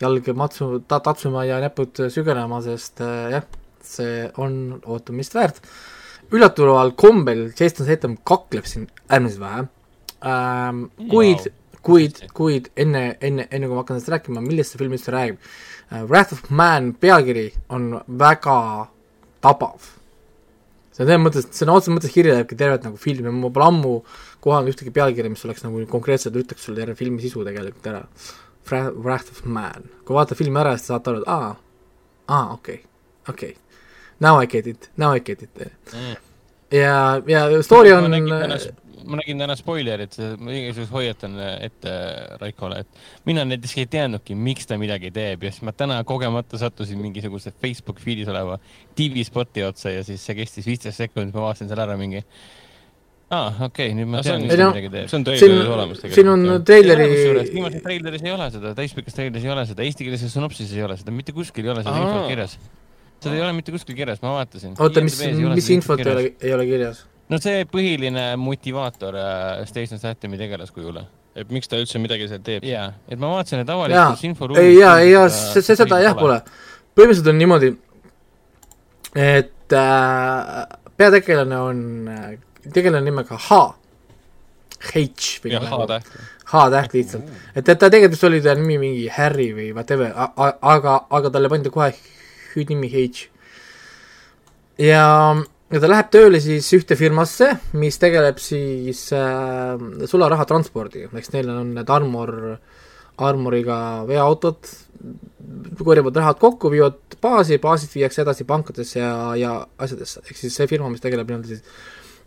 jalg 0.01 0.29
matsu-, 0.35 0.81
ta-, 0.89 1.01
tatsuma 1.01 1.45
ja 1.47 1.61
näpud 1.63 2.07
sügelema, 2.13 2.61
sest 2.65 3.03
äh, 3.05 3.37
jah, 3.37 3.47
see 3.91 4.27
on 4.43 4.81
ootamist 4.85 5.37
väärt. 5.37 5.61
üllataval 6.33 6.95
kombel 6.99 7.47
Jason 7.53 7.87
Statham 7.87 8.17
kakleb 8.27 8.67
siin 8.67 8.89
äärmiselt 9.09 9.41
vähe 9.41 9.63
ähm,, 10.27 10.89
kuid 11.11 11.47
Wow. 11.47 11.63
kuid, 11.87 12.17
kuid 12.35 12.71
enne, 12.75 13.17
enne, 13.23 13.45
enne 13.47 13.69
kui 13.69 13.77
ma 13.77 13.85
hakkan 13.85 14.01
sellest 14.01 14.11
rääkima, 14.11 14.41
millest 14.43 14.75
see 14.75 14.81
film 14.81 14.97
üldse 14.97 15.13
räägib 15.15 15.37
uh,, 15.39 16.03
Wrath 16.09 16.35
of 16.35 16.49
Man 16.51 16.95
pealkiri 16.99 17.53
on 17.71 17.93
väga 18.07 18.57
tabav. 19.45 19.93
see 20.91 21.05
on 21.05 21.11
selles 21.11 21.23
mõttes, 21.23 21.47
see 21.53 21.67
on 21.67 21.75
otseses 21.77 21.95
mõttes 21.95 22.15
kirjeldabki 22.15 22.59
tervet 22.59 22.89
nagu 22.89 22.99
filmi, 22.99 23.31
ma 23.31 23.53
pole 23.55 23.69
ammu 23.69 23.93
kohanud 24.45 24.73
ühtegi 24.73 24.93
pealkirja, 24.97 25.31
mis 25.31 25.45
oleks 25.47 25.63
nagu 25.67 25.85
konkreetselt 25.91 26.39
ütleks 26.41 26.67
sulle 26.67 26.81
terve 26.81 26.97
filmi 26.99 27.23
sisu 27.23 27.45
tegelikult 27.47 27.87
ära. 27.93 28.03
Wrath 28.67 29.31
of 29.31 29.45
Man, 29.47 29.87
kui 30.07 30.17
vaatad 30.17 30.39
filmi 30.41 30.59
ära, 30.59 30.75
siis 30.79 30.91
saad 30.91 31.07
aru, 31.07 31.23
et 31.23 31.31
aa, 31.31 31.53
aa, 32.27 32.47
okei 32.57 32.81
okay,, 32.81 32.91
okei 33.29 33.53
okay.. 33.55 33.63
Now 34.21 34.41
I 34.43 34.47
get 34.47 34.67
it, 34.67 34.91
now 34.97 35.15
I 35.17 35.21
get 35.21 35.43
it 35.43 35.51
Mm. 35.93 36.17
ja, 36.73 37.23
ja 37.27 37.63
story 37.63 37.93
on 37.93 38.11
ma 39.07 39.21
nägin 39.21 39.39
täna, 39.41 39.55
spoilerit, 39.59 40.17
ma 40.43 40.53
igasugust 40.55 40.93
hoiatan 40.95 41.37
ette 41.63 41.93
Raikole, 42.41 42.83
et 42.83 43.27
mina 43.29 43.45
näiteks 43.47 43.77
ei 43.81 43.89
teadnudki, 43.91 44.37
miks 44.39 44.69
ta 44.69 44.79
midagi 44.81 45.13
teeb 45.15 45.47
ja 45.47 45.53
siis 45.55 45.65
ma 45.67 45.75
täna 45.77 46.01
kogemata 46.09 46.59
sattusin 46.61 46.99
mingisuguse 47.01 47.53
Facebook 47.63 48.01
feed'is 48.03 48.31
oleva 48.33 48.59
TV-spoti 48.99 49.65
otsa 49.67 49.95
ja 49.95 50.05
siis 50.07 50.25
see 50.27 50.39
kestis 50.41 50.67
viisteist 50.69 51.03
sekundit, 51.03 51.35
ma 51.37 51.47
vaatasin 51.49 51.71
selle 51.71 51.85
ära 51.87 51.99
mingi. 52.01 52.23
aa, 53.31 53.47
okei 53.69 53.91
okay,, 53.91 53.95
nüüd 53.99 54.11
ma 54.11 54.23
No 54.23 54.27
tean, 54.27 54.49
ta 54.49 54.59
noh, 54.63 54.75
midagi 54.75 54.91
teeb. 54.97 55.11
see 55.11 55.19
on 55.21 55.29
tõeliselt 55.29 55.75
olemas, 55.77 56.03
siin 56.07 56.33
on 56.33 56.43
tegelikult. 56.47 56.67
treileri, 56.73 57.53
viimases 57.55 57.87
treileris 57.87 58.27
ei 58.27 58.35
ole 58.35 58.51
seda, 58.55 58.75
täispikas 58.79 59.19
treileris 59.19 59.47
ei 59.47 59.55
ole 59.55 59.67
seda, 59.71 59.87
eestikeelses 59.87 60.35
synopsises 60.35 60.75
ei 60.79 60.85
ole 60.87 60.99
seda, 60.99 61.15
mitte 61.15 61.35
kuskil 61.37 61.67
ei 61.67 61.75
ole 61.75 61.87
seda 61.87 62.03
infot 62.03 62.29
kirjas. 62.31 62.59
Seda 63.27 63.37
ei 63.37 63.45
ole 63.45 63.53
mitte 63.59 63.75
kuskil 63.75 63.99
kirjas, 63.99 64.23
ma 64.23 64.39
vaatasin. 64.39 64.79
oota, 64.79 65.03
mis, 65.05 65.19
mis 65.53 65.71
infot 65.75 66.01
ei 66.03 66.13
ole, 66.13 66.27
ei 66.41 66.55
ole 66.57 66.67
kirjas? 66.69 67.05
no 67.33 67.41
see 67.43 67.65
põhiline 67.71 68.29
motivaator 68.41 69.19
äh, 69.21 69.63
Station 69.69 70.01
Statumi 70.01 70.39
tegelaskujule. 70.41 71.05
et 71.37 71.51
miks 71.53 71.69
ta 71.69 71.81
üldse 71.81 72.01
midagi 72.01 72.29
seal 72.31 72.45
teeb. 72.45 72.65
jaa, 72.67 72.89
et 73.09 73.21
ma 73.21 73.33
vaatasin, 73.35 73.65
et 73.65 73.73
avalikus, 73.73 74.25
inforuumis 74.29 74.63
ei 74.63 74.79
jaa, 74.79 74.95
ei 75.03 75.13
jaa, 75.13 75.27
see, 75.33 75.65
see 75.65 75.79
seda 75.83 76.01
jah 76.05 76.17
pole. 76.19 76.39
põhimõtteliselt 76.97 77.33
on 77.33 77.41
niimoodi, 77.43 77.73
et 79.27 79.77
äh, 79.81 80.63
peategelane 80.97 81.61
on 81.61 81.83
äh, 82.13 82.31
tegelane 82.73 83.05
nimega 83.11 83.39
H, 83.49 83.61
H 84.87 85.05
või 85.45 85.59
H-täht. 85.61 86.17
H-täht 86.47 86.93
lihtsalt, 86.95 87.31
et, 87.57 87.65
et 87.67 87.79
ta 87.79 87.89
tegelikult 87.91 88.29
oli 88.29 88.39
ta 88.43 88.55
nimi 88.55 88.77
mingi 88.79 89.09
Harry 89.11 89.49
või 89.55 89.73
whatever, 89.75 90.13
aga, 90.15 91.01
aga 91.11 91.33
talle 91.35 91.51
pandi 91.51 91.73
kohe 91.75 91.91
hüüdnimi 92.57 92.91
H. 92.93 93.27
ja, 94.83 95.05
ja 95.73 95.83
ta 95.83 95.91
läheb 95.91 96.11
tööle 96.15 96.41
siis 96.43 96.69
ühte 96.77 96.99
firmasse, 96.99 97.53
mis 97.79 98.01
tegeleb 98.03 98.41
siis 98.43 99.07
äh, 99.17 99.77
sularahatranspordiga, 100.09 101.13
eks 101.21 101.33
neil 101.35 101.53
on 101.53 101.75
need 101.77 101.93
Armor, 101.93 102.35
Armoriga 103.27 103.79
veoautod, 104.09 104.73
korjavad 105.81 106.17
rahad 106.19 106.41
kokku, 106.41 106.71
viivad 106.73 107.19
baasi, 107.23 107.61
baasist 107.63 107.95
viiakse 107.97 108.25
edasi 108.25 108.47
pankadesse 108.49 109.01
ja, 109.01 109.13
ja 109.39 109.59
asjadesse, 109.79 110.25
ehk 110.27 110.41
siis 110.41 110.57
see 110.57 110.69
firma, 110.71 110.91
mis 110.93 111.05
tegeleb 111.05 111.29
nii-öelda 111.31 111.53
siis 111.53 111.65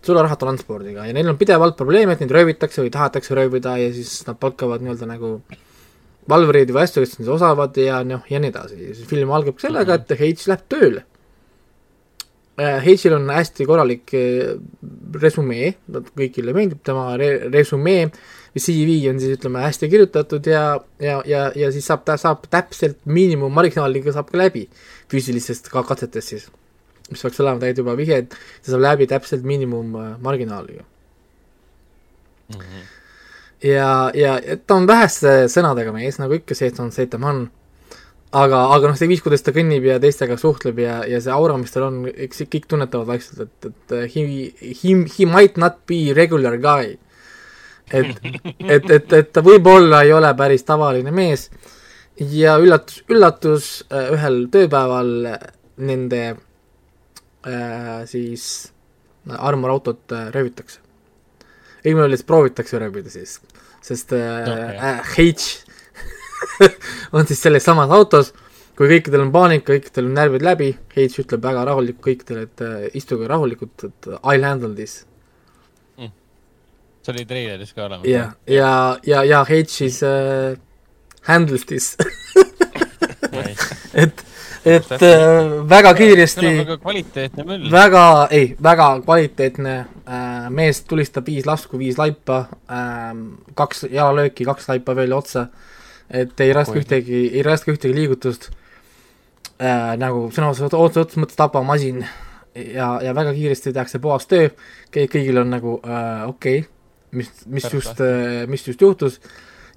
sularahatranspordiga 0.05 1.05
ja 1.09 1.15
neil 1.15 1.27
on 1.27 1.37
pidevalt 1.39 1.75
probleeme, 1.79 2.13
et 2.15 2.21
neid 2.23 2.31
röövitakse 2.31 2.83
või 2.85 2.91
tahetakse 2.93 3.35
röövida 3.35 3.75
ja 3.81 3.89
siis 3.93 4.21
nad 4.27 4.39
palkavad 4.39 4.83
nii-öelda 4.83 5.09
nagu 5.09 5.33
valvureid 6.29 6.73
või 6.73 6.83
asju, 6.83 7.03
kes 7.05 7.19
on 7.21 7.31
osavad 7.35 7.77
ja 7.79 8.01
noh, 8.05 8.25
ja 8.29 8.41
nii 8.41 8.51
edasi, 8.51 8.89
film 9.09 9.31
algab 9.35 9.61
sellega, 9.61 9.99
et 9.99 10.17
H 10.17 10.49
läheb 10.49 10.67
tööle. 10.69 11.05
H-il 12.59 13.13
on 13.15 13.29
hästi 13.31 13.63
korralik 13.63 14.11
eh, 14.19 14.51
resümee, 15.23 15.71
kõigile 16.17 16.51
meeldib 16.55 16.81
tema 16.83 17.13
re- 17.19 17.47
resümee, 17.53 18.09
CV 18.59 18.97
on 19.07 19.19
siis 19.21 19.37
ütleme 19.37 19.61
hästi 19.63 19.87
kirjutatud 19.91 20.47
ja, 20.49 20.63
ja, 20.99 21.21
ja, 21.25 21.45
ja 21.55 21.71
siis 21.71 21.87
saab 21.87 22.03
ta, 22.07 22.17
saab 22.19 22.43
täpselt 22.51 22.99
miinimummarginaaliga 23.05 24.11
saab 24.15 24.31
ka 24.33 24.41
läbi. 24.41 24.65
Füüsilistest 25.11 25.69
ka 25.71 25.85
katsetest 25.87 26.33
siis, 26.33 26.47
mis 27.07 27.23
peaks 27.23 27.39
olema 27.39 27.61
tegelikult 27.61 27.85
juba 27.85 27.97
vihje, 27.99 28.21
et 28.25 28.35
ta 28.35 28.73
saab 28.73 28.83
läbi 28.89 29.07
täpselt 29.07 29.47
miinimummarginaaliga. 29.47 30.83
ja, 33.63 34.11
ja 34.15 34.35
ta 34.65 34.77
on 34.79 34.87
väheste 34.87 35.47
sõnadega 35.51 35.93
mees, 35.95 36.19
nagu 36.21 36.37
ikka 36.37 36.57
see, 36.57 36.71
et 36.71 36.79
on 36.79 36.91
on, 37.23 37.41
aga, 38.31 38.61
aga 38.75 38.91
noh, 38.91 38.97
see 38.97 39.09
viis, 39.09 39.23
kuidas 39.25 39.43
ta 39.45 39.53
kõnnib 39.55 39.85
ja 39.87 39.99
teistega 40.01 40.37
suhtleb 40.39 40.79
ja, 40.83 40.99
ja 41.09 41.21
see 41.23 41.33
aura, 41.33 41.57
mis 41.57 41.73
tal 41.73 41.87
on, 41.89 41.99
eks 42.09 42.45
kõik 42.45 42.69
tunnetavad 42.69 43.09
vaikselt, 43.09 43.47
et, 43.47 43.69
et 43.71 44.15
he, 44.15 44.25
he, 44.61 44.95
he 45.17 45.29
might 45.29 45.57
not 45.57 45.81
be 45.89 46.13
regular 46.15 46.57
guy. 46.61 46.97
et, 47.91 48.15
et, 48.75 48.89
et, 48.89 49.13
et 49.13 49.31
ta 49.33 49.43
võib-olla 49.45 50.03
ei 50.05 50.13
ole 50.13 50.33
päris 50.37 50.65
tavaline 50.67 51.11
mees. 51.11 51.49
Ja 52.19 52.57
üllatus, 52.59 53.03
üllatus, 53.07 53.67
ühel 53.89 54.41
tööpäeval 54.51 55.13
nende 55.79 56.23
äh, 57.47 58.01
siis 58.09 58.43
Armor 59.37 59.77
autot 59.77 60.17
äh, 61.79 61.85
röövitakse. 61.85 61.85
õigemini 61.85 62.05
öeldes 62.05 62.23
proovitakse 62.27 62.79
röövida 62.79 63.09
siis, 63.09 63.39
sest 63.81 64.13
äh, 64.13 64.47
äh, 64.75 65.01
H 65.15 65.19
on 67.15 67.27
siis 67.27 67.41
selles 67.41 67.65
samas 67.65 67.91
autos, 67.91 68.33
kui 68.77 68.87
kõikidel 68.87 69.25
on 69.25 69.31
paanika, 69.35 69.73
kõikidel 69.73 70.07
on 70.07 70.15
närvid 70.17 70.45
läbi, 70.45 70.71
H 70.95 71.07
ütleb 71.23 71.43
väga 71.43 71.65
rahulikult 71.69 72.05
kõikidele, 72.05 72.47
et 72.47 72.63
äh, 72.65 72.87
istuge 72.99 73.27
rahulikult, 73.27 73.87
et 73.89 74.11
I'll 74.21 74.47
handle 74.47 74.73
this. 74.75 75.05
see 76.99 77.13
oli 77.13 77.25
treileris 77.25 77.73
ka 77.73 77.85
olemas. 77.85 78.07
ja, 78.07 78.31
ja, 78.47 78.71
ja, 79.07 79.23
ja 79.23 79.43
H 79.47 79.61
siis 79.71 80.01
äh, 80.03 80.57
handles 81.27 81.65
this, 81.65 81.95
et, 84.03 84.25
et 84.65 84.91
äh, 84.91 85.69
väga 85.69 85.93
kiiresti 85.95 86.49
väga 86.57 86.77
kvaliteetne 86.83 87.45
möll. 87.47 87.67
väga, 87.71 88.03
ei, 88.35 88.55
väga 88.63 88.87
kvaliteetne 89.05 89.75
äh,, 89.79 90.47
mees 90.49 90.81
tulistab 90.87 91.27
viis 91.29 91.47
lasku, 91.47 91.79
viis 91.79 91.99
laipa 91.99 92.39
äh,, 92.67 93.11
kaks 93.55 93.85
jalalööki, 93.89 94.47
kaks 94.47 94.69
laipa 94.71 94.95
veel 94.97 95.13
otsa, 95.15 95.47
et 96.09 96.39
ei 96.43 96.53
raska 96.55 96.75
Oi. 96.75 96.83
ühtegi, 96.83 97.21
ei 97.33 97.43
raska 97.45 97.71
ühtegi 97.71 97.95
liigutust. 97.95 98.49
Äh,, 99.59 99.95
nagu 99.99 100.27
sõna 100.35 100.51
otseses 100.53 101.19
mõttes 101.19 101.39
tapamasin. 101.39 102.03
Ja, 102.59 102.95
ja 103.03 103.11
väga 103.15 103.31
kiiresti 103.35 103.71
tehakse 103.71 103.99
puhas 104.01 104.25
töö, 104.27 104.49
kõigil 104.91 105.37
on 105.39 105.51
nagu 105.53 105.77
äh, 105.85 106.25
okei 106.27 106.63
okay,, 106.63 106.71
mis, 107.11 107.29
mis 107.45 107.67
Pärast 107.67 107.75
just 107.77 108.01
äh,, 108.03 108.47
mis 108.49 108.65
just 108.67 108.81
juhtus. 108.81 109.19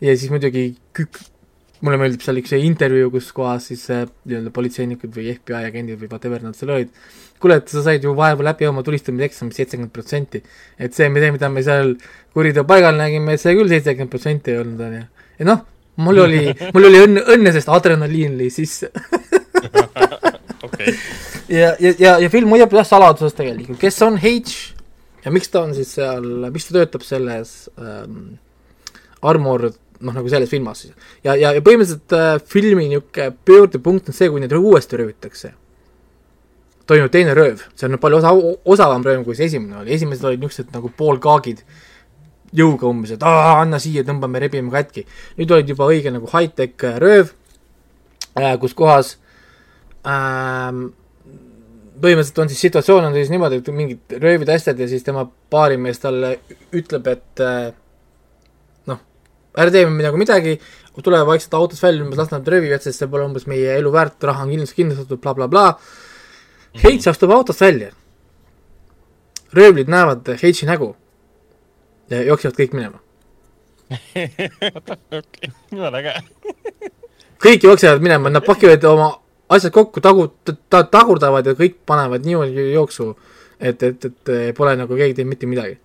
Ja 0.02 0.16
siis 0.16 0.32
muidugi 0.32 0.72
kük-, 0.96 1.20
mulle 1.82 1.98
meeldib 1.98 2.22
seal 2.22 2.38
üks 2.40 2.54
intervjuu, 2.56 3.10
kus 3.14 3.32
kohas 3.34 3.66
siis 3.70 3.82
äh, 3.90 4.04
nii-öelda 4.28 4.52
politseinikud 4.54 5.12
või 5.16 5.34
FBI 5.34 5.66
agendid 5.68 5.98
või 6.00 6.10
whatever 6.12 6.44
nad 6.44 6.56
seal 6.58 6.72
olid, 6.76 6.92
kuule, 7.42 7.58
et 7.58 7.72
sa 7.72 7.82
said 7.84 8.04
ju 8.06 8.14
vaeva 8.18 8.46
läbi 8.52 8.68
oma 8.68 8.84
tulistamise 8.86 9.26
eksamist 9.30 9.58
seitsekümmend 9.58 9.92
protsenti. 9.94 10.42
et 10.78 10.94
see, 10.94 11.08
mida, 11.12 11.32
mida 11.34 11.50
me 11.50 11.64
seal 11.66 11.96
kuriteo 12.34 12.64
paigal 12.68 12.96
nägime, 12.98 13.36
see 13.40 13.56
küll 13.58 13.70
seitsekümmend 13.72 14.12
protsenti 14.12 14.54
ei 14.54 14.60
olnud, 14.62 14.84
on 14.86 14.98
ju. 15.00 15.06
ja 15.40 15.48
noh, 15.50 15.64
mul 16.06 16.22
oli, 16.26 16.44
mul 16.74 16.88
oli 16.90 17.02
õnne, 17.08 17.24
õnne, 17.34 17.54
sest 17.56 17.72
adrenaliin 17.72 18.38
lõi 18.38 18.50
sisse. 18.54 18.92
okei, 20.68 20.94
ja, 21.50 21.74
ja, 21.82 21.96
ja, 21.98 22.14
ja 22.22 22.30
film 22.32 22.54
hoiab 22.54 22.78
jah 22.78 22.86
saladuses 22.86 23.34
tegelikult, 23.38 23.80
kes 23.82 23.98
on 24.06 24.22
H 24.22 24.38
ja 25.24 25.34
miks 25.34 25.50
ta 25.50 25.66
on 25.66 25.74
siis 25.76 25.92
seal, 25.98 26.24
miks 26.52 26.68
ta 26.68 26.78
töötab 26.78 27.04
selles 27.06 27.66
ähm, 27.78 28.36
Armor, 29.22 29.68
noh 30.02 30.16
nagu 30.16 30.30
selles 30.30 30.50
filmas 30.50 30.84
siis. 30.84 30.94
ja, 31.24 31.34
ja, 31.34 31.52
ja 31.56 31.62
põhimõtteliselt 31.64 32.14
äh, 32.16 32.36
filmi 32.48 32.88
niisugune 32.90 33.30
pöördepunkt 33.48 34.10
on 34.10 34.16
see, 34.16 34.30
kui 34.30 34.42
neid 34.42 34.54
uuesti 34.56 35.00
röövitakse. 35.00 35.52
toimub 36.86 37.12
teine 37.14 37.34
rööv, 37.38 37.62
see 37.78 37.88
on 37.88 37.98
palju 38.02 38.18
osa, 38.18 38.32
osavam 38.76 39.04
rööv, 39.06 39.24
kui 39.26 39.38
see 39.38 39.48
esimene 39.50 39.82
oli, 39.82 39.94
esimesed 39.96 40.24
olid 40.28 40.42
niisugused 40.42 40.72
nagu 40.74 40.90
poolkaagid, 40.98 41.62
jõuga 42.52 42.88
umbes, 42.90 43.14
et 43.14 43.22
aa, 43.24 43.60
anna 43.60 43.78
siia, 43.80 44.04
tõmbame, 44.04 44.42
rebime 44.42 44.72
katki. 44.74 45.06
nüüd 45.38 45.54
olid 45.54 45.70
juba 45.72 45.88
õige 45.88 46.12
nagu 46.14 46.28
high-tech 46.34 46.88
äh, 46.88 46.98
rööv 47.02 47.32
äh,, 48.36 48.56
kus 48.60 48.74
kohas 48.76 49.16
ähm, 50.06 50.90
põhimõtteliselt 52.02 52.40
on 52.42 52.50
siis 52.50 52.64
situatsioon 52.66 53.06
on 53.08 53.14
siis 53.16 53.30
niimoodi, 53.30 53.60
et 53.62 53.70
mingid 53.74 54.16
röövid 54.22 54.50
asjad 54.52 54.80
ja 54.80 54.88
siis 54.90 55.04
tema 55.06 55.24
baarimees 55.52 56.02
talle 56.02 56.34
ütleb, 56.74 57.08
et 57.12 57.42
äh, 57.44 57.70
ära 59.56 59.72
tee 59.72 59.84
midagi, 59.90 60.20
midagi, 60.20 60.54
tule 61.02 61.20
vaikselt 61.26 61.54
autost 61.58 61.82
välja, 61.82 62.04
umbes 62.04 62.20
las 62.20 62.32
nad 62.32 62.48
röövivad, 62.48 62.84
sest 62.84 63.02
see 63.02 63.10
pole 63.10 63.26
umbes 63.26 63.46
meie 63.50 63.76
elu 63.78 63.92
väärt, 63.92 64.18
raha 64.28 64.44
on 64.46 64.52
kindlasti 64.52 64.78
kindlustatud 64.80 65.20
bla,, 65.20 65.34
blablabla. 65.38 65.78
Heits 66.82 67.08
astub 67.10 67.30
autost 67.30 67.60
välja. 67.60 67.92
röövlid 69.52 69.88
näevad 69.88 70.28
Heitsi 70.42 70.66
nägu 70.66 70.94
ja 72.10 72.22
jooksevad 72.22 72.56
kõik 72.56 72.72
minema. 72.72 73.00
jumala 75.72 76.00
äge. 76.00 76.14
kõik 77.42 77.66
jooksevad 77.68 78.00
minema, 78.00 78.30
nad 78.32 78.44
pakivad 78.46 78.84
oma 78.88 79.10
asjad 79.52 79.72
kokku, 79.72 80.00
tagu-, 80.00 80.30
ta-, 80.44 80.86
tagurdavad 80.88 81.46
ja 81.46 81.56
kõik 81.58 81.82
panevad 81.86 82.24
niimoodi 82.24 82.72
jooksu, 82.72 83.12
et, 83.60 83.82
et, 83.82 84.04
et 84.08 84.34
pole 84.56 84.76
nagu 84.80 84.96
keegi 84.96 85.18
teinud 85.18 85.34
mitte 85.34 85.50
midagi. 85.50 85.78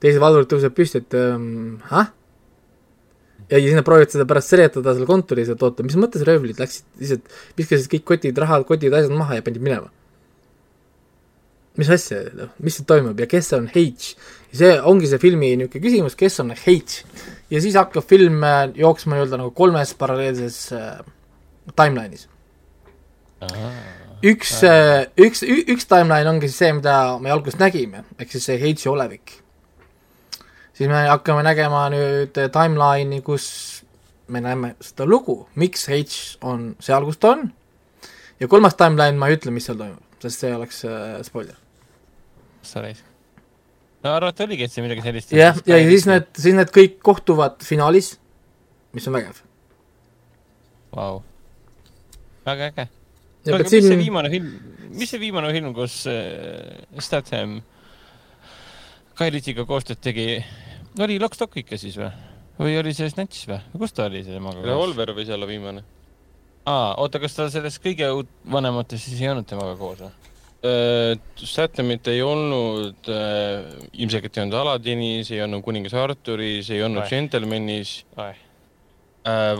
teised 0.00 0.20
valvurid 0.20 0.48
tõuseb 0.48 0.72
püsti, 0.76 1.04
et 1.04 1.16
ähm, 1.16 1.80
häh? 1.92 2.12
Ja 3.50 3.60
siis 3.60 3.76
nad 3.76 3.84
proovivad 3.86 4.12
seda 4.14 4.26
pärast 4.28 4.52
seletada 4.52 4.94
seal 4.96 5.08
kontoris, 5.08 5.50
et 5.52 5.62
oota, 5.64 5.84
mis 5.86 5.96
mõttes 6.00 6.24
röövlid 6.26 6.60
läksid, 6.60 6.86
lihtsalt 7.00 7.36
viskasid 7.58 7.90
kõik 7.92 8.06
kotid, 8.12 8.40
rahad, 8.40 8.64
kotid, 8.68 8.94
asjad 8.96 9.14
maha 9.16 9.38
ja 9.38 9.44
panid 9.44 9.64
minema. 9.64 9.90
mis 11.74 11.90
asja, 11.90 12.20
noh, 12.38 12.52
mis 12.62 12.76
siin 12.78 12.86
toimub 12.86 13.18
ja 13.18 13.26
kes 13.26 13.52
on 13.56 13.66
H? 13.72 14.14
see 14.54 14.76
ongi 14.86 15.08
see 15.10 15.18
filmi 15.18 15.56
niisugune 15.58 15.82
küsimus, 15.82 16.14
kes 16.18 16.38
on 16.44 16.54
H? 16.54 16.76
ja 17.50 17.60
siis 17.60 17.76
hakkab 17.78 18.06
film 18.08 18.44
äh, 18.46 18.68
jooksma 18.78 19.18
nii-öelda 19.18 19.40
nagu 19.42 19.50
kolmes 19.56 19.94
paralleelses 19.98 20.60
äh, 20.72 21.02
timeline'is. 21.72 22.28
üks, 24.24 24.56
üks, 25.20 25.42
üks 25.44 25.88
timeline 25.90 26.30
ongi 26.30 26.48
siis 26.48 26.62
see, 26.62 26.76
mida 26.78 27.18
me 27.20 27.32
alguses 27.34 27.60
nägime, 27.60 28.06
ehk 28.18 28.32
siis 28.32 28.48
see 28.48 28.60
H-i 28.60 28.88
olevik. 28.88 29.43
Siis 30.74 30.90
me 30.90 31.04
hakkame 31.08 31.44
nägema 31.46 31.86
nüüd 31.92 32.38
äh, 32.40 32.50
timeline'i, 32.52 33.22
kus 33.24 33.46
me 34.28 34.40
näeme 34.44 34.74
seda 34.82 35.06
lugu, 35.08 35.44
miks 35.60 35.88
H 35.88 36.00
on 36.44 36.72
seal, 36.82 37.04
kus 37.08 37.20
ta 37.20 37.34
on, 37.34 37.48
ja 38.40 38.48
kolmas 38.50 38.76
timeline, 38.78 39.18
ma 39.20 39.28
ei 39.30 39.38
ütle, 39.38 39.52
mis 39.54 39.68
seal 39.68 39.78
toimub, 39.80 40.20
sest 40.22 40.44
see 40.44 40.54
oleks 40.54 40.84
äh, 40.88 41.18
spoiler. 41.26 41.58
sa 42.64 42.80
raisk. 42.80 43.04
no 44.04 44.14
arvata 44.14 44.46
oligi, 44.48 44.66
et 44.66 44.72
see 44.72 44.84
midagi 44.84 45.04
sellist. 45.04 45.36
jah, 45.36 45.60
ja 45.68 45.80
siis 45.84 46.08
need, 46.10 46.30
siis 46.38 46.56
need 46.56 46.72
kõik 46.74 46.98
kohtuvad 47.04 47.62
finaalis, 47.64 48.14
mis 48.96 49.06
on 49.10 49.18
vägev. 49.18 49.42
Vau. 50.94 51.22
väga 52.46 52.72
äge. 52.72 52.88
pead 53.44 53.66
mis 53.66 53.76
see 53.76 53.84
siin, 53.84 54.00
viimane 54.00 54.32
film, 54.32 54.50
mis 54.94 55.12
see 55.12 55.22
viimane 55.22 55.52
film, 55.54 55.70
kus 55.76 56.02
äh, 56.10 56.82
Statham 56.98 57.60
Guy 57.60 57.70
Ritchiga 59.20 59.64
koostööd 59.68 60.00
tegi, 60.02 60.38
oli 61.00 61.18
Lock 61.22 61.34
Stock 61.38 61.56
ikka 61.60 61.78
siis 61.78 61.96
või? 62.00 62.10
või 62.58 62.76
oli 62.78 62.92
see 62.94 63.10
Snatch 63.10 63.48
või? 63.50 63.60
kus 63.78 63.94
ta 63.94 64.08
oli 64.10 64.24
see 64.26 64.34
temaga? 64.34 64.62
Revolver 64.66 65.14
võis 65.16 65.30
olla 65.34 65.46
viimane. 65.46 65.84
aa, 66.66 66.94
oota, 67.02 67.20
kas 67.22 67.34
ta 67.36 67.48
selles 67.50 67.78
kõige 67.82 68.10
uut- 68.14 68.34
vanemates 68.50 69.02
siis 69.06 69.20
ei 69.22 69.30
olnud 69.30 69.46
temaga 69.46 69.76
koos 69.78 70.02
või? 70.04 70.12
Stathamit 71.36 72.08
ei 72.08 72.22
olnud 72.24 73.10
äh,, 73.12 73.66
ilmselgelt 74.00 74.38
ei 74.38 74.42
olnud 74.46 74.56
Aladinis, 74.62 75.28
ei 75.34 75.42
olnud 75.44 75.60
Kuningas 75.66 75.92
Arturis, 76.00 76.70
ei 76.72 76.80
olnud. 76.82 77.04
Gentlemanis 77.10 78.06
äh,. 78.16 78.32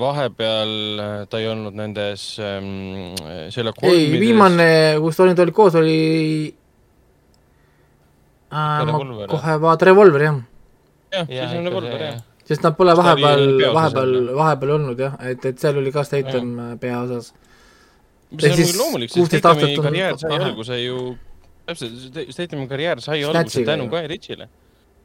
vahepeal 0.01 0.73
äh, 1.01 1.27
ta 1.29 1.43
ei 1.43 1.49
olnud 1.53 1.77
nendes 1.77 2.39
ähm, 2.41 3.13
Sherlock 3.53 3.83
ei, 3.85 3.91
Holmeses. 3.91 4.21
viimane, 4.21 4.69
kus 5.05 5.21
ta 5.21 5.29
nüüd 5.29 5.45
oli 5.45 5.53
koos, 5.57 5.77
oli 5.77 5.99
äh, 8.55 8.85
ma 8.89 9.27
kohe 9.31 9.57
vaatan, 9.65 9.89
Revolver 9.91 10.25
jah, 10.27 10.39
jah, 11.13 11.27
siis 11.29 11.59
on 11.59 11.69
Revolver 11.69 12.05
jah. 12.07 12.19
sest 12.49 12.65
nad 12.67 12.77
pole 12.79 12.95
vahepeal, 12.99 13.45
vahepeal 13.75 14.15
vahepeal 14.39 14.75
olnud 14.79 15.05
jah, 15.07 15.15
et, 15.31 15.45
et 15.51 15.63
seal 15.63 15.81
oli 15.83 15.93
ka 15.95 16.05
Statham 16.07 16.55
äh, 16.59 16.73
peaosas. 16.81 17.33
mis 18.31 18.45
on 18.45 18.57
muidugi 18.57 18.79
loomulik, 18.79 19.15
16 19.15 19.61
sest 19.61 19.79
on- 19.79 19.89
karjäär 19.89 20.19
sai 20.23 20.41
alguse 20.49 20.81
ju, 20.83 20.99
täpselt, 21.67 22.21
Statami 22.35 22.69
karjäär 22.69 23.01
sai 23.05 23.23
alguse 23.25 23.65
tänu. 23.65 23.89
Guy 23.93 24.07
Ritchile. 24.11 24.49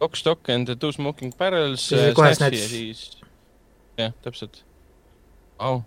Lock, 0.01 0.15
Stock 0.15 0.49
and 0.49 0.67
the 0.67 0.75
Two 0.79 0.91
Smoking 0.95 1.33
Barrels, 1.37 1.89
kohe 2.15 2.33
Snatchi 2.35 2.57
Snatch. 2.57 2.61
ja 2.63 2.67
siis, 2.67 3.17
jah, 3.99 4.13
täpselt 4.23 4.63
oh.. 5.59 5.81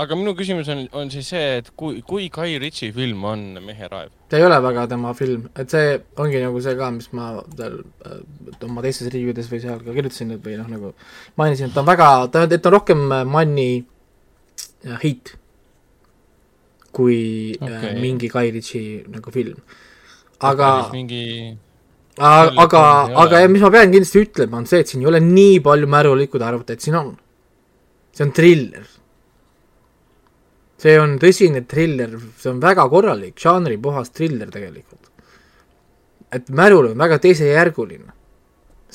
Aga 0.00 0.18
minu 0.18 0.34
küsimus 0.38 0.70
on, 0.72 0.84
on 0.92 1.12
siis 1.12 1.30
see, 1.34 1.44
et 1.60 1.70
kui, 1.76 2.00
kui 2.06 2.28
Guy 2.32 2.58
Ritchie 2.62 2.92
film 2.96 3.24
on 3.28 3.46
Mehe 3.64 3.90
raev? 3.90 4.12
see 4.30 4.40
ei 4.42 4.48
ole 4.48 4.58
väga 4.62 4.88
tema 4.90 5.14
film, 5.14 5.46
et 5.54 5.70
see 5.70 5.94
ongi 6.18 6.42
nagu 6.42 6.60
see 6.64 6.74
ka, 6.78 6.90
mis 6.94 7.12
ma 7.14 7.30
seal 7.54 7.80
äh, 8.08 8.18
oma 8.66 8.82
teistes 8.84 9.12
riikides 9.14 9.50
või 9.52 9.62
seal 9.62 9.80
ka 9.84 9.94
kirjutasin 9.94 10.36
või 10.42 10.58
noh, 10.58 10.68
nagu 10.72 10.92
mainisin, 11.40 11.70
et 11.70 11.76
ta 11.76 11.84
on 11.84 11.90
väga, 11.92 12.10
ta, 12.34 12.44
et 12.48 12.58
ta 12.58 12.70
on 12.72 12.78
rohkem 12.78 13.06
äh, 13.12 13.24
money 13.28 13.80
äh, 14.88 14.98
hit 15.04 15.36
kui 16.94 17.18
okay. 17.58 17.90
Äh, 17.90 18.00
mingi 18.00 18.30
Guy 18.30 18.54
Ritchie 18.54 19.04
nagu 19.10 19.34
film. 19.34 19.58
aga, 20.44 20.90
mingi, 20.92 21.56
aga, 22.18 22.52
aga 22.62 22.82
aga 23.22 23.44
mis 23.50 23.62
ma 23.64 23.70
pean 23.74 23.92
kindlasti 23.94 24.22
ütlema, 24.22 24.60
on 24.60 24.68
see, 24.70 24.82
et 24.84 24.90
siin 24.90 25.02
ei 25.02 25.10
ole 25.10 25.20
nii 25.24 25.62
palju 25.64 25.88
arvate, 25.90 26.76
et 26.76 26.84
siin 26.84 26.98
on. 27.00 27.14
see 28.14 28.26
on 28.26 28.32
triller. 28.32 28.86
See 30.80 30.96
on 31.00 31.16
tõsine 31.22 31.64
triller, 31.68 32.16
see 32.40 32.50
on 32.50 32.60
väga 32.62 32.86
korralik, 32.90 33.36
žanri 33.40 33.78
puhas 33.80 34.12
triller 34.14 34.50
tegelikult. 34.52 35.00
et 36.34 36.48
märul 36.50 36.88
on 36.90 36.98
väga 36.98 37.20
teisejärguline. 37.22 38.10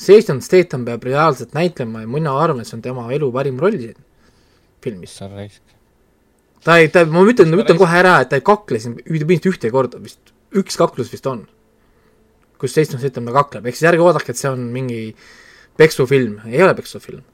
Jason 0.00 0.42
Statham 0.44 0.84
peab 0.84 1.04
reaalselt 1.04 1.54
näitlema 1.56 2.02
ja 2.02 2.08
mina 2.08 2.34
arvan, 2.36 2.60
et 2.60 2.68
see 2.68 2.76
on 2.76 2.82
tema 2.84 3.06
elu 3.12 3.30
parim 3.32 3.58
roll 3.60 3.78
siin 3.80 3.96
filmis. 4.84 5.16
sa 5.16 5.28
raisk. 5.28 5.62
ta 6.64 6.76
ei, 6.76 6.88
ta, 6.92 7.06
ma 7.06 7.24
ütlen, 7.24 7.54
ma 7.54 7.64
ütlen 7.64 7.80
kohe 7.80 7.96
ära, 7.96 8.18
et 8.20 8.28
ta 8.28 8.36
ei 8.36 8.44
kakle 8.44 8.80
siin 8.80 8.98
ühte, 9.00 9.24
mitte 9.28 9.48
ühte 9.48 9.72
korda 9.72 10.00
vist, 10.02 10.34
üks 10.52 10.76
kaklus 10.76 11.12
vist 11.12 11.26
on, 11.26 11.46
kus 12.60 12.76
Jason 12.76 13.00
Statham 13.00 13.32
kakleb, 13.32 13.66
ehk 13.66 13.76
siis 13.76 13.88
ärge 13.88 14.04
oodake, 14.04 14.32
et 14.32 14.40
see 14.40 14.52
on 14.52 14.68
mingi 14.72 15.14
peksufilm, 15.80 16.42
ei 16.48 16.60
ole 16.60 16.76
peksufilm 16.76 17.24
See 17.24 17.29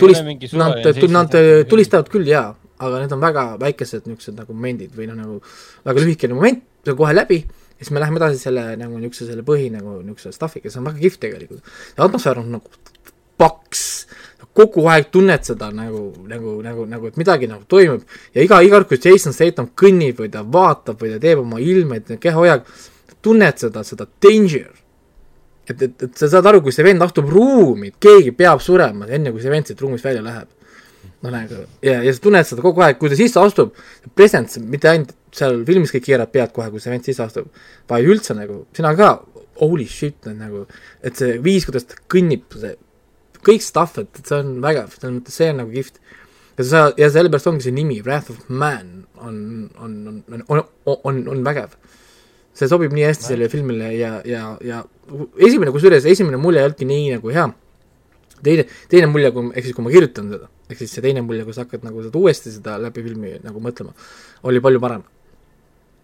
tulist- 0.00 0.24
nad 0.58 0.82
nad 1.14 1.36
tulistavad 1.70 2.10
küll 2.12 2.26
jaa, 2.28 2.54
aga 2.80 3.00
need 3.02 3.12
on 3.16 3.20
väga 3.22 3.46
väikesed 3.60 4.06
niisugused 4.08 4.38
nagu 4.40 4.54
momendid 4.56 4.94
või 4.96 5.08
noh, 5.10 5.18
nagu 5.18 5.40
väga 5.86 6.04
lühikene 6.04 6.34
moment, 6.34 6.62
see 6.84 6.94
on 6.94 6.98
kohe 7.00 7.14
läbi 7.14 7.40
ja 7.44 7.84
siis 7.84 7.90
me 7.96 8.00
läheme 8.02 8.20
edasi 8.20 8.40
selle 8.40 8.64
nagu 8.80 8.98
niisuguse 8.98 9.28
selle 9.30 9.44
põhi 9.46 9.70
nagu 9.72 10.00
niisuguse 10.02 10.32
stuff'iga, 10.36 10.72
see 10.72 10.80
on 10.80 10.88
väga 10.90 11.02
kihvt 11.04 11.20
tegelikult. 11.26 11.62
atmosfäär 11.96 12.40
on 12.42 12.50
nagu 12.56 12.70
paks, 13.40 13.84
kogu 14.56 14.84
aeg 14.92 15.08
tunned 15.14 15.44
seda 15.46 15.70
nagu, 15.72 16.02
nagu, 16.28 16.56
nagu, 16.64 16.84
nagu 16.90 17.08
et 17.08 17.16
midagi 17.20 17.48
nagu 17.48 17.64
toimub 17.70 18.02
ja 18.34 18.42
iga, 18.44 18.58
iga 18.66 18.76
kord, 18.80 18.88
kui 18.90 18.98
Jason 19.00 19.32
Statham 19.36 19.70
kõnnib 19.78 20.20
või 20.20 20.30
ta 20.32 20.42
vaatab 20.44 21.00
või 21.00 21.14
ta 21.14 21.20
teeb 21.22 21.40
oma 21.44 21.60
ilmeid, 21.62 22.10
kehahoiak, 22.20 22.66
tunned 23.24 23.60
seda, 23.62 23.84
seda 23.86 24.06
danger. 24.22 24.72
et, 25.70 25.84
et, 25.86 26.06
et 26.06 26.22
sa 26.22 26.28
saad 26.30 26.48
aru, 26.50 26.62
kui 26.64 26.74
see 26.74 26.86
vend 26.86 27.02
astub 27.04 27.28
ruumi, 27.30 27.92
keegi 28.02 28.34
peab 28.36 28.62
surema, 28.64 29.08
enne 29.08 29.32
kui 29.34 29.42
see 29.44 29.52
vend 29.52 29.70
siit 29.70 29.80
ruumist 29.82 30.06
välja 30.06 30.24
läheb. 30.24 30.48
no 31.20 31.30
nagu 31.32 31.62
ja, 31.84 31.98
ja 32.00 32.12
sa 32.16 32.22
tunned 32.24 32.48
seda 32.48 32.62
kogu 32.64 32.80
aeg, 32.84 32.98
kui 33.00 33.10
ta 33.12 33.16
sisse 33.18 33.40
astub, 33.40 33.74
presence, 34.16 34.60
mitte 34.60 34.88
ainult 34.88 35.16
seal 35.36 35.60
filmis 35.68 35.92
kõik 35.94 36.06
keerab 36.06 36.30
pead 36.32 36.52
kohe, 36.56 36.70
kui 36.72 36.82
see 36.82 36.92
vend 36.92 37.06
sisse 37.06 37.22
astub, 37.24 37.50
vaid 37.90 38.08
üldse 38.08 38.36
nagu 38.36 38.64
sina 38.76 38.94
ka, 38.98 39.12
holy 39.60 39.86
shit, 39.88 40.30
nagu 40.32 40.64
et 41.04 41.18
see 41.20 41.36
viis, 41.44 41.66
kuidas 41.68 41.86
ta 41.88 41.98
kõnnib, 42.10 42.46
see 42.56 42.74
kõik 43.44 43.64
stuff, 43.64 43.98
et, 44.00 44.10
et 44.16 44.26
see 44.26 44.40
on 44.40 44.56
vägev, 44.64 44.92
selles 44.96 45.16
mõttes 45.18 45.36
see 45.40 45.52
on 45.52 45.62
nagu 45.62 45.72
kihvt. 45.74 46.00
ja 46.58 46.66
sa, 46.70 46.82
ja 47.00 47.10
sellepärast 47.12 47.48
ongi 47.50 47.66
see 47.66 47.76
nimi, 47.76 48.00
Wrath 48.04 48.32
of 48.32 48.48
Man 48.48 49.04
on, 49.20 49.70
on, 49.78 49.96
on, 50.08 50.22
on, 50.28 50.44
on, 50.48 50.96
on, 51.04 51.22
on 51.34 51.44
vägev. 51.46 51.76
See 52.60 52.68
sobib 52.68 52.92
nii 52.94 53.06
hästi 53.08 53.30
sellele 53.30 53.48
filmile 53.52 53.90
ja, 53.96 54.12
ja, 54.28 54.44
ja 54.64 54.82
esimene, 55.40 55.72
kusjuures 55.74 56.06
esimene 56.10 56.40
mulje 56.40 56.60
ei 56.60 56.68
olnudki 56.68 56.88
nii 56.88 57.14
nagu 57.16 57.32
hea. 57.34 57.46
teine, 58.44 58.66
teine 58.92 59.08
mulje, 59.12 59.30
kui, 59.36 59.48
ehk 59.54 59.66
siis 59.66 59.76
kui 59.76 59.84
ma 59.84 59.92
kirjutan 59.92 60.30
seda, 60.32 60.48
ehk 60.70 60.80
siis 60.80 60.94
see 60.96 61.04
teine 61.04 61.24
mulje, 61.24 61.44
kui 61.44 61.56
sa 61.56 61.66
hakkad 61.66 61.84
nagu 61.84 62.04
seda 62.04 62.20
uuesti 62.20 62.52
seda 62.54 62.76
läbi 62.80 63.04
filmi 63.04 63.34
nagu 63.44 63.60
mõtlema, 63.64 63.92
oli 64.48 64.62
palju 64.64 64.80
parem. 64.80 65.04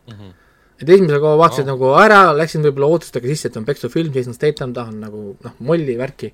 Mhm. 0.06 0.34
et 0.76 0.90
esimese 0.92 1.18
koha 1.18 1.38
vaatasin 1.40 1.64
oh. 1.64 1.72
nagu 1.72 1.90
ära, 1.96 2.20
läksin 2.36 2.64
võib-olla 2.66 2.90
ootustega 2.92 3.30
sisse, 3.30 3.48
et 3.48 3.56
on 3.56 3.64
peksufilm, 3.64 4.12
Jason 4.14 4.36
Statham, 4.36 4.74
tahan 4.76 5.00
nagu 5.00 5.22
noh, 5.42 5.54
molli 5.64 5.96
värki, 5.96 6.30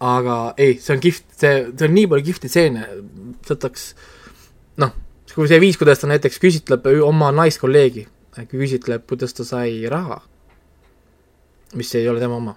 aga 0.00 0.36
ei, 0.56 0.78
see 0.80 0.94
on 0.96 1.02
kihvt, 1.04 1.26
see, 1.36 1.58
see 1.68 1.88
on 1.88 1.94
nii 1.94 2.08
palju 2.08 2.26
kihvti 2.30 2.50
stseene, 2.50 2.86
võtaks 3.46 3.90
noh, 4.80 4.96
kui 5.34 5.48
see 5.50 5.60
viis, 5.60 5.76
kuidas 5.76 6.00
ta 6.00 6.08
näiteks 6.08 6.40
küsitleb 6.40 6.88
oma 7.04 7.28
naiskolleegi, 7.36 8.06
küsitleb, 8.44 9.06
kuidas 9.08 9.32
ta 9.36 9.44
sai 9.48 9.86
raha, 9.90 10.20
mis 11.74 11.94
ei 11.96 12.08
ole 12.08 12.20
tema 12.20 12.36
oma. 12.36 12.56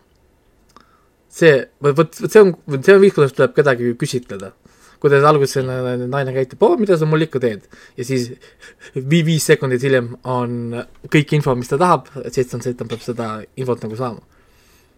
see, 1.30 1.60
vot, 1.84 1.96
vot 1.98 2.16
see 2.20 2.42
on, 2.42 2.56
see 2.82 2.96
on 2.96 3.04
viis, 3.04 3.14
kuidas 3.14 3.36
tuleb 3.38 3.54
kedagi 3.56 3.94
küsitleda. 4.02 4.52
kuidas 5.00 5.24
alguses 5.24 5.64
naine 5.64 6.34
käitub, 6.36 6.64
oo, 6.68 6.76
mida 6.76 6.98
sa 7.00 7.08
mul 7.08 7.24
ikka 7.24 7.40
teed, 7.40 7.70
ja 7.96 8.04
siis 8.04 8.34
vi-, 8.96 9.24
viis 9.24 9.46
sekundit 9.48 9.84
hiljem 9.86 10.10
on 10.28 10.76
kõik 11.08 11.38
info, 11.38 11.56
mis 11.56 11.72
ta 11.72 11.80
tahab, 11.80 12.10
siis 12.28 12.52
on 12.58 12.66
see, 12.66 12.74
et 12.76 12.82
ta 12.82 12.88
peab 12.90 13.06
seda 13.06 13.30
infot 13.56 13.80
nagu 13.86 13.96
saama. 13.96 14.20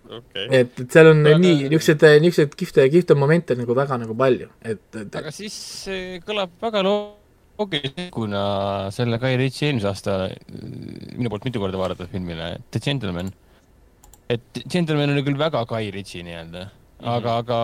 okei. 0.09 0.47
et, 0.49 0.73
et 0.81 0.89
seal 0.89 1.11
on 1.11 1.21
Väga- 1.23 1.39
nii, 1.45 1.69
niisuguseid, 1.69 2.07
niisuguseid 2.25 2.57
kihvte, 2.57 2.89
kihvte 2.89 3.15
momente 3.15 3.55
nagu 3.55 3.77
väga 3.77 4.01
nagu 4.01 4.17
palju, 4.17 4.49
et, 4.65 4.87
et 5.03 5.19
aga 5.21 5.31
siis 5.35 5.53
see 5.85 6.17
kõlab 6.25 6.57
väga 6.63 6.81
loogiliselt, 6.87 7.20
kuna 8.11 8.43
selle 8.95 9.19
Guy 9.21 9.37
Ritchie 9.39 9.69
eelmise 9.69 9.89
aasta 9.91 10.17
äh, 10.27 10.35
minu 11.17 11.31
poolt 11.31 11.47
mitu 11.47 11.61
korda 11.61 11.79
vaadatud 11.79 12.11
filmile 12.11 12.57
The 12.71 12.81
Gentleman. 12.83 13.31
et 14.31 14.61
Gentleman 14.67 15.11
oli 15.13 15.25
küll 15.27 15.39
väga 15.39 15.65
Guy 15.69 15.91
Ritchie 15.93 16.23
nii-öelda, 16.27 16.65
aga, 17.13 17.35
aga 17.43 17.59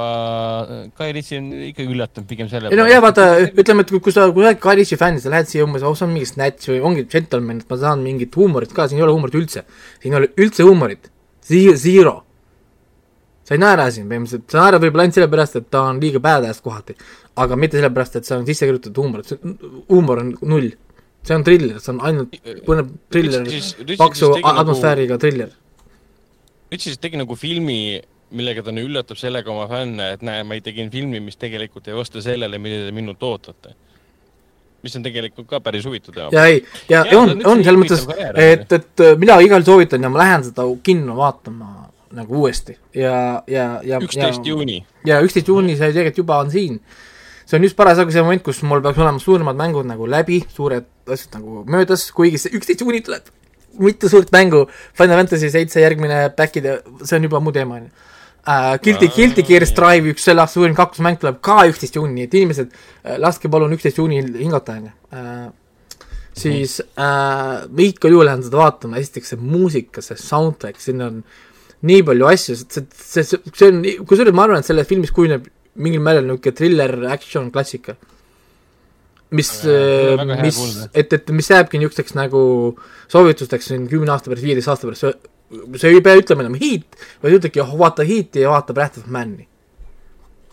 Guy 0.99 1.15
Ritchie 1.17 1.41
on 1.41 1.49
ikkagi 1.69 1.95
üllatanud 1.95 2.29
pigem 2.29 2.51
selle 2.51 2.73
ei 2.73 2.79
no 2.79 2.87
jah, 2.89 3.01
vaata, 3.03 3.27
ütleme, 3.47 3.87
et 3.87 3.95
kui, 3.95 4.13
sa, 4.13 4.29
kui 4.31 4.43
sa 4.43 4.51
oled 4.51 4.61
Guy 4.63 4.81
Ritchie 4.81 4.99
fänn, 4.99 5.21
sa 5.23 5.33
lähed 5.33 5.49
siia 5.51 5.65
umbes, 5.67 5.85
oh 5.87 5.95
see 5.97 6.07
on 6.07 6.13
mingi 6.15 6.29
snatch 6.29 6.73
või 6.73 6.83
ongi 6.91 7.07
džentelmen, 7.07 7.63
et 7.63 7.71
ma 7.71 7.81
saan 7.81 8.05
mingit 8.05 8.35
huumorit 8.37 8.75
ka, 8.75 8.89
siin 8.91 9.01
ei 9.01 9.07
ole 9.07 9.15
huumorit 9.15 9.39
üldse. 9.39 9.65
siin 10.01 10.13
ei 10.13 10.21
ole 10.21 10.33
üldse 10.35 10.67
huumorit. 10.67 11.11
Zero. 11.47 12.26
Sa 13.47 13.55
ei 13.55 13.61
naera 13.63 13.85
siin 13.93 14.09
põhimõtteliselt, 14.09 14.49
sa 14.51 14.65
naerad 14.65 14.83
võib-olla 14.83 15.05
ainult 15.05 15.17
sellepärast, 15.17 15.61
et 15.61 15.69
ta 15.71 15.85
on 15.87 16.01
liiga 16.03 16.19
badass 16.23 16.63
kohati. 16.63 16.97
aga 17.37 17.55
mitte 17.55 17.79
sellepärast, 17.79 18.19
et 18.19 18.27
see 18.27 18.35
on 18.35 18.43
sisse 18.47 18.67
kirjutatud 18.67 18.99
huumorit, 19.03 19.31
see 19.31 19.55
huumor 19.87 20.23
on 20.23 20.33
null. 20.41 20.73
see 21.27 21.35
on 21.35 21.47
triller, 21.47 21.79
see 21.83 21.93
on 21.93 22.03
ainult 22.07 22.35
põnev 22.67 22.91
triller 23.11 23.41
Ritchie 23.45 23.61
siis-, 23.61 23.79
Ritchie 23.79 24.01
paksu 24.03 24.29
nagu- 24.35 24.53
atmosfääriga 24.63 25.17
triller. 25.21 25.49
Ritchie 26.71 26.91
siis 26.91 27.01
tegi 27.03 27.19
nagu 27.19 27.35
filmi, 27.39 27.79
millega 28.35 28.63
ta 28.63 28.75
nüüd 28.75 28.89
üllatab 28.89 29.19
sellega 29.19 29.51
oma 29.51 29.67
fänne, 29.71 30.11
et 30.17 30.23
näe, 30.27 30.43
ma 30.47 30.59
tegin 30.63 30.91
filmi, 30.91 31.23
mis 31.23 31.39
tegelikult 31.39 31.87
ei 31.87 31.95
vasta 31.95 32.23
sellele, 32.23 32.59
millele 32.59 32.91
te 32.91 32.95
minult 32.95 33.23
ootate. 33.23 33.75
mis 34.83 34.95
on 34.95 35.03
tegelikult 35.03 35.47
ka 35.49 35.59
päris 35.59 35.85
huvitav 35.87 36.13
teha. 36.13 36.27
ja 36.31 36.45
ei, 36.45 36.59
ja 36.89 37.03
ta 37.07 37.17
on 37.19 37.31
on, 37.49 37.63
selles 37.65 37.79
mõttes 37.81 38.03
et, 38.37 38.71
et 38.71 39.01
äh, 39.03 39.15
mina 39.19 39.39
igal 39.43 39.63
soovitan 39.65 40.03
ja 40.03 40.09
ma 40.11 40.21
lähen 40.21 40.43
seda 40.45 40.67
kinno 40.85 41.15
vaatama 41.17 41.71
nagu 42.15 42.41
uuesti 42.43 42.77
ja, 42.95 43.43
ja, 43.47 43.67
ja 43.83 43.99
üksteist 44.03 44.45
juuni. 44.47 44.81
ja 45.05 45.21
üksteist 45.25 45.49
juuni 45.51 45.77
see 45.77 45.91
tegelikult 45.91 46.23
juba 46.23 46.41
on 46.43 46.51
siin. 46.51 46.79
see 47.45 47.59
on 47.59 47.65
just 47.67 47.77
parasjagu 47.79 48.11
see 48.11 48.23
moment, 48.23 48.43
kus 48.43 48.61
mul 48.63 48.83
peaks 48.85 49.01
olema 49.01 49.19
suuremad 49.23 49.59
mängud 49.59 49.89
nagu 49.89 50.07
läbi, 50.09 50.43
suured 50.53 50.87
asjad 51.07 51.39
nagu 51.39 51.63
möödas, 51.67 52.09
kuigi 52.15 52.41
see 52.41 52.55
üksteist 52.57 52.85
juuni 52.85 53.03
tuleb 53.05 53.33
mitu 53.79 54.09
suurt 54.09 54.31
mängu, 54.31 54.65
Final 54.97 55.21
Fantasy 55.21 55.49
seitse 55.53 55.81
järgmine 55.81 56.27
back'ide, 56.37 56.81
see 57.03 57.17
on 57.17 57.27
juba 57.27 57.41
muu 57.43 57.55
teema, 57.55 57.81
on 57.81 57.87
ju. 57.87 58.05
Guilty, 58.83 59.09
Guilty 59.11 59.43
Gear 59.43 59.65
Strive, 59.67 60.13
üks 60.13 60.23
selle 60.23 60.39
aasta 60.39 60.55
suurim 60.55 60.75
kaklusmäng 60.75 61.19
tuleb 61.19 61.41
ka 61.43 61.65
üksteist 61.67 61.97
juuni, 61.99 62.27
et 62.27 62.35
inimesed, 62.37 62.75
laske 63.19 63.51
palun 63.51 63.75
üksteist 63.75 63.99
juuni 63.99 64.21
hingata, 64.23 64.77
on 64.77 64.85
ju. 64.87 64.93
siis 66.37 66.77
äh, 67.01 67.65
igal 67.81 68.13
juhul 68.13 68.27
lähen 68.29 68.45
seda 68.45 68.61
vaatama, 68.61 69.01
esiteks 69.01 69.33
see 69.33 69.41
muusika, 69.41 70.03
see 70.05 70.19
soundtrack, 70.21 70.79
siin 70.79 71.03
on 71.03 71.23
nii 71.85 72.03
palju 72.07 72.27
asju, 72.31 72.57
see, 72.63 72.85
see, 72.95 73.23
see, 73.23 73.39
see 73.53 73.71
on, 73.71 73.81
kusjuures 74.09 74.35
ma 74.35 74.47
arvan, 74.47 74.63
et 74.63 74.69
selles 74.69 74.87
filmis 74.89 75.13
kujuneb 75.13 75.45
mingil 75.77 76.01
määral 76.01 76.25
niisugune 76.25 76.57
thriller, 76.57 76.93
action 77.13 77.51
klassika. 77.53 77.97
mis 79.29 79.49
mis 80.41 80.57
et, 80.93 81.13
et 81.13 81.31
mis 81.35 81.49
jääbki 81.51 81.81
niisuguseks 81.81 82.15
nagu 82.15 82.41
soovitusteks 83.11 83.73
siin 83.73 83.89
kümne 83.91 84.13
aasta 84.13 84.31
pärast, 84.31 84.45
viieteist 84.47 84.71
aasta 84.71 84.87
pärast, 84.87 85.03
see 85.03 85.35
sa 85.81 85.91
ei 85.91 86.01
pea 86.03 86.19
ütlema 86.19 86.43
enam 86.45 86.57
Heat, 86.59 86.97
vaid 87.23 87.37
ütlegi, 87.37 87.61
oh 87.63 87.75
vaata 87.79 88.05
Heati 88.07 88.43
ja 88.43 88.51
vaata 88.55 88.75
Breath 88.75 88.99
of 88.99 89.07
Man'i. 89.11 89.47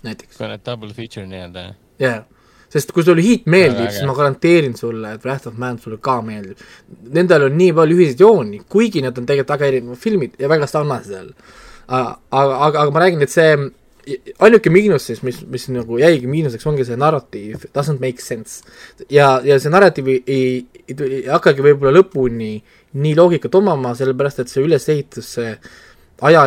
näiteks, 0.05 0.37
see 0.37 0.47
on 0.47 0.59
double 0.67 0.93
feature 0.95 1.27
nii-öelda. 1.27 1.75
jaa. 2.03 2.23
Sest 2.75 2.91
kui 2.95 3.07
sulle 3.07 3.23
Heat 3.23 3.47
meeldib, 3.51 3.93
siis 3.95 4.07
ma 4.09 4.17
garanteerin 4.19 4.75
sulle, 4.79 5.15
et 5.15 5.23
Breath 5.23 5.47
of 5.51 5.59
Man 5.61 5.79
sulle 5.83 6.01
ka 6.03 6.19
meeldib. 6.27 6.61
Nendel 7.15 7.47
on 7.49 7.57
nii 7.59 7.71
palju 7.77 8.01
ühiseid 8.01 8.25
jooni, 8.25 8.65
kuigi 8.71 9.05
nad 9.05 9.17
on 9.21 9.29
tegelikult 9.29 9.55
väga 9.55 9.71
erinevad 9.71 10.03
filmid 10.03 10.35
ja 10.43 10.51
väga 10.51 10.67
sarnased 10.71 11.15
jälle. 11.15 11.35
aga, 11.87 12.19
aga, 12.33 12.81
aga 12.81 12.91
ma 12.91 13.01
räägin, 13.05 13.23
et 13.23 13.31
see 13.31 13.57
ainuke 14.45 14.71
miinus 14.73 15.07
siis, 15.09 15.23
mis, 15.25 15.41
mis 15.49 15.67
nagu 15.73 15.99
jäigi 16.01 16.29
miinuseks, 16.29 16.67
ongi 16.69 16.85
see 16.87 16.99
narratiiv, 17.01 17.69
doesn't 17.77 18.03
make 18.03 18.23
sense. 18.23 18.63
ja, 19.09 19.39
ja 19.45 19.59
see 19.61 19.73
narratiiv 19.73 20.11
ei, 20.13 20.21
ei, 20.27 20.67
ei, 20.89 20.97
ei 21.21 21.23
hakkagi 21.31 21.65
võib-olla 21.65 21.95
lõpuni 21.95 22.53
nii 23.01 23.17
loogikat 23.19 23.55
omama, 23.59 23.95
sellepärast 23.99 24.45
et 24.45 24.53
see 24.53 24.65
ülesehitus, 24.65 25.33
see 25.39 25.55
aja, 26.25 26.45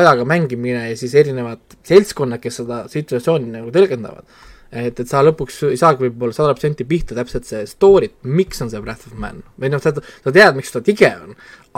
ajaga 0.00 0.26
mängimine 0.28 0.88
ja 0.90 0.96
siis 0.98 1.14
erinevad 1.18 1.76
seltskonnad, 1.86 2.42
kes 2.42 2.60
seda 2.62 2.84
situatsiooni 2.92 3.52
nagu 3.52 3.72
tõlgendavad. 3.74 4.26
et, 4.74 5.00
et 5.00 5.08
sa 5.08 5.22
lõpuks 5.22 5.60
ei 5.70 5.78
saagi 5.78 6.08
võib-olla 6.08 6.34
sada 6.34 6.54
protsenti 6.54 6.86
pihta 6.88 7.16
täpselt 7.16 7.46
see 7.48 7.62
story't, 7.70 8.16
miks 8.26 8.62
on 8.64 8.70
see 8.72 8.82
Breath 8.82 9.08
of 9.08 9.16
Man 9.20 9.42
või 9.60 9.70
noh, 9.72 9.82
sa, 9.82 9.94
sa 9.94 10.34
tead, 10.34 10.56
miks 10.58 10.74
ta 10.74 10.82
tige 10.84 11.10
on, 11.14 11.34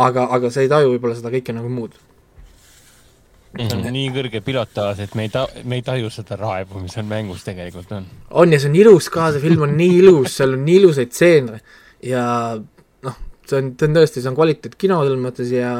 aga, 0.07 0.28
aga 0.36 0.51
sa 0.53 0.64
ei 0.64 0.70
taju 0.72 0.94
võib-olla 0.94 1.16
seda 1.18 1.32
kõike 1.34 1.55
nagu 1.57 1.72
muud. 1.72 1.99
see 3.57 3.76
on 3.76 3.84
nii 3.92 4.07
kõrge 4.14 4.42
pilotaaž, 4.47 5.03
et 5.05 5.18
me 5.18 5.28
ei 5.28 5.34
ta-, 5.34 5.49
me 5.64 5.80
ei 5.80 5.84
taju 5.84 6.12
seda 6.14 6.40
raevu, 6.40 6.80
mis 6.84 6.97
seal 6.97 7.09
mängus 7.11 7.44
tegelikult 7.44 7.92
on. 7.99 8.09
on 8.42 8.57
ja 8.57 8.62
see 8.62 8.72
on 8.72 8.80
ilus 8.80 9.11
ka, 9.12 9.28
see 9.34 9.44
film 9.44 9.68
on 9.68 9.76
nii 9.76 10.01
ilus, 10.01 10.32
seal 10.40 10.57
on 10.57 10.64
nii 10.64 10.80
ilusaid 10.80 11.12
stseene 11.12 11.61
ja 12.07 12.24
noh, 12.57 13.20
see 13.44 13.61
on, 13.61 13.70
see 13.76 13.90
on 13.90 14.01
tõesti, 14.01 14.24
see 14.24 14.32
on 14.32 14.40
kvaliteetkino 14.40 15.05
selles 15.05 15.24
mõttes 15.28 15.53
ja 15.53 15.76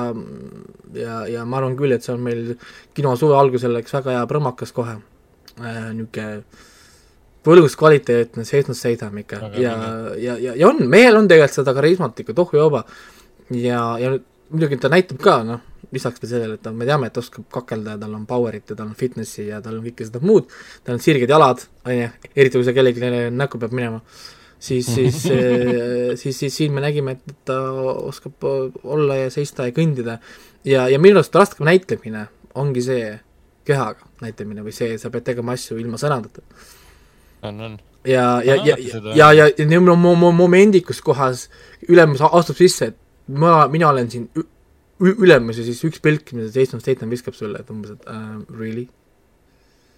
ja, 0.97 1.25
ja 1.33 1.49
ma 1.49 1.62
arvan 1.62 1.81
küll, 1.81 1.97
et 1.97 2.05
see 2.05 2.12
on 2.12 2.25
meil 2.29 2.55
kino 2.97 3.17
suve 3.17 3.41
algusel 3.41 3.77
läks 3.77 3.97
väga 3.97 4.19
hea 4.19 4.25
prõmmakas 4.29 4.77
kohe 4.77 4.99
äh,, 5.01 5.93
niisugune 5.97 6.43
võlus 7.47 7.76
kvaliteetne 7.78 8.44
seisnud 8.47 8.78
seisam 8.78 9.16
ikka. 9.22 9.40
Väga 9.47 9.62
ja, 9.62 9.76
ja, 10.20 10.38
ja, 10.42 10.57
ja 10.59 10.68
on, 10.68 10.82
mehel 10.90 11.18
on 11.18 11.28
tegelikult 11.30 11.61
seda 11.61 11.74
karismat 11.76 12.24
ikka 12.24 12.34
tohu 12.36 12.59
jooba 12.59 12.84
ja, 13.55 13.80
ja 14.03 14.16
muidugi 14.51 14.78
ta 14.82 14.90
näitab 14.92 15.20
ka, 15.22 15.40
noh, 15.47 15.64
lisaks 15.94 16.22
veel 16.22 16.30
sellele, 16.30 16.59
et 16.59 16.64
ta, 16.64 16.72
me 16.74 16.86
teame, 16.88 17.09
et 17.09 17.14
ta 17.14 17.22
oskab 17.22 17.47
kakelda 17.53 17.97
ja 17.97 18.01
tal 18.03 18.14
on 18.18 18.24
power'it 18.28 18.72
ja 18.72 18.78
tal 18.78 18.88
on 18.88 18.97
fitnessi 18.99 19.49
ja 19.49 19.61
tal 19.64 19.78
on 19.78 19.84
kõike 19.86 20.07
seda 20.09 20.22
muud, 20.24 20.49
tal 20.86 20.99
on 20.99 21.03
sirged 21.03 21.30
jalad, 21.30 21.62
on 21.86 21.94
ju, 21.94 22.09
eriti 22.34 22.59
kui 22.59 22.66
see 22.66 22.76
kellelegi 22.76 23.12
näkku 23.34 23.61
peab 23.62 23.76
minema. 23.76 24.03
Siis, 24.66 24.88
siis, 24.88 25.18
siis, 26.20 26.38
siis 26.38 26.55
siin 26.55 26.72
me 26.74 26.82
nägime, 26.82 27.18
et 27.18 27.36
ta 27.47 27.59
oskab 28.09 28.47
olla 28.47 29.18
ja 29.20 29.30
seista 29.30 29.68
ja 29.68 29.74
kõndida. 29.76 30.16
Ja, 30.66 30.86
ja 30.90 30.99
minu 30.99 31.20
arust 31.20 31.36
raskem 31.36 31.68
näitlemine 31.68 32.24
ongi 32.57 32.82
see 32.82 33.11
kehaga 33.66 34.07
näitlemine 34.22 34.64
või 34.64 34.74
see, 34.74 34.97
sa 34.99 35.11
pead 35.12 35.26
tegema 35.26 35.55
asju 35.55 35.78
ilma 35.78 36.01
sõnadeta. 36.01 36.42
on, 37.43 37.61
on. 37.61 37.78
ja, 38.05 38.43
ja, 38.45 38.57
ja 38.64 38.76
ja, 39.14 39.32
ja, 39.32 39.80
mo- 39.80 40.16
mo- 40.16 40.34
momendid, 40.34 40.84
kus 40.87 41.01
kohas 41.05 41.49
ülemus 41.89 42.22
astub 42.24 42.57
sisse, 42.57 42.93
et 42.93 42.99
ma, 43.28 43.66
mina 43.72 43.91
olen 43.91 44.11
siin 44.11 44.28
ülemus 45.01 45.59
ja 45.61 45.66
siis 45.66 45.82
üks 45.84 46.01
pilk, 46.03 46.32
mida 46.37 46.49
Jason 46.55 46.80
Statham 46.80 47.11
viskab 47.12 47.37
sulle, 47.37 47.61
et 47.61 47.72
umbes, 47.72 47.97
et 47.97 48.09
uh, 48.09 48.39
really? 48.57 48.87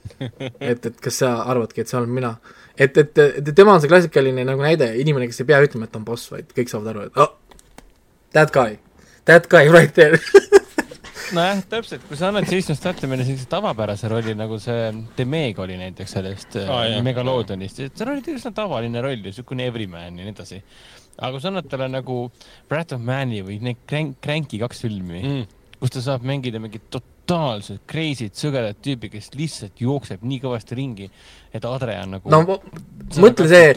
et, 0.61 0.87
et 0.87 1.01
kas 1.03 1.21
sa 1.23 1.35
arvadki, 1.51 1.83
et 1.83 1.91
see 1.91 1.99
olen 2.01 2.15
mina? 2.15 2.37
et, 2.79 2.97
et, 2.97 3.19
et 3.19 3.53
tema 3.55 3.75
on 3.75 3.83
see 3.83 3.91
klassikaline 3.91 4.45
nagu 4.47 4.63
näide, 4.63 4.91
inimene, 5.03 5.29
kes 5.31 5.43
ei 5.43 5.51
pea 5.51 5.63
ütlema, 5.67 5.89
et 5.89 5.95
ta 5.95 6.01
on 6.01 6.07
boss, 6.07 6.31
vaid 6.33 6.51
kõik 6.57 6.71
saavad 6.71 6.93
aru, 6.95 7.09
et 7.09 7.23
oh, 7.23 7.35
that 8.37 8.55
guy, 8.55 8.79
that 9.31 9.51
guy 9.51 9.67
right 9.71 9.95
there 9.99 10.19
nojah, 11.37 11.61
täpselt, 11.71 12.05
kui 12.09 12.19
sa 12.19 12.31
annad 12.31 12.47
Jason 12.49 12.77
Stathamile 12.79 13.25
sellise 13.27 13.49
tavapärase 13.51 14.11
rolli, 14.11 14.35
nagu 14.39 14.59
see 14.63 14.93
The 15.17 15.27
Meg 15.29 15.59
oli 15.63 15.77
näiteks 15.81 16.15
sellest 16.17 16.57
ah, 16.63 16.85
jah. 16.89 17.03
Megaloodonist, 17.05 17.83
et 17.85 17.99
seal 17.99 18.13
oli 18.13 18.37
üsna 18.37 18.53
tavaline 18.57 19.03
roll, 19.05 19.21
niisugune 19.25 19.69
everyman 19.69 20.09
ja 20.09 20.27
nii 20.27 20.35
edasi. 20.35 20.61
aga 21.19 21.33
kui 21.35 21.45
sa 21.45 21.53
annad 21.53 21.69
talle 21.71 21.91
nagu 21.93 22.19
Wrath 22.71 22.97
of 22.97 23.05
Man'i 23.05 23.43
või 23.47 23.61
need 23.65 23.85
Crank, 23.89 24.19
Cranki 24.25 24.61
kaks 24.63 24.85
filmi 24.87 25.23
mm., 25.23 25.47
kus 25.79 25.95
ta 25.95 26.05
saab 26.05 26.27
mängida 26.27 26.63
mingit 26.63 26.89
totaalselt 27.29 27.83
crazy't 27.91 28.39
sõgedat 28.39 28.79
tüüpi, 28.85 29.11
kes 29.13 29.31
lihtsalt 29.37 29.83
jookseb 29.83 30.25
nii 30.25 30.41
kõvasti 30.43 30.77
ringi, 30.79 31.09
et 31.53 31.65
Adre 31.69 31.97
on 32.03 32.15
nagu 32.17 32.33
no 32.33 32.41
mõtle 33.21 33.49
see, 33.51 33.73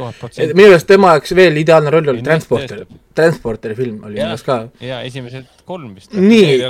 minu 0.52 0.58
meelest 0.62 0.88
tema 0.90 1.16
jaoks 1.16 1.36
veel 1.36 1.60
ideaalne 1.62 1.92
roll 1.94 2.14
oli 2.14 2.24
Transporter, 2.26 2.86
Transporteri 3.18 3.78
film 3.78 4.04
oli 4.06 4.16
minu 4.16 4.22
Jah. 4.22 4.32
meelest 4.32 4.48
ka. 4.48 4.60
Ja 4.84 5.02
esimesed 5.08 5.66
kolm 5.68 5.96
vist. 5.96 6.14
nii. 6.16 6.62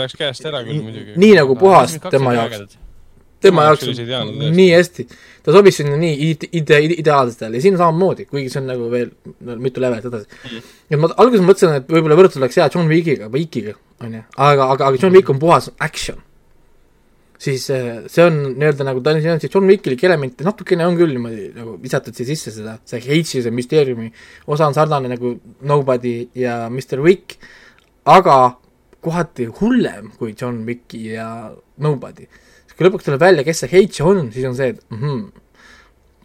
Nii 1.22 1.36
nagu 1.38 1.58
puhas 1.60 1.98
tema 2.10 2.34
jaoks, 2.38 2.80
tema 3.42 3.68
jaoks 3.70 3.86
nii 4.42 4.72
hästi, 4.74 5.08
ta 5.46 5.54
sobis 5.54 5.78
sinna 5.82 6.00
nii 6.02 6.18
ide-, 6.32 6.50
ide-, 6.58 6.82
ideaalsetele. 7.04 7.62
Ja 7.62 7.68
siin 7.68 7.78
samamoodi, 7.78 8.26
kuigi 8.32 8.50
see 8.54 8.64
on 8.64 8.70
nagu 8.74 8.90
veel 8.94 9.14
no, 9.46 9.60
mitu 9.62 9.84
levelit 9.84 10.10
edasi. 10.10 10.42
Mm.. 10.50 10.74
ja 10.94 11.02
ma 11.02 11.14
alguses 11.22 11.46
mõtlesin, 11.46 11.78
et 11.82 11.94
võib-olla 11.94 12.18
võrdlus 12.20 12.42
oleks 12.42 12.58
hea 12.62 12.70
John 12.74 12.90
Wickiga, 12.90 13.30
Wickiga, 13.34 13.78
onju, 14.02 14.26
aga, 14.38 14.70
aga, 14.76 14.92
aga 14.92 15.02
John 15.02 15.18
Wick 15.18 15.30
on 15.34 15.42
puhas 15.42 15.70
action. 15.78 16.22
Siis 17.42 17.66
eh, 17.74 18.04
see 18.12 18.28
on 18.28 18.38
nii-öelda 18.54 18.86
nagu 18.88 19.02
ta 19.04 19.16
on, 19.16 19.22
siin 19.24 19.36
on 19.36 19.42
siis 19.42 19.54
John 19.54 19.70
Wickilik 19.70 20.04
elemente 20.08 20.46
natukene 20.46 20.86
on 20.86 21.00
küll 21.00 21.16
niimoodi 21.16 21.50
nagu 21.56 21.78
visatud 21.82 22.18
siia 22.18 22.30
sisse 22.30 22.54
seda, 22.56 22.78
see 22.86 23.02
H-i, 23.02 23.42
see 23.42 23.56
müsteeriumi 23.56 24.12
osa 24.54 24.70
on 24.70 24.78
sarnane 24.78 25.10
nagu 25.12 25.34
Nobody 25.68 26.16
ja 26.38 26.64
Mr 26.70 27.02
Wick, 27.02 27.40
aga 28.06 28.38
kohati 29.02 29.50
hullem 29.60 30.14
kui 30.20 30.36
John 30.38 30.62
Wicki 30.68 31.08
ja 31.16 31.28
Nobody 31.82 32.30
kui 32.82 32.90
lõpuks 32.90 33.06
tuleb 33.06 33.22
välja, 33.22 33.46
kes 33.46 33.60
see 33.62 33.70
H 33.78 34.02
on, 34.10 34.32
siis 34.34 34.46
on 34.50 34.56
see, 34.58 34.72
et 34.74 34.96
mm, 34.96 35.26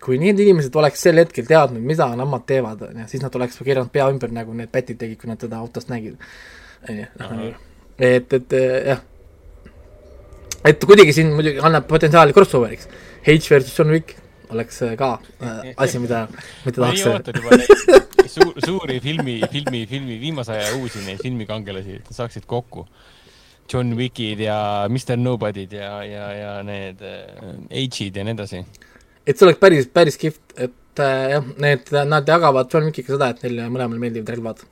kui 0.01 0.17
need 0.23 0.39
inimesed 0.41 0.77
oleks 0.81 1.03
sel 1.05 1.21
hetkel 1.21 1.45
teadnud, 1.49 1.85
mida 1.85 2.07
nemad 2.17 2.47
teevad, 2.49 2.87
onju, 2.89 3.05
siis 3.11 3.25
nad 3.25 3.35
oleks 3.37 3.61
keeranud 3.61 3.93
pea 3.93 4.07
ümber, 4.09 4.33
nagu 4.33 4.55
need 4.57 4.73
pätid 4.73 4.97
tegid, 5.03 5.19
kui 5.21 5.29
nad 5.29 5.41
teda 5.43 5.61
autost 5.61 5.93
nägid. 5.93 6.17
onju, 6.89 7.11
noh, 7.21 7.45
et, 7.99 8.39
et 8.41 8.57
jah. 8.93 9.05
Et 10.67 10.87
kuidagi 10.91 11.15
siin 11.17 11.33
muidugi 11.37 11.63
annab 11.65 11.87
potentsiaali 11.91 12.35
crossoveriks. 12.37 12.89
H 13.27 13.51
versus 13.51 13.75
John 13.79 13.93
Wick 13.95 14.17
oleks 14.55 14.83
eh, 14.87 14.95
ka 14.99 15.17
äh, 15.43 15.75
asi, 15.77 15.99
mida, 15.99 16.27
mida 16.67 16.83
ma 16.83 16.93
tahaks 16.93 17.03
nii 17.03 17.13
ootan 17.13 17.41
juba 17.41 17.59
neid 17.59 18.31
suur, 18.31 18.55
suuri 18.65 19.01
filmi, 19.03 19.41
filmi, 19.53 19.83
filmi 19.91 20.19
viimase 20.23 20.55
aja 20.55 20.75
uusi 20.79 21.03
neid 21.07 21.23
filmikangelasi, 21.23 22.01
et 22.03 22.11
saaksid 22.15 22.47
kokku. 22.47 22.87
John 23.73 23.97
Wickid 23.99 24.41
ja 24.45 24.87
Mr 24.87 25.17
Nobody'd 25.19 25.73
ja, 25.75 25.97
ja, 26.07 26.27
ja 26.39 26.51
need 26.67 27.03
äh, 27.03 27.55
H-id 27.71 28.17
ja 28.17 28.27
nii 28.27 28.37
edasi. 28.37 28.63
et 29.27 29.35
see 29.35 29.47
oleks 29.49 29.59
päris, 29.63 29.89
päris 29.91 30.19
kihvt, 30.23 30.45
et 30.55 31.03
äh, 31.03 31.33
jah, 31.35 31.49
need, 31.63 31.91
nad 32.07 32.29
jagavad 32.29 32.71
John 32.73 32.87
Wickiga 32.91 33.17
seda, 33.17 33.33
et 33.35 33.43
neile 33.47 33.67
mõlemale 33.73 34.03
meeldivad 34.03 34.35
relvad. 34.37 34.63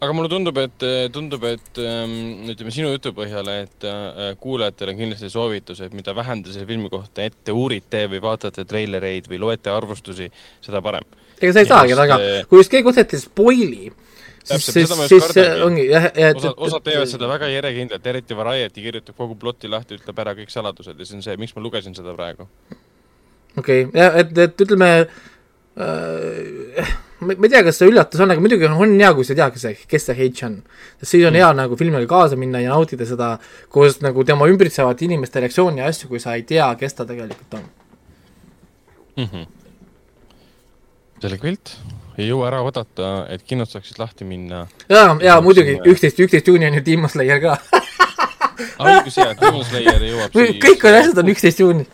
Aga 0.00 0.14
mulle 0.16 0.30
tundub, 0.32 0.58
et, 0.62 0.84
tundub, 1.14 1.44
et 1.48 1.80
ähm, 1.82 2.14
ütleme 2.52 2.72
sinu 2.74 2.92
jutu 2.92 3.12
põhjal, 3.16 3.50
et 3.64 3.86
äh, 3.88 4.30
kuulajatele 4.40 4.94
on 4.94 5.00
kindlasti 5.02 5.30
soovitus, 5.32 5.82
et 5.84 5.96
mida 5.96 6.14
vähem 6.16 6.44
te 6.44 6.54
selle 6.54 6.68
filmi 6.68 6.90
kohta 6.92 7.26
ette 7.26 7.54
uurite 7.54 8.04
või 8.12 8.22
vaatate 8.24 8.66
treilereid 8.68 9.28
või 9.30 9.42
loete 9.42 9.72
arvustusi, 9.72 10.30
seda 10.64 10.82
parem. 10.84 11.06
ega 11.40 11.52
sa 11.52 11.64
ei 11.64 11.70
saagi, 11.70 11.98
aga 12.06 12.18
eh, 12.22 12.40
kui 12.48 12.62
just 12.62 12.72
keegi 12.72 12.90
otseselt 12.90 13.26
spoil'i, 13.26 13.92
siis, 14.44 14.70
siis 14.70 14.96
siis 15.10 15.28
ongi 15.64 15.88
jah, 15.90 16.08
et 16.12 16.40
osad, 16.40 16.56
osad 16.68 16.86
teevad 16.86 17.10
seda 17.10 17.28
väga 17.30 17.50
järjekindlalt, 17.52 18.10
eriti 18.14 18.38
Variety 18.38 18.88
kirjutab 18.88 19.20
kogu 19.20 19.38
plotti 19.40 19.70
lahti, 19.70 20.00
ütleb 20.00 20.24
ära 20.24 20.34
kõik 20.38 20.52
saladused 20.54 20.98
ja 20.98 21.06
see 21.08 21.20
on 21.20 21.26
see, 21.26 21.38
miks 21.40 21.56
ma 21.56 21.64
lugesin 21.64 21.96
seda 21.96 22.16
praegu. 22.16 22.48
okei 23.58 23.86
okay., 23.86 23.94
jah, 24.00 24.20
et, 24.24 24.36
et 24.48 24.66
ütleme 24.66 24.90
äh,, 25.04 25.22
ma 25.76 27.34
ma 27.34 27.46
ei 27.46 27.50
tea, 27.50 27.62
kas 27.66 27.80
see 27.80 27.88
üllatus 27.90 28.20
on, 28.22 28.30
aga 28.34 28.42
muidugi 28.42 28.66
on, 28.68 28.76
on 28.84 28.94
hea, 29.00 29.10
kui 29.16 29.26
sa 29.26 29.34
tead, 29.36 29.54
kes 29.54 29.64
see, 29.64 29.78
kes 29.90 30.06
see 30.10 30.16
H 30.18 30.44
on. 30.46 30.60
sest 31.00 31.14
siis 31.14 31.26
on 31.26 31.38
hea 31.38 31.50
nagu 31.56 31.78
filmiga 31.80 32.06
kaasa 32.10 32.38
minna 32.38 32.60
ja 32.62 32.74
nautida 32.74 33.06
seda 33.08 33.34
koos 33.72 34.00
nagu 34.04 34.24
tema 34.28 34.48
ümbritsevate 34.50 35.06
inimeste 35.08 35.42
reaktsiooni 35.42 35.82
ja 35.82 35.90
asju, 35.90 36.10
kui 36.12 36.22
sa 36.22 36.36
ei 36.38 36.44
tea, 36.48 36.68
kes 36.80 36.98
ta 36.98 37.06
tegelikult 37.08 37.58
on. 37.58 37.66
selge 41.24 41.40
pilt, 41.40 41.76
ei 42.18 42.28
jõua 42.28 42.50
ära 42.50 42.60
oodata, 42.66 43.14
et 43.32 43.42
kinod 43.48 43.70
saaksid 43.70 43.98
lahti 44.02 44.26
minna. 44.28 44.66
ja, 44.88 45.06
ja 45.22 45.40
muidugi 45.42 45.78
üksteist, 45.80 46.20
üksteist 46.20 46.50
juuni 46.50 46.68
on 46.68 46.78
ju 46.78 46.84
Demon 46.86 47.10
Slayer 47.10 47.40
ka. 47.42 47.58
õigus 48.84 49.18
jaa, 49.18 49.32
Demon 49.40 49.64
Slayer 49.64 50.02
jõuab 50.10 50.34
siis. 50.36 50.58
kõik 50.62 50.86
on 50.90 50.98
asjad 51.00 51.22
on 51.22 51.32
üksteist 51.34 51.62
juuni. 51.64 51.86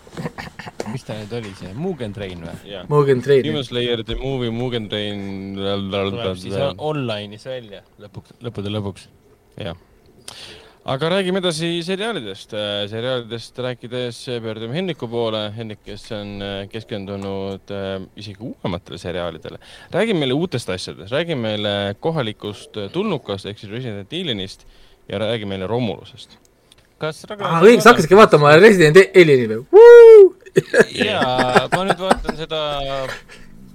Mis 0.91 1.05
ta 1.07 1.17
nüüd 1.19 1.35
oli, 1.39 1.53
see 1.59 1.73
Mugen 1.77 2.15
Train 2.17 2.43
või? 2.45 2.57
jah, 2.69 2.89
Morgan 2.91 3.23
Train 3.25 3.45
Demon. 3.47 3.67
Slayer, 3.67 4.03
The 4.07 4.17
Movie, 4.21 4.53
Mugen 4.55 4.89
Train. 4.91 5.55
tuleb 5.57 6.41
siis 6.41 6.57
online'is 6.77 7.47
välja 7.49 7.85
lõpuks, 8.03 8.35
lõppude 8.45 8.73
lõpuks. 8.75 9.07
jah. 9.61 9.79
aga 10.91 11.13
räägime 11.15 11.43
edasi 11.43 11.73
seriaalidest. 11.87 12.57
seriaalidest 12.93 13.63
rääkides 13.67 14.21
pöördume 14.43 14.79
Henniku 14.79 15.09
poole. 15.11 15.47
Hennik, 15.57 15.83
kes 15.87 16.09
on 16.17 16.37
äh, 16.43 16.61
keskendunud 16.73 17.75
äh, 17.77 17.97
isegi 18.17 18.43
uuematele 18.51 18.99
seriaalidele. 18.99 19.63
räägi 19.95 20.17
meile 20.19 20.39
uutest 20.39 20.71
asjadest, 20.75 21.13
räägi 21.15 21.39
meile 21.39 21.95
kohalikust 22.01 22.81
tulnukast 22.93 23.47
ehk 23.47 23.63
siis 23.63 23.73
Resident 23.73 24.13
Evilist 24.13 24.67
ja 25.09 25.23
räägi 25.23 25.47
meile 25.47 25.71
Romulusest. 25.71 26.40
Kas 27.01 27.23
õige, 27.31 27.81
sa 27.81 27.93
hakkasidki 27.93 28.19
vaatama 28.19 28.57
Resident 28.61 28.99
Alieni 29.01 29.47
või? 29.51 29.63
jaa, 30.99 31.67
ma 31.73 31.87
nüüd 31.87 32.03
vaatan 32.03 32.37
seda, 32.39 32.61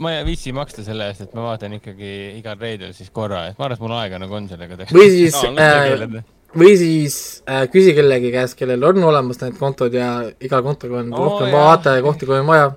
ma 0.03 0.13
ei 0.13 0.25
viitsi 0.27 0.53
maksta 0.55 0.85
selle 0.85 1.09
eest, 1.09 1.25
et 1.25 1.35
ma 1.37 1.49
vaatan 1.49 1.77
ikkagi 1.79 2.13
igal 2.37 2.59
reedel 2.61 2.93
siis 2.97 3.09
korra, 3.15 3.47
et 3.49 3.59
ma 3.59 3.67
arvan, 3.67 3.79
et 3.79 3.85
mul 3.85 3.97
aega 3.97 4.21
nagu 4.21 4.37
on 4.37 4.49
sellega 4.51 4.79
teha. 4.81 4.95
või 4.95 5.11
siis 5.13 5.37
no 5.41 5.53
äh, 5.63 6.23
või 6.55 6.73
siis 6.79 7.19
äh, 7.49 7.65
küsi 7.71 7.95
kellegi 7.97 8.31
käest, 8.35 8.57
kellel 8.59 8.83
on 8.91 9.03
olemas 9.09 9.41
need 9.41 9.57
kontod 9.59 9.95
ja 9.95 10.09
igal 10.43 10.63
kontol 10.65 10.99
on 11.01 11.13
Oo, 11.13 11.25
rohkem 11.25 11.55
vaatajakohti, 11.55 12.29
kui 12.29 12.39
on 12.39 12.49
vaja. 12.49 12.71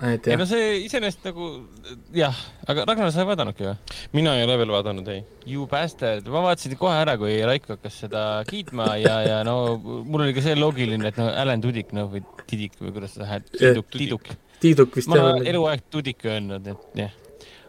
Et 0.00 0.26
ei 0.26 0.34
jah 0.34 0.40
no, 0.40 0.46
see 0.48 0.68
iseenesest 0.86 1.26
nagu 1.28 1.48
jah, 2.16 2.36
aga 2.70 2.86
Ragnar, 2.88 3.12
sa 3.14 3.24
ei 3.24 3.28
vaadanudki 3.30 3.66
või? 3.66 3.76
mina 4.16 4.34
ei 4.38 4.46
ole 4.46 4.56
veel 4.62 4.74
vaadanud, 4.74 5.08
ei. 5.12 5.24
You 5.48 5.66
bastard, 5.70 6.28
ma 6.32 6.44
vaatasin 6.46 6.76
kohe 6.80 6.96
ära, 7.02 7.16
kui 7.20 7.36
Raiko 7.46 7.76
hakkas 7.76 8.00
seda 8.06 8.24
kiitma 8.48 8.92
ja, 9.02 9.16
ja 9.26 9.40
no 9.46 9.56
mul 9.80 10.26
oli 10.26 10.36
ka 10.36 10.44
see 10.44 10.56
loogiline, 10.58 11.04
et 11.10 11.20
no 11.20 11.28
Alan 11.30 11.64
Tudik, 11.64 11.94
noh 11.96 12.10
või 12.12 12.24
Tidik 12.50 12.78
või 12.80 12.94
kuidas 12.96 13.16
seda 13.16 13.28
häält, 13.30 13.50
Tiduk, 13.56 13.90
Tiduk. 13.96 14.32
Tiiduk 14.60 14.96
vist 14.98 15.08
ma 15.08 15.20
olen. 15.20 15.46
eluaeg 15.48 15.86
Tudik 15.92 16.24
öelnud, 16.28 16.66
et 16.68 17.02
jah. 17.04 17.19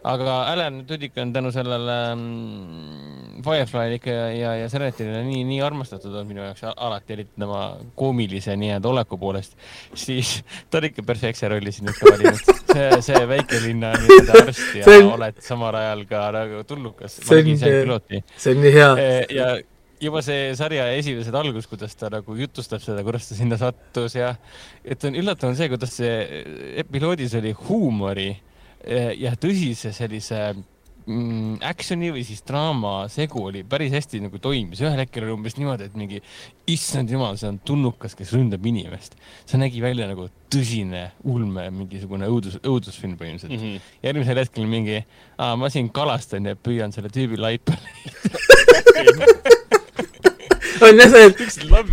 Aga 0.04 0.36
Alan 0.50 0.82
Tudik 0.86 1.16
on 1.22 1.32
tänu 1.32 1.52
sellele 1.54 1.96
mm, 2.14 3.42
Firefly'le 3.44 3.98
ikka 3.98 4.10
ja, 4.10 4.26
ja, 4.34 4.52
ja 4.62 4.68
Serenityle 4.70 5.22
nii, 5.26 5.42
nii 5.46 5.60
armastatud 5.62 6.10
olnud 6.12 6.30
minu 6.30 6.44
jaoks 6.44 6.64
alati, 6.72 7.16
eriti 7.16 7.38
tema 7.38 7.62
koomilise 7.98 8.56
nii-öelda 8.58 8.90
oleku 8.90 9.18
poolest, 9.18 9.56
siis 9.94 10.34
ta 10.70 10.80
on 10.80 10.88
ikka 10.90 11.06
perfektse 11.06 11.50
rolli 11.52 11.72
siin 11.74 11.90
ikka 11.92 12.10
valinud. 12.10 12.42
see, 12.72 12.88
see 13.08 13.24
väikelinna 13.34 13.92
nii-öelda 14.02 14.38
arst 14.42 14.78
ja 14.80 14.86
on- 14.98 15.12
oled 15.16 15.42
samal 15.44 15.78
ajal 15.82 16.06
ka 16.10 16.24
nagu 16.38 16.64
tulnukas. 16.68 17.20
See 17.22 17.42
on 17.42 17.52
on 18.56 18.64
nii 18.66 18.74
hea. 18.78 18.92
ja 19.38 19.50
juba 20.02 20.22
see 20.26 20.52
sarja 20.58 20.88
esimesed 20.98 21.34
algus, 21.38 21.68
kuidas 21.70 21.94
ta 21.98 22.10
nagu 22.10 22.34
jutustab 22.38 22.82
seda, 22.82 23.04
kuidas 23.06 23.28
ta 23.28 23.38
sinna 23.38 23.58
sattus 23.60 24.16
ja 24.18 24.34
et 24.84 25.04
on 25.06 25.14
üllatav 25.18 25.52
on 25.52 25.58
see, 25.58 25.70
kuidas 25.70 25.94
see 26.00 26.42
episoodis 26.82 27.36
oli 27.38 27.52
huumori 27.68 28.32
ja 29.18 29.32
tõsise 29.40 29.92
sellise 29.94 30.38
mm, 31.06 31.60
action'i 31.66 32.10
või 32.14 32.24
siis 32.26 32.42
draama 32.46 33.08
segu 33.12 33.44
oli 33.48 33.62
päris 33.68 33.92
hästi 33.94 34.22
nagu 34.24 34.40
toimis, 34.42 34.82
ühel 34.82 34.98
hetkel 35.02 35.26
oli 35.26 35.36
umbes 35.36 35.56
niimoodi, 35.58 35.88
et 35.88 35.96
mingi 35.98 36.22
issand 36.72 37.10
jumal, 37.12 37.38
see 37.40 37.50
on 37.52 37.60
tulnukas, 37.66 38.16
kes 38.18 38.32
ründab 38.36 38.66
inimest. 38.66 39.16
see 39.46 39.60
nägi 39.60 39.82
välja 39.84 40.08
nagu 40.10 40.28
tõsine 40.52 41.08
ulme, 41.24 41.68
mingisugune 41.74 42.28
õudus, 42.30 42.58
õudusfilm 42.62 43.16
põhimõtteliselt 43.20 43.58
mm. 43.58 43.64
-hmm. 43.64 43.96
järgmisel 44.08 44.42
hetkel 44.44 44.68
mingi, 44.70 45.02
ma 45.38 45.72
siin 45.72 45.90
kalastan 45.90 46.50
ja 46.50 46.56
püüan 46.56 46.92
selle 46.94 47.12
tüübi 47.12 47.40
laipa. 47.40 47.78
on 50.80 51.02
jah 51.02 51.12
see, 51.12 51.26
et 51.28 51.42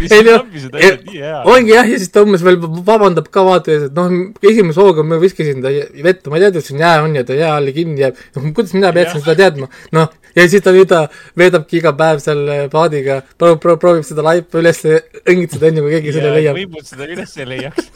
Ei, 0.10 0.24
no, 0.26 0.36
lambis 0.38 0.68
on 0.68 0.74
täpselt 0.76 1.06
nii 1.10 1.22
hea. 1.24 1.42
ongi 1.54 1.74
jah, 1.74 1.90
ja 1.90 2.00
siis 2.02 2.14
ta 2.14 2.24
umbes 2.26 2.46
veel 2.46 2.60
vabandab 2.62 3.28
ka 3.34 3.44
vaata 3.48 3.74
ees, 3.76 3.88
et 3.90 3.98
noh, 3.98 4.16
esimese 4.46 4.82
hooga 4.82 5.06
ma 5.08 5.20
viskasin 5.22 5.62
ta 5.66 5.74
vette, 6.06 6.32
ma 6.32 6.40
ei 6.40 6.46
teadnud, 6.46 6.62
et 6.62 6.70
siin 6.70 6.84
jää 6.84 6.96
on 7.04 7.18
ja 7.20 7.26
ta 7.28 7.38
jää 7.38 7.52
alla 7.58 7.76
kinni 7.76 8.06
jääb, 8.06 8.24
noh 8.38 8.50
kuidas 8.56 8.76
mina 8.78 8.94
peaksin 8.96 9.24
seda 9.26 9.38
teadma, 9.44 9.70
noh, 9.96 10.14
ja 10.36 10.48
siis 10.50 10.64
ta 10.66 10.74
nüüd 10.76 10.94
veedabki 11.40 11.80
iga 11.80 11.94
päev 11.98 12.22
seal 12.24 12.44
äh, 12.48 12.66
paadiga, 12.72 13.22
proovib, 13.38 13.62
proovib, 13.64 13.82
proovib 13.84 14.08
seda 14.08 14.26
laipa 14.26 14.62
üles 14.62 14.82
õngitseda, 14.86 15.72
enne 15.72 15.86
kui 15.86 15.96
keegi 15.98 16.16
selle 16.16 16.34
leiab. 16.38 16.60
võib-olla 16.60 16.88
seda 16.88 17.10
üles 17.10 17.36
ei 17.40 17.50
leiaks. 17.50 17.90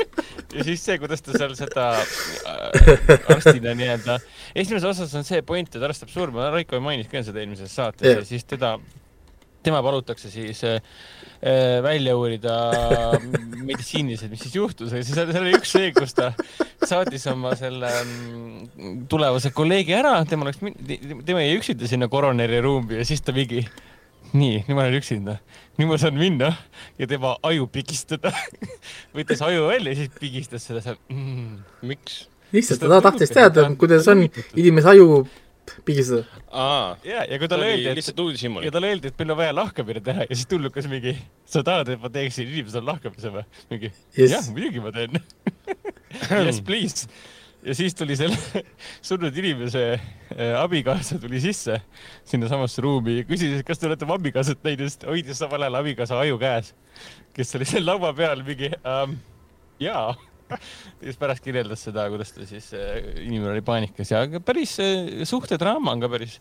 ja 0.56 0.66
siis 0.66 0.82
see, 0.84 0.98
kuidas 1.02 1.24
ta 1.24 1.34
seal 1.36 1.54
seda 1.58 1.90
äh, 2.00 3.12
arstina 3.34 3.74
nii-öelda, 3.78 4.18
esimeses 4.54 4.88
osas 4.92 5.14
on 5.18 5.26
see 5.26 5.42
point, 5.46 5.70
et 5.76 5.86
arstab 5.86 6.12
surma, 6.12 6.50
Raiko 6.54 6.80
mainis 6.84 7.10
ka 7.10 7.24
seda 7.26 7.42
eelmises 7.42 7.74
saates 7.74 8.06
yeah. 8.06 8.20
ja 8.20 8.28
siis 8.28 8.46
teda, 8.48 8.76
tema 9.62 9.82
palutakse 9.84 10.30
siis 10.32 10.62
äh, 10.64 10.80
välja 11.84 12.16
uurida 12.16 12.54
meditsiiniliselt, 13.68 14.32
mis 14.32 14.44
siis 14.46 14.56
juhtus, 14.56 14.92
aga 14.92 15.04
siis 15.04 15.16
seal 15.16 15.32
seal 15.32 15.44
oli 15.44 15.54
üks 15.58 15.74
see, 15.76 15.92
kus 15.96 16.16
ta 16.16 16.32
saatis 16.86 17.26
oma 17.32 17.54
selle 17.58 17.90
mm, 18.02 19.04
tulevase 19.10 19.52
kolleegi 19.56 19.96
ära, 19.96 20.18
tema 20.28 20.48
oleks, 20.48 20.60
tema 21.26 21.44
jäi 21.44 21.60
üksinda 21.60 21.90
sinna 21.90 22.10
koroneri 22.12 22.60
ruumi 22.64 23.00
ja 23.00 23.06
siis 23.08 23.24
ta 23.24 23.36
mingi 23.36 23.64
nii, 24.32 24.62
nüüd 24.66 24.76
ma 24.76 24.84
olen 24.84 24.98
üksinda, 25.00 25.36
nüüd 25.78 25.90
ma 25.90 25.98
saan 26.00 26.18
minna 26.18 26.52
ja 27.00 27.08
tema 27.10 27.34
aju 27.46 27.66
pigistada. 27.72 28.32
võttis 29.16 29.42
aju 29.44 29.68
välja 29.70 29.94
ja 29.94 30.02
siis 30.02 30.18
pigistas 30.20 30.66
seda 30.68 30.84
seal 30.84 31.00
mm.. 31.10 31.62
miks? 31.90 32.24
lihtsalt 32.54 32.82
ta 32.82 33.00
tahtis 33.04 33.30
teada, 33.30 33.68
kuidas 33.78 34.08
on 34.10 34.24
inimese 34.58 34.90
aju 34.94 35.24
pigistada. 35.84 36.42
aa, 36.50 36.96
ja, 37.06 37.24
ja 37.24 37.38
kui 37.38 37.48
ta 37.48 37.54
talle 37.54 37.70
öeldi, 37.72 37.88
et 37.90 37.98
lihtsalt 37.98 38.22
uudishimu 38.24 38.62
ja. 38.64 38.72
talle 38.74 38.92
öeldi, 38.92 39.10
et 39.10 39.18
meil 39.20 39.34
on 39.34 39.40
vaja 39.40 39.56
lahkamine 39.56 40.02
teha 40.04 40.26
ja 40.26 40.36
siis 40.36 40.48
tulnukas 40.50 40.88
mingi, 40.90 41.16
sa 41.48 41.64
tahad, 41.66 41.92
et 41.94 42.00
ma 42.02 42.12
teeksin 42.12 42.48
inimesele 42.48 42.86
lahkamise 42.86 43.34
või? 43.34 43.44
mingi 43.72 43.92
Yes. 44.18 44.32
jah, 44.32 44.48
muidugi 44.54 44.82
ma 44.84 44.94
teen. 44.94 45.20
Yes 46.46 46.58
please. 46.66 47.06
ja 47.62 47.74
siis 47.76 47.94
tuli 47.94 48.16
selle 48.18 48.38
surnud 49.08 49.36
inimese 49.36 49.84
äh, 49.94 50.54
abikaasa 50.58 51.20
tuli 51.22 51.40
sisse 51.42 51.80
sinnasamasse 52.28 52.82
ruumi 52.82 53.20
ja 53.20 53.26
küsis, 53.28 53.60
et 53.60 53.66
kas 53.66 53.78
te 53.78 53.86
olete 53.90 54.08
oma 54.08 54.16
abikaasat 54.18 54.64
näinud, 54.66 54.88
sest 54.88 55.06
hoidis 55.08 55.38
samal 55.38 55.66
ajal 55.66 55.80
abikaasa 55.82 56.18
aju 56.24 56.40
käes, 56.40 56.72
kes 57.36 57.54
oli 57.58 57.68
seal 57.68 57.86
laua 57.86 58.14
peal 58.16 58.42
mingi 58.46 58.72
ähm, 58.80 59.20
jaa. 59.80 60.14
siis 61.02 61.20
pärast 61.20 61.44
kirjeldas 61.44 61.86
seda, 61.88 62.08
kuidas 62.12 62.34
ta 62.34 62.48
siis 62.48 62.72
äh,, 62.76 62.98
inimene 63.26 63.54
oli 63.54 63.64
paanikas 63.66 64.12
ja 64.12 64.26
päris 64.44 64.76
äh, 64.82 65.24
suhtedraama 65.28 65.94
on 65.96 66.04
ka 66.04 66.12
päris 66.12 66.40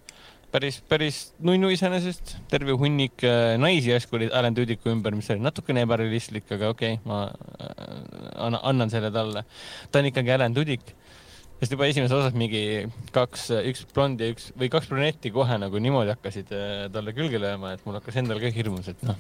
päris, 0.52 0.80
päris 0.90 1.20
nunnu 1.46 1.70
iseenesest, 1.74 2.36
terve 2.52 2.76
hunnik 2.78 3.24
äh, 3.28 3.56
naisi 3.62 3.92
järsku 3.94 4.18
oli 4.20 4.30
Alan 4.34 4.56
Tudyku 4.58 4.92
ümber, 4.92 5.16
mis 5.18 5.30
oli 5.34 5.44
natukene 5.44 5.84
ebarealistlik, 5.86 6.48
aga 6.56 6.72
okei 6.74 6.98
okay,, 6.98 7.04
ma 7.10 7.28
annan, 8.36 8.62
annan 8.74 8.94
selle 8.94 9.12
talle. 9.14 9.46
ta 9.92 10.02
on 10.02 10.10
ikkagi 10.10 10.34
Alan 10.36 10.56
Tudyk, 10.58 10.94
sest 11.60 11.76
juba 11.76 11.90
esimeses 11.90 12.16
osas 12.16 12.38
mingi 12.38 12.64
kaks, 13.16 13.50
üks 13.72 13.86
blond 13.94 14.22
ja 14.22 14.32
üks 14.34 14.50
või 14.60 14.72
kaks 14.74 14.90
brunetti 14.92 15.34
kohe 15.36 15.60
nagu 15.62 15.82
niimoodi 15.82 16.16
hakkasid 16.16 16.56
talle 16.96 17.16
külge 17.18 17.42
lööma, 17.42 17.76
et 17.76 17.86
mul 17.86 18.00
hakkas 18.00 18.20
endal 18.24 18.42
ka 18.42 18.54
hirmus, 18.56 18.90
et 18.94 19.06
noh, 19.06 19.20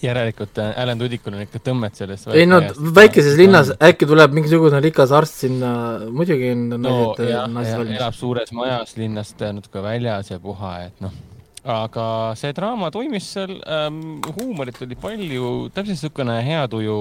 järelikult 0.00 0.58
äh, 0.58 0.72
Alan 0.82 1.00
Tudykul 1.00 1.34
on 1.36 1.42
ikka 1.44 1.60
tõmmet 1.62 1.98
sellest. 1.98 2.30
ei 2.34 2.46
no 2.48 2.60
väikeses 2.96 3.36
linnas 3.38 3.72
äkki 3.76 4.08
tuleb 4.08 4.34
mingisugune 4.36 4.80
rikas 4.84 5.12
arst 5.14 5.42
sinna, 5.44 5.72
muidugi 6.10 6.52
on 6.54 6.64
no 6.78 6.94
naised 7.18 7.92
elab 7.98 8.16
suures 8.16 8.52
majas 8.56 8.96
linnast 8.98 9.42
äh, 9.42 9.52
natuke 9.56 9.82
väljas 9.84 10.32
ja 10.32 10.40
puha, 10.42 10.72
et 10.88 11.04
noh. 11.04 11.14
aga 11.62 12.06
see 12.38 12.54
draama 12.56 12.90
toimis 12.94 13.28
seal 13.36 13.54
ähm,, 13.60 14.18
huumorit 14.32 14.80
oli 14.82 14.98
palju, 14.98 15.52
täpselt 15.74 15.94
niisugune 15.94 16.38
hea 16.46 16.64
tuju, 16.72 16.98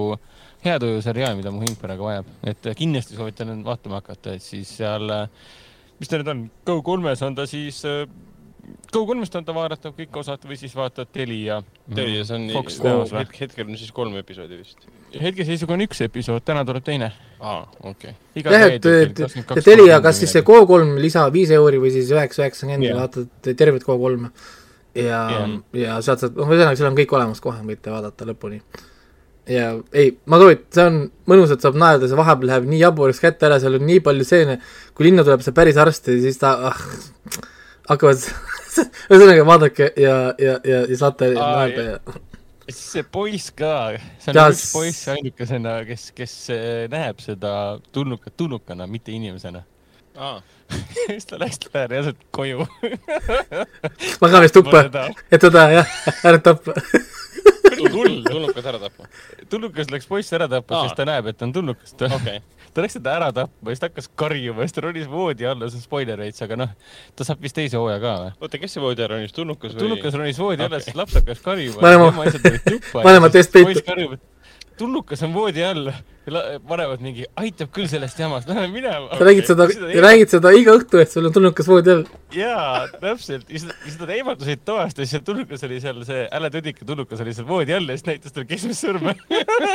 hea 0.66 0.78
tuju 0.84 1.02
seriaal, 1.06 1.38
mida 1.39 1.54
mu 1.54 1.64
hing 1.64 1.80
praegu 1.82 2.10
vajab, 2.10 2.34
et 2.44 2.70
äh, 2.70 2.78
kindlasti 2.78 3.18
soovitan 3.18 3.64
vaatama 3.66 4.02
hakata, 4.04 4.36
et 4.38 4.46
siis 4.46 4.76
seal, 4.82 5.08
mis 6.02 6.12
ta 6.12 6.22
nüüd 6.22 6.36
on, 6.36 6.46
Go3-s 6.68 7.26
on 7.26 7.39
ta 7.39 7.48
siis 7.50 7.82
äh, 7.89 8.06
Go3-st 8.91 9.38
on 9.39 9.45
ta 9.47 9.53
vaadatav 9.55 9.93
kõik 9.97 10.18
osad 10.20 10.43
või 10.45 10.57
siis 10.59 10.74
vaatad 10.76 11.09
Telia. 11.16 11.62
Telias 11.95 12.32
on 12.36 12.49
Fox 12.53 12.80
News 12.84 13.14
või? 13.14 13.22
hetk,, 13.24 13.38
hetkel 13.45 13.70
on 13.70 13.78
siis 13.80 13.91
kolm 13.95 14.18
episoodi 14.20 14.59
vist. 14.59 14.88
hetkeseisuga 15.16 15.78
on 15.78 15.86
üks 15.88 16.01
episood, 16.05 16.43
täna 16.45 16.66
tuleb 16.68 16.86
teine. 16.86 17.12
aa, 17.39 17.62
okei. 17.89 18.14
jah, 18.43 18.66
et, 18.68 18.86
et 18.86 19.24
see 19.34 19.66
Telia, 19.66 20.01
kas 20.03 20.22
siis 20.22 20.36
see 20.36 20.45
Go3 20.47 20.99
lisa 21.01 21.26
viis 21.34 21.53
euri 21.55 21.80
või 21.82 21.93
siis 21.95 22.12
üheksa, 22.14 22.43
üheksakümmend 22.45 22.99
vaatad 22.99 23.53
tervet 23.55 23.88
Go3 23.88 24.30
ja 24.95 25.20
Jah., 25.32 25.51
ja 25.78 25.97
sealt 26.03 26.24
saad, 26.24 26.38
noh, 26.38 26.49
ühesõnaga 26.51 26.78
seal 26.80 26.89
on 26.91 26.97
kõik 26.97 27.14
olemas 27.16 27.41
kohe, 27.43 27.62
võite 27.68 27.93
vaadata 27.93 28.28
lõpuni. 28.28 28.59
ja 29.51 29.72
ei, 29.95 30.14
ma 30.30 30.39
soovitan, 30.41 30.68
see 30.76 30.88
on 30.89 30.99
mõnus, 31.32 31.53
et 31.53 31.64
saab 31.64 31.80
naerda, 31.80 32.09
see 32.09 32.20
vahepeal 32.20 32.51
läheb 32.51 32.68
nii 32.72 32.82
jaburaks 32.84 33.24
kätte 33.24 33.47
ära, 33.47 33.59
seal 33.64 33.80
on 33.80 33.88
nii 33.88 34.03
palju 34.03 34.28
stseene, 34.28 34.59
kui 34.95 35.07
linna 35.07 35.26
tuleb 35.28 35.43
see 35.45 35.55
päris 35.55 35.80
arst 35.82 36.12
ja 36.12 36.18
siis 36.22 36.39
ta 36.41 36.53
ah, 36.72 36.84
hakkavad, 37.89 38.28
ühesõnaga 39.12 39.48
vaadake 39.48 39.94
ja, 40.00 40.18
ja, 40.40 40.60
ja, 40.64 40.84
ja 40.90 40.98
saate 41.00 41.34
Aa, 41.36 41.56
naerda 41.56 41.88
ja 41.88 42.20
siis 42.72 42.92
see 42.96 43.04
poiss 43.08 43.52
ka, 43.56 43.74
see 44.22 44.32
on 44.32 44.40
Ja 44.40 44.48
üks 44.54 44.64
poiss 44.74 45.10
ainukesena, 45.12 45.76
kes, 45.88 46.08
kes 46.16 46.36
eh, 46.54 46.86
näeb 46.92 47.22
seda 47.24 47.54
tulnukat 47.96 48.36
tulnukana, 48.38 48.88
mitte 48.88 49.14
inimesena. 49.16 49.64
aa, 50.16 50.42
siis 51.08 51.28
ta 51.28 51.40
läks 51.42 51.60
reaalselt 51.74 52.20
koju. 52.32 52.68
magamistuppa, 54.24 54.86
et 55.32 55.42
teda 55.42 55.68
jah, 55.78 55.98
ära 56.28 56.40
tappa. 56.44 56.76
hull, 57.92 58.22
tulnukad 58.28 58.66
ära 58.74 58.80
tapma. 58.80 59.10
tulnukas 59.50 59.92
läks 59.92 60.08
poissi 60.08 60.36
ära 60.38 60.48
tapma 60.52 60.82
Aa., 60.82 60.90
sest 60.90 61.00
ta 61.00 61.08
näeb, 61.08 61.32
et 61.32 61.38
ta 61.38 61.48
on 61.50 61.56
tulnukas. 61.56 61.96
ta 61.98 62.12
okei, 62.16 62.42
ta 62.74 62.84
läks 62.86 62.96
teda 62.98 63.16
ära 63.20 63.30
tapma 63.36 63.72
ja 63.72 63.76
siis 63.76 63.82
ta 63.84 63.90
hakkas 63.90 64.10
karjuma, 64.22 64.64
siis 64.66 64.76
ta 64.78 64.84
ronis 64.86 65.08
voodi 65.12 65.48
alla, 65.50 65.70
see 65.70 65.82
on 65.82 65.86
spoiler 65.86 66.22
veits, 66.24 66.42
aga 66.46 66.58
noh, 66.64 66.74
ta 67.18 67.28
saab 67.28 67.42
vist 67.44 67.58
teise 67.58 67.80
hooaja 67.80 68.00
ka 68.04 68.14
või? 68.24 68.32
oota, 68.48 68.62
kes 68.62 68.76
see 68.78 68.84
voodi 68.84 69.06
ära 69.06 69.18
ronis, 69.18 69.36
tulnukas 69.36 69.76
või? 69.76 69.84
tulnukas 69.86 70.20
ronis 70.22 70.40
voodi 70.42 70.64
alla, 70.66 70.80
Okei. 70.80 70.88
siis 70.88 71.00
laps 71.00 71.18
hakkas 71.20 71.44
karjuma. 71.46 71.82
Vanema- 71.84 72.12
tema 72.12 72.28
asjad 72.30 72.48
olid 72.52 72.68
tuppa. 72.70 73.04
vanemad 73.08 73.36
teist 73.36 73.52
peitu. 73.56 73.72
poiss 73.72 73.88
karjub, 73.88 74.14
et 74.18 74.24
tulnukas 74.82 75.24
on 75.28 75.36
voodi 75.36 75.66
all. 75.66 75.92
vanemad 76.70 77.02
mingi, 77.02 77.24
aitab 77.42 77.72
küll 77.74 77.88
sellest 77.90 78.20
jamast, 78.22 78.46
lähme 78.46 78.68
minema. 78.70 79.08
sa 79.18 79.26
räägid 79.26 79.48
seda, 79.50 79.66
räägid 80.06 80.30
seda 80.30 80.52
iga 80.54 80.76
õhtu, 80.78 81.00
et 81.02 81.10
sul 81.10 81.26
on 81.26 81.34
tulnukas 81.34 81.68
voodi 81.68 81.96
all. 81.96 82.04
jaa, 82.36 82.84
täpselt, 83.02 83.50
ja 83.50 83.62
siis 83.62 83.72
ja 83.72 83.86
siis 83.86 83.98
nad 84.00 84.12
eemaldasid 84.16 84.62
toast 84.66 85.00
ja 85.00 85.06
siis 85.06 85.16
see 85.18 85.26
tulnukas 85.26 85.66
oli 85.68 85.80
seal, 85.84 86.04
see 86.08 86.28
Äle 86.38 86.52
Tudika 86.54 86.86
tulnukas 86.86 87.24
oli 87.24 87.34
seal 87.34 87.48
voodi 87.48 87.74
all 87.76 87.90
ja 87.90 87.98
siis 87.98 88.08
näitas 88.08 88.36
talle 88.36 88.48
keskmist 88.50 88.86
sõrme. 88.86 89.16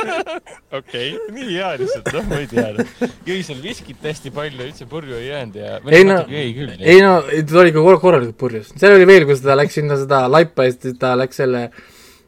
okei, 0.79 1.11
nii 1.35 1.49
hea 1.51 1.73
lihtsalt, 1.81 2.09
noh, 2.15 2.29
ma 2.31 2.39
ei 2.43 2.49
tea. 2.51 2.87
jõi 3.27 3.41
seal 3.47 3.61
viskit 3.63 4.07
hästi 4.07 4.31
palju, 4.35 4.63
üldse 4.69 4.87
purju 4.89 5.19
ei 5.19 5.29
jäänud 5.29 5.59
ja. 5.61 5.77
ei 5.91 6.07
no, 6.07 6.17
ei 6.31 7.03
no, 7.03 7.13
ta 7.27 7.61
oli 7.61 7.73
ikka 7.73 7.85
kor- 7.89 8.01
korralikult 8.03 8.39
purjus. 8.39 8.71
seal 8.75 8.95
oli 8.97 9.07
veel, 9.09 9.27
kus 9.29 9.43
ta 9.45 9.57
läks 9.57 9.79
sinna 9.81 9.99
seda 9.99 10.25
laipa 10.31 10.67
ja 10.67 10.75
siis 10.75 10.97
ta 11.01 11.13
läks 11.19 11.43
selle, 11.43 11.67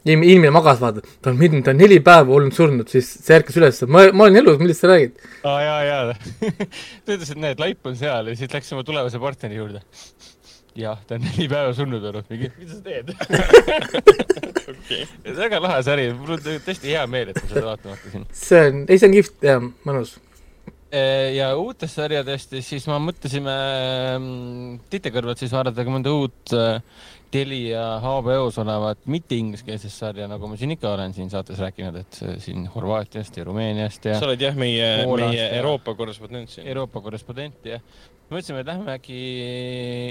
inimene 0.08 0.52
magas, 0.54 0.80
vaata, 0.80 1.02
ta 1.20 1.32
on 1.32 1.38
midagi, 1.40 1.62
ta 1.66 1.74
on 1.74 1.80
neli 1.80 2.00
päeva 2.04 2.36
olnud 2.36 2.56
surnud, 2.56 2.88
siis 2.88 3.08
see 3.20 3.36
ärkas 3.36 3.58
üles, 3.60 3.80
ma, 3.86 4.06
ma 4.16 4.26
olen 4.26 4.40
elus, 4.40 4.60
millest 4.62 4.84
sa 4.84 4.92
räägid? 4.92 5.20
aa 5.44 5.58
jaa, 5.64 5.80
jaa. 5.84 6.14
ta 7.04 7.16
ütles, 7.16 7.32
et 7.34 7.42
näed, 7.42 7.60
laip 7.60 7.90
on 7.90 7.98
seal 8.00 8.30
ja 8.30 8.36
siis 8.38 8.52
läks 8.54 8.72
oma 8.76 8.86
tulevase 8.88 9.20
partneri 9.20 9.60
juurde. 9.60 9.82
jah, 10.80 11.02
ta 11.06 11.18
on 11.18 11.26
neli 11.26 11.50
päeva 11.52 11.76
surnud 11.76 12.08
olnud, 12.12 12.32
mingi, 12.32 12.48
mida 12.56 12.78
sa 12.78 12.82
teed? 12.86 13.12
okei. 14.72 15.04
väga 15.36 15.60
lahe 15.66 15.84
sari, 15.84 16.08
mul 16.16 16.38
on 16.38 16.42
tõesti 16.48 16.94
hea 16.94 17.04
meel, 17.10 17.34
et 17.34 17.42
ma 17.42 17.52
seda 17.52 17.68
vaatama 17.68 17.98
hakkasin. 17.98 18.26
see 18.46 18.66
on, 18.70 18.82
ei 18.88 19.00
see 19.00 19.10
on 19.10 19.16
kihvt 19.18 19.48
ja 19.50 19.60
mõnus. 19.60 20.16
ja 21.36 21.52
uutest 21.60 22.00
sarjadest, 22.00 22.56
siis 22.66 22.88
ma 22.90 22.96
mõtlesime 23.02 23.54
mm, 24.16 24.78
Tite 24.90 25.12
kõrvalt 25.14 25.38
siis 25.42 25.52
vaadata 25.54 25.84
ka 25.84 25.92
mõnda 25.92 26.16
uut 26.16 26.56
äh, 26.56 26.80
Telia 27.30 28.00
HBO-s 28.02 28.58
olevat 28.58 29.04
mitte 29.06 29.36
ingliskeelset 29.38 29.92
sarja, 29.94 30.26
nagu 30.30 30.48
ma 30.50 30.56
siin 30.58 30.74
ikka 30.74 30.94
olen 30.96 31.12
siin 31.14 31.30
saates 31.30 31.60
rääkinud, 31.62 32.00
et 32.00 32.18
siin 32.42 32.64
Horvaatiast 32.74 33.36
ja 33.38 33.44
Rumeeniast 33.46 34.08
ja 34.10 34.16
sa 34.18 34.26
oled 34.26 34.42
jah, 34.42 34.56
meie, 34.58 34.88
meie 35.06 35.44
Euroopa 35.60 35.94
korrespondent 35.94 36.50
siin. 36.50 36.66
Euroopa 36.66 37.02
korrespondent 37.04 37.70
ja 37.70 37.78
mõtlesime, 38.30 38.62
et 38.62 38.68
lähme 38.68 38.94
äkki 38.94 39.20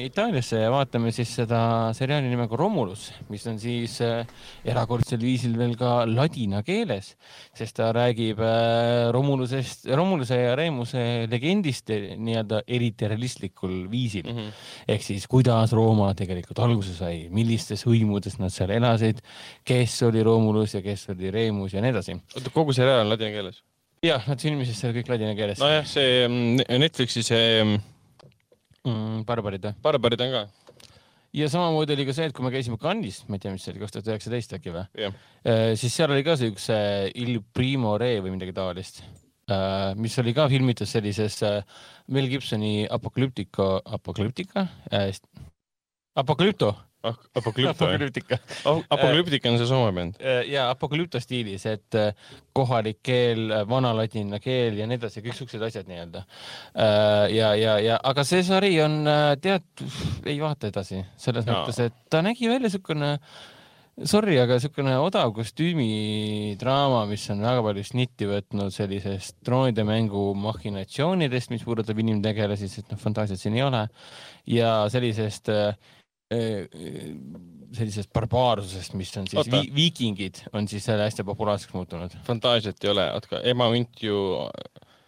Itaaliasse 0.09 0.59
ja 0.59 0.71
vaatame 0.73 1.11
siis 1.15 1.31
seda 1.39 1.59
seriaali 1.95 2.27
nimega 2.27 2.57
Romulus, 2.59 3.07
mis 3.31 3.45
on 3.47 3.59
siis 3.61 3.95
äh, 4.03 4.27
erakordsel 4.67 5.21
viisil 5.23 5.55
veel 5.59 5.75
ka 5.79 6.03
ladina 6.09 6.59
keeles, 6.67 7.13
sest 7.55 7.77
ta 7.79 7.89
räägib 7.95 8.41
äh, 8.43 9.07
Romulusest, 9.15 9.87
Romuluse 9.95 10.39
ja 10.41 10.57
Remuse 10.59 11.03
legendist 11.31 11.93
eh, 11.95 12.11
nii-öelda 12.19 12.63
eriti 12.67 13.07
realistlikul 13.07 13.85
viisil 13.91 14.27
mm. 14.27 14.37
-hmm. 14.37 14.67
ehk 14.95 15.05
siis, 15.05 15.27
kuidas 15.31 15.73
Rooma 15.75 16.11
tegelikult 16.17 16.59
alguse 16.65 16.93
sai, 16.97 17.27
millistes 17.31 17.85
hõimudes 17.87 18.35
nad 18.39 18.51
seal 18.53 18.75
elasid, 18.75 19.23
kes 19.63 20.01
oli 20.09 20.23
Romulus 20.23 20.75
ja 20.75 20.83
kes 20.83 21.07
oli 21.15 21.31
Remus 21.31 21.73
ja 21.73 21.81
nii 21.81 21.95
edasi. 21.95 22.19
oota, 22.35 22.49
kogu 22.53 22.75
seriaal 22.75 23.05
on 23.05 23.13
ladina 23.15 23.31
keeles? 23.31 23.63
jah, 24.03 24.27
nad 24.27 24.41
filmisid 24.41 24.75
seal 24.75 24.93
kõik 24.95 25.09
ladina 25.11 25.31
keeles 25.35 25.59
no,. 25.59 25.67
nojah, 25.67 25.87
see 25.87 26.27
mm, 26.27 26.67
Netflixi 26.83 27.23
see 27.23 27.63
mm, 28.87 29.21
barbarid 29.29 29.69
või? 29.69 29.77
Barbarid 29.85 30.25
on 30.25 30.35
ka, 30.35 30.43
ja 31.35 31.49
samamoodi 31.51 31.95
oli 31.95 32.07
ka 32.07 32.15
see, 32.17 32.29
et 32.29 32.35
kui 32.35 32.45
me 32.45 32.51
käisime 32.53 32.79
Cannes'is, 32.81 33.23
ma 33.29 33.37
ei 33.37 33.43
tea, 33.43 33.53
mis 33.53 33.65
see 33.65 33.73
oli, 33.73 33.83
kaks 33.83 33.95
tuhat 33.95 34.11
üheksateist 34.13 34.55
äkki 34.57 34.75
või, 34.75 34.85
jah. 35.05 35.17
siis 35.79 35.95
seal 35.95 36.13
oli 36.15 36.25
ka 36.25 36.37
üks 36.49 36.69
äh, 36.73 37.09
Il 37.19 37.39
Primo 37.53 37.97
Re 38.01 38.15
või 38.23 38.33
midagi 38.35 38.55
taolist, 38.57 39.03
mis 39.97 40.17
oli 40.21 40.33
ka 40.37 40.45
filmitud 40.49 40.89
sellises 40.89 41.39
äh, 41.45 41.63
Mel 42.13 42.29
Gibsoni 42.29 42.83
Apocalyptico, 42.85 43.79
Apocalyptica, 43.85 44.67
Apocalypto, 44.89 45.47
Apokalüpto, 46.19 46.73
Apocalyptica 47.03 48.39
Apokalüptika 48.65 49.49
on 49.51 49.57
see 49.57 49.67
Soome 49.69 49.93
bänd. 49.95 50.17
ja 50.49 50.69
Apocalypto 50.69 51.21
stiilis, 51.23 51.65
et 51.69 51.95
äh, 51.95 52.09
kohalik 52.53 52.99
keel, 53.03 53.53
vanaladina 53.69 54.41
keel 54.43 54.81
ja 54.81 54.87
nii 54.89 54.99
edasi, 54.99 55.23
kõik 55.23 55.37
siuksed 55.37 55.63
asjad 55.63 55.87
nii-öelda. 55.87 56.25
ja, 57.31 57.53
ja, 57.55 57.77
ja 57.83 57.99
aga 58.03 58.25
see 58.27 58.43
sari 58.43 58.73
on 58.83 58.99
äh, 59.07 59.35
tead, 59.41 59.85
ei 60.27 60.39
vaata 60.41 60.67
edasi 60.71 61.05
selles 61.17 61.47
Jaa. 61.47 61.61
mõttes, 61.61 61.79
et 61.87 61.95
ta 62.11 62.23
nägi 62.25 62.51
välja 62.51 62.71
siukene 62.73 63.15
sorry, 64.07 64.37
aga 64.39 64.59
siukene 64.61 64.95
odav 65.01 65.33
kostüümidraama, 65.35 67.03
mis 67.09 67.25
on 67.33 67.43
väga 67.43 67.63
palju 67.65 67.83
snitti 67.87 68.27
võtnud 68.29 68.73
sellisest 68.75 69.37
droonide 69.45 69.83
mängu 69.87 70.29
mahhinatsioonidest, 70.39 71.51
mis 71.53 71.65
puudutab 71.67 71.99
inimtegelasi, 71.99 72.69
sest 72.71 72.91
noh, 72.93 72.99
fantaasiat 73.01 73.41
siin 73.41 73.57
ei 73.57 73.65
ole 73.65 73.85
ja 74.49 74.73
sellisest 74.91 75.51
äh, 75.53 75.71
äh, 75.71 75.97
sellisest 76.29 78.11
barbaarsusest, 78.13 78.93
mis 78.97 79.11
on 79.17 79.27
siis 79.29 79.49
vi 79.49 79.63
viikingid 79.73 80.43
on 80.53 80.67
siis 80.69 80.85
seal 80.85 81.01
hästi 81.01 81.25
populaarseks 81.25 81.73
muutunud. 81.73 82.13
fantaasiat 82.27 82.85
ei 82.85 82.91
ole, 82.91 83.07
oota, 83.13 83.41
ema 83.49 83.69
hunt 83.73 84.03
ju 84.03 84.19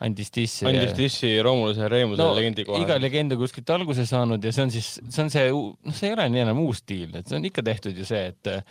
andis 0.01 0.34
dissi. 0.34 0.65
andis 0.69 0.95
dissi 0.97 1.32
Romuluse 1.45 1.86
ja 1.86 1.89
Reemuse 1.91 2.22
no 2.22 2.34
legendi 2.38 2.65
iga 2.65 2.74
kohe. 2.74 2.99
legend 3.01 3.36
on 3.36 3.41
kuskilt 3.43 3.69
alguse 3.76 4.05
saanud 4.09 4.43
ja 4.43 4.53
see 4.55 4.65
on 4.65 4.74
siis, 4.74 4.89
see 5.07 5.24
on 5.26 5.32
see, 5.34 5.47
noh, 5.53 5.95
see 5.97 6.09
ei 6.09 6.17
ole 6.17 6.28
nii 6.34 6.43
enam 6.47 6.61
uus 6.65 6.82
stiil, 6.82 7.13
et 7.17 7.30
see 7.30 7.38
on 7.38 7.47
ikka 7.49 7.65
tehtud 7.69 7.97
ju 7.97 8.07
see, 8.07 8.24
et 8.34 8.51
äh, 8.51 8.63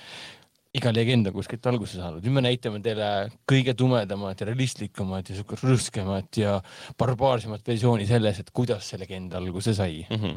iga 0.77 0.93
legend 0.95 1.27
on 1.27 1.35
kuskilt 1.35 1.67
alguse 1.67 1.99
saanud. 1.99 2.23
nüüd 2.23 2.37
me 2.37 2.43
näitame 2.45 2.79
teile 2.83 3.07
kõige 3.51 3.75
tumedamat 3.75 4.43
ja 4.43 4.47
realistlikumat 4.47 5.31
ja 5.31 5.39
siukest 5.41 5.67
rõõskemat 5.67 6.39
ja 6.39 6.59
barbaarsemat 7.01 7.67
versiooni 7.67 8.07
selles, 8.07 8.39
et 8.39 8.53
kuidas 8.55 8.87
see 8.87 9.01
legend 9.01 9.35
alguse 9.35 9.75
sai. 9.75 10.05
Mhm. 10.11 10.37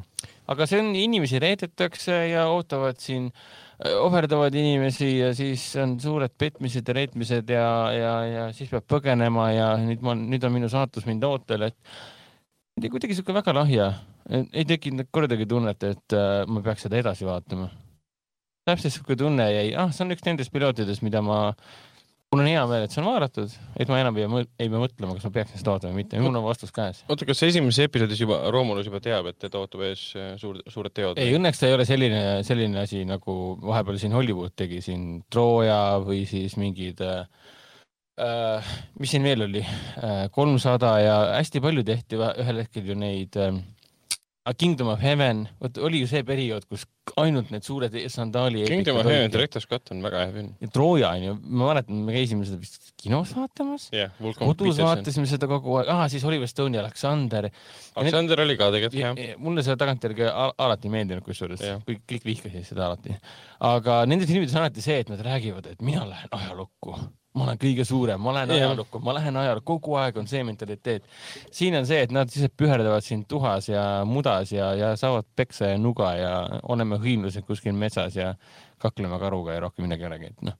aga 0.49 0.67
see 0.69 0.79
on, 0.81 0.89
inimesi 0.97 1.39
reedetakse 1.39 2.17
ja 2.31 2.47
ootavad 2.51 2.97
siin, 2.99 3.29
ohverdavad 3.99 4.55
inimesi 4.57 5.11
ja 5.19 5.29
siis 5.37 5.67
on 5.81 5.99
suured 6.01 6.33
petmised 6.37 6.87
ja 6.87 6.97
reetmised 6.97 7.53
ja, 7.53 7.69
ja, 7.93 8.15
ja 8.25 8.49
siis 8.57 8.73
peab 8.73 8.89
põgenema 8.89 9.51
ja 9.53 9.69
nüüd 9.77 10.01
ma, 10.01 10.17
nüüd 10.17 10.43
on 10.49 10.57
minu 10.57 10.71
saatus 10.71 11.05
mind 11.05 11.23
ootel, 11.29 11.69
et 11.69 12.89
kuidagi 12.89 13.13
sihuke 13.13 13.37
väga 13.37 13.53
lahja, 13.53 13.91
ei 14.31 14.65
tekkinud 14.65 15.13
kordagi 15.13 15.45
tunnet, 15.45 15.83
et 15.85 16.17
äh, 16.17 16.41
ma 16.49 16.65
peaks 16.65 16.87
seda 16.87 16.97
edasi 16.97 17.27
vaatama. 17.27 17.69
Täpselt 18.67 18.95
sihuke 18.95 19.17
tunne 19.19 19.47
jäi, 19.51 19.71
ah, 19.79 19.91
see 19.93 20.05
on 20.05 20.15
üks 20.15 20.23
nendest 20.27 20.53
pilootidest, 20.53 21.03
mida 21.05 21.21
ma, 21.25 21.39
mul 22.33 22.43
on 22.43 22.49
hea 22.49 22.63
meel, 22.69 22.85
et 22.85 22.93
see 22.93 23.01
on 23.01 23.09
vaadatud, 23.09 23.55
et 23.79 23.91
ma 23.91 23.99
enam 23.99 24.19
ei 24.19 24.27
ei 24.63 24.69
pea 24.71 24.81
mõtlema, 24.81 25.15
kas 25.17 25.27
ma 25.27 25.33
peaksin 25.37 25.59
seda 25.59 25.75
vaatama 25.75 25.93
või 25.93 26.01
mitte, 26.01 26.21
mul 26.23 26.39
on 26.39 26.45
vastus 26.45 26.71
käes. 26.75 27.03
oota, 27.11 27.27
kas 27.29 27.43
esimeses 27.49 27.83
episoodis 27.87 28.23
juba 28.23 28.39
Romulus 28.55 28.87
juba 28.87 29.01
teab, 29.03 29.27
et 29.31 29.39
teda 29.43 29.59
ootab 29.61 29.83
ees 29.89 30.05
äh, 30.15 30.31
suur, 30.41 30.61
suured 30.71 30.95
teod? 30.95 31.19
ei, 31.21 31.35
õnneks 31.37 31.59
ta 31.59 31.67
ei 31.69 31.75
ole 31.77 31.87
selline, 31.89 32.23
selline 32.47 32.79
asi 32.85 33.03
nagu 33.09 33.37
vahepeal 33.63 33.99
siin 34.01 34.15
Hollywood 34.15 34.55
tegi 34.59 34.79
siin 34.85 35.21
Trooja 35.31 35.99
või 36.05 36.23
siis 36.29 36.55
mingid 36.61 37.03
äh, 37.03 37.27
äh,, 38.23 38.73
mis 38.99 39.11
siin 39.11 39.27
veel 39.27 39.49
oli 39.49 39.65
äh,, 39.67 40.25
kolmsada 40.31 40.97
ja 41.03 41.21
hästi 41.35 41.63
palju 41.63 41.83
tehti 41.91 42.23
ühel 42.31 42.63
hetkel 42.63 42.93
ju 42.93 42.95
neid 42.95 43.35
äh, 43.35 43.59
Kingdom 44.59 44.89
of 44.91 44.99
Heaven, 44.99 45.45
vot 45.63 45.77
oli 45.79 46.01
ju 46.01 46.07
see 46.11 46.19
periood, 46.27 46.65
kus 46.67 46.81
ainult 47.21 47.47
need 47.53 47.63
suured 47.63 47.93
sandaali 48.11 48.65
Kingdom 48.67 48.97
of 48.99 49.07
Heaven 49.07 49.31
Director's 49.31 49.63
Cut 49.71 49.87
on 49.95 50.01
väga 50.03 50.19
hea 50.25 50.33
film. 50.35 50.49
ja 50.59 50.67
Trooja 50.67 51.11
on 51.15 51.23
ju, 51.23 51.35
ma 51.47 51.69
mäletan, 51.69 52.01
me 52.03 52.11
käisime 52.17 52.43
seda 52.47 52.59
vist 52.59 52.91
kinos 52.99 53.31
vaatamas, 53.37 53.85
Vulcan 54.19 54.51
kodus 54.51 54.81
vaatasime 54.83 55.29
seda 55.31 55.47
kogu 55.47 55.77
aeg, 55.79 55.93
ah 55.95 56.03
siis 56.11 56.25
Oliver 56.27 56.51
Stone 56.51 56.75
ja 56.75 56.83
Alexander. 56.83 57.47
Alexander 58.03 58.43
oli 58.43 58.57
ka 58.59 58.67
tegelikult 58.75 59.17
hea. 59.23 59.39
mulle 59.39 59.63
see 59.63 59.79
tagantjärgi 59.79 60.27
al- 60.27 60.55
alati 60.67 60.91
ei 60.91 60.95
meeldinud, 60.97 61.23
kusjuures 61.23 61.63
Jah. 61.63 61.79
kõik, 61.87 62.03
kõik 62.11 62.27
vihkasid 62.27 62.67
seda 62.67 62.89
alati. 62.91 63.15
aga 63.63 64.01
nendes 64.11 64.27
filmides 64.27 64.55
on 64.59 64.65
alati 64.65 64.83
see, 64.83 64.99
et 65.05 65.09
nad 65.13 65.23
räägivad, 65.23 65.71
et 65.71 65.81
mina 65.81 66.03
lähen 66.09 66.27
ajalukku, 66.35 66.99
ma 67.33 67.47
olen 67.47 67.59
kõige 67.61 67.85
suurem, 67.87 68.21
ma 68.21 68.33
lähen 68.35 68.53
ajalukku, 68.53 68.99
ma 69.03 69.15
lähen 69.17 69.37
ajalukku, 69.41 69.79
kogu 69.79 69.97
aeg 70.01 70.17
on 70.21 70.27
see 70.29 70.43
mentaliteet. 70.45 71.05
siin 71.51 71.75
on 71.79 71.87
see, 71.89 72.03
et 72.05 72.13
nad 72.13 72.29
lihtsalt 72.29 72.53
püherdavad 72.57 73.05
siin 73.05 73.23
tuhas 73.29 73.69
ja 73.71 73.83
mudas 74.05 74.51
ja, 74.53 74.73
ja 74.77 74.93
saavad 74.99 75.25
peksa 75.35 75.73
ja 75.73 75.79
nuga 75.81 76.13
ja 76.17 76.33
oleme 76.69 76.99
hõimlused 77.01 77.45
kuskil 77.47 77.73
metsas 77.73 78.17
ja 78.19 78.35
kakleme 78.81 79.19
karuga 79.19 79.57
ja 79.57 79.63
rohkem 79.65 79.87
midagi 79.87 80.05
ei 80.05 80.11
olegi, 80.11 80.31
et 80.33 80.45
noh. 80.49 80.57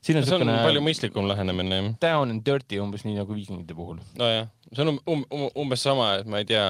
siin 0.00 0.20
on 0.20 0.24
see 0.24 0.38
on 0.38 0.46
niisugune 0.46 0.58
palju 0.64 0.84
mõistlikum 0.88 1.28
lähenemine, 1.28 1.80
down 2.00 2.32
and 2.32 2.44
dirty 2.46 2.80
umbes 2.80 3.04
nii 3.04 3.20
nagu 3.20 3.36
viikingite 3.36 3.76
puhul. 3.76 4.00
nojah, 4.16 4.48
see 4.72 4.86
on 4.86 4.96
um, 4.96 5.24
um, 5.28 5.48
umbes 5.52 5.84
sama, 5.84 6.14
et 6.22 6.30
ma 6.30 6.40
ei 6.40 6.48
tea, 6.48 6.68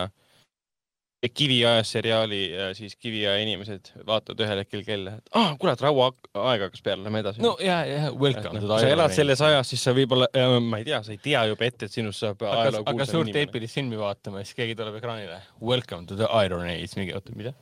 Kiviajas 1.34 1.90
seriaali 1.96 2.40
ja 2.52 2.74
siis 2.74 2.96
Kiviaja 2.96 3.40
inimesed 3.42 3.88
vaatavad 4.06 4.42
ühel 4.44 4.60
hetkel 4.62 4.82
kella, 4.86 5.16
et 5.16 5.30
ah, 5.38 5.54
kurat, 5.58 5.80
rauaaeg 5.80 6.66
hakkas 6.66 6.84
peale, 6.84 7.02
lähme 7.06 7.22
edasi. 7.24 7.42
no 7.42 7.54
ja, 7.62 7.78
ja 7.88 8.10
welcome 8.12 8.60
no, 8.60 8.78
sa 8.78 8.90
elad 8.92 9.14
selles 9.16 9.40
ajas, 9.42 9.72
siis 9.72 9.86
sa 9.86 9.94
võib-olla, 9.96 10.28
ma 10.62 10.82
ei 10.82 10.86
tea, 10.88 11.00
sa 11.06 11.14
ei 11.14 11.20
tea 11.22 11.46
juba 11.50 11.66
ette, 11.66 11.88
et 11.88 11.96
sinust 11.96 12.22
saab 12.22 12.44
ajaloo 12.44 12.84
hakkas 12.84 12.92
kuulsam 12.92 13.12
suurt 13.12 13.30
inimene. 13.30 13.46
eepilist 13.48 13.80
filmi 13.80 14.00
vaatama 14.00 14.42
ja 14.42 14.48
siis 14.50 14.60
keegi 14.60 14.76
tuleb 14.78 15.00
ekraanile. 15.00 15.40
Welcome 15.62 16.06
to 16.12 16.20
the 16.20 16.28
Iron 16.44 16.68
Age, 16.68 16.92
mingi 17.00 17.16
oota, 17.16 17.34
mida? 17.38 17.56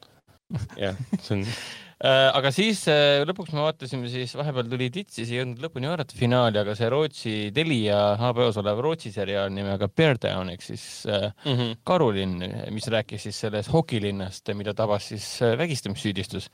jah, 0.77 0.99
see 1.21 1.39
on, 1.39 1.47
aga 2.03 2.51
siis 2.55 2.81
äh, 2.91 3.23
lõpuks 3.29 3.53
me 3.55 3.63
vaatasime 3.63 4.09
siis, 4.11 4.35
vahepeal 4.35 4.67
tuli 4.71 4.89
tits, 4.93 5.15
siis 5.19 5.31
ei 5.31 5.39
jõudnud 5.39 5.63
lõpuni 5.63 5.91
vaadata 5.91 6.17
finaali, 6.19 6.59
aga 6.59 6.75
see 6.75 6.89
Rootsi 6.91 7.35
Telia 7.55 8.01
HBO-s 8.19 8.59
olev 8.63 8.83
Rootsi 8.83 9.13
seriaal 9.15 9.53
nimega 9.55 9.89
Bear 9.89 10.19
Down 10.21 10.51
ehk 10.51 10.65
siis 10.67 11.05
äh, 11.07 11.31
mm 11.45 11.53
-hmm. 11.53 11.77
karulinn, 11.85 12.43
mis 12.75 12.89
rääkis 12.91 13.29
siis 13.29 13.39
sellest 13.47 13.73
hokilinnast, 13.73 14.51
mida 14.55 14.75
tabas 14.75 15.09
siis 15.09 15.43
äh, 15.43 15.59
vägistamissüüdistus 15.59 16.51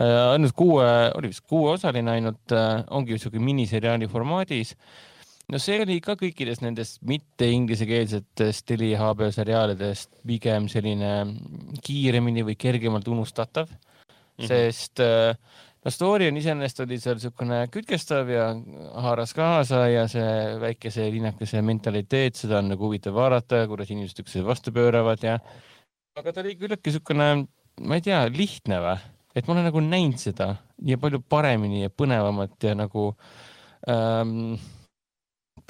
äh,. 0.00 0.32
ainult 0.32 0.54
kuue, 0.54 0.86
oli 1.14 1.28
vist 1.28 1.44
kuueosaline 1.48 2.10
ainult 2.10 2.52
äh,, 2.52 2.84
ongi 2.90 3.12
niisugune 3.12 3.44
miniseriaali 3.44 4.08
formaadis 4.08 4.76
no 5.48 5.58
see 5.58 5.80
oli 5.82 6.00
ka 6.00 6.14
kõikidest 6.14 6.62
nendest 6.62 7.02
mitte 7.02 7.50
inglisekeelsetest 7.50 8.66
teli 8.66 8.94
HBO 8.94 9.30
seriaalidest 9.30 10.10
pigem 10.26 10.68
selline 10.68 11.26
kiiremini 11.82 12.42
või 12.46 12.56
kergemalt 12.58 13.08
unustatav 13.08 13.68
mm, 14.36 14.44
-hmm. 14.44 14.48
sest 14.48 15.00
äh, 15.00 15.36
no 15.86 15.90
story 15.90 16.28
on 16.28 16.36
iseenesest 16.40 16.82
oli 16.82 16.98
seal 16.98 17.18
niisugune 17.18 17.60
kütkestav 17.72 18.30
ja 18.32 18.48
haaras 19.04 19.34
kaasa 19.36 19.84
ja 19.92 20.06
see 20.10 20.30
väikese 20.62 21.06
linnakese 21.14 21.62
mentaliteet, 21.62 22.38
seda 22.42 22.58
on 22.58 22.72
nagu 22.74 22.88
huvitav 22.88 23.14
vaadata, 23.14 23.66
kuidas 23.70 23.92
inimesed 23.94 24.24
üksteise 24.24 24.46
vastu 24.46 24.74
pööravad 24.74 25.22
ja 25.22 25.38
aga 26.18 26.32
ta 26.32 26.42
oli 26.42 26.56
küllaltki 26.58 26.90
niisugune, 26.90 27.28
ma 27.86 27.98
ei 27.98 28.02
tea, 28.02 28.24
lihtne 28.32 28.80
või, 28.82 28.96
et 29.36 29.46
ma 29.46 29.54
olen 29.54 29.68
nagu 29.70 29.84
näinud 29.84 30.22
seda 30.22 30.54
ja 30.90 30.98
palju 30.98 31.22
paremini 31.28 31.84
ja 31.84 31.92
põnevamat 31.92 32.66
ja 32.66 32.74
nagu 32.78 33.12
ähm, 33.92 34.56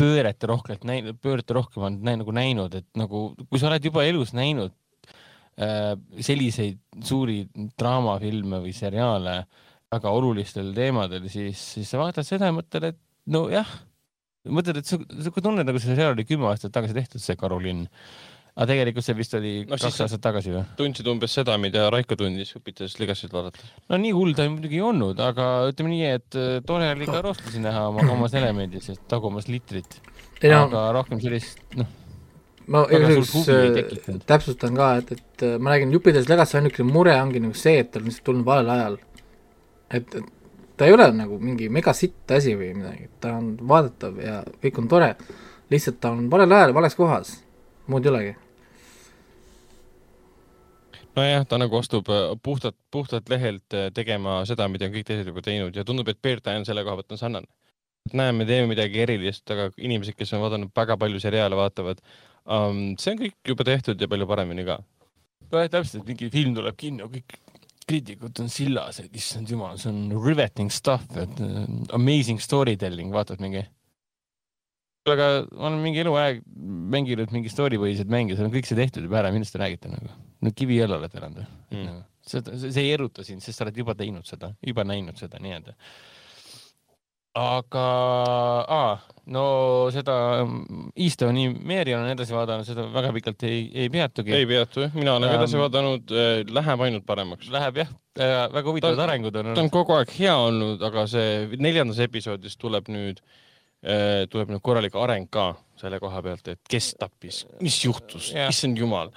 pöörete 0.01 0.49
rohkelt 0.49 0.89
näinud, 0.89 1.21
pöörete 1.21 1.57
rohkem 1.57 1.91
on 1.91 2.01
näin, 2.01 2.23
nagu 2.25 2.33
näinud, 2.33 2.81
et 2.81 2.89
nagu 2.97 3.29
kui 3.51 3.61
sa 3.61 3.69
oled 3.69 3.85
juba 3.85 4.09
elus 4.09 4.33
näinud 4.37 4.73
selliseid 5.57 6.83
suuri 7.05 7.39
draamafilme 7.79 8.61
või 8.61 8.75
seriaale 8.77 9.39
väga 9.93 10.13
olulistel 10.13 10.73
teemadel, 10.77 11.29
siis, 11.33 11.61
siis 11.77 11.89
sa 11.89 12.01
vaatad 12.03 12.27
seda 12.29 12.51
ja 12.51 12.55
mõtled, 12.55 12.91
et 12.91 12.99
nojah, 13.33 13.71
mõtled, 14.53 14.83
et 14.83 14.89
sa 14.91 14.99
tunned 15.41 15.65
nagu 15.65 15.81
see 15.81 15.95
seriaal 15.95 16.17
oli 16.17 16.27
kümme 16.29 16.51
aastat 16.51 16.75
tagasi 16.75 16.97
tehtud, 16.99 17.23
see 17.23 17.39
Karolin 17.41 17.87
aga 18.57 18.71
tegelikult 18.71 19.05
see 19.05 19.17
vist 19.19 19.35
oli 19.37 19.53
No 19.69 19.77
kaks 19.77 20.01
aastat 20.07 20.23
tagasi 20.25 20.55
või? 20.55 20.63
tundsid 20.79 21.09
umbes 21.13 21.35
seda, 21.37 21.59
mida 21.61 21.87
Raiko 21.93 22.17
tundis 22.19 22.55
Õpites 22.57 22.97
Legacy't 23.01 23.35
vaadates. 23.35 23.69
no 23.93 23.99
nii 24.01 24.15
hull 24.17 24.33
ta 24.37 24.47
muidugi 24.49 24.81
ei 24.81 24.87
olnud, 24.87 25.21
aga 25.21 25.49
ütleme 25.71 25.93
nii, 25.93 26.07
et 26.17 26.39
äh, 26.41 26.57
tore 26.67 26.89
oli 26.95 27.09
ka 27.11 27.21
roostlasi 27.25 27.61
näha 27.65 27.87
oma, 27.91 28.07
omas 28.15 28.37
elemendis, 28.39 28.89
et 28.95 29.03
tagumas 29.13 29.51
litrit, 29.53 29.99
no 30.47 30.63
aga 30.63 30.87
rohkem 30.97 31.21
sellist, 31.21 31.61
noh, 31.77 31.91
ma 32.67 32.85
tekitanud. 32.91 34.21
äh, 34.21 34.27
täpsustan 34.27 34.77
ka, 34.77 34.93
et, 35.01 35.13
et 35.13 35.43
äh, 35.47 35.59
ma 35.59 35.75
räägin 35.75 35.93
Jupiter's 35.95 36.29
Legacy 36.29 36.59
ainukene 36.59 36.93
mure 36.93 37.15
ongi 37.21 37.43
nagu 37.43 37.55
see, 37.59 37.79
et 37.83 37.93
ta 37.93 38.01
on 38.01 38.09
lihtsalt 38.09 38.27
tulnud 38.27 38.47
valel 38.47 38.73
ajal. 38.75 38.97
et, 39.95 40.15
et 40.15 40.33
ta 40.77 40.89
ei 40.89 40.97
ole 40.97 41.07
nagu 41.15 41.39
mingi 41.41 41.69
megasitt 41.73 42.35
asi 42.37 42.57
või 42.59 42.73
midagi, 42.77 43.09
ta 43.23 43.37
on 43.39 43.55
vaadatav 43.69 44.19
ja 44.23 44.41
kõik 44.65 44.83
on 44.83 44.91
tore, 44.91 45.13
lihtsalt 45.71 46.01
ta 46.03 46.13
on 46.17 46.27
valel 46.33 46.57
ajal 46.59 46.75
vales 46.77 46.99
kohas, 46.99 47.37
muud 47.87 48.07
ei 48.07 48.15
olegi. 48.15 48.35
nojah, 51.17 51.47
ta 51.49 51.61
nagu 51.63 51.79
astub 51.79 52.11
äh, 52.11 52.33
puhtalt, 52.43 52.79
puhtalt 52.91 53.31
lehelt 53.31 53.79
tegema 53.95 54.41
seda, 54.49 54.67
mida 54.69 54.91
on 54.91 54.97
kõik 54.97 55.07
teised 55.07 55.31
juba 55.31 55.45
teinud 55.45 55.77
ja 55.77 55.87
tundub, 55.87 56.11
et 56.11 56.23
Beartime 56.23 56.67
selle 56.67 56.85
koha 56.85 56.99
pealt 56.99 57.15
on 57.15 57.23
sarnane. 57.23 57.47
näeme, 58.13 58.45
teeme 58.47 58.69
midagi 58.71 59.01
erilist, 59.03 59.51
aga 59.51 59.71
inimesed, 59.77 60.15
kes 60.19 60.33
on 60.35 60.43
vaadanud 60.43 60.71
väga 60.77 60.95
palju 60.97 61.19
seriaale, 61.21 61.57
vaatavad 61.59 62.03
um,, 62.47 62.85
see 63.01 63.15
on 63.15 63.21
kõik 63.25 63.53
juba 63.53 63.67
tehtud 63.69 64.01
ja 64.01 64.09
palju 64.11 64.29
paremini 64.31 64.65
ka. 64.69 64.79
nojah, 65.53 65.71
täpselt, 65.73 66.07
mingi 66.09 66.31
film 66.33 66.57
tuleb 66.57 66.79
kinno, 66.81 67.09
kõik 67.13 67.39
kriitikud 67.87 68.41
on 68.43 68.51
sillas, 68.51 68.99
et 69.03 69.15
issand 69.15 69.51
jumal, 69.51 69.79
see 69.79 69.93
on 69.93 70.11
riveting 70.25 70.73
stuff, 70.75 71.07
et 71.23 71.43
uh, 71.43 71.65
amazing 71.95 72.43
storytelling, 72.43 73.13
vaatad 73.15 73.43
mingi. 73.43 73.63
aga 75.07 75.27
ma 75.53 75.69
olen 75.69 75.79
mingi 75.85 76.03
eluaeg 76.03 76.41
mänginud 76.97 77.31
mingi 77.31 77.51
story 77.53 77.79
põhiseid 77.79 78.11
mänge, 78.11 78.35
seal 78.35 78.49
on 78.49 78.55
kõik 78.55 78.67
see 78.67 78.79
tehtud 78.79 79.07
juba 79.07 79.21
ära, 79.21 79.31
millest 79.35 79.55
te 79.55 79.63
räägite 79.63 79.93
nagu? 79.93 80.11
no 80.43 80.51
kivi 80.51 80.81
all 80.83 80.99
oled 80.99 81.15
elanud 81.15 81.45
või 81.45 81.53
Mm. 81.67 81.87
mm.? 81.87 82.03
seda, 82.27 82.57
see 82.59 82.83
ei 82.83 82.93
eruta 82.95 83.23
sind, 83.27 83.43
sest 83.43 83.59
sa 83.59 83.65
oled 83.67 83.79
juba 83.79 83.95
teinud 83.99 84.27
seda, 84.27 84.51
juba 84.67 84.85
näinud 84.87 85.19
seda 85.19 85.39
nii-öelda. 85.43 85.77
aga, 87.37 88.99
no 89.33 89.45
seda 89.95 90.15
Eastoni 90.97 91.47
Mary 91.53 91.93
olen 91.97 92.13
edasi 92.15 92.35
vaadanud, 92.37 92.67
seda 92.69 92.87
väga 92.95 93.13
pikalt 93.17 93.45
ei, 93.49 93.65
ei 93.85 93.91
peatugi. 93.93 94.33
ei 94.37 94.47
peatu 94.49 94.87
jah, 94.87 94.95
mina 94.97 95.17
olen 95.19 95.29
Ähm, 95.29 95.39
edasi 95.41 95.61
vaadanud, 95.61 96.15
läheb 96.57 96.85
ainult 96.89 97.07
paremaks. 97.09 97.51
Läheb 97.53 97.83
jah, 97.83 97.91
väga 98.17 98.65
huvitavad 98.71 98.97
Ta- 99.01 99.09
arengud 99.11 99.35
on 99.37 99.51
ta 99.51 99.51
on 99.53 99.59
olnud. 99.59 99.73
kogu 99.75 99.97
aeg 99.99 100.15
hea 100.19 100.37
olnud, 100.47 100.83
aga 100.89 101.07
see 101.11 101.59
neljandas 101.61 102.01
episoodis 102.07 102.57
tuleb 102.61 102.89
nüüd, 102.93 103.21
tuleb 104.33 104.55
nüüd 104.55 104.63
korralik 104.65 104.97
areng 104.99 105.29
ka 105.31 105.51
selle 105.77 106.01
koha 106.01 106.23
pealt, 106.25 106.49
et 106.49 106.61
kes 106.73 106.95
tappis, 106.99 107.45
mis 107.61 107.77
juhtus 107.85 108.33
issand 108.49 108.79
jumal. 108.81 109.13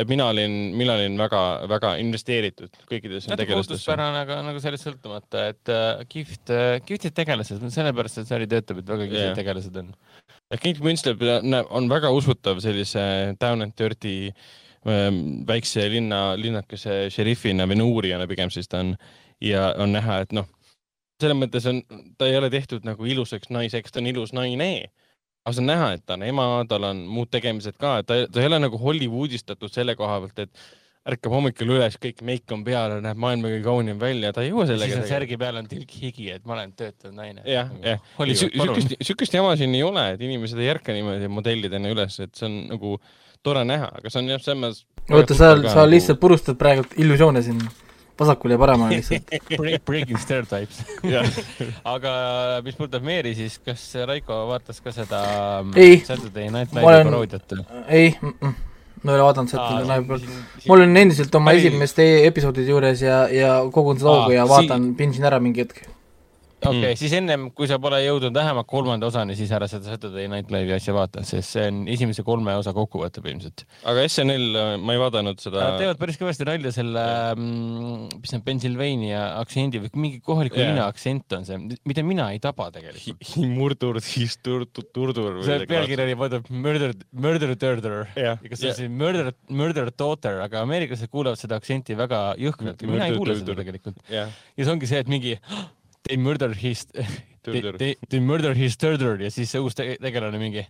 Et 0.00 0.08
mina 0.08 0.28
olin, 0.32 0.52
mina 0.76 0.94
olin 0.96 1.18
väga-väga 1.20 1.94
investeeritud 2.02 2.72
kõikidesse 2.88 3.30
natuke 3.30 3.44
tegelastesse. 3.44 3.76
ootuspärane, 3.76 4.22
aga 4.24 4.38
nagu 4.46 4.62
sellest 4.62 4.86
sõltumata, 4.88 5.46
et 5.52 5.72
äh, 5.72 6.04
kihvt 6.12 6.52
äh,, 6.54 6.76
kihvtid 6.86 7.16
tegelased, 7.16 7.64
sellepärast 7.74 8.22
et 8.22 8.30
sari 8.30 8.48
töötab, 8.50 8.80
et 8.82 8.94
väga 8.94 9.08
kihvtid 9.08 9.24
yeah. 9.24 9.36
tegelased 9.38 9.80
on. 9.82 9.92
Kate 10.56 10.80
Winslet 10.80 11.22
näeb- 11.44 11.70
on 11.74 11.90
väga 11.90 12.12
usutav 12.14 12.62
sellise 12.64 13.04
down 13.40 13.66
and 13.66 13.76
dirty 13.78 14.16
ähm, 14.86 15.22
väikse 15.48 15.88
linna, 15.92 16.22
linnakese 16.40 17.06
šerifina 17.12 17.66
või 17.68 17.80
no 17.80 17.88
uurijana 17.92 18.28
pigem 18.30 18.52
siis 18.54 18.70
ta 18.70 18.84
on 18.84 18.94
ja 19.42 19.72
on 19.82 19.92
näha, 19.92 20.22
et 20.24 20.32
noh, 20.36 20.48
selles 21.20 21.36
mõttes 21.38 21.66
on, 21.68 21.82
ta 22.18 22.28
ei 22.28 22.36
ole 22.38 22.50
tehtud 22.52 22.86
nagu 22.86 23.08
ilusaks 23.08 23.50
naiseks, 23.52 23.92
ta 23.92 24.00
on 24.02 24.10
ilus 24.12 24.32
naine. 24.36 24.88
Aga 25.46 25.54
see 25.54 25.62
on 25.62 25.70
näha, 25.70 25.92
et 25.94 26.02
ta 26.02 26.16
on 26.16 26.24
ema, 26.26 26.48
tal 26.68 26.88
on 26.88 27.04
muud 27.06 27.30
tegemised 27.30 27.76
ka, 27.78 28.00
et 28.02 28.08
ta, 28.08 28.18
ta 28.26 28.42
ei 28.42 28.48
ole 28.50 28.58
nagu 28.64 28.80
Hollywoodistatud 28.82 29.70
selle 29.70 29.94
koha 29.98 30.18
pealt, 30.24 30.42
et 30.42 30.66
ärkab 31.06 31.36
hommikul 31.36 31.70
üles, 31.76 31.94
kõik 32.02 32.24
meik 32.26 32.50
on 32.54 32.64
peal, 32.66 32.96
näeb 33.04 33.20
maailma 33.22 33.52
kõige 33.52 33.62
kaunim 33.62 34.00
välja, 34.00 34.32
ta 34.34 34.42
ei 34.42 34.50
jõua 34.50 34.66
siis 34.66 34.80
sellega 34.80 34.98
on. 34.98 35.06
särgi 35.12 35.38
peal 35.38 35.60
on 35.60 35.68
tilk 35.70 35.94
higi, 36.02 36.26
et 36.34 36.42
ma 36.48 36.56
olen 36.56 36.74
töötav 36.78 37.14
naine. 37.14 37.44
jah, 37.46 37.70
jah. 37.84 38.02
Sihukest, 38.18 38.96
sihukest 38.98 39.38
jama 39.38 39.54
siin 39.60 39.74
ei 39.78 39.86
ole, 39.86 40.08
et 40.16 40.26
inimesed 40.26 40.58
ei 40.58 40.72
ärka 40.74 40.96
niimoodi 40.96 41.30
modellidena 41.30 41.94
üles, 41.94 42.18
et 42.26 42.34
see 42.34 42.48
on 42.50 42.58
nagu 42.72 42.96
tore 43.46 43.62
näha, 43.68 43.92
aga 44.00 44.10
see 44.10 44.24
on 44.24 44.34
jah, 44.34 44.42
selles 44.42 44.82
mõttes. 44.82 45.14
oota, 45.14 45.38
sa, 45.38 45.54
sa 45.70 45.86
lihtsalt 45.86 46.18
purustad 46.18 46.58
praegu 46.58 46.88
illusioone 46.98 47.44
siin 47.46 47.62
vasakul 48.20 48.54
ja 48.54 48.58
paremal 48.60 48.92
lihtsalt. 48.92 49.32
Breaking 49.88 50.18
stereotypes. 50.20 50.82
aga 51.94 52.12
mis 52.64 52.78
puudutab 52.78 53.04
Meeri, 53.06 53.34
siis 53.38 53.58
kas 53.64 53.82
Raiko 54.08 54.44
vaatas 54.50 54.80
ka 54.84 54.92
seda 54.94 55.20
mm, 55.62 55.74
Ei. 55.76 55.98
Saturday 56.06 56.48
Night 56.50 56.72
Live'i 56.76 56.86
olen- 56.92 57.10
paroodiat? 57.10 57.56
ei, 57.88 58.14
ma 58.22 59.12
ei 59.12 59.18
ole 59.18 59.26
vaadanud 59.28 59.52
seda 59.52 59.66
live 59.84 60.06
pealt. 60.08 60.30
ma 60.66 60.78
olen 60.78 60.96
endiselt 61.02 61.34
oma 61.38 61.52
Päris- 61.52 61.68
esimeste 61.68 62.06
episoodide 62.26 62.70
juures 62.72 63.02
ja, 63.04 63.26
ja 63.32 63.52
kogun 63.72 64.00
seda 64.00 64.14
hoogu 64.14 64.34
ja 64.36 64.48
vaatan, 64.48 64.94
pinsin 64.98 65.28
ära 65.28 65.40
mingi 65.42 65.64
hetk. 65.66 65.84
Okei 66.56 66.78
okay, 66.80 66.92
Mm. 66.92 66.98
siis 66.98 67.12
ennem, 67.16 67.42
kui 67.54 67.68
sa 67.68 67.76
pole 67.82 67.98
jõudnud 68.00 68.34
vähemalt 68.34 68.66
kolmanda 68.70 69.06
osani, 69.10 69.36
siis 69.38 69.50
ära 69.54 69.68
seda 69.70 69.92
Saturday 69.92 70.26
Night 70.30 70.50
Live'i 70.52 70.76
asja 70.76 70.94
vaata, 70.96 71.22
sest 71.26 71.52
see 71.52 71.66
on 71.68 71.82
esimese 71.92 72.24
kolme 72.26 72.54
osa 72.58 72.72
kokkuvõte 72.76 73.20
ilmselt. 73.20 73.66
aga 73.84 74.06
SNL, 74.08 74.56
ma 74.82 74.96
ei 74.96 75.00
vaadanud 75.02 75.42
seda 75.42 75.60
Nad. 75.60 75.78
teevad 75.82 76.00
päris 76.00 76.18
kõvasti 76.20 76.46
nalja 76.48 76.72
selle, 76.74 77.04
mis 77.36 78.32
see 78.32 78.40
on, 78.40 78.44
Pennsylvania 78.46 79.22
aktsendi 79.42 79.82
või 79.84 80.02
mingi 80.06 80.20
kohaliku 80.24 80.60
Jaa. 80.60 80.70
linna 80.70 80.88
aktsent 80.90 81.36
on 81.36 81.46
see, 81.48 81.60
mida 81.88 82.06
mina 82.06 82.30
ei 82.34 82.40
taba 82.42 82.70
tegelikult. 82.74 83.36
murdur, 83.56 84.00
siis 84.04 84.38
turdur, 84.42 84.88
turdur. 84.96 85.42
see 85.46 85.68
pealkiri 85.68 86.08
oli 86.08 86.18
vaata 86.18 86.42
Murder, 86.50 86.96
Murder 87.12 87.54
Turder. 87.60 88.06
jah, 88.16 88.40
kas 88.42 88.64
see 88.64 88.72
on 88.72 88.80
see 88.80 88.88
Murder, 88.88 89.32
Murder 89.48 89.92
Daughter, 89.92 90.40
aga 90.46 90.64
ameeriklased 90.64 91.12
kuulavad 91.12 91.40
seda 91.40 91.60
aktsenti 91.60 91.96
väga 91.98 92.34
jõhkralt 92.40 92.82
mina 92.88 93.10
ei 93.10 93.16
kuule 93.18 93.36
seda 93.38 93.58
tegelikult. 93.60 94.00
jah, 94.10 94.32
ja 94.56 94.64
see 94.64 94.72
ongi 94.72 94.88
see, 94.90 95.04
et 95.04 95.10
mingi 95.10 95.36
they 96.06 96.16
murder 96.16 96.52
his, 96.54 96.86
they, 97.44 97.60
they, 97.60 97.94
they 98.08 98.20
murder 98.20 98.54
his 98.54 98.78
turder 98.80 99.20
ja 99.20 99.30
siis 99.34 99.52
see 99.52 99.62
uus 99.62 99.76
te 99.78 99.92
tegelane 100.02 100.40
mingi, 100.40 100.66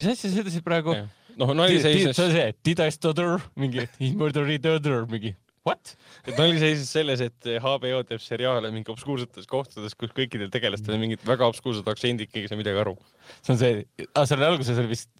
mis 0.00 0.12
asja 0.14 0.32
sa 0.32 0.42
ütlesid 0.44 0.66
praegu? 0.66 0.96
noh, 1.40 1.54
nali 1.56 1.78
see 1.78 1.94
seisis 2.00 2.20
on, 2.22 2.34
see, 2.34 2.50
did 2.66 2.82
I 2.82 2.90
stutter, 2.94 3.38
mingi 3.60 3.86
he 4.00 4.12
murdered 4.16 4.62
turder, 4.64 5.06
mingi 5.10 5.34
what? 5.68 5.94
nali 6.38 6.60
seisis 6.60 6.90
selles, 6.94 7.20
et 7.24 7.48
HBO 7.62 8.00
teeb 8.08 8.22
seriaale 8.22 8.70
mingi 8.74 8.92
obskuursetes 8.92 9.48
kohtades, 9.50 9.96
kus 9.98 10.12
kõikidel 10.16 10.50
tegelastel 10.52 10.96
on 10.96 11.02
mingid 11.04 11.24
väga 11.28 11.48
obskuursed 11.50 11.88
aktsendid, 11.90 12.30
keegi 12.30 12.48
ei 12.48 12.52
saa 12.52 12.60
midagi 12.60 12.80
aru. 12.82 12.94
see 13.40 13.54
on 13.54 13.60
see, 13.60 13.84
ah, 14.14 14.24
seal 14.28 14.44
alguses 14.46 14.80
oli 14.80 14.92
vist 14.94 15.10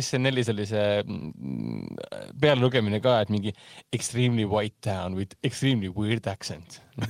SNL-is 0.00 0.50
oli 0.52 0.66
see 0.70 0.88
mm, 1.04 2.02
pealelugemine 2.42 3.00
ka, 3.04 3.20
et 3.24 3.30
mingi 3.34 3.54
extremely 3.94 4.46
white 4.48 4.78
town 4.84 5.14
with 5.18 5.36
extremely 5.46 5.90
weird 5.92 6.26
accent. 6.30 6.80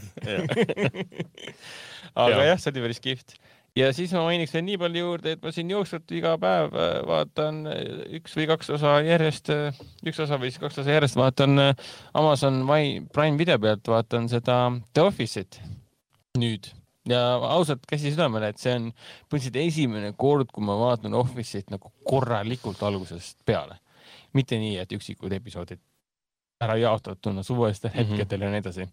aga 2.15 2.36
Jaa. 2.36 2.47
jah, 2.51 2.59
see 2.61 2.73
oli 2.74 2.85
päris 2.86 3.02
kihvt. 3.05 3.36
Ja 3.77 3.91
siis 3.97 4.13
ma 4.15 4.23
mainiks 4.29 4.53
veel 4.55 4.65
nii 4.69 4.79
palju 4.79 5.03
juurde, 5.03 5.33
et 5.35 5.43
ma 5.43 5.51
siin 5.55 5.71
jooksvalt 5.73 6.13
iga 6.15 6.37
päev 6.43 6.77
äh, 6.79 6.95
vaatan 7.09 7.63
äh, 7.71 7.81
üks 8.21 8.37
või 8.39 8.47
kaks 8.51 8.71
osa 8.77 8.97
järjest, 9.07 9.51
üks 10.07 10.21
osa 10.23 10.39
või 10.39 10.53
siis 10.53 10.63
kaks 10.63 10.79
osa 10.85 10.95
järjest 10.95 11.19
vaatan 11.19 11.59
äh, 11.59 11.75
Amazon 12.15 12.63
Prime 13.13 13.39
video 13.41 13.59
pealt 13.59 13.89
vaatan 13.91 14.29
seda 14.31 14.59
The 14.95 15.07
Office'it 15.09 15.59
nüüd 16.39 16.71
ja 17.11 17.21
ausalt 17.37 17.83
käsi 17.87 18.15
südamele, 18.15 18.49
et 18.55 18.63
see 18.63 18.73
on 18.79 18.87
põhimõtteliselt 19.29 19.59
esimene 19.61 20.13
kord, 20.17 20.49
kui 20.55 20.65
ma 20.65 20.77
vaatan 20.81 21.15
Office'it 21.19 21.69
nagu 21.75 21.91
korralikult 22.09 22.83
algusest 22.83 23.43
peale. 23.45 23.81
mitte 24.35 24.57
nii, 24.59 24.79
et 24.83 24.91
üksikud 24.91 25.31
episoodid 25.33 25.79
ära 26.65 26.75
jaotatuna 26.79 27.43
suvalistel 27.43 27.91
Mhm. 27.91 27.99
hetkedel 27.99 28.41
ja 28.43 28.51
nii 28.51 28.59
edasi. 28.63 28.87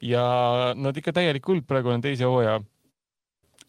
ja 0.00 0.24
nad 0.76 0.96
ikka 0.96 1.12
täielik 1.12 1.42
kuld, 1.42 1.62
praegu 1.66 1.88
olen 1.88 2.00
teise 2.00 2.24
hooaja 2.24 2.60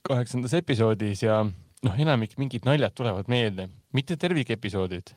kaheksandas 0.06 0.54
episoodis 0.58 1.24
ja 1.26 1.42
noh, 1.46 1.98
enamik 2.02 2.38
mingid 2.42 2.66
naljad 2.68 2.94
tulevad 2.98 3.30
meelde, 3.32 3.70
mitte 3.96 4.18
tervikepisoodid, 4.22 5.14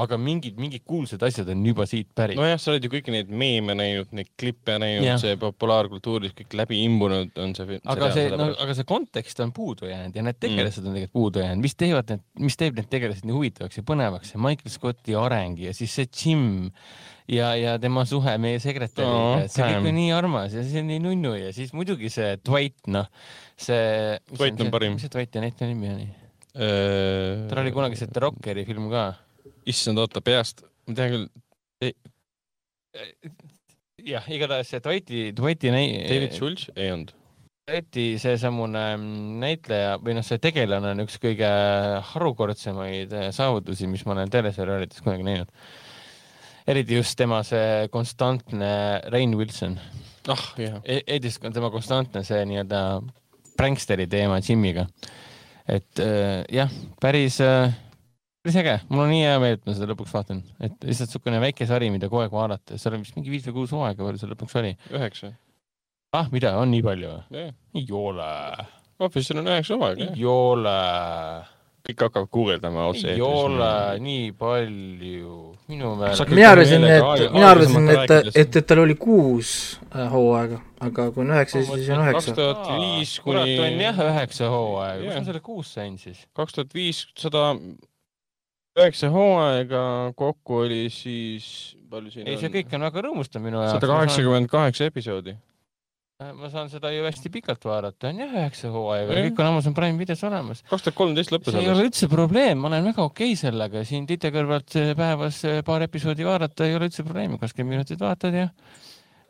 aga 0.00 0.18
mingid, 0.20 0.56
mingid 0.60 0.84
kuulsad 0.88 1.22
asjad 1.26 1.50
on 1.52 1.64
juba 1.66 1.86
siit 1.88 2.08
pärit. 2.16 2.38
nojah, 2.38 2.58
sa 2.60 2.72
oled 2.72 2.86
ju 2.86 2.92
kõiki 2.92 3.14
neid 3.14 3.30
meeme 3.30 3.76
näinud, 3.78 4.10
neid 4.16 4.32
klippe 4.40 4.78
näinud 4.82 5.22
see 5.22 5.36
populaarkultuuris 5.40 6.34
kõik 6.38 6.56
läbi 6.62 6.80
imbunud 6.86 7.38
on 7.42 7.54
see. 7.56 7.80
aga 7.84 8.10
see, 8.16 8.32
no 8.34 8.50
aga 8.54 8.76
see 8.78 8.88
kontekst 8.88 9.44
on 9.44 9.54
puudu 9.56 9.90
jäänud 9.90 10.16
ja 10.16 10.26
need 10.26 10.40
tegelased 10.42 10.84
on 10.84 10.96
tegelikult 10.96 11.16
puudu 11.20 11.44
jäänud, 11.44 11.64
mis 11.64 11.78
teevad 11.78 12.12
need, 12.14 12.26
mis 12.48 12.58
teeb 12.60 12.80
need 12.80 12.90
tegelased 12.92 13.28
nii 13.28 13.36
huvitavaks 13.36 13.80
ja 13.80 13.86
põnevaks, 13.86 14.34
see 14.34 14.42
Michael 14.42 14.74
Scotti 14.74 15.16
areng 15.18 15.60
ja 15.60 15.74
siis 15.76 15.94
see 15.96 16.10
Jim 16.10 16.46
ja, 17.30 17.52
ja 17.58 17.76
tema 17.82 18.04
suhe 18.08 18.36
meie 18.42 18.60
sekretäriga 18.62 19.10
oh,, 19.10 19.44
see 19.50 19.66
kõik 19.66 19.90
on 19.90 19.98
nii 20.00 20.14
armas 20.16 20.56
ja 20.56 20.64
see 20.66 20.82
on 20.82 20.90
nii 20.90 21.02
nunnu 21.04 21.34
ja 21.38 21.52
siis 21.56 21.74
muidugi 21.76 22.10
see 22.12 22.34
Dwight, 22.46 22.82
noh, 22.90 23.10
see. 23.60 24.16
Dwight 24.34 24.64
on 24.64 24.72
parim. 24.74 24.96
mis 24.96 25.06
see 25.06 25.12
Dwighti 25.14 25.44
näitleja 25.44 25.74
nimi 25.74 25.92
oli? 25.94 26.08
Äh, 26.50 27.46
tal 27.50 27.62
oli 27.62 27.74
kunagi 27.74 27.98
see 27.98 28.10
Rockeri 28.10 28.64
film 28.66 28.90
ka. 28.90 29.10
issand, 29.70 30.00
oota 30.02 30.22
peast, 30.24 30.64
ma 30.88 30.96
tean 30.98 31.14
küll, 31.14 31.28
jah, 34.10 34.26
igatahes 34.32 34.70
see 34.72 34.82
Dwighti, 34.84 35.22
Dwighti 35.36 35.72
näi-. 35.74 36.04
David 36.08 36.36
Schultz 36.36 36.68
ei 36.76 36.90
olnud. 36.94 37.14
eriti 37.70 38.04
seesamune 38.18 38.80
mm, 38.96 39.34
näitleja 39.44 39.92
või 40.02 40.16
noh, 40.16 40.24
see 40.26 40.40
tegelane 40.42 40.90
on 40.90 41.04
üks 41.04 41.20
kõige 41.22 41.46
harukordsemaid 42.08 43.12
eh, 43.14 43.28
saavutusi, 43.36 43.86
mis 43.86 44.02
ma 44.08 44.16
olen 44.16 44.32
teleseriaalides 44.32 45.04
kunagi 45.04 45.26
näinud. 45.28 45.52
eriti 46.66 46.98
just 46.98 47.14
tema 47.18 47.44
see 47.46 47.86
konstantne 47.94 48.72
Rain 49.12 49.36
Wilson 49.38 49.78
ah 50.28 50.46
jah, 50.58 50.80
E- 50.84 51.04
Edis 51.06 51.38
on 51.44 51.54
tema 51.54 51.70
konstantne 51.70 52.24
see 52.26 52.42
nii-öelda 52.50 52.80
pranksteri 53.56 54.08
teema 54.10 54.40
Jimiga. 54.42 54.88
et 55.68 56.02
äh, 56.02 56.42
jah, 56.50 56.72
päris 57.00 57.38
äh,, 57.44 57.70
päris 58.40 58.56
äge, 58.56 58.78
mul 58.88 59.04
on 59.04 59.12
nii 59.12 59.20
hea 59.26 59.36
meel, 59.42 59.58
et 59.58 59.68
ma 59.68 59.76
seda 59.76 59.90
lõpuks 59.92 60.16
vaatan, 60.16 60.40
et 60.64 60.88
lihtsalt 60.88 61.12
niisugune 61.12 61.42
väike 61.42 61.68
sari, 61.68 61.92
mida 61.92 62.08
kogu 62.08 62.24
aeg 62.24 62.34
vaadata, 62.34 62.80
seal 62.80 62.96
on 62.96 63.04
vist 63.04 63.16
mingi 63.18 63.32
viis 63.32 63.46
või 63.50 63.60
kuus 63.60 63.74
hooaega 63.76 64.06
veel 64.06 64.20
seal 64.20 64.32
lõpuks 64.32 64.58
oli. 64.62 64.74
üheksa. 64.96 65.34
ah, 66.16 66.28
mida, 66.32 66.56
on 66.60 66.72
nii 66.72 66.84
palju 66.86 67.14
või? 67.14 67.42
jah, 67.44 67.54
ei 67.76 67.96
ole, 68.00 68.34
Office'il 69.00 69.42
on 69.42 69.50
üheksa 69.52 69.76
hooaega, 69.76 70.06
ei 70.14 70.24
ole, 70.32 70.76
kõik 71.90 72.04
hakkavad 72.06 72.30
guugeldama 72.32 72.86
otse 72.94 73.12
ei 73.12 73.20
ole. 73.24 73.68
nii 74.06 74.32
palju, 74.40 75.36
minu 75.68 75.92
meelest 76.00 76.32
mina 76.32 76.54
arvasin, 76.54 76.88
et 76.88 77.26
mina 77.36 77.52
arvasin, 77.52 77.92
et, 77.92 78.00
rääkides. 78.06 78.40
et, 78.40 78.58
et 78.62 78.70
tal 78.72 78.82
oli 78.86 78.96
kuus 79.00 79.52
äh, 79.90 80.08
hooaega, 80.14 80.62
aga 80.88 81.10
kui 81.12 81.26
on 81.26 81.36
üheksa, 81.36 81.60
siis 81.60 81.92
on 81.92 82.06
kaks 82.08 82.32
üheksa. 82.32 82.38
tuhat 82.40 82.72
viis 82.72 83.14
kurat, 83.20 83.52
on 83.52 83.68
kuni 83.68 83.84
jah 83.84 84.02
üheksa 84.08 84.48
hooaega, 84.56 85.04
Jah. 85.04 85.12
kus 85.12 85.20
ma 85.20 85.28
selle 85.28 85.44
kuus 85.52 85.76
sain 85.76 86.00
siis? 86.00 86.24
kaks 86.40 86.56
tuhat 86.56 86.76
viissada 86.80 87.46
üheksa 88.80 89.10
hooaega 89.12 89.84
kokku 90.18 90.64
oli 90.64 90.82
siis, 90.92 91.76
palju 91.90 92.12
siin 92.14 92.28
ei, 92.28 92.40
see 92.40 92.50
kõik 92.54 92.74
on 92.76 92.88
väga 92.88 93.06
rõõmustav 93.06 93.44
minu 93.44 93.60
jaoks. 93.60 93.78
sada 93.78 93.92
kaheksakümmend 93.92 94.50
kaheksa 94.50 94.90
episoodi. 94.90 95.36
ma 96.36 96.50
saan 96.52 96.68
seda 96.72 96.90
ju 96.92 97.04
hästi 97.06 97.32
pikalt 97.32 97.64
vaadata, 97.64 98.10
on 98.10 98.20
jah 98.24 98.34
üheksa 98.42 98.72
hooaega, 98.74 99.16
kõik 99.28 99.40
on 99.40 99.50
Amazon 99.52 99.76
Prime 99.76 100.00
videos 100.00 100.24
olemas. 100.28 100.62
kaks 100.68 100.86
tuhat 100.88 100.98
kolmteist 100.98 101.32
lõppes 101.34 101.56
see 101.56 101.64
ei 101.64 101.72
ole 101.72 101.88
üldse 101.88 102.10
probleem, 102.12 102.60
ma 102.60 102.70
olen 102.72 102.90
väga 102.92 103.06
okei 103.08 103.36
sellega, 103.40 103.84
siin 103.88 104.08
tite 104.10 104.32
kõrvalt 104.34 104.76
eh, 104.80 104.92
päevas 104.98 105.42
eh, 105.48 105.62
paar 105.66 105.86
episoodi 105.88 106.28
vaadata 106.28 106.68
ei 106.68 106.76
ole 106.78 106.90
üldse 106.90 107.06
probleemi, 107.06 107.40
kakskümmend 107.40 107.78
minutit 107.78 108.04
vaatad 108.04 108.36
ja 108.36 108.50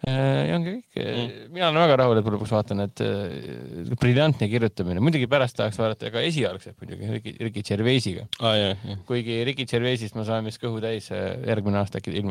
ja 0.07 0.57
ongi 0.57 0.73
kõik 0.79 0.99
mm.. 1.01 1.33
mina 1.53 1.69
olen 1.69 1.83
väga 1.83 1.97
rahul, 2.01 2.19
et 2.21 2.27
ma 2.27 2.33
lõpuks 2.35 2.53
vaatan, 2.55 2.83
et 2.87 3.03
äh, 3.05 3.91
briljantne 4.01 4.49
kirjutamine, 4.51 5.03
muidugi 5.05 5.29
pärast 5.31 5.59
tahaks 5.59 5.77
vaadata 5.81 6.13
ka 6.15 6.23
esialgset 6.25 6.77
muidugi 6.81 7.11
Ricky, 7.17 7.35
Ricky 7.41 7.65
Gervaisiga, 7.67 8.25
ah,. 8.41 8.87
kuigi 9.09 9.41
Ricky 9.49 9.67
Gervaisist 9.69 10.17
ma 10.17 10.25
saan 10.29 10.49
vist 10.49 10.63
kõhu 10.63 10.81
täis, 10.83 11.11
järgmine 11.13 11.83
aasta 11.83 12.01
äkki 12.01 12.23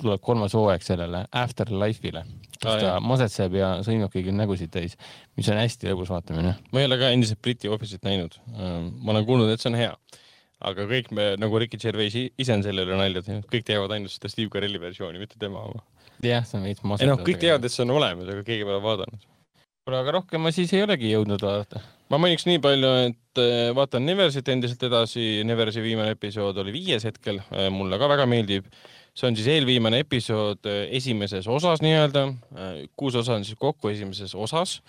tuleb 0.00 0.24
kolmas 0.24 0.56
hooaeg 0.56 0.84
sellele 0.84 1.24
Afterlife'ile, 1.44 2.26
kus 2.58 2.68
Aa, 2.68 2.76
ta 2.76 2.90
jah. 2.90 3.00
masetseb 3.04 3.56
ja 3.56 3.70
sõimab 3.86 4.12
kõigil 4.12 4.36
nägusid 4.36 4.74
täis, 4.74 4.98
mis 5.38 5.48
on 5.52 5.62
hästi 5.62 5.88
lõbus 5.92 6.12
vaatamine. 6.12 6.56
ma 6.72 6.82
ei 6.82 6.90
ole 6.90 7.00
ka 7.00 7.12
endiselt 7.14 7.40
Briti 7.44 7.72
Office'it 7.72 8.04
näinud. 8.04 8.36
ma 8.52 9.16
olen 9.16 9.24
kuulnud, 9.24 9.54
et 9.54 9.64
see 9.64 9.72
on 9.72 9.80
hea. 9.80 9.96
aga 10.64 10.86
kõik 10.92 11.10
me, 11.16 11.32
nagu 11.40 11.58
Ricky 11.60 11.80
Gervais 11.80 12.14
ise 12.20 12.52
on 12.52 12.62
selle 12.66 12.84
üle 12.84 13.00
nalja 13.00 13.24
teinud, 13.24 13.48
kõik 13.48 13.64
teavad 13.72 13.96
ainult 13.96 14.12
seda 14.12 14.28
Steve 14.32 14.52
Carelli 14.52 14.80
versiooni, 14.80 15.20
mitte 15.20 15.40
tema 15.40 15.64
oma. 15.64 15.80
jah, 16.28 16.46
see 16.48 16.58
on 16.58 16.66
veits 16.68 16.82
ei 16.82 16.90
masetav. 16.90 17.12
noh, 17.12 17.22
kõik 17.26 17.40
teavad, 17.42 17.66
et 17.66 17.74
see 17.74 17.84
on 17.84 17.94
olemas, 17.96 18.30
aga 18.32 18.44
keegi 18.46 18.66
pole 18.66 18.80
vaadanud. 18.84 19.28
kuule, 19.84 20.00
aga 20.00 20.16
rohkem 20.18 20.44
ma 20.44 20.52
siis 20.54 20.72
ei 20.74 20.82
olegi 20.84 21.12
jõudnud 21.12 21.44
vaadata. 21.44 21.82
ma 22.12 22.20
mainiks 22.22 22.46
nii 22.48 22.60
palju, 22.64 22.90
et 23.10 23.42
äh, 23.42 23.70
vaatan 23.76 24.06
Neversit 24.08 24.50
endiselt 24.52 24.82
edasi, 24.88 25.44
Neversi 25.46 25.84
viimane 25.84 26.14
episood 26.16 26.60
oli 26.62 26.74
viies 26.74 27.06
hetkel, 27.08 27.40
mulle 27.74 27.98
ka 28.00 28.10
väga 28.10 28.28
meeldib. 28.30 28.68
see 29.14 29.28
on 29.30 29.38
siis 29.38 29.48
eelviimane 29.54 30.02
episood 30.02 30.66
äh, 30.70 30.84
esimeses 30.98 31.48
osas 31.48 31.82
nii-öelda, 31.84 32.28
kuus 32.96 33.14
osa 33.20 33.38
on 33.38 33.44
siis 33.46 33.58
kokku 33.58 33.92
esimeses 33.92 34.34
osas. 34.34 34.80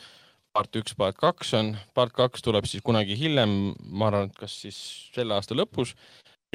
part 0.56 0.76
üks, 0.80 0.96
part 0.96 1.18
kaks 1.20 1.54
on, 1.54 1.74
part 1.94 2.14
kaks 2.16 2.42
tuleb 2.42 2.66
siis 2.66 2.84
kunagi 2.84 3.18
hiljem, 3.20 3.74
ma 3.92 4.08
arvan, 4.08 4.30
et 4.30 4.38
kas 4.40 4.62
siis 4.62 4.78
selle 5.16 5.36
aasta 5.36 5.56
lõpus. 5.56 5.96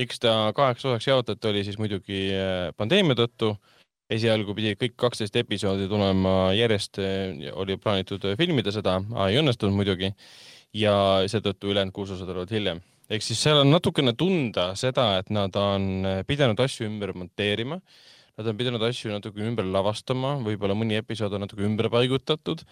miks 0.00 0.18
ta 0.18 0.52
kaheks 0.56 0.84
osaks 0.84 1.06
jaotati, 1.06 1.48
oli 1.48 1.64
siis 1.64 1.76
muidugi 1.78 2.30
äh, 2.32 2.72
pandeemia 2.76 3.18
tõttu 3.18 3.56
esialgu 4.10 4.54
pidi 4.58 4.74
kõik 4.78 4.96
kaksteist 4.98 5.36
episoodi 5.38 5.88
tulema 5.90 6.52
järjest, 6.56 7.00
oli 7.54 7.78
plaanitud 7.80 8.24
äh, 8.28 8.36
filmida 8.38 8.72
seda, 8.74 8.98
ei 9.28 9.40
õnnestunud 9.40 9.76
muidugi 9.76 10.12
ja 10.76 10.94
seetõttu 11.30 11.70
ülejäänud 11.70 11.94
kuus 11.94 12.14
osa 12.14 12.26
tulevad 12.26 12.50
hiljem. 12.50 12.80
ehk 13.10 13.24
siis 13.26 13.42
seal 13.42 13.62
on 13.64 13.70
natukene 13.70 14.14
tunda 14.14 14.70
seda, 14.78 15.18
et 15.18 15.30
nad 15.30 15.56
on 15.56 16.06
äh, 16.06 16.22
pidanud 16.26 16.60
asju 16.60 16.86
ümber 16.86 17.14
monteerima. 17.14 17.80
Nad 18.38 18.46
on 18.46 18.56
pidanud 18.56 18.82
asju 18.86 19.10
natuke 19.12 19.42
ümber 19.44 19.66
lavastama, 19.68 20.36
võib-olla 20.40 20.72
mõni 20.78 20.96
episood 20.96 21.34
on 21.36 21.42
natuke 21.44 21.66
ümber 21.66 21.90
paigutatud, 21.92 22.62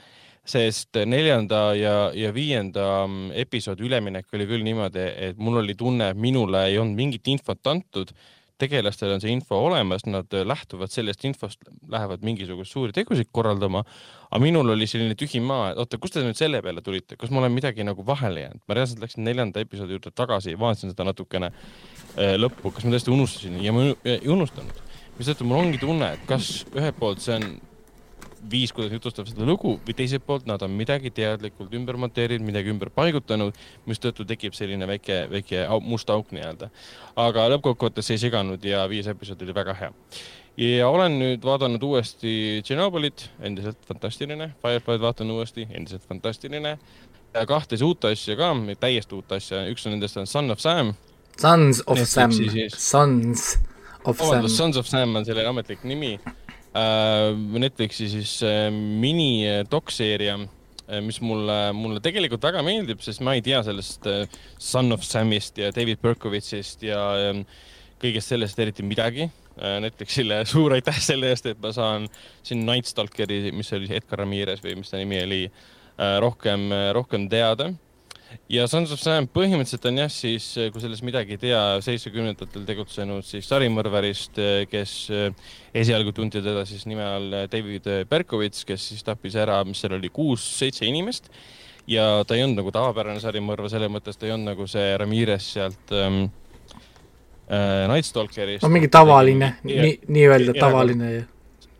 sest 0.48 0.96
neljanda 1.04 1.74
ja, 1.76 1.96
ja 2.16 2.30
viienda 2.32 2.86
mm, 3.04 3.34
episoodi 3.42 3.84
üleminek 3.84 4.32
oli 4.32 4.46
küll 4.48 4.64
niimoodi, 4.64 5.04
et 5.28 5.42
mul 5.42 5.60
oli 5.60 5.74
tunne, 5.76 6.12
et 6.14 6.16
minule 6.16 6.62
ei 6.70 6.78
olnud 6.80 6.96
mingit 6.96 7.28
infot 7.34 7.68
antud 7.68 8.14
tegelastel 8.58 9.12
on 9.14 9.22
see 9.22 9.32
info 9.32 9.58
olemas, 9.68 10.04
nad 10.08 10.32
lähtuvad 10.32 10.92
sellest 10.92 11.24
infost, 11.28 11.68
lähevad 11.90 12.24
mingisuguseid 12.26 12.72
suuri 12.72 12.96
tegusid 12.96 13.30
korraldama. 13.32 13.84
aga 14.30 14.40
minul 14.42 14.74
oli 14.74 14.86
selline 14.86 15.14
tühi 15.18 15.40
maa, 15.40 15.70
et 15.72 15.78
oota, 15.80 15.98
kust 15.98 16.18
te 16.18 16.24
nüüd 16.24 16.36
selle 16.36 16.60
peale 16.62 16.82
tulite, 16.84 17.16
kas 17.16 17.30
ma 17.32 17.40
olen 17.40 17.54
midagi 17.54 17.86
nagu 17.86 18.04
vahele 18.06 18.42
jäänud, 18.44 18.64
ma 18.68 18.76
reaalselt 18.76 19.00
läksin 19.04 19.24
neljanda 19.24 19.62
episoodi 19.64 19.96
juurde 19.96 20.12
tagasi, 20.14 20.58
vaatasin 20.58 20.92
seda 20.92 21.06
natukene 21.08 21.52
äh, 21.52 22.34
lõppu, 22.36 22.74
kas 22.74 22.84
ma 22.84 22.92
tõesti 22.96 23.14
unustasin 23.14 23.56
ja 23.64 23.72
ma 23.72 23.88
ei 24.04 24.20
unustanud. 24.28 24.84
mistõttu 25.18 25.46
mul 25.48 25.62
ongi 25.62 25.80
tunne, 25.82 26.12
et 26.14 26.28
kas 26.28 26.66
ühelt 26.74 26.98
poolt 26.98 27.24
see 27.24 27.38
on 27.38 27.48
viis, 28.50 28.72
kuidas 28.74 28.92
jutustab 28.94 29.28
seda 29.28 29.46
lugu 29.46 29.76
või 29.84 29.94
teiselt 29.96 30.24
poolt 30.26 30.46
nad 30.48 30.62
on 30.64 30.74
midagi 30.76 31.10
teadlikult 31.14 31.74
ümber 31.74 31.98
monteerinud, 32.00 32.46
midagi 32.46 32.72
ümber 32.72 32.90
paigutanud, 32.94 33.56
mistõttu 33.88 34.26
tekib 34.28 34.56
selline 34.56 34.88
väike, 34.88 35.24
väike 35.32 35.64
au, 35.66 35.80
must 35.84 36.10
auk 36.10 36.32
nii-öelda. 36.34 36.70
aga 37.16 37.48
lõppkokkuvõttes 37.54 38.08
see 38.08 38.18
ei 38.18 38.24
seganud 38.26 38.64
ja 38.64 38.84
viies 38.90 39.08
episood 39.10 39.42
oli 39.42 39.54
väga 39.54 39.74
hea. 39.80 39.92
ja 40.64 40.88
olen 40.88 41.18
nüüd 41.18 41.44
vaadanud 41.44 41.82
uuesti 41.82 42.62
Tšernobõlit, 42.62 43.28
endiselt 43.40 43.78
fantastiline, 43.88 44.52
Firefly'd 44.62 45.02
vaatan 45.02 45.30
uuesti, 45.30 45.66
endiselt 45.70 46.06
fantastiline. 46.08 46.78
kahte 47.46 47.76
uut 47.84 48.04
asja 48.04 48.36
ka, 48.36 48.54
täiesti 48.80 49.14
uut 49.14 49.32
asja, 49.32 49.66
üks 49.72 49.86
on 49.86 49.96
nendest 49.96 50.16
on 50.16 50.26
Son 50.26 50.50
of 50.50 50.60
Sam, 50.60 50.94
Sons 51.38 51.82
of 51.86 51.98
Sam. 52.04 52.32
Sons 52.32 52.54
of 52.64 52.78
Sam 52.78 53.68
vabandust, 54.16 54.56
Sons 54.56 54.76
of 54.76 54.86
Sam 54.86 55.16
on 55.16 55.24
selle 55.24 55.46
ametlik 55.46 55.84
nimi. 55.84 56.18
Netflixi 56.74 58.08
siis 58.12 58.34
äh, 58.46 58.68
mini-dokseeria, 58.72 60.36
mis 61.04 61.18
mulle, 61.20 61.56
mulle 61.76 62.00
tegelikult 62.00 62.44
väga 62.48 62.62
meeldib, 62.64 63.00
sest 63.04 63.20
ma 63.24 63.34
ei 63.36 63.42
tea 63.44 63.60
sellest 63.64 64.06
äh, 64.08 64.38
Son 64.58 64.92
of 64.92 65.04
Samist 65.04 65.58
ja 65.60 65.72
David 65.74 66.00
Berkovitsist 66.04 66.84
ja 66.86 67.00
ähm, 67.28 67.42
kõigest 68.00 68.32
sellest 68.34 68.58
eriti 68.62 68.86
midagi. 68.86 69.28
Netflixile 69.58 70.44
suur 70.46 70.76
aitäh 70.76 71.00
selle 71.02 71.32
eest, 71.32 71.48
et 71.50 71.58
ma 71.58 71.72
saan 71.74 72.06
siin 72.46 72.62
Night 72.62 72.86
Stalkeri, 72.86 73.48
mis 73.50 73.72
oli 73.74 73.90
Edgar 73.90 74.22
Ramirez 74.22 74.62
või 74.62 74.76
mis 74.78 74.92
ta 74.92 75.00
nimi 75.00 75.18
oli, 75.24 75.40
rohkem, 76.22 76.68
rohkem 76.94 77.24
teada 77.26 77.72
ja 78.52 78.66
Sons 78.68 78.92
of 78.92 79.00
Sam 79.00 79.28
põhimõtteliselt 79.32 79.86
on 79.90 80.00
jah, 80.02 80.10
siis 80.12 80.46
kui 80.72 80.82
sellest 80.82 81.04
midagi 81.06 81.36
ei 81.36 81.42
tea, 81.42 81.60
seitsmekümnendatel 81.84 82.64
tegutsenud 82.68 83.26
siis 83.26 83.48
sarimõrvarist, 83.48 84.40
kes 84.70 84.96
eh, 85.14 85.46
esialgu 85.82 86.12
tunti 86.16 86.42
teda 86.44 86.64
siis 86.68 86.84
nime 86.88 87.04
all 87.04 87.38
David 87.52 87.88
Berkovits, 88.10 88.66
kes 88.68 88.90
siis 88.92 89.06
tappis 89.06 89.38
ära, 89.40 89.60
mis 89.68 89.80
seal 89.82 89.96
oli, 89.98 90.12
kuus-seitse 90.12 90.88
inimest. 90.88 91.32
ja 91.88 92.24
ta 92.28 92.36
ei 92.36 92.44
olnud 92.44 92.60
nagu 92.60 92.72
tavapärane 92.74 93.20
sarimõrvar, 93.22 93.70
selles 93.72 93.92
mõttes 93.92 94.20
ta 94.20 94.28
ei 94.28 94.34
olnud 94.34 94.52
nagu 94.52 94.68
see 94.68 94.90
Ramirez 95.00 95.54
sealt 95.54 95.96
ähm, 95.96 96.26
äh, 97.48 97.86
Night 97.88 98.08
Stalkerist. 98.08 98.64
no 98.64 98.72
mingi 98.72 98.92
tavaline, 98.92 99.54
nii, 99.64 99.98
nii-öelda 100.08 100.56
tavaline 100.60 101.12
ja 101.14 101.26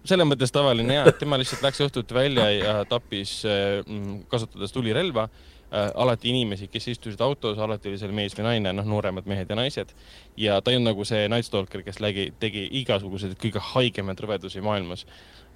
selles 0.09 0.25
mõttes 0.25 0.53
tavaline 0.55 0.95
ja, 0.95 1.13
tema 1.13 1.37
lihtsalt 1.37 1.61
läks 1.67 1.83
õhtuti 1.85 2.17
välja 2.17 2.49
ja 2.55 2.75
tappis 2.89 3.43
mm, 3.45 4.25
kasutades 4.33 4.73
tulirelva 4.73 5.27
äh, 5.73 5.91
alati 5.95 6.31
inimesi, 6.33 6.69
kes 6.73 6.89
istusid 6.95 7.21
autos, 7.25 7.59
alati 7.59 7.91
oli 7.91 7.99
seal 8.01 8.15
mees 8.17 8.37
või 8.39 8.47
naine, 8.49 8.73
noh, 8.77 8.87
nooremad 8.89 9.27
mehed 9.31 9.51
ja 9.51 9.59
naised. 9.59 9.93
ja 10.37 10.61
ta 10.61 10.71
ei 10.71 10.79
olnud 10.79 10.93
nagu 10.93 11.05
see 11.09 11.29
Night 11.29 11.49
Stalker, 11.49 11.83
kes 11.87 12.01
lägi, 12.01 12.31
tegi 12.41 12.69
igasuguseid 12.83 13.37
kõige 13.43 13.63
haigemaid 13.73 14.21
rõvedusi 14.21 14.63
maailmas 14.65 15.05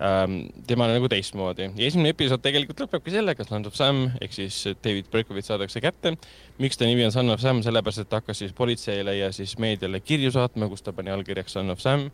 ähm,. 0.03 0.51
tema 0.67 0.89
oli 0.89 0.99
nagu 0.99 1.09
teistmoodi 1.09 1.71
ja 1.71 1.87
esimene 1.87 2.13
episood 2.17 2.43
tegelikult 2.43 2.85
lõpebki 2.85 3.15
sellega, 3.15 3.43
et 3.43 3.49
Son 3.49 3.67
of 3.67 3.79
Sam 3.79 4.05
ehk 4.21 4.37
siis 4.37 4.63
David 4.85 5.11
Berkovitš 5.13 5.53
saadakse 5.53 5.81
kätte. 5.81 6.17
miks 6.59 6.77
ta 6.77 6.85
nimi 6.85 7.05
on 7.05 7.13
Son 7.13 7.31
of 7.31 7.41
Sam, 7.41 7.63
sellepärast 7.63 8.05
et 8.05 8.09
ta 8.09 8.21
hakkas 8.21 8.43
siis 8.45 8.53
politseile 8.53 9.17
ja 9.17 9.33
siis 9.33 9.59
meediale 9.59 10.01
kirju 10.01 10.33
saatma, 10.35 10.69
kus 10.69 10.83
ta 10.83 10.93
pani 10.93 11.11
allkirjaks 11.11 11.53
Son 11.53 11.71
of 11.71 11.81
Sam 11.81 12.11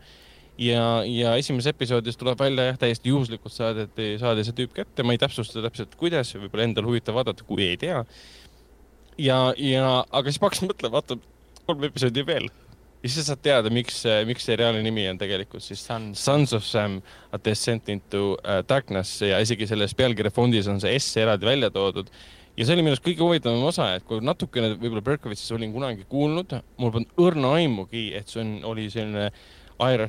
ja, 0.58 0.84
ja 1.06 1.34
esimeses 1.38 1.72
episoodis 1.72 2.18
tuleb 2.18 2.38
välja 2.40 2.68
jah, 2.70 2.78
täiesti 2.80 3.12
juhuslikult 3.12 3.54
saadeti, 3.54 4.10
saadi 4.20 4.44
see 4.46 4.56
tüüp 4.62 4.74
kätte, 4.76 5.06
ma 5.06 5.14
ei 5.14 5.20
täpsusta 5.22 5.62
täpselt, 5.64 5.94
kuidas, 6.00 6.34
võib-olla 6.36 6.66
endal 6.66 6.88
huvitav 6.88 7.18
vaadata, 7.18 7.46
kui 7.48 7.64
ei 7.64 7.76
tea. 7.80 8.04
ja, 9.18 9.42
ja, 9.56 9.90
aga 10.10 10.30
siis 10.30 10.40
ma 10.42 10.50
hakkasin 10.50 10.72
mõtlema, 10.72 10.98
vaata, 10.98 11.18
kolm 11.66 11.84
episoodi 11.88 12.24
veel. 12.26 12.48
ja 13.02 13.10
siis 13.10 13.20
sa 13.20 13.32
saad 13.32 13.44
teada, 13.44 13.70
miks, 13.70 14.00
miks 14.26 14.48
seriaali 14.48 14.82
nimi 14.82 15.06
on 15.10 15.20
tegelikult 15.20 15.62
siis 15.62 15.84
Sons. 15.86 16.24
Sons 16.24 16.56
of 16.56 16.66
Sam, 16.66 16.98
A 17.32 17.38
Descent 17.44 17.88
into 17.94 18.32
uh, 18.32 18.58
Darkness 18.68 19.22
ja 19.22 19.38
isegi 19.44 19.68
selles 19.70 19.94
pealkirja 19.94 20.34
fondis 20.34 20.66
on 20.70 20.82
see 20.82 20.98
S 20.98 21.22
eraldi 21.22 21.46
välja 21.46 21.70
toodud. 21.70 22.10
ja 22.58 22.66
see 22.66 22.74
oli 22.74 22.82
minu 22.82 22.96
arust 22.96 23.06
kõige 23.06 23.22
huvitavam 23.22 23.62
osa, 23.70 23.92
et 23.94 24.04
kui 24.08 24.18
natukene 24.18 24.72
võib-olla 24.74 25.04
Berkovitsis 25.06 25.54
olin 25.54 25.70
kunagi 25.70 26.02
kuulnud, 26.10 26.58
mul 26.82 26.90
polnud 26.96 27.22
õrna 27.28 27.54
aimugi, 27.60 28.08
et 28.18 28.26
see 28.26 28.42
on, 28.42 28.52
oli 28.72 28.88
selline 28.90 29.28
Aira 29.28 29.57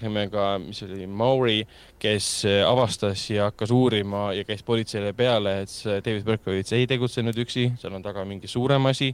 nimega, 0.02 0.58
mis 0.60 0.82
oli 0.84 1.08
Mauri, 1.08 1.60
kes 2.00 2.46
äh, 2.46 2.64
avastas 2.68 3.30
ja 3.30 3.50
hakkas 3.50 3.72
uurima 3.72 4.34
ja 4.34 4.44
käis 4.44 4.64
politseile 4.64 5.14
peale, 5.14 5.62
et 5.64 5.70
see 5.70 6.02
David 6.02 6.26
Berkovits 6.26 6.74
ei 6.74 6.88
tegutsenud 6.88 7.38
üksi, 7.38 7.70
seal 7.78 7.94
on 7.94 8.04
taga 8.04 8.26
mingi 8.26 8.48
suurem 8.48 8.86
asi, 8.90 9.14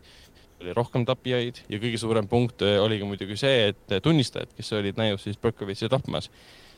oli 0.62 0.74
rohkem 0.74 1.06
tapijaid 1.06 1.66
ja 1.70 1.80
kõige 1.80 2.00
suurem 2.00 2.28
punkt 2.32 2.64
äh, 2.64 2.80
oligi 2.82 3.04
muidugi 3.04 3.38
see, 3.38 3.72
et 3.74 3.98
tunnistajad, 4.04 4.54
kes 4.56 4.72
olid 4.74 4.98
näinud 4.98 5.20
siis 5.20 5.38
Berkovitsi 5.38 5.90
tapmas, 5.92 6.30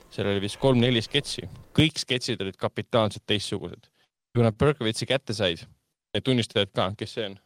seal 0.09 0.31
oli 0.31 0.41
vist 0.41 0.57
kolm-neli 0.61 1.03
sketši, 1.03 1.47
kõik 1.77 2.01
sketšid 2.01 2.41
olid 2.41 2.57
kapitaalselt 2.57 3.27
teistsugused. 3.29 3.91
kui 4.33 4.45
nad 4.45 4.57
Berkovitsi 4.57 5.05
kätte 5.05 5.33
said, 5.33 5.65
need 6.13 6.25
tunnistajad 6.25 6.73
ka, 6.73 6.91
kes 6.97 7.13
see 7.13 7.29
on? 7.29 7.37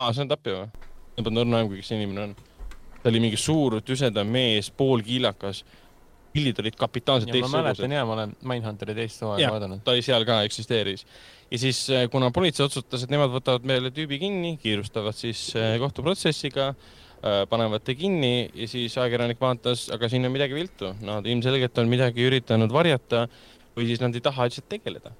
aa, 0.00 0.12
see 0.12 0.24
on 0.24 0.32
tapja 0.32 0.62
või? 0.62 0.88
ma 1.18 1.24
polnud 1.26 1.44
õrna 1.44 1.60
aimugi, 1.60 1.82
kes 1.82 1.92
see 1.92 1.98
inimene 2.00 2.28
on. 2.28 2.38
Ta 3.02 3.10
oli 3.10 3.20
mingi 3.22 3.38
suur 3.40 3.80
tüseda 3.84 4.24
mees, 4.24 4.70
poolkiilakas. 4.70 5.64
pildid 6.28 6.58
olid 6.60 6.74
kapitaalselt 6.76 7.32
ja 7.34 7.40
ma 7.40 7.48
mäletan 7.48 7.64
teistsugused. 7.64 7.94
ja, 7.96 8.04
ma 8.04 8.12
olen 8.12 8.32
Mindhunteri 8.50 8.94
teist 8.94 9.22
hooaega 9.24 9.52
vaadanud. 9.54 9.80
ta 9.84 9.94
oli 9.94 10.02
seal 10.04 10.24
ka, 10.28 10.42
eksisteeris. 10.46 11.06
ja 11.50 11.58
siis, 11.58 11.86
kuna 12.12 12.30
politsei 12.30 12.66
otsustas, 12.66 13.02
et 13.04 13.10
nemad 13.10 13.32
võtavad 13.32 13.64
meile 13.66 13.90
tüübi 13.90 14.20
kinni, 14.20 14.56
kiirustavad 14.62 15.16
siis 15.16 15.50
äh, 15.56 15.78
kohtuprotsessiga, 15.82 16.74
panevad 17.50 17.82
ta 17.82 17.94
kinni 17.98 18.50
ja 18.54 18.68
siis 18.70 18.94
ajakirjanik 18.94 19.40
vaatas, 19.40 19.88
aga 19.90 20.06
siin 20.08 20.26
on 20.28 20.30
midagi 20.30 20.54
viltu, 20.54 20.92
nad 21.02 21.26
ilmselgelt 21.26 21.78
on 21.82 21.90
midagi 21.90 22.22
üritanud 22.28 22.70
varjata 22.70 23.24
või 23.74 23.88
siis 23.88 24.02
nad 24.02 24.14
ei 24.14 24.22
taha 24.22 24.46
lihtsalt 24.46 24.68
tegeleda. 24.70 25.10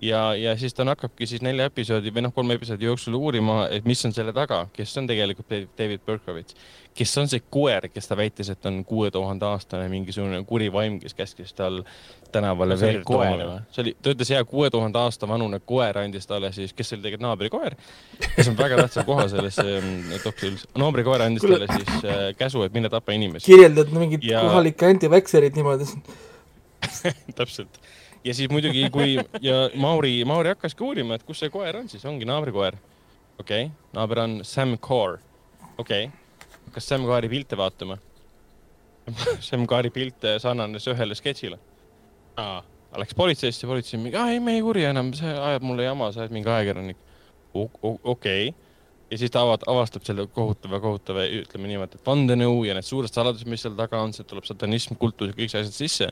ja, 0.00 0.34
ja 0.34 0.56
siis 0.56 0.74
ta 0.74 0.84
hakkabki 0.88 1.26
siis 1.28 1.42
nelja 1.44 1.66
episoodi 1.70 2.12
või 2.14 2.22
noh, 2.26 2.32
kolme 2.34 2.54
episoodi 2.56 2.84
jooksul 2.88 3.14
uurima, 3.18 3.66
et 3.70 3.84
mis 3.84 4.00
on 4.08 4.12
selle 4.16 4.32
taga, 4.32 4.66
kes 4.72 4.96
on 4.98 5.06
tegelikult 5.10 5.50
David 5.78 6.00
Berkovitš, 6.06 6.54
kes 6.96 7.12
on 7.20 7.28
see 7.30 7.42
koer, 7.52 7.86
kes 7.92 8.08
ta 8.08 8.16
väitis, 8.18 8.48
et 8.50 8.66
on 8.66 8.80
kuue 8.84 9.10
tuhande 9.14 9.44
aastane 9.46 9.88
mingisugune 9.92 10.40
kuri 10.48 10.70
vaim, 10.72 10.96
kes 11.02 11.14
käskis 11.14 11.52
tal 11.54 11.82
tänavale 12.32 12.76
See 12.78 12.86
oli 12.88 12.94
verd 12.96 13.04
koer 13.08 13.28
tooma 13.30 13.46
või? 13.50 13.60
see 13.76 13.82
oli, 13.84 13.92
ta 14.02 14.14
ütles 14.14 14.30
ja 14.32 14.40
kuue 14.48 14.70
tuhande 14.70 14.98
aasta 15.02 15.28
vanune 15.28 15.60
koer 15.66 15.98
andis 16.02 16.26
talle 16.30 16.52
siis, 16.56 16.72
kes 16.72 16.92
oli 16.96 17.02
tegelikult 17.04 17.26
naabrikoer, 17.28 17.76
kes 18.36 18.48
on 18.50 18.58
väga 18.58 18.80
tähtsa 18.84 19.04
koha 19.06 19.28
selles 19.28 19.58
ähm, 19.62 19.92
doktoris. 20.24 20.66
naabrikoer 20.78 21.26
andis 21.28 21.44
Kuule- 21.44 21.60
talle 21.66 21.78
siis 21.84 22.04
äh, 22.08 22.26
käsu, 22.38 22.62
et 22.66 22.72
mine 22.74 22.88
tapa 22.88 23.12
inimesi. 23.12 23.46
kirjeldad 23.52 23.92
mingit 23.94 24.24
Ja- 24.24 24.40
kohalikke 24.48 24.86
anti-vaxxerit 24.94 25.54
niimoodi, 25.60 25.84
täpselt. 27.38 27.80
Ja 28.24 28.34
siis 28.34 28.50
muidugi, 28.50 28.90
kui 28.92 29.16
ja 29.40 29.70
Mauri, 29.74 30.24
Mauri 30.24 30.54
hakkaski 30.54 30.84
uurima, 30.84 31.16
et 31.16 31.24
kus 31.26 31.40
see 31.40 31.52
koer 31.52 31.76
on 31.80 31.88
siis, 31.88 32.04
ongi 32.08 32.28
naabrikoer. 32.28 32.76
okei 33.40 33.64
okay., 33.64 33.76
naaber 33.96 34.24
on 34.24 34.40
Sam 34.42 34.78
Core. 34.78 35.18
okei 35.78 36.04
okay., 36.04 36.48
hakkas 36.66 36.88
Sam 36.88 37.06
Core'i 37.08 37.28
pilte 37.28 37.56
vaatama. 37.56 37.98
Sam 39.48 39.66
Core'i 39.66 39.90
pilt 39.90 40.24
äh, 40.24 40.38
sarnanes 40.38 40.86
ühele 40.88 41.16
sketšile. 41.18 41.58
Läks 43.00 43.14
politseisse, 43.14 43.66
politsei 43.66 44.00
mingi, 44.00 44.16
aa 44.18 44.32
ei, 44.34 44.40
me 44.42 44.56
ei 44.58 44.62
uuri 44.62 44.84
enam, 44.88 45.12
see 45.14 45.30
ajab 45.30 45.64
mulle 45.66 45.86
jama, 45.86 46.10
sa 46.12 46.24
oled 46.24 46.34
mingi 46.34 46.50
ajakirjanik. 46.50 46.98
okei 47.54 48.52
ja 49.10 49.18
siis 49.18 49.30
ta 49.34 49.42
avad, 49.42 49.64
avastab 49.66 50.04
selle 50.06 50.26
kohutava, 50.30 50.78
kohutava, 50.80 51.24
ütleme 51.40 51.70
niimoodi, 51.70 51.98
et 51.98 52.06
vandenõu 52.06 52.62
ja 52.66 52.76
need 52.76 52.86
suured 52.86 53.10
saladused, 53.10 53.48
mis 53.50 53.64
seal 53.64 53.74
taga 53.78 54.02
on, 54.04 54.14
sealt 54.14 54.28
tuleb 54.30 54.46
satanism, 54.46 54.94
kultus 55.00 55.32
ja 55.32 55.38
kõik 55.38 55.50
see 55.50 55.62
asjad 55.64 55.76
sisse 55.76 56.10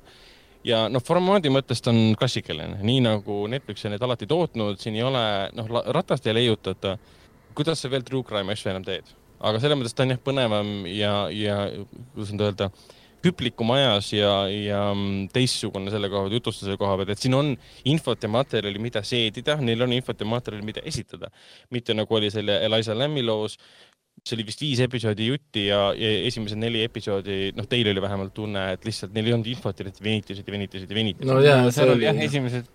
ja 0.67 0.87
noh, 0.91 1.03
formaadi 1.05 1.53
mõttes 1.53 1.83
ta 1.83 1.93
on 1.93 2.17
klassikaline, 2.19 2.81
nii 2.83 3.05
nagu 3.05 3.45
Netflix 3.51 3.87
on 3.87 3.95
neid 3.95 4.05
alati 4.05 4.29
tootnud, 4.31 4.81
siin 4.83 4.99
ei 4.99 5.07
ole, 5.07 5.25
noh, 5.57 5.73
ratast 5.95 6.27
ei 6.27 6.37
leiutata. 6.41 6.99
kuidas 7.55 7.81
sa 7.83 7.91
veel 7.91 8.05
true 8.07 8.23
crime 8.23 8.53
asju 8.53 8.71
enam 8.71 8.85
teed? 8.87 9.15
aga 9.39 9.61
selles 9.63 9.79
mõttes 9.79 9.95
ta 9.95 10.03
on 10.03 10.15
jah 10.15 10.23
põnevam 10.23 10.71
ja, 10.91 11.13
ja 11.31 11.59
kuidas 12.15 12.33
nüüd 12.33 12.47
öelda, 12.49 12.71
hüplikum 13.25 13.73
ajas 13.75 14.13
ja, 14.15 14.33
ja 14.51 14.81
mm, 14.93 15.29
teistsugune 15.35 15.91
selle 15.91 16.11
koha 16.11 16.25
pealt, 16.27 16.37
jutustuse 16.39 16.77
koha 16.79 16.99
pealt, 17.01 17.13
et 17.15 17.23
siin 17.23 17.35
on 17.35 17.51
infot 17.91 18.23
ja 18.23 18.31
materjali, 18.31 18.79
mida 18.83 19.03
seedida, 19.07 19.57
neil 19.63 19.83
on 19.87 19.95
infot 19.97 20.21
ja 20.21 20.29
materjali, 20.29 20.67
mida 20.67 20.85
esitada. 20.87 21.31
mitte 21.75 21.95
nagu 21.95 22.15
oli 22.15 22.31
selle 22.31 22.61
Eliza 22.67 22.95
Lammi 22.99 23.25
loos, 23.27 23.59
see 24.29 24.39
oli 24.39 24.47
vist 24.49 24.63
viis 24.63 24.81
episoodi 24.85 25.29
jutti 25.31 25.67
ja, 25.71 25.81
ja 25.97 26.11
esimesed 26.29 26.61
neli 26.61 26.83
episoodi, 26.87 27.53
noh, 27.57 27.69
teil 27.71 27.89
oli 27.93 28.03
vähemalt 28.05 28.35
tunne, 28.37 28.65
et 28.77 28.85
lihtsalt 28.89 29.15
neil 29.17 29.31
ei 29.31 29.37
olnud 29.37 29.53
infot 29.53 29.81
ja 29.81 29.89
nad 29.89 30.03
venitasid 30.05 30.49
ja 30.49 30.55
venitasid 30.55 30.91
ja 30.93 30.99
venitasid. 30.99 31.31
No 31.31 31.41
jaa, 31.45 31.63
see 31.69 31.79
seal 31.79 31.95
oli 31.95 31.99
oli 31.99 32.09
jah, 32.09 32.21
esimesed 32.29 32.69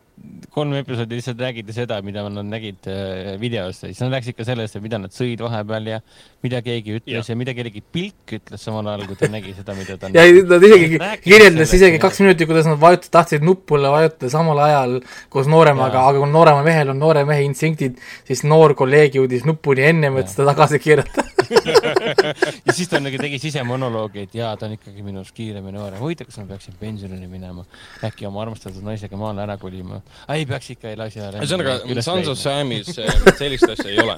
kolm 0.53 0.73
episoodi 0.77 1.17
lihtsalt 1.17 1.39
räägiti 1.41 1.73
seda, 1.73 1.97
mida 2.05 2.23
nad 2.29 2.45
nägid 2.45 2.85
äh, 2.89 3.33
videos, 3.41 3.79
siis 3.81 3.99
nad 4.03 4.13
rääkisid 4.13 4.37
ka 4.37 4.45
sellest, 4.47 4.77
mida 4.83 4.99
nad 5.01 5.13
sõid 5.13 5.41
vahepeal 5.41 5.89
ja 5.89 5.99
mida 6.45 6.61
keegi 6.65 6.99
ütles 6.99 7.27
ja, 7.27 7.33
ja 7.33 7.37
mida 7.39 7.55
kellegi 7.57 7.81
pilk 7.81 8.35
ütles 8.37 8.61
samal 8.61 8.87
ajal, 8.91 9.07
kui 9.09 9.17
ta 9.17 9.29
nägi 9.33 9.55
seda, 9.57 9.75
mida 9.77 9.97
ta 9.97 10.11
ja 10.17 10.25
nad 10.51 10.67
isegi 10.69 10.99
kirjeldas 11.23 11.73
isegi 11.79 12.01
kaks 12.03 12.21
minutit, 12.23 12.47
kuidas 12.49 12.69
nad 12.69 12.77
vajutasid, 12.81 13.13
tahtsid 13.17 13.47
nupule 13.47 13.89
vajutada 13.93 14.29
samal 14.33 14.61
ajal 14.67 14.99
koos 15.33 15.49
nooremaga, 15.49 16.05
aga 16.11 16.21
kui 16.21 16.31
nooremal 16.35 16.67
mehel 16.67 16.93
on 16.93 17.01
noore 17.01 17.25
mehe 17.27 17.47
instinktid, 17.47 17.97
siis 18.27 18.45
noor 18.45 18.77
kolleeg 18.77 19.17
jõudis 19.17 19.47
nupuni 19.49 19.87
ennem, 19.89 20.21
et 20.21 20.29
seda 20.31 20.51
tagasi 20.53 20.81
keerata. 20.83 21.25
ja 22.67 22.75
siis 22.75 22.89
ta 22.91 23.01
nagu 23.01 23.17
tegi 23.21 23.39
sisemonoloogi, 23.41 24.27
et 24.27 24.37
jaa, 24.37 24.53
ta 24.59 24.67
on 24.67 24.77
ikkagi 24.77 25.05
minust 25.05 25.33
kiirem 25.35 25.65
ja 25.69 25.75
noorem. 25.75 25.99
huvitav, 26.01 26.29
kas 26.29 26.39
ma 26.41 26.45
peaksin 26.53 26.77
pensionile 26.79 27.27
minema, 27.31 27.65
äkki 28.05 28.27
oma 28.29 28.43
armastatud 28.45 28.85
naisega 28.85 29.17
maale 29.19 29.43
ära 29.45 29.57
kolima. 29.61 30.02
Ei 30.35 30.47
peaks 30.49 30.71
ikka, 30.75 30.93
ei 30.93 30.99
lase 30.99 31.27
ühesõnaga, 31.41 31.77
Sons 32.05 32.31
of 32.31 32.39
Samis 32.39 32.93
äh, 32.97 33.11
sellist 33.39 33.67
asja 33.69 33.89
ei 33.91 33.99
ole. 34.03 34.17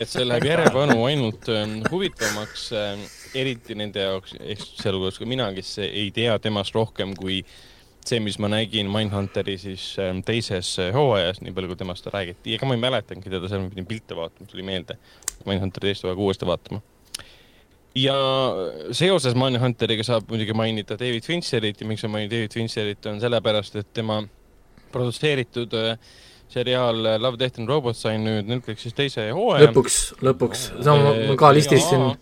et 0.00 0.08
see 0.10 0.24
läheb 0.26 0.48
järjepanu 0.48 0.96
ainult 1.06 1.50
ähm, 1.52 1.80
huvitavamaks, 1.90 2.70
eriti 3.38 3.76
nende 3.78 4.02
jaoks, 4.02 4.34
ehk 4.40 4.64
sealhulgas 4.80 5.20
ka 5.20 5.28
mina, 5.28 5.52
kes 5.54 5.76
ei 5.84 6.08
tea 6.14 6.34
temast 6.42 6.74
rohkem 6.74 7.14
kui 7.18 7.42
see, 8.06 8.20
mis 8.22 8.38
ma 8.42 8.50
nägin 8.50 8.90
Mindhunteri 8.90 9.56
siis 9.60 9.92
ähm, 10.02 10.22
teises 10.26 10.74
äh, 10.82 10.90
hooajas, 10.94 11.40
nii 11.42 11.54
palju 11.54 11.72
kui 11.72 11.80
temast 11.84 12.08
räägiti, 12.12 12.56
ega 12.56 12.66
ma 12.66 12.76
ei 12.76 12.82
mäletanudki 12.82 13.30
teda, 13.30 13.50
seal 13.50 13.62
ma 13.64 13.70
pidin 13.72 13.86
pilte 13.88 14.18
vaatama, 14.18 14.48
tuli 14.50 14.66
meelde. 14.66 14.98
Mindhunteri 15.46 15.90
teist 15.92 16.06
hooaega 16.06 16.26
uuesti 16.26 16.48
vaatama. 16.48 16.82
ja 17.98 18.16
seoses 18.96 19.36
Mindhunteriga 19.38 20.04
saab 20.06 20.30
muidugi 20.32 20.56
mainida 20.56 20.96
David 20.98 21.26
Fincherit 21.28 21.80
ja 21.80 21.86
miks 21.86 22.02
ma 22.06 22.16
mainin 22.16 22.30
David 22.32 22.54
Fincherit, 22.56 23.06
on 23.06 23.20
sellepärast, 23.20 23.76
et 23.76 23.92
tema 23.94 24.22
produtseeritud 24.92 25.74
äh, 25.78 25.96
seriaal 26.52 27.06
äh, 27.06 27.18
Love, 27.20 27.38
Death 27.40 27.60
and 27.60 27.68
Robots 27.70 28.02
sai 28.04 28.18
nüüd 28.20 28.48
Netflixis 28.50 28.94
teise 28.96 29.30
hooaja. 29.32 29.70
lõpuks, 29.70 29.98
lõpuks, 30.24 30.68
see 30.78 30.92
on 30.92 31.04
mul 31.30 31.38
ka 31.40 31.52
listis 31.56 31.86
siin. 31.88 32.12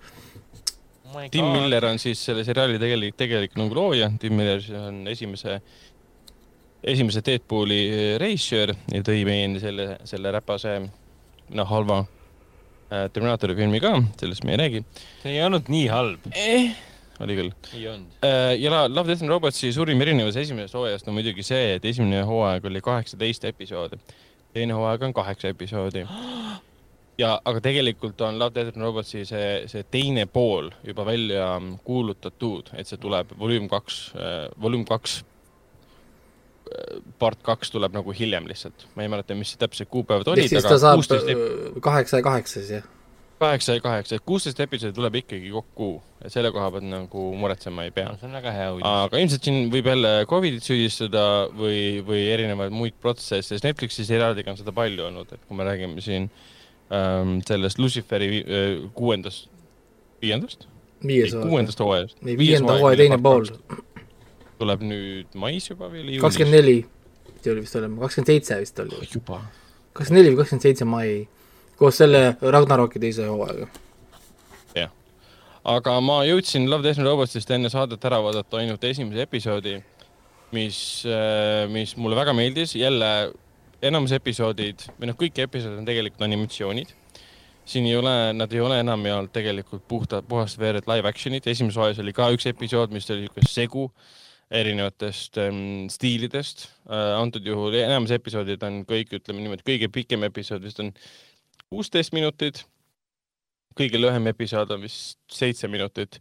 Tim 1.35 1.49
Miller 1.51 1.85
on 1.89 1.99
siis 1.99 2.21
selle 2.23 2.45
seriaali 2.47 2.79
tegelik, 2.79 3.17
tegelik 3.19 3.57
nagu 3.59 3.75
looja, 3.75 4.13
Tim 4.23 4.37
Miller 4.39 4.61
siis 4.63 4.79
on 4.79 5.01
esimese, 5.11 5.57
esimese 6.87 7.23
Deadpooli 7.27 7.81
äh, 7.89 8.13
režissöör 8.23 8.77
ja 8.95 9.03
tõi 9.07 9.25
meieni 9.27 9.63
selle, 9.63 9.97
selle 10.09 10.31
räpase, 10.37 10.77
noh, 11.51 11.71
halva 11.73 12.05
äh, 12.05 13.09
Terminaatori 13.11 13.59
filmi 13.59 13.83
ka, 13.83 13.97
sellest 14.23 14.47
me 14.47 14.55
ei 14.55 14.63
räägi 14.63 14.85
see 15.25 15.35
ei 15.35 15.43
olnud 15.49 15.73
nii 15.73 15.91
halb. 15.91 16.31
eh,. 16.35 16.71
Oli 17.21 17.37
küll. 17.39 17.53
olnud. 17.93 18.17
ja 18.59 18.83
Love, 18.89 19.09
Death 19.09 19.23
and 19.23 19.33
Robotsi 19.33 19.73
suurim 19.73 20.01
erinevus 20.01 20.37
esimesest 20.41 20.75
hooajast 20.79 21.09
on 21.09 21.17
muidugi 21.19 21.45
see, 21.47 21.77
et 21.77 21.85
esimene 21.85 22.23
hooaeg 22.29 22.67
oli 22.71 22.83
kaheksateist 22.85 23.47
episoodi, 23.53 24.01
teine 24.57 24.77
hooaeg 24.79 25.09
on 25.09 25.17
kaheksa 25.17 25.55
episoodi. 25.55 26.05
ja, 27.19 27.33
aga 27.45 27.61
tegelikult 27.61 28.21
on 28.27 28.39
Love, 28.39 28.55
Death 28.55 28.77
and 28.77 28.87
Robotsi 28.87 29.25
see, 29.29 29.51
see 29.71 29.85
teine 29.91 30.27
pool 30.27 30.71
juba 30.87 31.07
välja 31.07 31.51
kuulutatud, 31.85 32.73
et 32.75 32.89
see 32.89 33.01
tuleb 33.01 33.37
volüüm 33.39 33.69
kaks, 33.69 34.05
volüüm 34.61 34.87
kaks, 34.89 35.21
part 37.19 37.43
kaks 37.43 37.73
tuleb 37.75 37.95
nagu 37.95 38.15
hiljem 38.15 38.47
lihtsalt, 38.49 38.87
ma 38.95 39.05
ei 39.05 39.11
mäleta, 39.13 39.37
mis 39.39 39.53
täpsed 39.61 39.91
kuupäevad 39.91 40.29
olid, 40.33 40.53
aga 40.53 40.75
ta 40.75 40.79
saab 40.83 41.01
kuusteist 41.01 41.31
äh, 41.33 41.79
kaheksa 41.83 42.21
ja 42.21 42.27
kaheksa 42.27 42.61
siis 42.61 42.73
jah? 42.79 42.89
Kaheksa 43.41 43.77
ja 43.77 43.83
kaheksa, 43.85 44.19
et 44.19 44.25
kuusteist 44.27 44.61
episoodi 44.61 44.97
tuleb 44.97 45.19
ikkagi 45.23 45.51
kokku, 45.55 45.89
et 46.25 46.33
selle 46.33 46.53
koha 46.55 46.69
pealt 46.75 46.87
nagu 46.87 47.25
muretsema 47.41 47.87
ei 47.89 47.95
pea. 47.97 48.13
see 48.21 48.29
on 48.29 48.37
väga 48.39 48.55
hea 48.55 48.69
uudis. 48.75 48.87
aga 48.91 49.23
ilmselt 49.25 49.49
siin 49.49 49.71
võib 49.73 49.91
jälle 49.91 50.13
Covidit 50.31 50.67
süüdistada 50.67 51.25
või, 51.57 51.81
või 52.07 52.27
erinevaid 52.35 52.75
muid 52.77 52.99
protsesse, 53.01 53.43
sest 53.49 53.67
Netflixi 53.67 54.07
seriaalidega 54.09 54.55
on 54.55 54.61
seda 54.61 54.75
palju 54.77 55.09
olnud, 55.09 55.33
et 55.33 55.49
kui 55.49 55.59
me 55.59 55.67
räägime 55.69 56.05
siin 56.05 56.29
ähm, 56.93 57.39
sellest 57.49 57.81
Luciferi 57.83 58.31
äh, 58.45 58.71
kuuendast, 58.95 59.51
viiendast, 60.23 60.69
kuuendast 61.01 61.81
hooajast. 61.81 62.21
ei, 62.27 62.39
viienda 62.39 62.79
hooaja 62.79 63.03
teine 63.05 63.21
pool, 63.25 63.49
tuleb 64.61 64.85
nüüd 64.85 65.37
mais 65.41 65.69
juba 65.73 65.89
või 65.89 66.05
juunis? 66.05 66.25
kakskümmend 66.29 66.61
neli 66.61 66.81
pidi 67.41 67.53
oli 67.55 67.65
vist 67.65 67.77
olema, 67.77 68.01
kakskümmend 68.05 68.33
seitse 68.33 68.59
vist 68.61 68.79
oli. 68.83 69.09
juba. 69.15 69.41
kakskümmend 69.97 70.21
neli 70.21 70.35
või 70.35 70.43
kakskümmend 70.43 70.67
seitse 70.67 70.87
mai, 70.89 71.13
koos 71.81 72.01
selle 72.01 72.35
Ragnaroki 72.41 73.01
teise 73.03 73.29
hooajaga. 73.29 73.71
aga 75.71 75.95
ma 76.01 76.23
jõudsin 76.25 76.69
Love, 76.71 76.85
Death 76.87 77.01
and 77.01 77.09
Robotsist 77.09 77.51
enne 77.53 77.69
saadet 77.73 78.05
ära 78.09 78.21
vaadata 78.25 78.61
ainult 78.61 78.85
esimese 78.89 79.27
episoodi, 79.27 79.75
mis, 80.57 80.79
mis 81.73 81.93
mulle 82.01 82.17
väga 82.17 82.33
meeldis, 82.37 82.75
jälle 82.81 83.11
enamus 83.85 84.15
episoodid 84.17 84.87
või 84.99 85.11
noh, 85.11 85.19
kõik 85.21 85.43
episoodid 85.45 85.83
on 85.83 85.89
tegelikult 85.89 86.25
animatsioonid. 86.27 86.97
siin 87.71 87.87
ei 87.87 87.97
ole, 87.97 88.15
nad 88.35 88.53
ei 88.53 88.61
ole 88.61 88.81
enamjaolt 88.81 89.33
tegelikult 89.33 89.85
puhta, 89.89 90.23
puhast 90.27 90.59
veeret 90.59 90.89
live 90.89 91.09
action'it, 91.09 91.47
esimeses 91.47 91.79
hooajas 91.79 92.01
oli 92.03 92.13
ka 92.13 92.31
üks 92.35 92.49
episood, 92.51 92.91
mis 92.91 93.09
oli 93.11 93.27
niisugune 93.27 93.49
segu 93.49 93.85
erinevatest 94.51 95.39
ähm, 95.39 95.89
stiilidest 95.93 96.67
äh,. 96.91 97.21
antud 97.21 97.47
juhul 97.47 97.77
enamus 97.79 98.11
episoodid 98.17 98.63
on 98.67 98.83
kõik, 98.89 99.13
ütleme 99.21 99.45
niimoodi, 99.45 99.67
kõige 99.67 99.93
pikem 99.93 100.25
episood 100.27 100.65
vist 100.67 100.81
on 100.83 100.91
kuusteist 101.71 102.15
minutit. 102.17 102.65
kõige 103.79 104.01
lühem 104.01 104.27
episood 104.27 104.73
on 104.75 104.83
vist 104.83 105.21
seitse 105.31 105.69
minutit. 105.71 106.19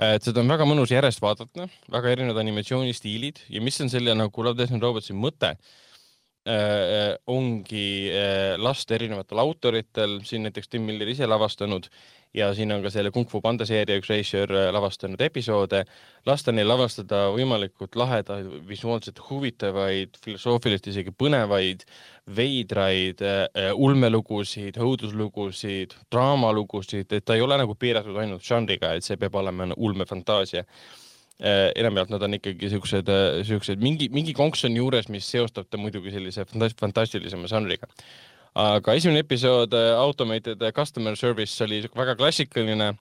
et 0.00 0.24
seda 0.24 0.40
on 0.40 0.48
väga 0.48 0.64
mõnus 0.68 0.92
järjest 0.92 1.20
vaadata, 1.20 1.68
väga 1.92 2.12
erinevad 2.14 2.40
animatsioonistiilid 2.40 3.42
ja 3.52 3.60
mis 3.60 3.80
on 3.80 3.92
selle 3.92 4.14
nagu 4.16 4.44
Love, 4.44 4.56
Death 4.58 4.72
and 4.72 4.82
Robotsi 4.82 5.12
mõte 5.16 5.52
äh, 5.52 7.12
ongi 7.26 8.08
äh, 8.08 8.56
lasta 8.56 8.96
erinevatel 8.96 9.40
autoritel, 9.44 10.18
siin 10.24 10.48
näiteks 10.48 10.72
Tim 10.72 10.88
Miller 10.88 11.08
ise 11.12 11.28
lavastanud 11.28 11.88
ja 12.36 12.50
siin 12.54 12.72
on 12.74 12.82
ka 12.84 12.90
selle 12.92 13.10
Kung 13.14 13.28
Fu 13.30 13.40
Panda 13.44 13.66
seeria 13.68 13.96
üks 14.00 14.10
režissöör 14.12 14.52
äh, 14.52 14.66
lavastanud 14.74 15.20
episoode, 15.24 15.82
lasta 16.28 16.52
neil 16.52 16.68
lavastada 16.68 17.26
võimalikult 17.34 17.96
lahedaid, 17.96 18.50
visuaalselt 18.68 19.22
huvitavaid, 19.30 20.18
filosoofiliselt 20.24 20.90
isegi 20.92 21.14
põnevaid, 21.16 21.86
veidraid 22.36 23.24
äh, 23.24 23.72
ulmelugusid, 23.72 24.76
õuduslugusid, 24.82 25.96
draamalugusid, 26.12 27.16
et 27.16 27.26
ta 27.26 27.38
ei 27.38 27.44
ole 27.46 27.58
nagu 27.62 27.78
piiratud 27.78 28.20
ainult 28.20 28.44
žanriga, 28.46 28.92
et 28.94 29.06
see 29.06 29.18
peab 29.20 29.40
olema 29.40 29.70
ulmefantaasia 29.76 30.66
äh, 30.66 31.72
enamjaolt 31.72 32.12
nad 32.12 32.28
on 32.28 32.36
ikkagi 32.40 32.72
siuksed, 32.76 33.12
siuksed 33.48 33.82
mingi, 33.82 34.10
mingi 34.12 34.36
konks 34.36 34.68
on 34.68 34.76
juures, 34.76 35.08
mis 35.12 35.28
seostab 35.32 35.70
ta 35.70 35.80
muidugi 35.80 36.12
sellise 36.12 36.44
fantast- 36.52 36.80
fantastilisema 36.84 37.48
žanriga. 37.48 37.88
Aga 38.56 38.96
esimene 38.96 39.20
episood 39.24 39.74
äh, 39.76 39.92
Automated 40.00 40.62
Customer 40.76 41.16
Service 41.16 41.64
oli 41.64 41.82
väga 41.94 42.16
klassikaline, 42.16 42.92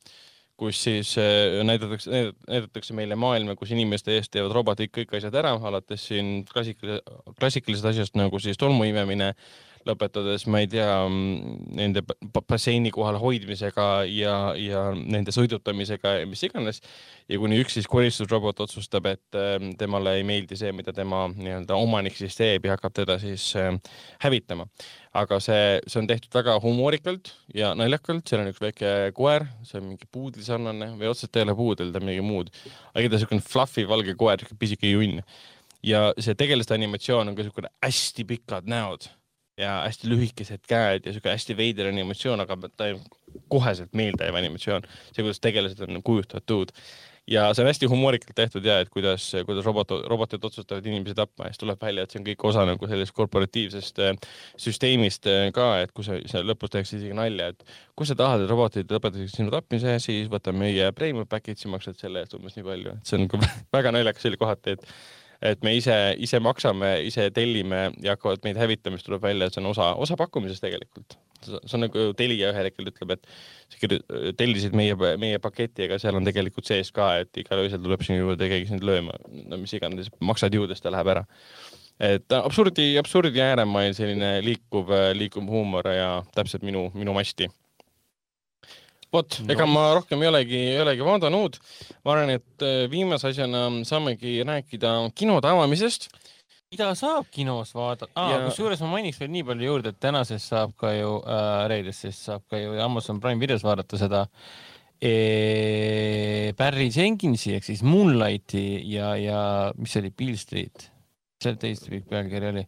kus 0.59 0.81
siis 0.83 1.13
äh, 1.19 1.61
näidatakse, 1.67 2.25
näidatakse 2.47 2.95
meile 2.97 3.15
maailma, 3.19 3.55
kus 3.59 3.71
inimeste 3.75 4.15
eest 4.17 4.33
teevad 4.35 4.55
robotid 4.55 4.91
kõik 4.95 5.15
asjad 5.19 5.35
ära, 5.39 5.55
alates 5.69 6.07
siin 6.09 6.43
klassikalise, 6.51 7.01
klassikalisest 7.39 7.91
asjast 7.93 8.19
nagu 8.19 8.39
siis 8.43 8.59
tolmuimemine, 8.59 9.33
lõpetades, 9.85 10.45
ma 10.49 10.61
ei 10.63 10.69
tea, 10.69 10.87
nende 11.77 12.01
ba- 12.05 12.41
basseini 12.41 12.91
kohal 12.93 13.17
hoidmisega 13.21 13.87
ja, 14.09 14.35
ja 14.57 14.87
nende 14.95 15.33
sõidutamisega 15.35 16.19
ja 16.19 16.27
mis 16.29 16.43
iganes. 16.47 16.81
ja 17.29 17.39
kuni 17.41 17.57
üks 17.61 17.77
siis 17.77 17.87
koristusrobot 17.89 18.59
otsustab, 18.65 19.07
et 19.09 19.37
äh, 19.37 19.57
temale 19.79 20.15
ei 20.19 20.25
meeldi 20.27 20.57
see, 20.57 20.71
mida 20.75 20.93
tema 20.93 21.25
nii-öelda 21.31 21.77
omanik 21.77 22.17
siis 22.17 22.37
teeb 22.37 22.65
ja 22.65 22.75
hakkab 22.75 22.93
teda 22.97 23.17
siis 23.21 23.47
äh, 23.59 23.73
hävitama. 24.23 24.67
aga 25.15 25.39
see, 25.39 25.79
see 25.87 26.01
on 26.01 26.07
tehtud 26.09 26.33
väga 26.35 26.57
humoorikalt 26.63 27.31
ja 27.55 27.73
naljakalt, 27.77 28.25
seal 28.27 28.43
on 28.43 28.51
üks 28.51 28.61
väike 28.61 28.93
koer, 29.15 29.45
see 29.63 29.79
on 29.79 29.91
mingi 29.91 30.09
puudli 30.11 30.45
sarnane 30.45 30.91
või 30.99 31.11
otseselt 31.11 31.37
ei 31.39 31.45
ole 31.47 31.55
puudel, 31.57 31.91
ta 31.93 32.01
on 32.01 32.09
midagi 32.09 32.25
muud. 32.25 32.49
aga 32.93 33.09
ta 33.09 33.19
on 33.19 33.25
siukene 33.25 33.45
fluffy 33.45 33.85
valge 33.89 34.17
koer, 34.17 34.41
siuke 34.41 34.57
pisike 34.59 34.89
junn. 34.91 35.21
ja 35.85 36.09
see 36.17 36.33
tegelaste 36.33 36.73
animatsioon 36.73 37.29
on 37.29 37.37
ka 37.37 37.45
siukene 37.45 37.69
hästi 37.85 38.25
pikad 38.25 38.65
näod 38.69 39.05
ja 39.57 39.79
hästi 39.85 40.09
lühikesed 40.11 40.67
käed 40.67 41.07
ja 41.07 41.15
siuke 41.15 41.31
hästi 41.31 41.57
veider 41.57 41.89
animatsioon, 41.91 42.43
aga 42.43 42.57
ta 42.75 42.91
koheselt 43.51 43.93
meeldejääv 43.95 44.37
animatsioon, 44.39 44.87
see, 45.11 45.23
kuidas 45.23 45.43
tegelased 45.43 45.83
on 45.87 46.01
kujutatud. 46.03 46.73
Ja 47.25 47.47
see 47.57 47.63
on 47.63 47.71
hästi 47.71 47.87
humoorikalt 47.89 48.35
tehtud 48.37 48.65
ja 48.67 48.75
et 48.83 48.91
kuidas, 48.93 49.31
kuidas 49.47 49.65
robot, 49.65 49.95
robotid 50.05 50.43
otsustavad 50.45 50.85
inimesi 50.85 51.15
tapma. 51.17 51.47
Ja 51.47 51.55
siis 51.55 51.63
tuleb 51.63 51.81
välja, 51.81 52.03
et 52.05 52.13
see 52.13 52.19
on 52.21 52.27
kõik 52.27 52.45
osa 52.45 52.67
nagu 52.69 52.89
sellest 52.91 53.15
korporatiivsest 53.17 54.01
äh, 54.05 54.11
süsteemist 54.61 55.25
äh, 55.31 55.47
ka, 55.55 55.71
et 55.81 55.95
kus 55.97 56.11
see 56.11 56.43
lõpus 56.45 56.75
tehakse 56.75 56.99
isegi 56.99 57.17
nalja, 57.17 57.49
et 57.55 57.65
kui 57.97 58.05
sa 58.05 58.13
tahad, 58.19 58.45
et 58.45 58.53
robotid 58.53 58.93
lõpetaksid 58.93 59.39
sinu 59.39 59.55
tapmise, 59.55 59.97
siis 60.05 60.29
võta 60.29 60.53
meie 60.53 60.91
premium 60.93 61.25
package'i, 61.31 61.71
maksad 61.73 61.97
selle 61.97 62.21
eest 62.21 62.37
umbes 62.37 62.59
nii 62.59 62.67
palju, 62.69 62.93
et 62.93 63.09
see 63.09 63.17
on 63.17 63.25
nagu 63.25 63.41
väga 63.79 63.97
naljakas 63.97 64.29
oli 64.29 64.41
kohati, 64.45 64.77
et 64.77 64.85
et 65.45 65.63
me 65.65 65.75
ise, 65.77 65.95
ise 66.21 66.39
maksame, 66.43 66.89
ise 67.07 67.27
tellime 67.35 67.87
ja 68.03 68.15
hakkavad 68.15 68.43
meid 68.45 68.59
hävitama, 68.59 68.99
siis 68.99 69.07
tuleb 69.07 69.23
välja, 69.23 69.47
et 69.47 69.55
see 69.55 69.61
on 69.63 69.69
osa, 69.71 69.91
osa 70.01 70.17
pakkumisest 70.19 70.63
tegelikult. 70.65 71.17
see 71.45 71.75
on 71.77 71.83
nagu 71.85 72.05
Telia 72.17 72.49
ühel 72.53 72.69
hetkel 72.69 72.89
ütleb, 72.89 73.11
et 73.17 73.27
sa 73.69 73.81
kirju- 73.81 74.31
tellisid 74.39 74.73
meie, 74.77 74.95
meie 75.21 75.39
paketi, 75.43 75.85
aga 75.85 75.99
seal 76.01 76.17
on 76.17 76.25
tegelikult 76.25 76.65
sees 76.65 76.89
ka, 76.95 77.11
et 77.21 77.41
igal 77.41 77.61
öösel 77.61 77.83
tuleb 77.83 78.01
sinu 78.05 78.23
juurde 78.23 78.49
keegi 78.49 78.71
sind 78.71 78.85
lööma, 78.87 79.17
no 79.45 79.59
mis 79.61 79.75
iganes, 79.77 80.09
maksad 80.19 80.55
juurde, 80.57 80.73
siis 80.73 80.85
ta 80.85 80.93
läheb 80.95 81.11
ära. 81.13 81.25
et 81.99 82.33
absurdi, 82.35 82.95
absurdi 82.99 83.39
ääremail 83.39 83.93
selline 83.95 84.41
liikuv, 84.43 84.89
liikuv 85.15 85.45
huumor 85.47 85.87
ja 85.87 86.09
täpselt 86.35 86.65
minu, 86.67 86.89
minu 86.97 87.13
masti 87.15 87.47
vot, 89.15 89.39
ega 89.51 89.65
ma 89.69 89.87
rohkem 89.97 90.21
ei 90.25 90.29
olegi, 90.33 90.59
ei 90.75 90.81
olegi 90.83 91.07
vaadanud. 91.07 91.57
ma 92.03 92.13
arvan, 92.15 92.35
et 92.37 92.65
äh, 92.67 92.85
viimase 92.91 93.31
asjana 93.31 93.65
saamegi 93.87 94.37
rääkida 94.47 94.93
kinode 95.15 95.49
avamisest. 95.51 96.09
mida 96.75 96.89
saab 96.97 97.27
kinos 97.31 97.71
vaadata 97.77 98.09
ah, 98.19 98.31
Ja- 98.33 98.45
kusjuures 98.49 98.81
ma 98.83 98.89
mainiks 98.97 99.19
veel 99.21 99.29
nii 99.31 99.43
palju 99.47 99.67
juurde, 99.69 99.93
et 99.93 99.99
tänasest 100.03 100.49
saab 100.51 100.73
ka 100.79 100.91
ju 100.95 101.11
äh,, 101.23 101.67
reedest 101.71 102.09
saab 102.17 102.43
ka 102.51 102.59
ju 102.59 102.73
Amazon 102.83 103.19
Prime 103.23 103.39
videos 103.39 103.63
vaadata 103.63 103.97
seda 104.01 104.25
e, 104.99 105.13
Barry 106.57 106.89
Jenkinsi 106.93 107.53
ehk 107.55 107.65
siis 107.67 107.83
Moonlighti 107.85 108.65
ja, 108.91 109.13
ja 109.19 109.39
mis 109.77 109.93
see 109.95 110.03
oli, 110.03 110.11
Beale 110.17 110.39
Street, 110.41 110.87
mis 110.89 111.47
selle 111.47 111.59
teise 111.61 111.91
pikk 111.91 112.09
pealkiri 112.11 112.49
oli? 112.51 112.65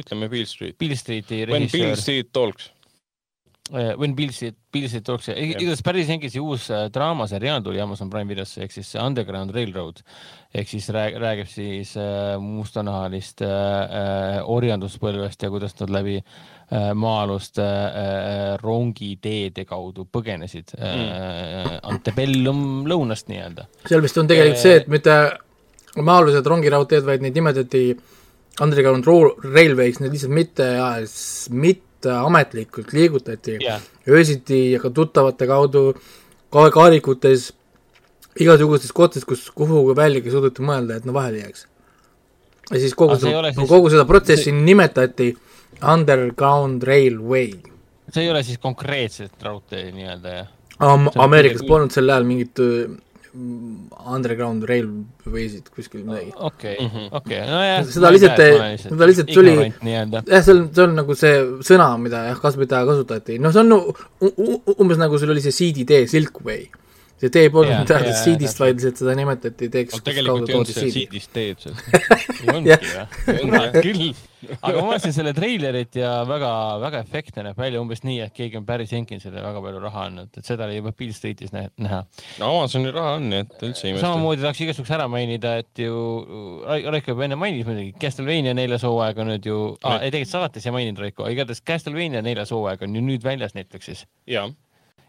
ütleme 0.00 0.28
Beale 0.32 0.48
Street. 0.50 0.78
Beale 0.80 0.96
Streeti 0.98 1.42
When 1.44 1.68
Beale 1.68 1.68
režissöör, 1.68 2.00
Street 2.02 2.32
talks. 2.34 2.70
When 3.72 4.12
Beale 4.14 4.32
Street, 4.36 4.58
Beale 4.72 4.88
Street 4.90 5.04
Talks, 5.06 5.30
igatahes 5.32 5.80
Barry 5.82 6.02
Jenkinsi 6.04 6.36
uus 6.42 6.66
äh, 6.68 6.90
draamaseriaal 6.92 7.62
tuli 7.64 7.80
Amazon 7.80 8.10
Prime 8.12 8.28
videosse 8.28 8.60
ehk 8.60 8.74
siis 8.74 8.90
Underground 9.00 9.54
Railroad. 9.56 10.02
Ehk 10.54 10.68
siis 10.68 10.90
rääg, 10.92 11.16
räägib 11.22 11.48
siis 11.48 11.94
äh, 11.96 12.34
mustanahalist 12.44 13.40
äh, 13.40 13.48
äh, 13.48 14.42
orjanduspõlvest 14.52 15.46
ja 15.46 15.50
kuidas 15.54 15.72
nad 15.80 15.94
läbi 15.96 16.18
äh, 16.20 16.90
maa-alust 16.92 17.62
äh, 17.64 17.70
äh, 18.02 18.42
rongiteede 18.60 19.64
kaudu 19.64 20.04
põgenesid 20.12 20.76
äh, 20.76 21.78
Antebellum 21.88 22.84
lõunast 22.90 23.32
nii-öelda. 23.32 23.64
seal 23.88 24.04
vist 24.04 24.20
on 24.20 24.28
tegelikult 24.28 24.60
see, 24.60 24.76
et 24.82 24.92
mitte 24.92 25.16
maa-alused 25.96 26.52
rongiraudteed, 26.52 27.08
vaid 27.08 27.24
neid 27.24 27.40
nimetati 27.40 27.86
Underground 28.60 29.08
Ro- 29.08 29.38
Railway'ks, 29.40 30.04
need 30.04 30.12
lihtsalt 30.14 30.36
mitte, 30.36 30.68
mitte 31.64 31.82
ametlikult 32.12 32.92
liigutati 32.92 33.58
jah, 33.62 33.80
öösiti 34.08 34.72
ja 34.72 34.80
ka 34.82 34.90
tuttavate 34.90 35.46
kaudu 35.46 35.94
ka 36.54 36.68
kaarikutes, 36.70 37.52
igasugustes 38.40 38.92
kohtades, 38.92 39.24
kus 39.28 39.48
kuhugi 39.54 39.94
väljagi 39.98 40.30
suudeti 40.30 40.62
mõelda, 40.62 40.96
et 41.00 41.04
no 41.08 41.12
vahele 41.16 41.38
jääks. 41.44 41.66
ja 42.72 42.78
siis 42.80 42.94
kogu 42.94 43.16
see 43.18 43.30
seda, 43.30 43.52
siis- 43.52 43.68
kogu 43.68 43.90
seda 43.90 44.04
protsessi 44.08 44.52
nimetati 44.52 45.34
Underground 45.92 46.82
Railway 46.82 47.50
see 48.12 48.22
ei 48.24 48.30
ole 48.30 48.42
siis 48.46 48.58
konkreetselt 48.62 49.42
raudtee 49.42 49.90
nii-öelda 49.92 50.28
jah? 50.36 50.46
Am- 50.78 51.10
See, 51.12 51.22
Ameerikas 51.22 51.62
polnud 51.66 51.90
sel 51.94 52.08
ajal 52.10 52.24
mingit 52.28 52.58
äh, 52.62 52.90
Underground 54.14 54.62
Railway'sid 54.70 55.66
kuskil 55.74 56.04
midagi. 56.06 56.32
okei 56.48 56.76
Mhm., 56.80 57.08
okei, 57.18 57.40
nojah. 57.50 57.80
Seda 57.96 58.10
lihtsalt 58.14 58.38
ei- 58.44 58.78
seda 58.78 59.06
lihtsalt 59.10 59.30
tuli- 59.34 59.56
jah, 60.28 60.42
see 60.44 60.54
on, 60.54 60.62
see 60.74 60.82
on 60.84 60.94
nagu 60.94 61.14
see 61.18 61.34
sõna, 61.68 61.88
mida 62.00 62.24
jah, 62.30 62.38
kas, 62.40 62.56
mida 62.56 62.84
kasutati, 62.86 63.38
noh, 63.40 63.52
see 63.52 63.60
on 63.64 63.72
u- 63.72 63.94
u- 64.22 64.62
umbes 64.78 64.98
nagu 64.98 65.18
sul 65.18 65.30
oli 65.34 65.40
see 65.40 65.52
CD-tee 65.58 66.06
Silkway. 66.06 66.68
See 67.24 67.32
tee 67.38 67.48
polnud 67.54 67.88
tähendab 67.88 68.12
jaa, 68.12 68.20
CD-st, 68.20 68.44
täpselt. 68.44 68.60
vaid 68.66 68.76
lihtsalt 68.78 69.00
seda 69.02 69.16
nimetati 69.18 69.70
teeks, 69.72 69.96
kus 69.96 70.04
tegelikult 70.06 70.52
ei 70.52 70.58
olnud 70.60 70.70
see 70.70 70.84
CD. 70.84 70.94
siidist 71.00 71.32
teed 71.34 71.64
seal. 71.64 71.74
ongi 72.54 72.72
Jah. 72.74 73.18
või? 73.26 73.66
küll. 73.80 74.06
aga 74.60 74.74
ma 74.76 74.88
vaatasin 74.90 75.14
selle 75.16 75.32
treilerit 75.36 75.96
ja 75.96 76.10
väga, 76.28 76.50
väga 76.82 76.98
efektne 77.06 77.46
näeb 77.46 77.60
välja 77.62 77.80
umbes 77.80 78.02
nii, 78.04 78.18
et 78.26 78.34
keegi 78.36 78.58
on 78.60 78.66
Barry 78.68 78.84
Jenkinsile 78.90 79.40
väga 79.40 79.62
palju 79.64 79.80
raha 79.80 80.02
andnud, 80.10 80.28
et 80.36 80.44
seda 80.44 80.66
oli 80.68 80.76
juba 80.76 80.92
Bill 80.98 81.14
Streetis 81.16 81.54
nä- 81.54 81.70
näha. 81.80 82.02
no 82.42 82.50
Amazoni 82.58 82.92
raha 82.92 83.14
on, 83.16 83.30
nii 83.32 83.40
et 83.46 83.54
üldse 83.64 83.86
ei 83.88 83.94
imesta. 83.94 84.10
samamoodi 84.10 84.44
tahaks 84.44 84.60
igasuguks 84.66 84.92
ära 84.98 85.06
mainida, 85.08 85.54
et 85.62 85.80
ju 85.80 85.94
Ra- 86.66 86.92
Raiko 86.92 87.14
juba 87.14 87.24
enne 87.24 87.38
mainis 87.40 87.64
muidugi, 87.64 87.94
Castlevania 88.02 88.52
neljas 88.58 88.84
hooaeg 88.84 89.22
on 89.24 89.32
nüüd 89.32 89.48
ju 89.48 89.56
ah,, 89.80 89.96
ei 90.04 90.12
tegelikult 90.12 90.34
saates 90.36 90.68
ei 90.68 90.76
maininud 90.76 91.00
Raiko, 91.06 91.30
igatahes 91.32 91.64
Castlevania 91.64 92.20
neljas 92.26 92.52
hooaeg 92.52 92.84
on 92.84 93.00
ju 93.00 93.04
nüüd 93.08 93.24
väljas 93.24 93.56
Netflixis. 93.56 94.04
ja, 94.28 94.44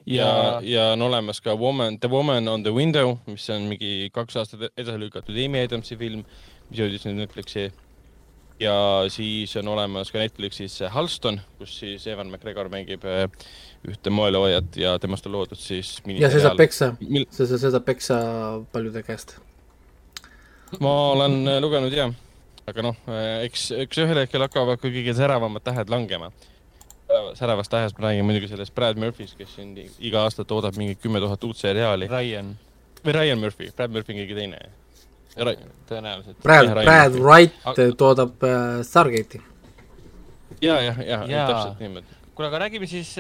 ja, 0.06 0.60
ja 0.64 0.92
on 0.94 1.02
olemas 1.02 1.42
ka 1.42 1.56
Woman, 1.56 2.00
The 2.00 2.10
Woman 2.10 2.48
on 2.48 2.64
the 2.64 2.74
Window, 2.74 3.18
mis 3.28 3.48
on 3.50 3.70
mingi 3.70 4.10
kaks 4.14 4.38
aastat 4.42 4.68
edasi 4.76 5.00
lükatud 5.02 5.38
Amy 5.46 5.64
Adamsi 5.66 5.98
film, 6.00 6.24
mis 6.70 6.82
jõudis 6.82 7.08
nüüd 7.08 7.24
Netflixi. 7.24 7.72
ja 8.60 8.76
siis 9.12 9.52
on 9.60 9.68
olemas 9.68 10.12
ka 10.12 10.22
Netflixis 10.22 10.80
Halston, 10.90 11.42
kus 11.60 11.80
siis 11.82 12.06
Evan 12.08 12.30
McGregor 12.32 12.70
mängib 12.72 13.04
äh, 13.04 13.26
ühte 13.88 14.14
moeloojat 14.14 14.78
ja 14.80 14.96
temast 15.00 15.26
on 15.28 15.36
loodud 15.36 15.60
siis 15.60 15.98
ja 16.06 16.30
see 16.32 16.44
saab 16.44 16.58
peksa, 16.58 16.94
Mil- 17.02 17.28
see, 17.30 17.48
see, 17.50 17.60
saab 17.66 17.86
peksa 17.86 18.20
paljude 18.72 19.04
käest. 19.04 19.38
ma 20.80 20.96
olen 21.12 21.42
äh, 21.48 21.60
lugenud 21.62 21.94
ja, 21.94 22.12
aga 22.70 22.90
noh, 22.92 22.98
eks, 23.44 23.72
eks 23.86 24.04
ühel 24.06 24.24
hetkel 24.24 24.46
hakkavad 24.46 24.80
ka 24.80 24.90
kõige 24.90 25.14
säravamad 25.18 25.66
tähed 25.66 25.92
langema. 25.92 26.32
Säravast 27.34 27.72
tähest 27.72 27.98
ma 28.00 28.08
räägin 28.08 28.26
muidugi 28.26 28.48
sellest 28.48 28.76
Brad 28.76 28.98
Murphy'st, 28.98 29.38
kes 29.38 29.56
siin 29.56 29.76
iga 30.00 30.24
aasta 30.24 30.46
toodab 30.46 30.78
mingi 30.78 30.96
kümme 30.96 31.20
tuhat 31.20 31.44
uut 31.44 31.58
seriaali. 31.58 32.08
Ryan, 32.08 32.56
või 33.06 33.14
Ryan 33.14 33.40
Murphy, 33.40 33.70
Brad 33.76 33.92
Murphy 33.92 34.14
on 34.14 34.22
keegi 34.24 34.36
teine. 34.36 34.60
tõenäoliselt. 35.90 36.38
Brad, 36.44 36.66
Jah. 36.66 36.84
Brad 36.84 37.20
Wright 37.20 37.98
toodab 37.98 38.44
äh, 38.44 38.82
Stargate'i. 38.84 39.42
ja, 40.62 40.82
ja, 40.82 40.96
ja, 41.06 41.24
ja 41.28 41.48
täpselt 41.48 41.80
niimoodi. 41.80 42.15
kuule, 42.36 42.50
aga 42.52 42.60
räägime 42.66 42.88
siis, 42.90 43.14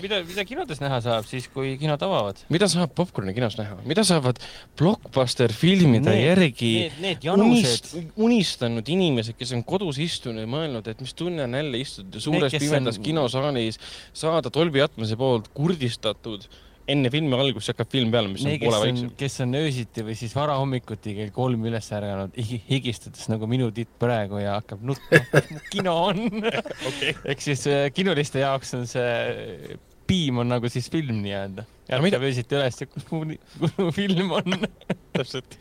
mida, 0.00 0.20
mida 0.26 0.44
kinodes 0.46 0.80
näha 0.82 1.00
saab 1.04 1.26
siis, 1.28 1.48
kui 1.52 1.74
kinod 1.80 2.02
avavad? 2.06 2.38
mida 2.52 2.68
saab 2.70 2.92
popkorni 2.96 3.34
kinos 3.36 3.56
näha, 3.58 3.76
mida 3.88 4.04
saavad 4.06 4.38
blockbuster 4.78 5.52
filmide 5.54 6.06
Need- 6.08 6.24
järgi 6.28 6.72
Need, 6.78 6.98
need 7.02 7.28
unist,, 7.34 7.92
unistanud 8.16 8.88
inimesed, 8.94 9.36
kes 9.38 9.52
on 9.58 9.64
kodus 9.66 9.98
istunud 10.02 10.44
ja 10.46 10.50
mõelnud, 10.50 10.86
et 10.92 11.02
mis 11.02 11.14
tunne 11.18 11.44
on 11.48 11.58
jälle 11.58 11.82
istuda 11.82 12.22
suures 12.22 12.54
pimedas 12.58 12.98
on- 13.00 13.06
kinosaalis, 13.08 13.80
saada 14.14 14.52
Dolby 14.54 14.82
Atmose 14.84 15.16
poolt 15.18 15.50
kurdistatud 15.54 16.46
enne 16.90 17.10
filmi 17.14 17.36
algust 17.38 17.70
hakkab 17.70 17.90
film 17.92 18.10
peale, 18.14 18.30
mis 18.32 18.42
on 18.42 18.50
Need, 18.50 18.62
kes 18.62 18.68
poole 18.68 18.80
on 18.80 18.88
vaiksem., 18.88 19.12
kes 19.20 19.38
on 19.44 19.54
öösiti 19.60 20.06
või 20.06 20.16
siis 20.18 20.34
varahommikuti 20.34 21.14
kell 21.20 21.30
kolm 21.34 21.68
üles 21.70 21.92
ärganud, 21.94 22.34
higistades 22.70 23.28
nagu 23.30 23.48
minu 23.50 23.70
titt 23.74 23.92
praegu 24.02 24.40
ja 24.42 24.58
hakkab 24.58 24.82
nutma, 24.90 25.22
kino 25.72 25.94
on 26.08 26.26
okay.. 26.88 27.14
ehk 27.14 27.44
siis 27.44 27.64
äh, 27.70 27.86
kinoliste 27.94 28.42
jaoks 28.42 28.74
on 28.78 28.86
see 28.90 29.78
piim 30.12 30.42
on 30.42 30.50
nagu 30.52 30.68
siis 30.72 30.90
film 30.92 31.22
nii-öelda. 31.24 31.64
Ärkab 31.92 32.26
öösiti 32.26 32.56
üles 32.58 32.78
ja 32.80 32.88
kus 32.90 33.06
mu, 33.12 33.24
kus 33.58 33.74
mu 33.78 33.88
film 33.94 34.32
on. 34.38 34.56
täpselt. 35.16 35.56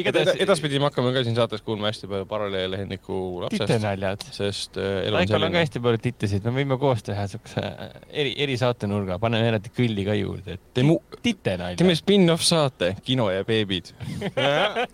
Igatahes 0.00 0.38
edaspidi 0.40 0.78
me 0.80 0.86
hakkame 0.88 1.10
ka 1.14 1.22
siin 1.26 1.36
saates 1.36 1.60
kuulma 1.66 1.90
hästi 1.90 2.08
palju 2.10 2.26
paralleelhenniku 2.30 3.16
lapsest, 3.44 3.64
titenaljad. 3.68 4.24
sest 4.32 4.78
äh, 4.80 5.02
elu 5.06 5.14
on 5.14 5.18
Raikol 5.20 5.36
on 5.36 5.40
ka 5.40 5.46
selline. 5.46 5.62
hästi 5.64 5.82
palju 5.86 6.00
tittesid, 6.06 6.46
me 6.48 6.54
võime 6.60 6.78
koos 6.80 7.02
teha 7.06 7.26
siukse 7.30 7.64
äh, 7.66 7.92
eri, 8.22 8.32
erisaatenurga, 8.46 9.18
paneme 9.22 9.50
eraldi 9.52 9.72
kõlli 9.76 10.06
ka 10.08 10.16
juurde, 10.18 10.56
et 10.58 10.64
teeme, 10.78 10.96
titenalja 11.22 11.76
teeme. 11.82 11.96
spin-off 11.98 12.46
saate 12.46 12.94
Kino 13.04 13.28
ja 13.34 13.44
beebid. 13.48 13.92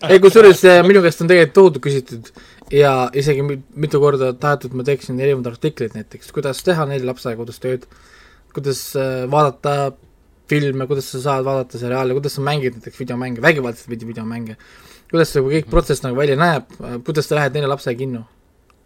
ei, 0.09 0.19
kusjuures 0.23 0.65
äh, 0.69 0.81
minu 0.87 1.03
käest 1.05 1.23
on 1.23 1.31
tegelikult 1.31 1.55
tohutu 1.59 1.83
küsitud 1.87 2.29
ja 2.73 2.93
isegi 3.17 3.41
mi- 3.45 3.61
mitu 3.75 4.01
korda 4.03 4.33
tahetud, 4.37 4.75
ma 4.77 4.83
teeksin 4.87 5.19
erinevaid 5.19 5.47
artikleid 5.53 5.95
näiteks, 5.97 6.29
kuidas 6.35 6.59
teha 6.65 6.85
neil 6.89 7.07
lapsekodustööd, 7.09 7.87
kuidas 8.53 8.83
äh, 8.99 9.23
vaadata 9.31 9.93
filme, 10.49 10.87
kuidas 10.89 11.05
sa 11.13 11.19
saad 11.21 11.43
vaadata 11.45 11.77
seriaale, 11.77 12.15
kuidas 12.17 12.33
sa 12.37 12.41
mängid 12.41 12.73
näiteks 12.79 12.97
videomänge, 12.99 13.41
vägivaldselt 13.45 13.89
video- 13.91 14.07
videomänge, 14.09 14.55
kuidas 15.11 15.33
see 15.33 15.45
kõik 15.45 15.69
protsess 15.71 16.05
nagu 16.05 16.17
välja 16.19 16.37
näeb, 16.39 16.69
kuidas 17.05 17.29
sa 17.29 17.39
lähed 17.39 17.55
neile 17.57 17.71
lapsega 17.71 17.99
kinno, 17.99 18.25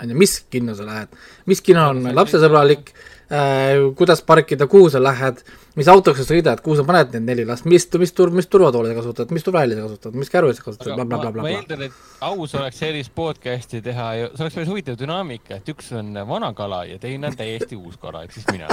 on 0.01 0.13
ju, 0.13 0.19
mis 0.19 0.37
kinno 0.51 0.75
sa 0.77 0.87
lähed, 0.87 1.19
mis 1.49 1.63
kino 1.65 1.89
on 1.93 2.07
lapsesõbralik? 2.15 2.93
Äh,, 3.33 3.95
kuidas 3.97 4.21
parkida, 4.21 4.67
kuhu 4.67 4.89
sa 4.93 4.99
lähed, 5.01 5.39
mis 5.79 5.87
autoga 5.89 6.19
sa 6.19 6.25
sõidad, 6.27 6.59
kuhu 6.61 6.75
sa 6.77 6.83
paned 6.85 7.15
need 7.15 7.23
neli 7.25 7.45
last, 7.47 7.65
mis, 7.65 7.87
mis 7.97 8.11
tur-, 8.13 8.33
mis 8.35 8.45
turvatoole 8.51 8.91
sa 8.91 8.97
kasutad, 8.99 9.31
mis 9.33 9.45
turvahelja 9.47 9.77
sa 9.79 9.85
kasutad, 9.87 10.17
mis 10.19 10.29
käru 10.29 10.51
sa 10.53 10.65
kasutad, 10.65 10.91
aga 10.91 11.05
ma, 11.05 11.07
blablabla. 11.09 11.53
eeldan, 11.55 11.85
et 11.87 12.19
aus 12.27 12.53
oleks 12.59 12.83
sellist 12.83 13.13
podcast'i 13.15 13.81
teha 13.81 14.09
ja 14.19 14.27
see 14.33 14.43
oleks 14.43 14.59
päris 14.59 14.69
huvitav 14.69 14.99
dünaamika, 14.99 15.57
et 15.63 15.71
üks 15.73 15.89
on 15.97 16.11
vana 16.29 16.51
kala 16.53 16.83
ja 16.91 16.99
teine 17.01 17.31
on 17.31 17.39
täiesti 17.39 17.79
uus 17.79 17.95
kala, 17.97 18.25
ehk 18.27 18.35
siis 18.35 18.45
mina. 18.51 18.69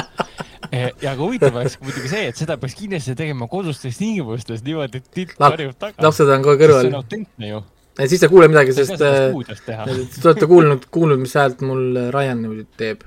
Ja 0.72 1.12
aga 1.12 1.18
huvitav 1.18 1.56
oleks 1.58 1.76
muidugi 1.82 2.10
see, 2.12 2.28
et 2.30 2.38
seda 2.38 2.56
peaks 2.60 2.76
kindlasti 2.78 3.16
tegema 3.18 3.48
kodustes 3.50 3.98
tingimustes 3.98 4.62
niimoodi, 4.66 5.00
et 5.02 5.10
titt 5.16 5.34
Lap- 5.40 5.56
karjub 5.56 5.76
taga. 5.80 6.02
lapsed 6.06 6.30
on 6.30 6.46
kohe 6.46 6.56
see 6.56 6.62
kõrval 6.64 6.90
on. 6.90 6.96
autentne 7.00 7.50
ju. 7.50 7.62
siis 8.04 8.22
ei 8.22 8.32
kuule 8.32 8.48
midagi, 8.52 8.76
sa 8.76 8.86
sest 8.86 9.66
teha. 9.66 9.88
te 10.20 10.28
olete 10.28 10.50
kuulnud, 10.50 10.86
kuulnud, 10.94 11.22
mis 11.24 11.34
häält 11.38 11.64
mul 11.66 11.98
Ryan 12.14 12.46
nüüd 12.46 12.70
teeb. 12.80 13.04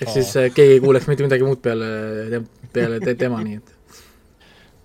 ehk 0.00 0.10
siis 0.16 0.32
keegi 0.56 0.78
ei 0.78 0.82
kuuleks 0.84 1.08
mitte 1.10 1.26
midagi 1.26 1.46
muud 1.46 1.60
peale, 1.64 2.42
peale 2.72 3.00
te, 3.04 3.16
tema, 3.18 3.42
nii 3.44 3.60
et. 3.60 4.00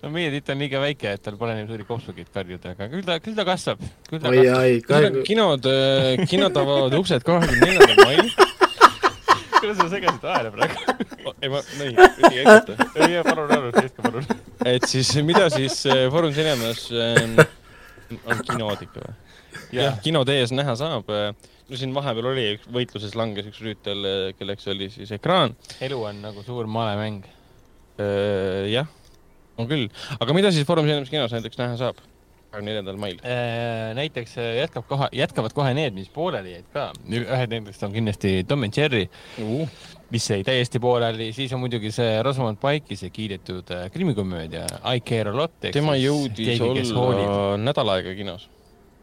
no 0.04 0.12
meie 0.12 0.30
titt 0.36 0.52
on 0.52 0.60
liiga 0.60 0.84
väike, 0.84 1.16
et 1.16 1.24
tal 1.24 1.40
pole 1.40 1.56
nii 1.56 1.68
suuri 1.70 1.88
kopsugeid 1.88 2.28
karjuda, 2.34 2.76
aga 2.76 2.92
küll 2.92 3.08
ta, 3.08 3.18
küll 3.24 3.40
ta 3.40 3.48
kasvab. 3.48 3.82
kahju, 4.12 5.24
kinod, 5.24 5.72
kinod 6.28 6.62
avavad 6.64 7.00
uksed 7.00 7.24
kahekümne 7.24 7.72
neljandal 7.72 8.04
mail. 8.04 8.49
Kuidas 9.70 9.90
sa 9.90 9.96
segasid 9.96 10.22
vahele 10.24 10.50
praegu? 10.54 10.74
ei, 11.42 11.48
ma, 11.52 11.62
ei, 11.84 11.94
ei 12.30 12.42
ekata. 12.42 12.76
ei, 12.96 13.22
palun, 13.24 13.48
palun, 13.50 13.72
tehke 13.76 14.04
palun. 14.04 14.26
et 14.66 14.86
siis, 14.90 15.10
mida 15.26 15.46
siis 15.52 15.80
äh, 15.86 16.06
Foorum 16.12 16.34
Cinemas 16.34 16.86
äh, 16.92 17.46
on 18.26 18.42
kinood 18.48 18.84
ikka 18.86 19.04
või? 19.04 19.16
jah, 19.76 19.98
kinode 20.02 20.36
ees 20.40 20.54
näha 20.54 20.74
saab. 20.78 21.10
no 21.10 21.78
siin 21.78 21.94
vahepeal 21.94 22.30
oli, 22.32 22.46
võitluses 22.72 23.14
langes 23.18 23.50
üks 23.50 23.60
rüütel, 23.62 24.06
kelleks 24.38 24.70
oli 24.72 24.90
siis 24.92 25.12
ekraan. 25.14 25.54
elu 25.82 26.00
on 26.10 26.22
nagu 26.24 26.46
suur 26.46 26.70
malemäng. 26.70 27.26
jah, 28.70 28.90
on 29.58 29.70
küll. 29.70 29.90
aga 30.18 30.36
mida 30.36 30.54
siis 30.54 30.66
Foorum 30.66 30.88
Cinemas 30.90 31.12
kinos 31.12 31.36
näiteks 31.36 31.62
näha 31.62 31.78
saab? 31.80 32.02
Kahekümne 32.50 32.70
neljandal 32.70 32.98
mail. 33.00 33.20
Äh, 33.22 33.92
näiteks 33.98 34.36
äh, 34.38 34.50
jätkab 34.60 34.86
kohe, 34.90 35.08
jätkavad 35.14 35.54
kohe 35.54 35.72
need, 35.76 35.94
mis 35.96 36.10
pooleli 36.12 36.56
jäid 36.56 36.68
ka. 36.74 36.90
ühed 37.06 37.54
nendest 37.54 37.82
on 37.86 37.94
kindlasti 37.94 38.32
Tom 38.48 38.66
and 38.66 38.76
Jerry, 38.76 39.06
mis 40.10 40.30
jäi 40.30 40.42
täiesti 40.46 40.82
pooleli, 40.82 41.30
siis 41.36 41.52
on 41.54 41.62
muidugi 41.62 41.92
see 41.94 42.18
Rosamund 42.26 42.58
Pike'i 42.62 42.98
see 42.98 43.12
kiidetud 43.14 43.70
äh, 43.74 43.86
krimikomöödia 43.94 44.66
I 44.94 45.00
care 45.00 45.30
a 45.30 45.36
lot. 45.36 45.54
tema 45.70 45.94
jõudis 45.98 46.92
olla 46.94 47.56
nädal 47.60 47.94
aega 47.94 48.14
kinos. 48.18 48.48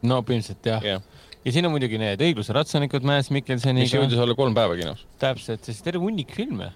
no 0.04 0.20
põhimõtteliselt 0.22 0.68
jah 0.74 0.92
jah, 0.96 1.08
ja 1.48 1.54
siin 1.56 1.64
on 1.70 1.72
muidugi 1.72 1.96
need 2.02 2.20
õigluse 2.28 2.52
ratsanikud 2.56 3.06
Mäes 3.08 3.30
mis 3.30 3.38
Mikkelseniga, 3.40 3.88
jõudis 4.02 4.20
olla 4.20 4.36
kolm 4.36 4.56
päeva 4.58 4.76
kinos. 4.76 5.06
täpselt, 5.22 5.64
siis 5.64 5.80
terve 5.86 6.02
hunnik 6.04 6.34
filme, 6.36 6.74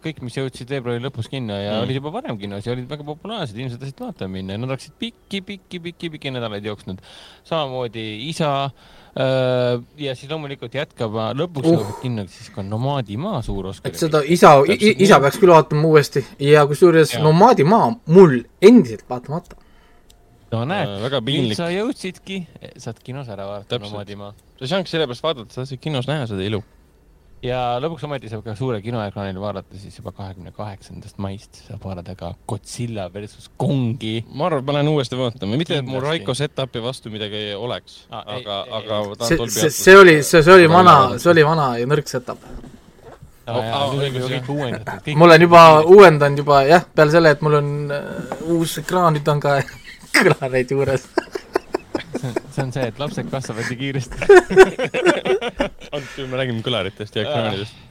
kõik, 0.00 0.22
mis 0.24 0.38
jõudsid 0.38 0.70
veebruari 0.72 1.02
lõpus 1.04 1.28
kinno 1.28 1.58
ja 1.60 1.74
Mm. 1.74 1.82
olid 1.84 1.98
juba 2.00 2.12
varem 2.14 2.38
kinos 2.40 2.64
ja 2.64 2.72
olid 2.72 2.88
väga 2.88 3.04
populaarsed, 3.04 3.56
inimesed 3.58 3.82
tahtsid 3.82 4.00
vaatama 4.00 4.32
minna 4.38 4.56
ja 4.56 4.62
nad 4.62 4.70
oleksid 4.72 4.96
pikki, 4.98 5.42
pikki, 5.44 5.80
pikki, 5.80 6.10
pikki 6.16 6.32
nädalaid 6.32 6.64
jooksnud. 6.64 7.02
samamoodi 7.44 8.28
isa 8.30 8.50
äh, 8.64 9.82
ja 9.98 10.14
siis 10.14 10.30
loomulikult 10.30 10.74
jätkab, 10.74 11.12
lõpuks 11.36 11.68
Uh. 11.74 12.00
kinno 12.02 12.24
siis 12.28 12.48
ka 12.54 12.62
Nomaadimaa 12.62 13.42
suur 13.42 13.66
Oscar. 13.66 13.92
et 13.92 13.98
seda 14.00 14.22
isa, 14.24 14.54
isa 14.68 15.20
peaks 15.20 15.36
küll 15.42 15.52
vaatama 15.52 15.84
uuesti 15.88 16.24
ja 16.40 16.64
kusjuures 16.66 17.12
Jaa. 17.14 17.22
Nomaadimaa 17.22 17.92
mul 18.06 18.40
endiselt 18.62 19.04
vaatamata. 19.10 19.56
No 20.54 20.62
näed, 20.68 20.94
väga 21.04 21.20
nüüd 21.26 21.56
sa 21.58 21.68
jõudsidki, 21.72 22.44
saad 22.80 23.02
kinos 23.04 23.28
ära 23.32 23.48
vaadata. 23.48 23.80
Nomaadimaa. 23.82 24.32
sa 24.54 24.64
ei 24.66 24.72
saanudki 24.72 24.94
sellepärast 24.94 25.26
vaadata, 25.26 25.52
sa 25.52 25.62
tahtsid 25.62 25.82
kinos 25.82 26.08
näha 26.10 26.26
seda 26.30 26.46
ilu. 26.46 26.62
ja 27.44 27.76
lõpuks 27.82 28.06
ometi 28.06 28.30
saab 28.32 28.44
ka 28.46 28.54
suure 28.56 28.78
kinoekraanil 28.84 29.36
vaadata 29.42 29.76
siis 29.76 29.98
juba 29.98 30.14
kahekümne 30.16 30.54
kaheksandast 30.56 31.18
maist 31.20 31.58
saab 31.66 31.82
vaadata 31.84 32.14
ka 32.16 32.30
Godzilla 32.48 33.10
versus 33.12 33.50
Kongi. 33.60 34.14
ma 34.32 34.46
arvan, 34.48 34.62
et 34.62 34.68
ma 34.70 34.76
lähen 34.78 34.92
uuesti 34.94 35.18
vaatama, 35.18 35.58
mitte 35.60 35.76
et 35.80 35.84
mul. 35.88 36.00
Raiko 36.04 36.36
setup'i 36.38 36.82
vastu 36.82 37.12
midagi 37.12 37.50
oleks, 37.58 38.04
Ah, 38.10 38.24
ei, 38.28 38.40
aga, 38.44 38.60
ei, 38.64 38.78
aga 38.80 39.02
ei. 39.02 39.28
see, 39.28 39.50
see, 39.58 39.70
see 39.80 39.98
oli, 39.98 40.16
see, 40.22 40.42
see 40.42 40.54
oli 40.54 40.70
vana 40.70 41.18
see 41.18 41.30
oli 41.34 41.44
vana 41.44 41.74
ja 41.80 41.90
nõrk 41.90 42.08
setup. 42.08 42.48
Oh, 43.44 43.60
ah, 43.60 43.92
uuendatud. 43.92 45.10
ma 45.20 45.24
olen 45.26 45.42
juba 45.42 45.62
uuendanud 45.84 46.38
juba 46.40 46.62
jah, 46.64 46.86
peale 46.96 47.12
selle, 47.12 47.34
et 47.36 47.42
mul 47.44 47.58
on 47.58 47.66
äh, 47.92 48.46
uus 48.54 48.78
ekraan, 48.80 49.18
nüüd 49.18 49.28
on 49.28 49.42
ka 49.42 49.58
kõlareid 50.18 50.74
juures. 50.74 51.08
see 52.54 52.62
on 52.62 52.70
see, 52.72 52.84
et 52.88 53.00
lapsed 53.00 53.30
kasvavad 53.32 53.66
nii 53.70 53.80
kiiresti. 53.80 54.16
ainult 55.94 56.14
kui 56.14 56.28
me 56.28 56.38
räägime 56.40 56.62
kõlaritest 56.64 57.18
ja 57.18 57.24
ekraanidest. 57.24 57.82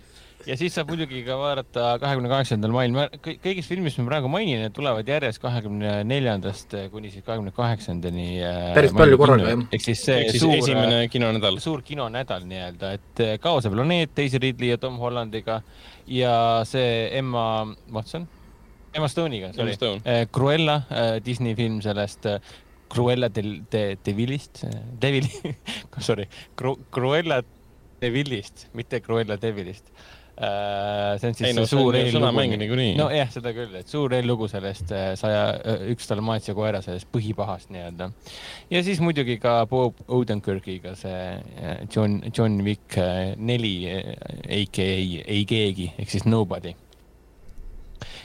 ja 0.47 0.57
siis 0.59 0.73
saab 0.75 0.89
muidugi 0.91 1.21
ka 1.27 1.37
vaadata 1.39 1.93
kahekümne 2.01 2.31
kaheksandal 2.31 2.73
mail, 2.75 2.97
kõigist 3.23 3.71
filmist 3.71 3.99
ma 4.01 4.07
praegu 4.09 4.31
mainin, 4.31 4.63
need 4.65 4.75
tulevad 4.75 5.07
järjest 5.07 5.41
kahekümne 5.43 5.95
neljandast 6.07 6.75
kuni 6.91 7.13
siis 7.13 7.23
kahekümne 7.23 7.53
kaheksandani. 7.55 8.27
Päris 8.75 8.95
palju 8.97 9.19
korraga, 9.21 9.53
jah. 9.53 9.65
ehk 9.71 9.87
siis 9.87 10.03
see 10.07 10.19
ehk 10.25 10.35
siis 10.35 10.43
suur, 10.43 10.55
esimene 10.57 11.07
kinonädal. 11.13 11.59
suur 11.63 11.83
kinonädal 11.85 12.47
nii-öelda, 12.49 12.93
et 12.99 13.25
äh, 13.25 13.35
Kaose 13.43 13.71
planeet 13.73 14.15
Daisy 14.17 14.41
Ridley 14.43 14.73
ja 14.73 14.81
Tom 14.81 14.99
Hollandiga 15.01 15.61
ja 16.07 16.35
see 16.67 17.09
Emma 17.19 17.45
Watson, 17.93 18.27
Emma 18.93 19.07
Stone'iga, 19.09 19.51
sorry 19.53 19.73
Stone., 19.73 20.01
Cruella, 20.31 20.83
Disney 21.25 21.55
film 21.55 21.81
sellest 21.81 22.25
äh, 22.29 22.39
Cruella 22.93 23.29
del, 23.29 23.63
de, 23.71 23.97
Devilist, 24.05 24.65
Devil, 25.01 25.27
sorry, 25.99 26.27
Cruella 26.91 27.43
Devilist, 28.01 28.67
mitte 28.73 29.01
Cruella 29.01 29.37
Devilist. 29.37 29.89
see 30.33 31.27
on 31.29 31.35
siis 31.37 31.45
ei 31.45 31.53
no 31.53 31.61
see 31.69 31.77
suur 31.77 31.93
eellugu. 31.93 32.77
nojah, 32.97 33.27
seda 33.29 33.51
küll, 33.53 33.75
et 33.77 33.89
suur 33.89 34.15
eellugu 34.17 34.47
sellest 34.49 34.89
saja, 35.21 35.43
üks 35.93 36.09
Dalmatia 36.09 36.55
koera 36.57 36.81
sellest 36.81 37.05
põhipahast 37.13 37.69
nii-öelda. 37.73 38.09
ja 38.73 38.81
siis 38.85 39.01
muidugi 39.01 39.37
ka 39.41 39.59
Bob 39.69 40.01
Odenkirkiga 40.07 40.95
see 40.97 41.85
John, 41.93 42.17
John 42.33 42.63
Wick 42.65 42.97
neli, 43.37 43.75
AKA 44.57 44.89
ei 45.37 45.45
keegi 45.49 45.91
ehk 45.97 46.17
siis 46.17 46.25
Nobody. 46.25 46.73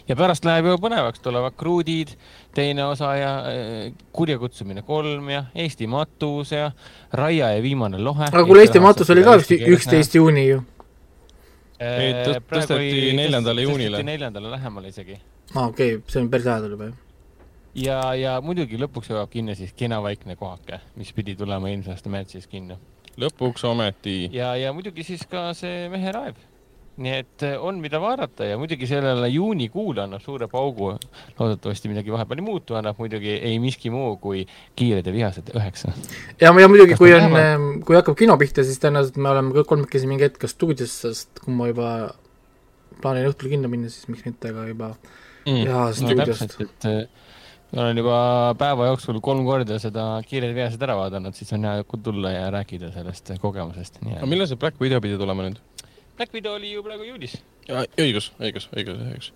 Ja 0.08 0.16
pärast 0.16 0.48
läheb 0.48 0.70
juba 0.70 0.80
põnevaks, 0.88 1.22
tulevad 1.24 1.56
Kruudid, 1.58 2.14
teine 2.56 2.84
osa 2.88 3.14
ja 3.16 3.32
äh, 3.50 3.92
Kurjakutsumine 4.12 4.82
kolm 4.82 5.30
ja 5.32 5.44
Eesti 5.54 5.86
matus 5.86 6.52
ja 6.52 6.70
Raia 7.12 7.52
ja 7.56 7.62
viimane 7.62 8.00
lohe. 8.02 8.30
aga 8.32 8.44
kuule, 8.44 8.66
Eesti 8.66 8.82
matus 8.84 9.10
oli 9.14 9.24
ka 9.26 9.38
üks, 9.40 9.54
üksteist 9.76 10.18
juuni 10.18 10.48
ju. 10.48 10.62
Ei, 11.78 12.10
tõ- 12.26 12.40
tõsteti 12.42 13.12
neljandale 13.14 13.62
juunile. 13.62 14.02
neljandale 14.02 14.50
lähemale 14.50 14.88
isegi 14.90 15.20
aa, 15.54 15.66
okei 15.66 15.94
okay,, 15.96 16.10
see 16.10 16.22
on 16.22 16.30
päris 16.32 16.46
lähedal 16.48 16.74
juba, 16.74 16.90
jah. 16.90 16.98
ja, 17.74 17.98
ja 18.18 18.36
muidugi 18.44 18.80
lõpuks 18.80 19.12
jõuab 19.12 19.30
kinno 19.32 19.54
siis 19.58 19.72
Kena 19.76 20.00
vaikne 20.04 20.36
kohake, 20.36 20.80
mis 21.00 21.12
pidi 21.16 21.36
tulema 21.38 21.70
eelmise 21.70 21.94
aasta 21.94 22.12
märtsis 22.12 22.48
kinno. 22.50 22.78
lõpuks 23.20 23.64
ometi. 23.68 24.20
ja, 24.34 24.54
ja 24.56 24.72
muidugi 24.76 25.06
siis 25.06 25.24
ka 25.30 25.50
see 25.56 25.88
Mehe 25.92 26.12
raev. 26.12 26.40
Nii 26.98 27.14
et 27.22 27.44
eh, 27.46 27.56
on, 27.62 27.78
mida 27.82 28.00
vaadata 28.02 28.46
ja 28.48 28.58
muidugi 28.58 28.88
sellele 28.90 29.28
juunikuule 29.30 30.02
annab 30.04 30.22
suure 30.24 30.48
paugu. 30.50 30.94
loodetavasti 31.38 31.92
midagi 31.92 32.12
vahepeal 32.12 32.42
ei 32.42 32.46
muutu, 32.46 32.74
annab 32.78 32.98
muidugi 32.98 33.36
ei 33.36 33.58
miski 33.62 33.90
muu 33.94 34.16
kui 34.22 34.46
Kiired 34.76 35.06
ja 35.06 35.12
vihased 35.14 35.52
üheksa. 35.54 35.92
ja, 36.40 36.50
ja 36.50 36.68
muidugi, 36.68 36.98
kui 36.98 37.14
on 37.14 37.28
lähevad?, 37.30 37.84
kui 37.86 37.98
hakkab 37.98 38.18
kino 38.18 38.36
pihta, 38.40 38.66
siis 38.66 38.82
tõenäoliselt 38.82 39.20
me 39.22 39.30
oleme 39.30 39.54
kõik 39.56 39.70
kolmekesi 39.74 40.10
mingi 40.10 40.26
hetk 40.26 40.42
ka 40.42 40.50
stuudios, 40.50 41.00
sest 41.04 41.44
kui 41.44 41.54
ma 41.54 41.70
juba 41.70 41.92
plaanin 43.02 43.30
õhtul 43.30 43.54
kinno 43.54 43.70
minna, 43.70 43.92
siis 43.92 44.10
miks 44.10 44.26
mitte 44.26 44.52
ka 44.54 44.66
juba 44.66 44.96
Mm. 45.48 45.64
teha 45.64 45.84
no 45.86 45.94
stuudiost 45.96 46.60
et 46.60 46.86
eh, 46.88 47.00
ma 47.72 47.84
olen 47.86 48.00
juba 48.02 48.18
päeva 48.60 48.88
jooksul 48.90 49.20
kolm 49.24 49.46
korda 49.46 49.78
seda 49.82 50.06
Kiired 50.26 50.52
ja 50.52 50.58
vihased 50.62 50.84
ära 50.84 50.96
vaadanud, 50.98 51.36
siis 51.36 51.52
on 51.56 51.66
hea 51.68 51.84
tulla 52.04 52.32
ja 52.34 52.50
rääkida 52.54 52.92
sellest 52.94 53.32
kogemusest. 53.42 54.00
aga 54.04 54.28
millal 54.28 54.48
see 54.50 54.60
Black 54.60 54.80
Widow 54.82 55.02
pidi 55.04 55.18
tulema 55.20 55.48
nüüd? 55.48 55.60
Black 56.18 56.34
Widow 56.34 56.56
oli 56.58 56.72
ju 56.72 56.80
praegu 56.82 57.04
juulis. 57.06 57.36
õigus, 57.70 58.32
õigus, 58.42 58.64
õigus, 58.74 58.96
õigus. 59.04 59.26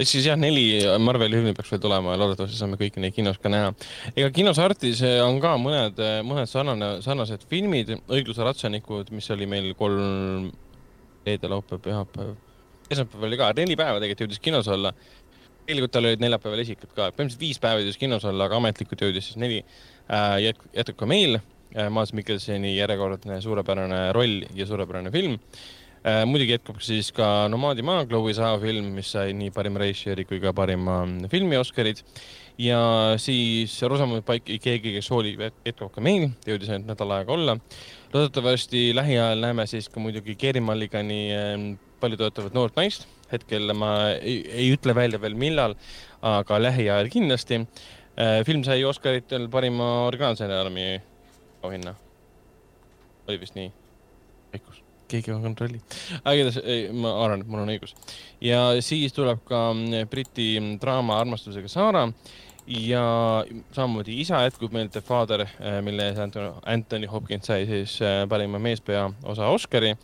ehk 0.00 0.08
siis 0.08 0.24
jah, 0.24 0.36
neli 0.40 0.78
Marveli 1.02 1.36
filmi 1.36 1.52
peaks 1.52 1.72
veel 1.74 1.82
tulema 1.82 2.14
ja 2.14 2.20
loodetavasti 2.22 2.56
saame 2.56 2.78
kõiki 2.80 3.02
neid 3.04 3.12
kinos 3.12 3.36
ka 3.42 3.50
näha. 3.52 3.74
ega 4.14 4.30
kinos 4.32 4.60
Artis 4.62 5.02
on 5.26 5.42
ka 5.44 5.50
mõned, 5.60 6.00
mõned 6.24 6.48
sarnane, 6.48 6.88
sarnased 7.04 7.44
filmid, 7.50 7.92
Õigluse 8.08 8.46
ratsanikud, 8.48 9.10
mis 9.12 9.28
oli 9.34 9.48
meil 9.50 9.74
kolm, 9.76 10.46
reede, 11.26 11.50
laupäev, 11.52 11.82
pühapäev, 11.84 12.32
esmaspäev 12.88 13.28
oli 13.28 13.40
ka, 13.42 13.50
neli 13.60 13.76
päeva 13.76 14.00
tegelikult 14.00 14.24
jõudis 14.24 14.42
kinos 14.48 14.72
olla. 14.72 14.94
tegelikult 15.66 15.92
tal 15.98 16.08
olid 16.08 16.24
neljapäeval 16.24 16.64
esikud 16.64 16.94
ka, 16.94 17.10
põhimõtteliselt 17.10 17.44
viis 17.44 17.60
päeva 17.60 17.84
jõudis 17.84 18.00
kinos 18.00 18.24
olla, 18.24 18.48
aga 18.48 18.56
ametlikult 18.56 19.04
jõudis 19.04 19.28
siis 19.28 19.36
neli 19.36 19.60
äh,. 20.08 20.40
jätkub 20.48 20.96
ka 21.04 21.12
meil 21.12 21.42
äh,, 21.42 21.92
Maas 21.92 22.16
Mikkelsoni 22.16 22.72
järjekordne 22.78 23.42
suurepärane 23.44 24.02
roll 24.16 24.48
ja 24.56 24.70
suurepärane 24.70 25.12
film 25.12 25.36
äh,. 25.36 25.70
Muidugi 26.02 26.56
jätkub 26.56 26.80
siis 26.82 27.12
ka 27.14 27.46
Nomaadi 27.50 27.84
maa, 27.86 28.02
Chloe 28.10 28.34
Zhao 28.34 28.58
film, 28.62 28.88
mis 28.96 29.12
sai 29.14 29.34
nii 29.38 29.52
parima 29.54 29.82
režissööri 29.82 30.24
kui 30.26 30.40
ka 30.42 30.50
parima 30.56 31.02
mm, 31.04 31.28
filmi 31.30 31.58
Oscarid. 31.60 32.02
ja 32.58 32.80
siis 33.22 33.76
Rosamund 33.88 34.24
Pike, 34.26 34.58
keegi, 34.62 34.96
kes 34.96 35.08
hoolib, 35.10 35.40
jätkub 35.64 35.92
ka 35.94 36.02
meil, 36.02 36.32
jõudis 36.46 36.72
ainult 36.72 36.90
nädal 36.90 37.14
aega 37.18 37.32
olla. 37.32 37.56
loodetavasti 38.12 38.90
lähiajal 38.94 39.40
näeme 39.46 39.66
siis 39.66 39.88
ka 39.88 40.00
muidugi 40.00 40.34
Keeri 40.34 40.60
Mulligani 40.60 41.20
ähm, 41.36 41.66
palju 42.00 42.18
toetavat 42.18 42.54
noort 42.54 42.76
naist. 42.76 43.06
hetkel 43.32 43.72
ma 43.72 44.10
ei, 44.18 44.42
ei 44.50 44.72
ütle 44.74 44.94
välja 44.94 45.20
veel 45.20 45.38
millal, 45.38 45.76
aga 46.22 46.58
lähiajal 46.58 47.08
kindlasti. 47.08 47.62
film 48.44 48.64
sai 48.64 48.84
Oscaritel 48.84 49.48
parima 49.48 50.06
originaalstsenaariumi 50.08 51.00
auhinna. 51.62 51.94
oli 53.28 53.40
vist 53.40 53.54
nii? 53.54 53.81
Keegi 55.12 55.34
on 55.34 55.42
kontrolli. 55.44 55.80
aga 56.22 56.36
igatahes, 56.38 56.92
ma 56.96 57.16
arvan, 57.24 57.44
et 57.44 57.52
mul 57.52 57.64
on 57.64 57.74
õigus. 57.74 57.96
ja 58.40 58.64
siis 58.84 59.14
tuleb 59.16 59.44
ka 59.48 59.68
mm, 59.72 60.08
Briti 60.10 60.54
draama 60.82 61.20
Armastusega 61.22 61.70
Saara 61.70 62.08
ja 62.66 63.04
samamoodi 63.74 64.20
isa 64.22 64.42
jätkub 64.44 64.74
meil 64.74 64.90
The 64.92 65.02
Father, 65.02 65.46
mille 65.82 66.10
ees 66.10 66.20
Anthony, 66.22 67.08
Hopkins 67.10 67.50
sai 67.50 67.66
siis 67.66 67.98
äh, 68.02 68.22
parima 68.30 68.60
meespea 68.62 69.08
osa 69.28 69.50
Oscari 69.50 69.96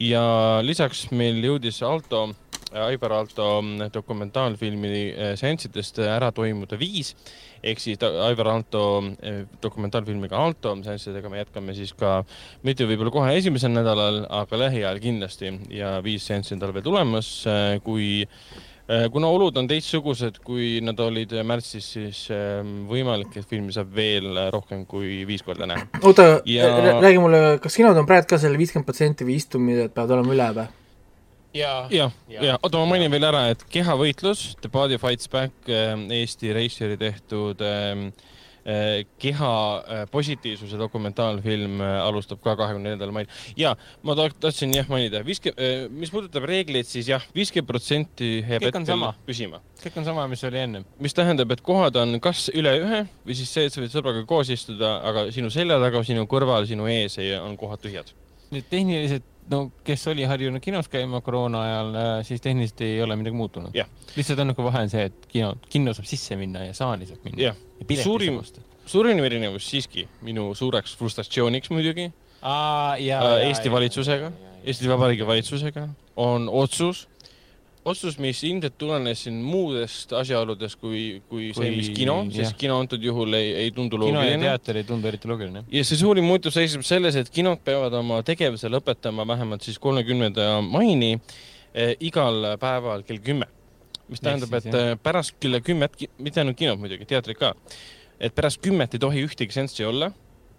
ja 0.00 0.24
lisaks 0.62 1.06
meil 1.14 1.40
jõudis 1.44 1.80
Alto, 1.86 2.26
Aivar 2.74 3.12
Alto 3.20 3.46
mm, 3.62 3.88
dokumentaalfilmi 3.94 4.90
äh, 5.12 5.32
seanssidest 5.38 6.00
ära 6.04 6.30
toimuda 6.34 6.78
viis 6.80 7.14
ehk 7.64 7.80
siis 7.80 8.02
Aivar 8.02 8.50
Alto 8.56 8.82
äh, 9.22 9.44
dokumentaalfilmiga 9.62 10.36
Alto 10.40 10.74
seanssidega 10.84 11.30
me 11.32 11.40
jätkame 11.42 11.74
siis 11.76 11.94
ka 11.96 12.18
mitte 12.66 12.86
võib-olla 12.88 13.14
kohe 13.14 13.32
esimesel 13.38 13.72
nädalal, 13.76 14.24
aga 14.42 14.60
lähiajal 14.66 15.00
kindlasti 15.02 15.52
ja 15.74 15.96
viis 16.04 16.26
seanssi 16.26 16.56
on 16.56 16.62
tal 16.62 16.74
veel 16.74 16.84
tulemas, 16.86 17.30
kui 17.84 18.26
kuna 18.84 19.30
olud 19.32 19.56
on 19.56 19.68
teistsugused, 19.70 20.42
kui 20.44 20.82
nad 20.84 20.98
olid 21.00 21.30
märtsis, 21.48 21.86
siis 21.94 22.18
võimalik, 22.90 23.32
et 23.40 23.48
filmi 23.48 23.72
saab 23.72 23.94
veel 23.96 24.36
rohkem 24.52 24.84
kui 24.86 25.22
viis 25.28 25.42
korda 25.46 25.64
näha. 25.70 25.86
oota 26.02 26.42
Ja- 26.44 27.00
räägi 27.00 27.18
mulle, 27.22 27.58
kas 27.64 27.80
kinod 27.80 27.96
on 27.96 28.06
praegu 28.06 28.28
ka 28.34 28.38
selle 28.38 28.60
viiskümmend 28.60 28.84
protsenti 28.84 29.24
või 29.24 29.38
istumised 29.40 29.94
peavad 29.96 30.18
olema 30.18 30.36
üle 30.36 30.50
või? 30.60 30.72
ja, 31.54 31.72
jah, 31.90 32.12
ja 32.28 32.58
oota, 32.60 32.78
ma 32.82 32.94
mainin 32.94 33.12
veel 33.12 33.26
ära, 33.30 33.46
et 33.54 33.64
Kehavõitlus, 33.70 34.54
The 34.62 34.70
Body 34.72 34.98
Fights 35.00 35.30
Back, 35.30 35.68
Eesti 35.68 36.52
reisijari 36.54 36.96
tehtud 37.00 37.62
ähm, 37.64 38.08
äh, 38.66 39.04
keha 39.22 39.52
äh, 39.78 40.02
positiivsuse 40.10 40.78
dokumentaalfilm 40.80 41.80
äh, 41.84 41.92
alustab 42.04 42.42
ka 42.44 42.56
kahekümne 42.58 42.90
neljandal 42.90 43.14
mail. 43.14 43.30
ja 43.56 43.74
ma 44.02 44.16
ta- 44.18 44.30
tahtsin 44.46 44.74
jah 44.74 44.88
mainida, 44.90 45.22
viiske, 45.26 45.52
mis 45.90 46.12
puudutab 46.14 46.46
reegleid, 46.48 46.88
siis 46.90 47.08
jah, 47.12 47.22
viiskümmend 47.36 47.70
protsenti 47.70 48.32
jääb 48.40 48.68
hetkel 48.68 48.88
sama. 48.88 49.12
püsima. 49.26 49.62
kõik 49.82 50.00
on 50.00 50.08
sama, 50.08 50.26
mis 50.30 50.44
oli 50.48 50.62
ennem. 50.64 50.88
mis 50.98 51.14
tähendab, 51.14 51.54
et 51.54 51.62
kohad 51.64 52.00
on 52.02 52.18
kas 52.24 52.48
üle 52.54 52.74
ühe 52.82 53.04
või 53.22 53.38
siis 53.38 53.52
see, 53.54 53.68
et 53.68 53.76
sa 53.76 53.84
võid 53.84 53.94
sõbraga 53.94 54.26
koos 54.26 54.50
istuda, 54.50 54.96
aga 55.06 55.28
sinu 55.34 55.52
selja 55.54 55.78
taga, 55.82 56.02
sinu 56.06 56.26
kõrval, 56.30 56.66
sinu 56.70 56.90
ees 56.90 57.20
on 57.42 57.56
kohad 57.60 57.84
tühjad. 57.84 58.10
nüüd 58.54 58.66
tehniliselt, 58.70 59.24
no 59.50 59.60
kes 59.84 60.06
oli 60.12 60.24
harjunud 60.28 60.62
kinos 60.64 60.88
käima 60.92 61.20
koroona 61.24 61.62
ajal, 61.62 61.96
siis 62.26 62.40
tehniliselt 62.44 62.80
ei 62.86 63.02
ole 63.02 63.16
midagi 63.20 63.36
muutunud 63.36 63.76
Jah.. 63.76 63.88
lihtsalt 64.16 64.40
ainuke 64.44 64.64
vahe 64.64 64.84
on 64.86 64.92
see, 64.92 65.04
et 65.10 65.26
kino, 65.28 65.54
kinno 65.70 65.94
saab 65.96 66.08
sisse 66.08 66.38
minna 66.40 66.64
ja 66.64 66.76
saali 66.76 67.08
saab 67.08 67.26
minna. 67.26 67.50
jah, 67.50 67.58
suurim, 68.02 68.40
suurim 68.86 69.20
erinevus 69.24 69.68
siiski 69.70 70.06
minu 70.24 70.50
suureks 70.56 70.96
frustratsiooniks 71.00 71.72
muidugi 71.74 72.08
äh, 72.08 73.48
Eesti 73.48 73.72
valitsusega, 73.72 74.32
Eesti 74.64 74.88
Vabariigi 74.88 75.26
valitsusega 75.26 75.88
on 76.16 76.48
otsus, 76.48 77.08
otsus, 77.84 78.16
mis 78.22 78.40
ilmselt 78.46 78.76
tulenes 78.80 79.24
siin 79.26 79.36
muudest 79.44 80.12
asjaoludest 80.16 80.78
kui, 80.80 81.02
kui 81.28 81.50
see, 81.56 81.70
mis 81.74 81.90
kino, 81.96 82.16
jah. 82.28 82.48
sest 82.48 82.58
kino 82.60 82.78
antud 82.80 83.02
juhul 83.04 83.36
ei, 83.36 83.50
ei 83.64 83.72
tundu 83.76 83.98
kino 83.98 84.08
ja 84.08 84.14
loogiline. 84.20 84.48
teater 84.48 84.80
ei 84.80 84.86
tundu 84.88 85.10
eriti 85.10 85.30
loogiline. 85.30 85.64
ja 85.72 85.84
see 85.86 86.00
suurim 86.00 86.26
muutus 86.28 86.56
seisneb 86.56 86.86
selles, 86.86 87.18
et 87.20 87.30
kinod 87.34 87.60
peavad 87.64 87.96
oma 88.00 88.22
tegevuse 88.26 88.70
lõpetama 88.72 89.26
vähemalt 89.28 89.66
siis 89.66 89.80
kolmekümnenda 89.82 90.48
maini 90.64 91.12
eh, 91.14 91.94
igal 92.00 92.54
päeval 92.60 93.04
kell 93.08 93.20
kümme. 93.24 93.50
mis 94.08 94.20
tähendab, 94.20 94.52
et 94.60 94.68
eh, 94.68 94.94
pärast 95.00 95.36
kella 95.40 95.60
kümmet, 95.64 95.96
mitte 96.18 96.42
ainult 96.42 96.58
kinod 96.60 96.80
muidugi, 96.80 97.08
teatrid 97.08 97.40
ka, 97.40 97.54
et 98.20 98.34
pärast 98.36 98.60
kümmet 98.64 98.96
ei 98.96 99.02
tohi 99.02 99.24
ühtegi 99.28 99.56
seanssi 99.56 99.84
olla, 99.88 100.10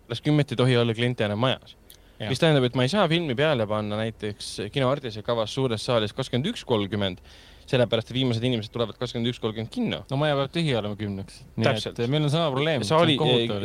pärast 0.05 0.25
kümmet 0.25 0.53
ei 0.53 0.61
tohi 0.61 0.77
olla 0.77 0.93
kliente 0.97 1.25
enam 1.25 1.41
majas. 1.41 1.77
Jah. 2.19 2.29
mis 2.31 2.39
tähendab, 2.39 2.63
et 2.63 2.77
ma 2.79 2.85
ei 2.85 2.91
saa 2.91 3.09
filmi 3.11 3.35
peale 3.35 3.65
panna 3.67 3.97
näiteks 3.99 4.69
Kino 4.71 4.87
Ardise 4.87 5.23
kavas 5.25 5.51
suures 5.55 5.83
saalis 5.83 6.15
kakskümmend 6.15 6.47
üks 6.53 6.63
kolmkümmend, 6.67 7.19
sellepärast 7.67 8.11
et 8.11 8.15
viimased 8.15 8.45
inimesed 8.45 8.71
tulevad 8.71 8.95
kakskümmend 8.99 9.33
üks 9.33 9.41
kolmkümmend 9.43 9.73
kinno. 9.73 10.03
no 10.07 10.19
maja 10.21 10.37
peab 10.39 10.53
tühi 10.55 10.77
olema 10.79 10.95
kümneks. 10.99 11.41
Täpselt. 11.59 11.99
meil 12.07 12.23
on 12.23 12.31
sama 12.31 12.53
probleem. 12.53 12.85
saali, 12.87 13.17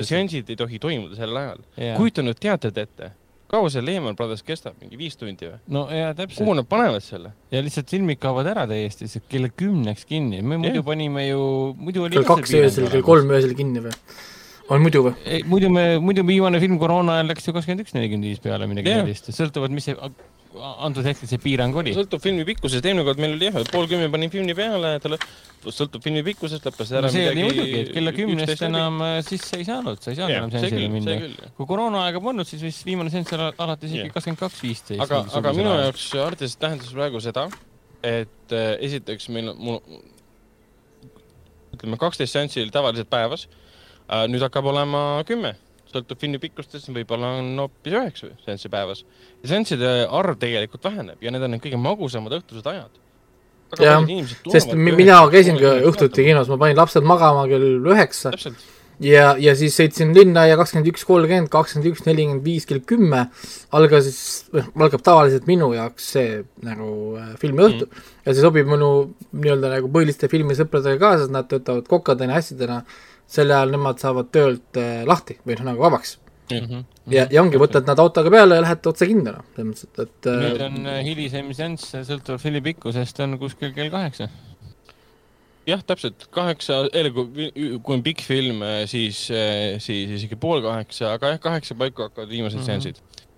seansid 0.02 0.50
ei 0.50 0.58
tohi 0.58 0.82
toimuda 0.82 1.18
sel 1.18 1.36
ajal. 1.42 1.62
Jaa. 1.76 1.98
kujuta 2.00 2.26
nüüd 2.26 2.42
teatrit 2.42 2.82
ette, 2.82 3.12
kaua 3.50 3.70
see 3.70 3.84
Lehman 3.84 4.18
Brothers 4.18 4.42
kestab, 4.46 4.74
mingi 4.82 4.98
viis 4.98 5.14
tundi 5.20 5.46
või? 5.46 5.60
no 5.74 5.84
ja 5.94 6.10
täpselt 6.18 6.42
kuhu. 6.42 6.56
nad 6.58 6.66
panevad 6.70 7.06
selle? 7.06 7.32
ja 7.54 7.62
lihtsalt 7.62 7.90
filmid 7.94 8.18
kaovad 8.22 8.50
ära 8.50 8.66
täiesti, 8.70 9.06
see 9.10 9.22
kella 9.30 9.50
kümneks 9.62 10.06
kinni. 10.10 10.42
me 10.42 10.58
muidu 10.58 10.82
panime 10.86 11.28
ju, 11.28 11.40
muidu 11.78 12.06
oli 12.06 12.18
kell 12.18 12.28
kaks 12.34 12.58
öösel, 12.64 12.90
kell. 12.90 13.06
kolm 13.06 13.30
öösel 13.34 13.54
kinni 13.58 13.86
või? 13.86 13.94
On 14.70 14.84
muidu 14.84 15.04
või? 15.08 15.40
muidu 15.50 15.70
me, 15.72 15.84
muidu 16.02 16.24
viimane 16.26 16.60
film 16.62 16.78
koroona 16.80 17.18
ajal 17.18 17.32
läks 17.32 17.48
ju 17.48 17.54
kakskümmend 17.56 17.84
üks, 17.86 17.94
nelikümmend 17.96 18.30
viis 18.30 18.42
peale 18.42 18.68
midagi 18.70 18.92
sellist, 18.92 19.32
sõltuvalt, 19.36 19.74
mis 19.74 19.88
see, 19.90 19.96
antud 20.58 21.06
hetkel 21.06 21.30
see 21.30 21.38
piirang 21.42 21.76
oli. 21.78 21.92
sõltub 21.94 22.22
filmi 22.22 22.44
pikkusest, 22.48 22.86
eelmine 22.86 23.06
kord 23.06 23.20
meil 23.22 23.36
oli 23.36 23.48
jah, 23.48 23.58
pool 23.70 23.86
kümme 23.90 24.08
panin 24.12 24.32
filmi 24.32 24.54
peale, 24.58 24.92
ta 25.02 25.12
lõpp, 25.12 25.26
sõltub 25.66 26.02
filmi 26.04 26.22
pikkusest, 26.26 26.66
lõppes 26.66 26.90
ära 26.98 27.10
see 27.12 27.28
oli 27.30 27.46
muidugi, 27.46 27.78
et 27.84 27.92
kella 27.94 28.14
kümnest 28.16 28.64
enam 28.66 29.00
äh, 29.06 29.16
sisse 29.26 29.60
ei 29.60 29.66
saanud, 29.68 30.02
sa 30.02 30.12
ei 30.12 30.18
saanud 30.18 30.34
Jah, 30.34 30.44
enam 30.44 30.54
seansile 30.54 30.90
minna. 30.90 31.48
kui 31.58 31.70
koroonaaega 31.70 32.22
polnud, 32.24 32.48
siis 32.50 32.64
vist 32.66 32.86
viimane 32.88 33.14
seanss 33.14 33.36
oli 33.36 33.48
alati 33.50 33.90
isegi 33.90 34.14
kakskümmend 34.14 34.42
kaks, 34.42 34.62
viisteist. 34.66 35.02
aga, 35.06 35.22
aga 35.40 35.54
minu 35.56 35.74
jaoks 35.84 36.08
artist 36.24 36.60
tähendas 36.62 36.90
praegu 36.94 37.22
seda, 37.22 37.46
et 38.02 38.54
äh, 38.56 38.74
esiteks 38.90 39.30
meil 39.34 39.54
mul, 39.54 39.78
ütleme 41.76 41.98
kaksteist 42.00 42.34
seanssi 42.34 42.64
oli 42.64 42.74
tavaliselt 42.74 43.10
päevas 43.10 43.46
nüüd 44.30 44.42
hakkab 44.46 44.70
olema 44.72 45.02
kümme, 45.28 45.54
sõltub 45.90 46.18
filmi 46.22 46.40
pikkustest, 46.42 46.90
võib-olla 46.94 47.36
on 47.40 47.52
hoopis 47.64 47.94
üheksa 47.98 48.32
seanssi 48.46 48.70
päevas. 48.72 49.04
ja 49.42 49.52
seansside 49.54 49.92
arv 50.06 50.38
tegelikult 50.40 50.84
väheneb 50.84 51.22
ja 51.22 51.30
need 51.30 51.46
on 51.46 51.54
need 51.54 51.62
kõige 51.64 51.80
magusamad 51.80 52.40
õhtused 52.40 52.66
ajad. 52.66 52.90
Jah, 53.78 54.02
sest 54.50 54.72
mi- 54.74 54.96
mina 54.98 55.20
käisingi 55.30 55.62
õhtuti 55.62 56.24
kinos, 56.26 56.48
ma 56.50 56.58
panin 56.58 56.76
lapsed 56.76 57.06
magama 57.06 57.46
kell 57.46 57.86
üheksa 57.92 58.32
ja, 59.00 59.32
ja 59.40 59.54
siis 59.58 59.76
sõitsin 59.78 60.12
linna 60.16 60.44
ja 60.48 60.56
kakskümmend 60.60 60.90
üks 60.92 61.04
kolmkümmend, 61.08 61.50
kakskümmend 61.52 61.90
üks 61.92 62.04
nelikümmend 62.06 62.44
viis 62.46 62.66
kell 62.68 62.82
kümme 62.86 63.26
algas 63.76 64.08
siis, 64.08 64.22
algab 64.74 65.04
tavaliselt 65.06 65.48
minu 65.50 65.70
jaoks 65.76 66.10
see 66.16 66.40
nagu 66.66 66.90
äh, 67.20 67.30
filmiõhtu 67.40 67.86
mm. 67.88 68.08
ja 68.26 68.34
see 68.34 68.44
sobib 68.44 68.68
minu 68.70 68.90
nii-öelda 69.32 69.72
nagu 69.76 69.92
põhiliste 69.92 70.30
filmisõpradega 70.32 71.00
ka, 71.00 71.14
sest 71.22 71.34
nad 71.34 71.48
töötavad 71.50 71.88
kokadena, 71.90 72.40
asjadena, 72.40 72.82
sel 73.30 73.52
ajal 73.54 73.70
nemad 73.76 74.02
saavad 74.02 74.30
töölt 74.34 74.80
äh, 74.80 75.04
lahti 75.08 75.38
või 75.46 75.58
noh, 75.60 75.70
nagu 75.70 75.86
vabaks. 75.86 76.16
Mhm. 76.50 76.80
ja, 77.14 77.28
ja 77.30 77.42
ongi, 77.44 77.60
võtad 77.62 77.86
nad 77.86 78.00
autoga 78.02 78.30
peale 78.34 78.56
ja 78.58 78.62
lähed 78.64 78.86
otse 78.90 79.06
kinno, 79.06 79.36
noh, 79.36 79.44
selles 79.54 79.68
mõttes, 79.68 79.84
et, 79.86 80.00
et 80.02 80.30
nüüd 80.34 80.56
äh, 80.56 80.64
on 80.66 80.88
äh, 80.90 80.96
hilisem 81.06 81.52
seanss, 81.54 81.92
sõltuvalt 82.08 82.42
filmi 82.42 82.62
pikkusest, 82.64 83.20
on 83.22 83.36
kuskil 83.38 83.70
kell 83.76 83.92
kaheksa. 83.92 84.26
jah, 85.70 85.84
täpselt 85.86 86.26
kaheksa, 86.34 86.80
kui, 87.14 87.52
kui 87.54 87.94
on 87.94 88.02
pikk 88.02 88.24
film, 88.26 88.64
siis, 88.90 89.22
siis 89.84 90.16
isegi 90.18 90.34
pool 90.42 90.64
kaheksa, 90.66 91.12
aga 91.14 91.36
jah, 91.36 91.40
kaheksa 91.46 91.78
paiku 91.78 92.08
hakkavad 92.08 92.32
viimased 92.32 92.58
mm 92.58 92.66
Mhm. 92.66 92.80
-hmm. 92.80 92.82
seansid. 92.82 93.28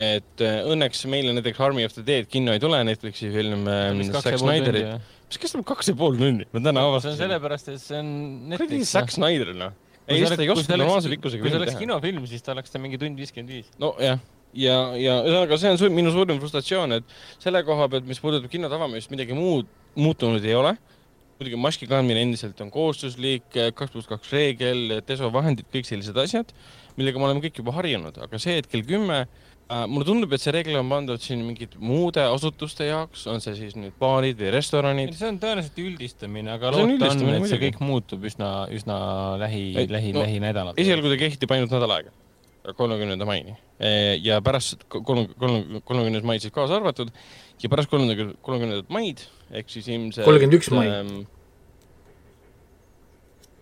Et 0.00 0.42
äh, 0.44 0.62
õnneks 0.70 1.02
meile 1.12 1.34
näiteks 1.36 1.60
Army 1.60 1.84
of 1.84 1.92
the 1.92 2.02
Dead 2.04 2.28
kinno 2.30 2.54
ei 2.56 2.62
tule, 2.62 2.80
Netflixi 2.88 3.28
film 3.34 3.68
äh, 3.68 3.92
Zack 4.08 4.40
Snyderi, 4.40 4.84
mis 5.28 5.40
kestab 5.42 5.64
kaks 5.68 5.92
ja 5.92 5.96
pool 5.98 6.16
tundi, 6.16 6.46
ma 6.54 6.62
täna 6.64 6.80
see 6.80 6.88
on 6.88 6.94
avastasin. 6.94 7.18
sellepärast, 7.20 7.70
et 7.74 7.82
see 7.82 8.00
on 8.00 8.10
kuradi 8.48 8.54
Netflix. 8.54 8.92
Zack 8.94 9.12
Snyder, 9.14 9.52
noh. 9.60 9.74
ei, 10.08 10.22
seda 10.24 10.46
ei 10.46 10.52
oska 10.54 10.78
normaalse 10.80 11.12
pikkusega 11.12 11.44
kui 11.44 11.52
see 11.52 11.60
oleks 11.60 11.76
kinofilm, 11.80 12.28
siis 12.30 12.46
ta 12.46 12.54
oleks 12.56 12.72
ta 12.72 12.80
mingi 12.82 13.00
tund 13.00 13.20
viiskümmend 13.20 13.52
viis. 13.52 13.68
nojah, 13.82 14.22
ja, 14.56 14.78
ja 14.96 15.18
ühesõnaga, 15.20 15.60
see 15.60 15.74
on 15.74 15.82
su- 15.82 15.92
minu 15.92 16.14
suurim 16.16 16.40
frustratsioon, 16.40 16.96
et 16.96 17.18
selle 17.42 17.62
koha 17.68 17.90
pealt, 17.92 18.08
mis 18.08 18.22
puudutab 18.24 18.48
kinno 18.52 18.72
tavamist, 18.72 19.12
midagi 19.12 19.36
muud 19.36 19.68
muutunud 20.00 20.44
ei 20.46 20.56
ole. 20.56 20.78
muidugi 21.40 21.56
maski 21.56 21.86
kandmine 21.88 22.20
endiselt 22.20 22.58
on 22.60 22.68
kohustuslik, 22.72 23.46
kaks 23.52 23.94
pluss 23.94 24.08
kaks 24.08 24.28
reegel, 24.32 24.98
desovahendid, 25.08 25.70
kõik 25.72 25.86
sellised 25.88 26.18
asjad, 26.20 26.50
millega 26.98 27.16
me 27.16 27.30
oleme 27.30 27.40
kõik 27.40 27.62
juba 27.62 27.72
harjunud, 27.78 28.18
aga 28.20 28.40
see, 28.42 28.58
et 28.60 28.68
kell 28.68 28.84
kümme 28.84 29.22
äh, 29.22 29.49
mulle 29.70 30.06
tundub, 30.06 30.32
et 30.34 30.42
see 30.42 30.52
reegel 30.54 30.78
on 30.80 30.88
pandud 30.90 31.22
siin 31.22 31.42
mingite 31.46 31.78
muude 31.82 32.22
asutuste 32.26 32.88
jaoks, 32.88 33.22
on 33.30 33.42
see 33.42 33.54
siis 33.58 33.76
nüüd 33.78 33.94
baarid 34.00 34.40
või 34.40 34.50
restoranid. 34.56 35.12
see 35.18 35.28
on 35.30 35.38
tõenäoliselt 35.42 35.78
üldistamine, 35.84 36.50
aga 36.56 36.72
loota 36.74 36.86
on, 36.86 36.94
et 36.96 37.14
see 37.14 37.28
muidugi. 37.28 37.60
kõik 37.68 37.82
muutub 37.84 38.26
üsna, 38.26 38.50
üsna 38.74 38.96
lähi 39.40 39.64
lähi, 39.78 40.14
no 40.16 40.24
lähinädalatel. 40.24 40.82
esialgu 40.82 41.12
ta 41.12 41.20
kehtib 41.20 41.54
ainult 41.54 41.74
nädal 41.76 41.94
aega, 41.98 42.14
kolmekümnenda 42.76 43.28
maini 43.28 43.54
ja 44.24 44.40
pärast 44.44 44.82
kolm, 44.90 45.28
kolm, 45.38 45.78
kolmekümnes 45.86 46.26
mai 46.26 46.40
siis 46.42 46.54
kaasa 46.54 46.80
arvatud 46.80 47.12
ja 47.62 47.70
pärast 47.72 47.92
kolmekümnendat, 47.92 48.40
kolmekümnendat 48.44 48.90
maid 48.92 49.22
ehk 49.54 49.70
siis 49.70 49.86
ilmselt. 49.88 50.26
31 50.26 50.74
mai. 50.74 50.88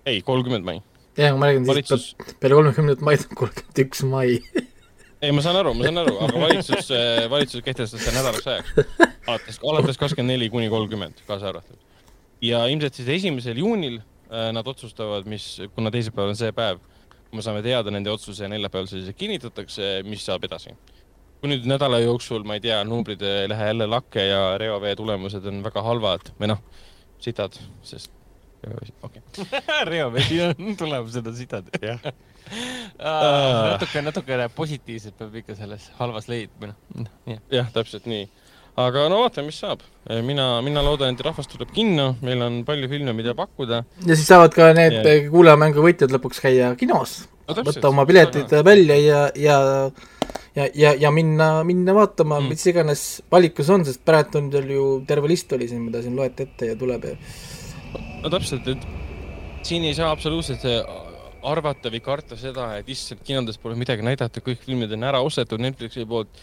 ei, 0.08 0.22
kolmkümmend 0.24 0.64
mai. 0.64 0.80
jah, 1.20 1.36
ma 1.36 1.52
räägin 1.52 1.66
siis 1.66 1.74
valitsus, 1.74 2.08
peale 2.40 2.58
kolmekümnendat 2.58 3.04
maid 3.04 3.28
on 3.28 3.42
kolmkümmend 3.44 3.84
üks 3.84 4.04
mai. 4.08 4.40
ei, 5.22 5.32
ma 5.34 5.42
saan 5.42 5.58
aru, 5.60 5.74
ma 5.76 5.86
saan 5.86 6.02
aru, 6.04 6.14
aga 6.26 6.42
valitsus, 6.42 6.92
valitsus 7.34 7.64
kehtestas 7.66 8.04
selle 8.04 8.20
nädalaks 8.20 8.46
ajaks. 8.52 8.74
alates, 9.26 9.60
alates 9.72 10.00
kakskümmend 10.00 10.34
neli 10.34 10.50
kuni 10.52 10.68
kolmkümmend 10.72 11.24
kaasa 11.26 11.50
arvatud. 11.52 11.78
ja 12.42 12.64
ilmselt 12.70 12.98
siis 12.98 13.08
esimesel 13.18 13.58
juunil 13.58 13.98
äh, 13.98 14.50
nad 14.54 14.66
otsustavad, 14.66 15.26
mis, 15.30 15.56
kuna 15.74 15.90
teisipäeval 15.94 16.34
on 16.34 16.38
see 16.38 16.52
päev, 16.54 16.82
me 17.32 17.44
saame 17.44 17.62
teada 17.66 17.92
nende 17.94 18.12
otsuse 18.12 18.46
ja 18.46 18.52
neljapäeval 18.52 18.88
see 18.90 19.02
siis 19.04 19.18
kinnitatakse, 19.18 19.98
mis 20.08 20.24
saab 20.26 20.46
edasi. 20.48 20.76
kui 21.38 21.50
nüüd 21.52 21.66
nädala 21.70 22.00
jooksul, 22.02 22.42
ma 22.46 22.58
ei 22.58 22.62
tea, 22.62 22.78
numbrid 22.86 23.22
ei 23.22 23.50
lähe 23.50 23.72
jälle 23.72 23.86
lakke 23.86 24.24
ja 24.26 24.42
reovee 24.58 24.94
tulemused 24.98 25.44
on 25.46 25.60
väga 25.62 25.82
halvad 25.86 26.32
või 26.40 26.54
noh, 26.54 26.62
sitad, 27.22 27.58
sest 27.86 28.14
okei 29.06 29.22
okay.. 29.22 29.60
reovesi 29.86 30.40
on 30.42 30.76
tulemused 30.78 31.26
on 31.26 31.36
sitad. 31.36 31.70
jah, 31.82 32.02
natuke, 32.98 34.02
natukene 34.04 34.48
positiivset 34.54 35.16
peab 35.18 35.38
ikka 35.42 35.56
selles 35.58 35.88
halvas 36.00 36.28
leidma, 36.30 36.72
noh, 36.96 37.10
jah. 37.28 37.40
jah, 37.52 37.72
täpselt 37.74 38.08
nii. 38.10 38.26
aga 38.78 39.06
no 39.12 39.22
vaatame, 39.24 39.50
mis 39.50 39.58
saab. 39.62 39.82
mina, 40.26 40.50
mina 40.64 40.82
loodan, 40.84 41.14
et 41.14 41.24
rahvas 41.24 41.50
tuleb 41.50 41.72
kinno, 41.74 42.12
meil 42.24 42.42
on 42.46 42.60
palju 42.68 42.90
filme, 42.90 43.14
mida 43.16 43.34
pakkuda. 43.38 43.82
ja 44.04 44.14
siis 44.14 44.28
saavad 44.28 44.54
ka 44.54 44.72
need 44.76 45.00
Ja- 45.00 45.18
kuulajamängu 45.30 45.84
võitjad 45.84 46.14
lõpuks 46.14 46.42
käia 46.44 46.74
kinos, 46.78 47.20
võtta 47.48 47.90
oma 47.90 48.06
piletid 48.08 48.52
välja 48.64 49.00
ja, 49.02 49.26
ja 49.36 49.58
ja, 50.58 50.66
ja, 50.74 50.94
ja 50.98 51.10
minna, 51.14 51.64
minna 51.64 51.94
vaatama 51.94 52.40
mm., 52.40 52.52
mis 52.52 52.66
iganes 52.66 53.04
valikus 53.32 53.70
on, 53.72 53.84
sest 53.86 54.02
praegu 54.06 54.40
on 54.40 54.50
teil 54.52 54.72
ju 54.74 54.86
terve 55.08 55.30
list 55.30 55.52
oli 55.56 55.68
siin, 55.70 55.84
mida 55.86 56.02
siin 56.02 56.16
loete 56.18 56.48
ette 56.48 56.72
ja 56.72 56.78
tuleb 56.78 57.06
ja 57.10 57.14
no 58.22 58.32
täpselt, 58.32 58.66
et 58.72 58.86
siin 59.66 59.86
ei 59.88 59.94
saa 59.96 60.10
absoluutselt 60.14 60.64
arvata 61.50 61.92
või 61.92 62.00
karta 62.04 62.38
seda, 62.38 62.70
et 62.78 62.88
issand, 62.92 63.22
kinodes 63.26 63.58
pole 63.62 63.76
midagi 63.78 64.04
näidata, 64.06 64.42
kõik 64.44 64.62
filmid 64.64 64.92
on 64.96 65.06
ära 65.08 65.22
ostetud 65.24 65.62
Netflixi 65.62 66.06
poolt 66.08 66.42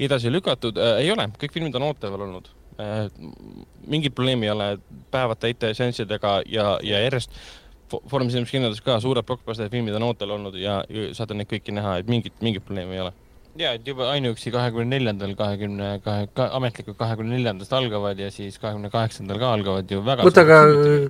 edasi 0.00 0.32
lükatud 0.32 0.78
äh,, 0.80 1.02
ei 1.04 1.12
ole, 1.12 1.28
kõik 1.40 1.54
filmid 1.56 1.76
on 1.78 1.88
ootaval 1.90 2.26
olnud 2.26 2.50
äh,. 2.80 3.08
mingit 3.86 4.14
probleemi 4.16 4.48
ei 4.48 4.54
ole, 4.54 4.68
päevad 5.12 5.42
täite 5.42 5.74
seanssidega 5.76 6.40
ja, 6.48 6.72
ja 6.82 7.02
järjest 7.06 7.34
Fo- 7.90 8.02
Foorumis 8.06 8.36
ilmselt 8.38 8.54
kinodes 8.54 8.80
ka 8.86 9.00
suured 9.02 9.26
blockbuster 9.26 9.70
filmid 9.70 9.96
on 9.98 10.04
ootel 10.06 10.30
olnud 10.36 10.54
ja, 10.60 10.80
ja 10.86 11.08
saate 11.16 11.34
neid 11.34 11.50
kõiki 11.50 11.74
näha, 11.74 11.96
et 11.98 12.10
mingit, 12.10 12.36
mingit 12.44 12.62
probleemi 12.62 12.94
ei 12.94 13.02
ole. 13.02 13.12
ja, 13.58 13.72
et 13.74 13.86
juba 13.86 14.10
ainuüksi 14.12 14.52
kahekümne 14.54 14.96
neljandal, 14.96 15.34
kahekümne 15.38 15.90
kahe, 16.04 16.28
ka 16.36 16.48
ametlikult 16.58 16.98
kahekümne 17.00 17.34
neljandast 17.36 17.72
algavad 17.76 18.18
ja 18.18 18.30
siis 18.34 18.58
kahekümne 18.62 18.90
kaheksandal 18.92 19.40
ka 19.42 19.52
algavad 19.56 19.90
ju 19.90 20.02
väga 20.06 20.26
oota, 20.26 20.44
aga 20.46 20.60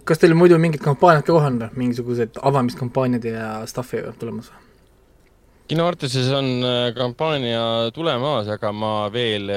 kas 0.09 0.23
teil 0.23 0.37
muidu 0.39 0.59
mingid 0.63 0.83
kampaaniad 0.85 1.27
ka 1.27 1.35
kohe 1.35 1.51
on 1.53 1.61
või, 1.65 1.71
mingisugused 1.85 2.41
avamiskampaaniad 2.51 3.29
ja 3.29 3.53
stuff'i 3.71 4.03
tulemas 4.21 4.53
või? 4.53 4.67
kinoartises 5.71 6.31
on 6.35 6.49
äh, 6.67 6.79
kampaania 6.97 7.63
tulemaas, 7.95 8.49
aga 8.51 8.73
ma 8.75 8.95
veel, 9.13 9.53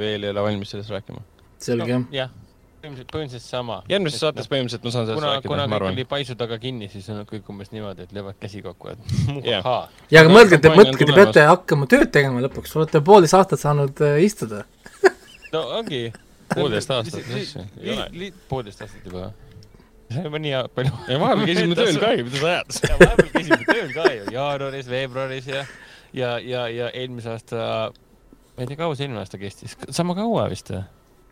veel 0.00 0.24
ei 0.24 0.32
ole 0.32 0.44
valmis 0.46 0.70
sellest 0.72 0.94
rääkima. 0.94 1.24
selge 1.60 1.90
jah. 1.92 2.06
jah, 2.22 2.30
põhimõtteliselt, 2.82 3.10
põhimõtteliselt 3.12 3.44
sama. 3.44 3.78
järgmises 3.90 4.22
saates 4.22 4.50
põhimõtteliselt 4.50 4.86
ma 4.86 4.92
saan 4.94 5.08
sellest 5.08 5.20
kuna, 5.20 5.32
rääkida, 5.32 5.50
kuna 5.52 5.64
ma 5.64 5.68
kõik 5.68 5.80
arvan 5.80 5.96
oli. 5.96 6.04
paisu 6.12 6.36
taga 6.38 6.58
kinni, 6.62 6.88
siis 6.92 7.08
on 7.14 7.24
kõik 7.28 7.50
umbes 7.52 7.72
niimoodi, 7.74 8.06
et 8.06 8.14
löövad 8.16 8.38
käsi 8.40 8.62
kokku, 8.64 8.94
et 8.94 8.98
Jah. 9.50 9.64
muhahaa. 9.64 9.88
ja 10.12 10.22
aga 10.22 10.32
mõelge, 10.34 10.60
te 10.62 10.72
mõtke, 10.74 11.02
te 11.02 11.16
peate 11.16 11.48
hakkama 11.50 11.90
tööd 11.90 12.12
tegema 12.14 12.44
lõpuks, 12.46 12.76
olete 12.78 13.02
poolteist 13.04 13.38
aastat 13.38 13.64
saanud 13.64 14.04
äh, 14.06 14.22
istuda. 14.26 14.64
no 15.54 15.66
ongi. 15.80 16.08
Poolteist 16.54 16.90
aastat, 16.94 17.28
poolteist 18.48 18.86
aastat 18.86 19.04
juba 19.04 19.26
või? 19.26 19.36
see 20.08 20.20
on 20.22 20.24
juba 20.24 20.38
nii 20.40 20.60
palju. 20.74 20.92
ja 21.08 21.20
vahepeal 21.20 21.48
käisime 21.50 21.76
tööl 21.80 21.98
ka 22.00 22.12
ju, 22.16 22.26
mida 22.28 22.38
sa 22.40 22.52
ajad? 22.52 22.78
ja 22.88 22.98
vahepeal 23.02 23.32
käisime 23.34 23.64
tööl 23.68 23.90
ka 23.92 24.06
ju, 24.14 24.28
jaanuaris, 24.32 24.88
veebruaris 24.88 25.50
ja, 25.50 25.64
ja, 26.16 26.30
ja, 26.40 26.62
ja 26.72 26.92
eelmise 26.96 27.34
aasta, 27.34 27.66
ma 28.56 28.64
ei 28.64 28.70
tea, 28.70 28.78
kaua 28.80 28.96
see 28.96 29.04
eelmine 29.04 29.20
aasta 29.20 29.40
kestis, 29.40 29.76
sama 29.92 30.16
kaua 30.16 30.46
vist 30.52 30.72
või? 30.72 30.86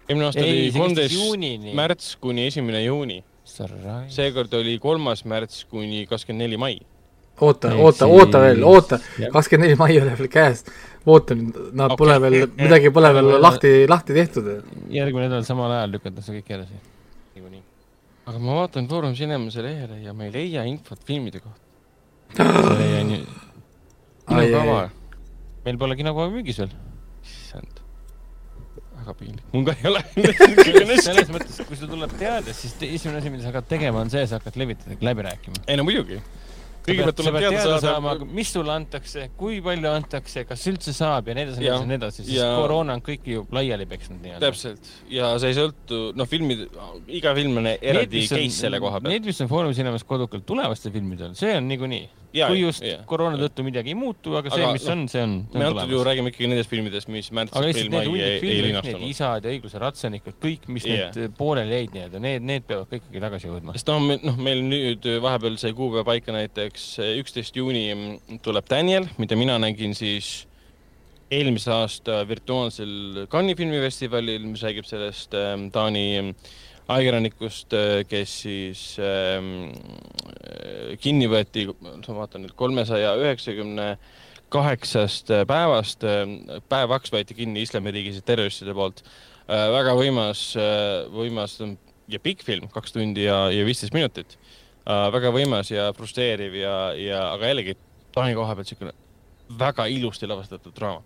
Eelmine 0.08 0.26
aasta 0.28 0.44
oli 0.44 0.72
kolmteist 0.74 1.72
märts 1.74 2.16
kuni 2.22 2.46
esimene 2.46 2.82
juuni. 2.84 3.22
seekord 4.08 4.52
oli 4.54 4.78
kolmas 4.82 5.24
märts 5.24 5.64
kuni 5.70 6.06
kakskümmend 6.06 6.44
neli 6.44 6.56
mai. 6.56 6.78
oota, 7.40 7.74
oota, 7.74 8.06
oota 8.06 8.40
veel, 8.40 8.62
oota, 8.64 8.98
kakskümmend 9.32 9.68
neli 9.68 9.78
mai 9.78 9.92
ei 9.94 10.02
ole 10.02 10.16
veel 10.18 10.28
käes. 10.32 10.64
ootan, 11.06 11.46
nad 11.72 11.92
Okei. 11.92 11.96
pole 12.02 12.18
veel, 12.20 12.36
midagi 12.58 12.90
pole 12.90 13.12
veel 13.14 13.30
lahti, 13.42 13.72
lahti 13.88 14.14
tehtud. 14.14 14.50
järgmine 14.90 15.28
nädal 15.28 15.46
samal 15.48 15.74
ajal 15.78 15.96
lükatakse 15.96 16.36
kõik 16.38 16.52
edasi. 16.58 16.82
niikuinii. 17.34 17.62
aga 18.26 18.38
ma 18.38 18.60
vaatan 18.60 18.88
Foorum 18.88 19.14
Cinemase 19.14 19.62
lehele 19.62 20.02
ja 20.02 20.14
ma 20.14 20.28
ei 20.28 20.34
leia 20.34 20.66
infot 20.70 21.02
filmide 21.04 21.40
kohta. 21.40 21.62
see 22.36 23.00
on 23.00 23.10
ju, 23.16 23.24
kinokava 24.28 24.84
meil 25.66 25.78
pole 25.82 25.98
kinokoha 25.98 26.30
müügis 26.30 26.62
veel. 26.62 26.78
issand. 27.24 27.85
Väga 29.06 29.14
piinlik. 29.20 29.44
mul 29.52 29.64
ka 29.66 29.76
ei 29.78 29.90
ole. 29.90 30.96
selles 31.06 31.30
mõttes, 31.32 31.60
kui 31.68 31.78
sul 31.78 31.90
tuleb 31.92 32.16
teade, 32.20 32.54
siis 32.56 32.74
te- 32.80 32.90
esimene 32.96 33.22
asi, 33.22 33.30
mida 33.32 33.46
sa 33.46 33.52
hakkad 33.54 33.70
tegema, 33.76 34.02
on 34.02 34.10
see, 34.12 34.26
sa 34.26 34.40
hakkad 34.40 34.58
levitajatega 34.60 35.06
läbi 35.12 35.24
rääkima. 35.30 35.62
ei 35.66 35.78
no 35.78 35.86
muidugi. 35.86 36.18
kõigepealt 36.86 37.16
tuleb 37.18 37.34
teada 37.40 37.50
teada 37.50 37.62
saada 37.66 37.80
saama, 37.82 38.12
mis 38.30 38.50
sulle 38.54 38.70
antakse, 38.70 39.24
kui 39.38 39.56
palju 39.64 39.88
antakse, 39.90 40.44
kas 40.46 40.66
üldse 40.70 40.92
saab 40.94 41.26
ja 41.26 41.34
nii 41.34 41.46
edasi, 41.48 41.64
edasi, 41.66 41.88
nii 41.90 41.98
edasi, 41.98 42.20
sest 42.22 42.36
Ja- 42.36 42.52
koroona 42.60 42.94
on 42.94 43.02
kõiki 43.08 43.34
ju 43.34 43.46
laiali 43.56 43.88
peksnud 43.90 44.20
nii-öelda. 44.22 44.42
täpselt 44.44 44.92
ja 45.10 45.32
see 45.42 45.50
ei 45.50 45.58
sõltu, 45.58 46.02
noh, 46.14 46.28
filmid, 46.30 46.68
iga 47.08 47.34
film 47.34 47.58
on 47.62 47.66
eraldi 47.74 48.22
case 48.28 48.50
selle 48.60 48.78
koha 48.82 49.00
pealt. 49.00 49.10
Need, 49.16 49.26
mis 49.26 49.40
on 49.42 49.50
Foorum 49.50 49.74
Cinemas 49.74 50.06
kodukalt 50.06 50.46
tulevastel 50.46 50.94
filmidel, 50.94 51.34
see 51.34 51.56
on 51.58 51.66
niikuinii. 51.72 52.06
Jaa, 52.35 52.48
kui 52.51 52.62
just 52.62 52.85
jaa. 52.85 53.03
koroona 53.09 53.39
tõttu 53.40 53.65
midagi 53.66 53.93
ei 53.93 53.98
muutu, 53.98 54.35
aga 54.39 54.51
see 54.53 54.70
mis 54.74 54.86
noh, 54.86 54.94
on, 54.94 55.05
see 55.12 55.23
on. 55.23 55.36
me 55.55 55.69
antud 55.69 55.93
juhul 55.93 56.07
räägime 56.09 56.32
ikkagi 56.32 56.51
nendest 56.51 56.73
filmidest, 56.73 57.11
mis 57.12 57.31
märts, 57.35 57.55
aga 57.55 57.70
aprill, 57.70 57.93
mai 57.93 58.24
ei, 58.24 58.40
ei 58.40 58.65
linastunud. 58.66 59.07
isad 59.09 59.47
ja 59.47 59.55
õigluse 59.55 59.82
ratsanikud, 59.82 60.39
kõik, 60.43 60.66
mis 60.73 60.89
Jaa. 60.89 61.12
need 61.15 61.36
pooleli 61.39 61.78
jäid 61.78 61.94
nii-öelda, 61.97 62.24
need, 62.27 62.48
need 62.51 62.66
peavad 62.69 62.90
ka 62.90 63.01
ikkagi 63.01 63.23
tagasi 63.27 63.51
jõudma. 63.51 63.77
sest 63.78 63.93
noh, 63.93 64.11
noh, 64.27 64.43
meil 64.48 64.65
nüüd 64.66 65.09
vahepeal 65.24 65.61
sai 65.62 65.73
kuupäev 65.77 66.09
paika 66.09 66.35
näiteks 66.36 66.90
üksteist 67.23 67.57
juuni 67.57 67.86
tuleb 68.44 68.69
Daniel, 68.70 69.09
mida 69.23 69.39
mina 69.39 69.59
nägin 69.62 69.97
siis 69.97 70.44
eelmise 71.32 71.73
aasta 71.74 72.20
virtuaalsel 72.28 73.27
Cannes'i 73.31 73.59
filmifestivalil, 73.59 74.44
mis 74.47 74.62
räägib 74.62 74.86
sellest 74.86 75.35
ähm, 75.35 75.69
Taani 75.74 76.07
ähm, 76.20 76.31
ajakirjanikust, 76.86 77.74
kes 78.08 78.34
siis 78.44 78.82
ähm, 79.02 79.70
äh, 79.70 80.92
kinni 81.02 81.28
võeti, 81.30 81.66
ma 81.82 81.96
vaatan 82.20 82.46
nüüd 82.46 82.54
kolmesaja 82.58 83.14
üheksakümne 83.20 83.94
kaheksast 84.54 85.32
äh, 85.34 85.42
päevast, 85.48 86.06
päev 86.70 86.94
kaks 86.94 87.14
võeti 87.14 87.38
kinni 87.38 87.64
Islamiriigis 87.66 88.22
terroristide 88.26 88.74
poolt. 88.76 89.02
väga 89.46 89.92
võimas, 89.94 90.40
võimas 91.14 91.52
ja 92.10 92.18
pikk 92.18 92.42
film, 92.42 92.66
kaks 92.74 92.94
tundi 92.96 93.28
ja, 93.28 93.44
ja 93.54 93.66
viisteist 93.66 93.94
minutit. 93.94 94.38
väga 94.86 95.30
võimas 95.30 95.70
ja 95.70 95.92
frustreeriv 95.94 96.54
ja, 96.54 96.92
ja 96.98 97.20
aga 97.32 97.52
jällegi 97.52 97.76
Taani 98.16 98.34
koha 98.34 98.54
pealt 98.56 98.70
niisugune 98.70 98.92
väga 99.58 99.86
ilusti 99.86 100.26
lavastatud 100.26 100.74
draama. 100.74 101.02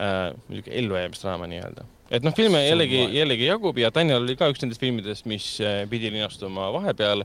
Niisugune 0.00 0.76
ellujäämisdraama 0.82 1.48
nii-öelda. 1.50 1.86
et 2.10 2.26
noh, 2.26 2.34
filme 2.36 2.62
jällegi, 2.64 3.00
jällegi 3.16 3.48
jagub 3.48 3.78
ja 3.78 3.92
Daniel 3.94 4.24
oli 4.24 4.36
ka 4.36 4.50
üks 4.52 4.62
nendest 4.64 4.82
filmidest, 4.82 5.26
mis 5.30 5.46
äh, 5.64 5.82
pidi 5.90 6.12
linastuma 6.12 6.70
vahepeal 6.74 7.24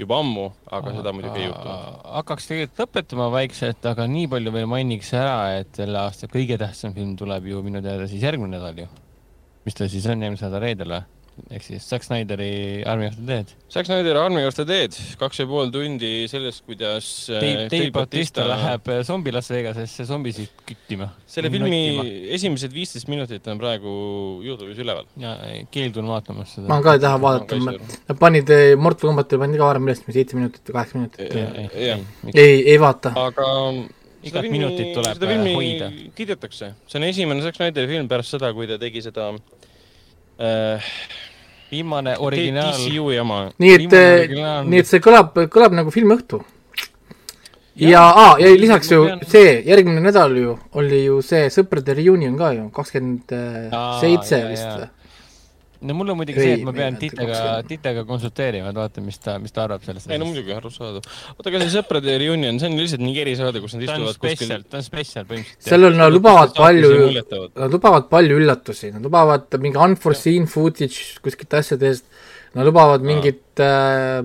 juba 0.00 0.18
ammu, 0.22 0.46
aga 0.72 0.94
seda 0.96 1.12
muidugi 1.12 1.42
ei 1.42 1.48
juhtunud. 1.48 2.00
hakkaks 2.16 2.48
tegelikult 2.48 2.82
lõpetama 2.84 3.28
vaikselt, 3.34 3.86
aga 3.90 4.06
nii 4.08 4.30
palju 4.32 4.54
veel 4.54 4.68
mainiks 4.70 5.12
ära, 5.18 5.60
et 5.60 5.72
selle 5.76 6.00
aasta 6.00 6.28
kõige 6.30 6.58
tähtsam 6.60 6.96
film 6.96 7.16
tuleb 7.20 7.48
ju 7.50 7.62
minu 7.66 7.82
teada 7.84 8.08
siis 8.10 8.24
järgmine 8.24 8.56
nädal 8.56 8.84
ju. 8.84 8.90
mis 9.66 9.76
ta 9.76 9.88
siis 9.88 10.06
on 10.08 10.22
järgmise 10.24 10.48
nädala 10.48 10.64
reedel 10.66 10.96
või? 10.96 11.02
Ehk 11.50 11.64
siis 11.64 11.86
Zack 11.88 12.04
Snyderi 12.06 12.82
Army 12.88 13.08
of 13.08 13.16
the 13.16 13.26
Dead. 13.26 13.52
Zack 13.70 13.88
Snyder 13.88 14.18
Army 14.20 14.42
of 14.46 14.56
the 14.56 14.66
Dead, 14.66 14.96
kaks 15.20 15.42
ja 15.42 15.46
pool 15.48 15.70
tundi 15.74 16.26
sellest, 16.30 16.64
kuidas 16.66 17.06
äh, 17.30 17.42
Dave, 17.42 17.66
Dave 17.72 17.90
Bautista 17.94 18.46
läheb 18.48 18.90
äh, 18.90 19.02
zombi 19.06 19.32
Las 19.34 19.50
Vegasesse 19.52 20.06
zombisid 20.08 20.64
küttima. 20.66 21.10
selle 21.30 21.52
filmi 21.52 21.80
esimesed 22.34 22.74
viisteist 22.74 23.10
minutit 23.12 23.46
on 23.52 23.60
praegu 23.60 23.92
Youtube'is 24.46 24.80
üleval. 24.82 25.06
ja 25.20 25.36
ei, 25.46 25.62
keeldun 25.70 26.10
vaatamast 26.10 26.58
seda. 26.58 26.66
ma 26.72 26.80
ka 26.84 26.96
ei 26.98 27.04
taha 27.06 27.22
vaadata, 27.22 27.60
nad 28.10 28.20
panid 28.20 28.50
eh, 28.56 28.74
Mortal 28.76 29.12
Combatile 29.12 29.44
pandi 29.44 29.62
ka 29.62 29.70
varem 29.70 29.88
üles, 29.88 30.02
seitse 30.04 30.38
minutit 30.38 30.66
või 30.66 30.80
kaheksa 30.80 31.00
minutit. 31.00 31.40
jah, 31.80 32.04
ei, 32.34 32.60
ei 32.74 32.76
vaata. 32.82 33.14
aga 33.28 33.48
Igat 34.20 34.50
minutit 34.52 34.92
tuleb, 34.92 35.16
seda 35.16 35.26
äh, 35.26 35.32
filmi 35.32 35.52
hoida. 35.56 35.86
kiidetakse, 36.16 36.74
see 36.90 36.98
on 37.00 37.06
esimene 37.06 37.40
Zack 37.44 37.56
Snyderi 37.56 37.88
film 37.88 38.08
pärast 38.10 38.34
seda, 38.34 38.50
kui 38.56 38.68
ta 38.68 38.76
tegi 38.80 39.00
seda 39.06 39.30
äh, 40.36 40.90
viimane 41.70 42.16
originaal, 42.18 42.72
DCU 42.72 43.10
jama. 43.14 43.50
nii 43.58 43.72
et 43.74 43.92
originaalne- 43.92 44.70
nii 44.70 44.78
et 44.78 44.86
see 44.86 44.98
kõlab, 45.00 45.34
kõlab 45.48 45.72
nagu 45.78 45.90
filmiõhtu. 45.90 46.40
ja, 47.76 48.02
aa, 48.02 48.36
ja 48.38 48.48
lisaks 48.56 48.90
ju 48.90 49.02
see, 49.26 49.62
järgmine 49.66 50.00
nädal 50.04 50.34
ju 50.36 50.58
oli 50.74 51.04
ju 51.04 51.20
see 51.22 51.46
sõprade 51.48 51.94
reunion 51.96 52.36
ka 52.38 52.52
ju, 52.52 52.70
kakskümmend 52.74 53.30
seitse 54.00 54.42
vist 54.50 54.66
või? 54.66 54.88
No 55.80 55.96
mul 55.96 56.12
on 56.12 56.18
muidugi 56.20 56.42
see, 56.42 56.54
et 56.58 56.64
ma 56.66 56.74
pean 56.76 56.96
Titega, 57.00 57.36
20. 57.36 57.68
Titega 57.70 58.04
konsulteerima, 58.08 58.72
et 58.72 58.78
vaata, 58.78 59.04
mis 59.04 59.20
ta, 59.22 59.36
mis 59.42 59.54
ta 59.54 59.64
arvab 59.66 59.84
sellest 59.86 60.10
ei 60.10 60.20
no 60.20 60.28
muidugi, 60.28 60.52
arusaadav. 60.56 61.06
oota, 61.34 61.46
aga 61.52 61.62
see 61.62 61.72
sõprade 61.74 62.16
reunion, 62.22 62.58
see 62.60 62.70
on 62.70 62.76
lihtsalt 62.80 63.04
nii 63.04 63.22
erisaade, 63.24 63.62
kus 63.64 63.76
nad 63.76 63.86
istuvad 63.86 64.20
kuskil 64.24 64.52
ta 64.66 64.80
on 64.80 64.86
spetsial 64.86 65.28
põhimõtteliselt. 65.30 65.70
seal 65.70 65.88
on, 65.88 65.96
nad 66.00 66.12
lubavad 66.14 66.52
palju, 66.56 66.92
nad 67.62 67.76
lubavad 67.76 68.10
palju 68.12 68.40
üllatusi, 68.42 68.92
nad 68.96 69.06
lubavad 69.08 69.60
mingi 69.62 69.80
unforeseen 69.88 70.50
footage 70.50 71.22
kuskilt 71.24 71.56
asjadest, 71.62 72.08
nad 72.58 72.68
lubavad 72.68 73.04
mingit 73.06 73.64
äh, 73.64 74.20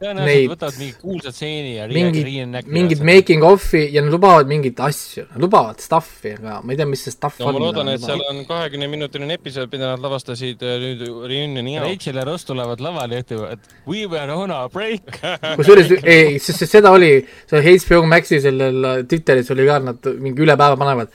tõenäoliselt 0.00 0.52
võtavad 0.54 0.78
mingi 0.80 0.94
kuulsa 1.00 1.32
stseeni 1.34 1.72
ja 1.74 1.86
mingit 1.90 2.98
seda. 2.98 3.06
making 3.06 3.44
of'i 3.44 3.82
ja 3.92 4.02
nad 4.04 4.14
lubavad 4.14 4.48
mingeid 4.48 4.80
asju, 4.86 5.26
nad 5.34 5.44
lubavad 5.44 5.82
stuff'i, 5.82 6.34
aga 6.38 6.60
ma 6.64 6.72
ei 6.72 6.80
tea, 6.80 6.88
mis 6.88 7.04
see 7.04 7.14
stuff 7.14 7.40
no 7.40 7.50
on. 7.50 7.58
ma 7.58 7.62
loodan, 7.66 7.90
et 7.92 8.04
seal 8.04 8.22
on 8.30 8.40
kahekümne 8.48 8.88
minutiline 8.90 9.36
episood, 9.36 9.68
mida 9.72 9.92
nad 9.92 10.04
lavastasid 10.04 10.64
äh, 10.64 10.78
nüüd 10.84 11.04
reunioni 11.04 11.76
jaoks. 11.76 11.90
Rachel 11.90 12.20
ja 12.22 12.26
Ross 12.28 12.48
tulevad 12.48 12.84
lavale 12.84 13.18
ja 13.20 13.26
ütlevad, 13.26 13.58
et 13.58 13.88
we 13.90 14.06
were 14.08 14.36
on 14.36 14.54
a 14.56 14.62
break. 14.72 15.20
kusjuures, 15.60 15.92
ei, 16.00 16.38
sest 16.40 16.64
sest 16.64 16.78
seda 16.78 16.94
oli, 16.96 17.12
see 17.50 17.76
HBO 17.84 18.06
Maxi 18.08 18.40
sellel 18.40 19.04
Twitteris 19.10 19.52
oli 19.52 19.68
ka, 19.68 19.80
nad 19.90 20.12
mingi 20.20 20.46
üle 20.46 20.56
päeva 20.56 20.80
panevad. 20.80 21.12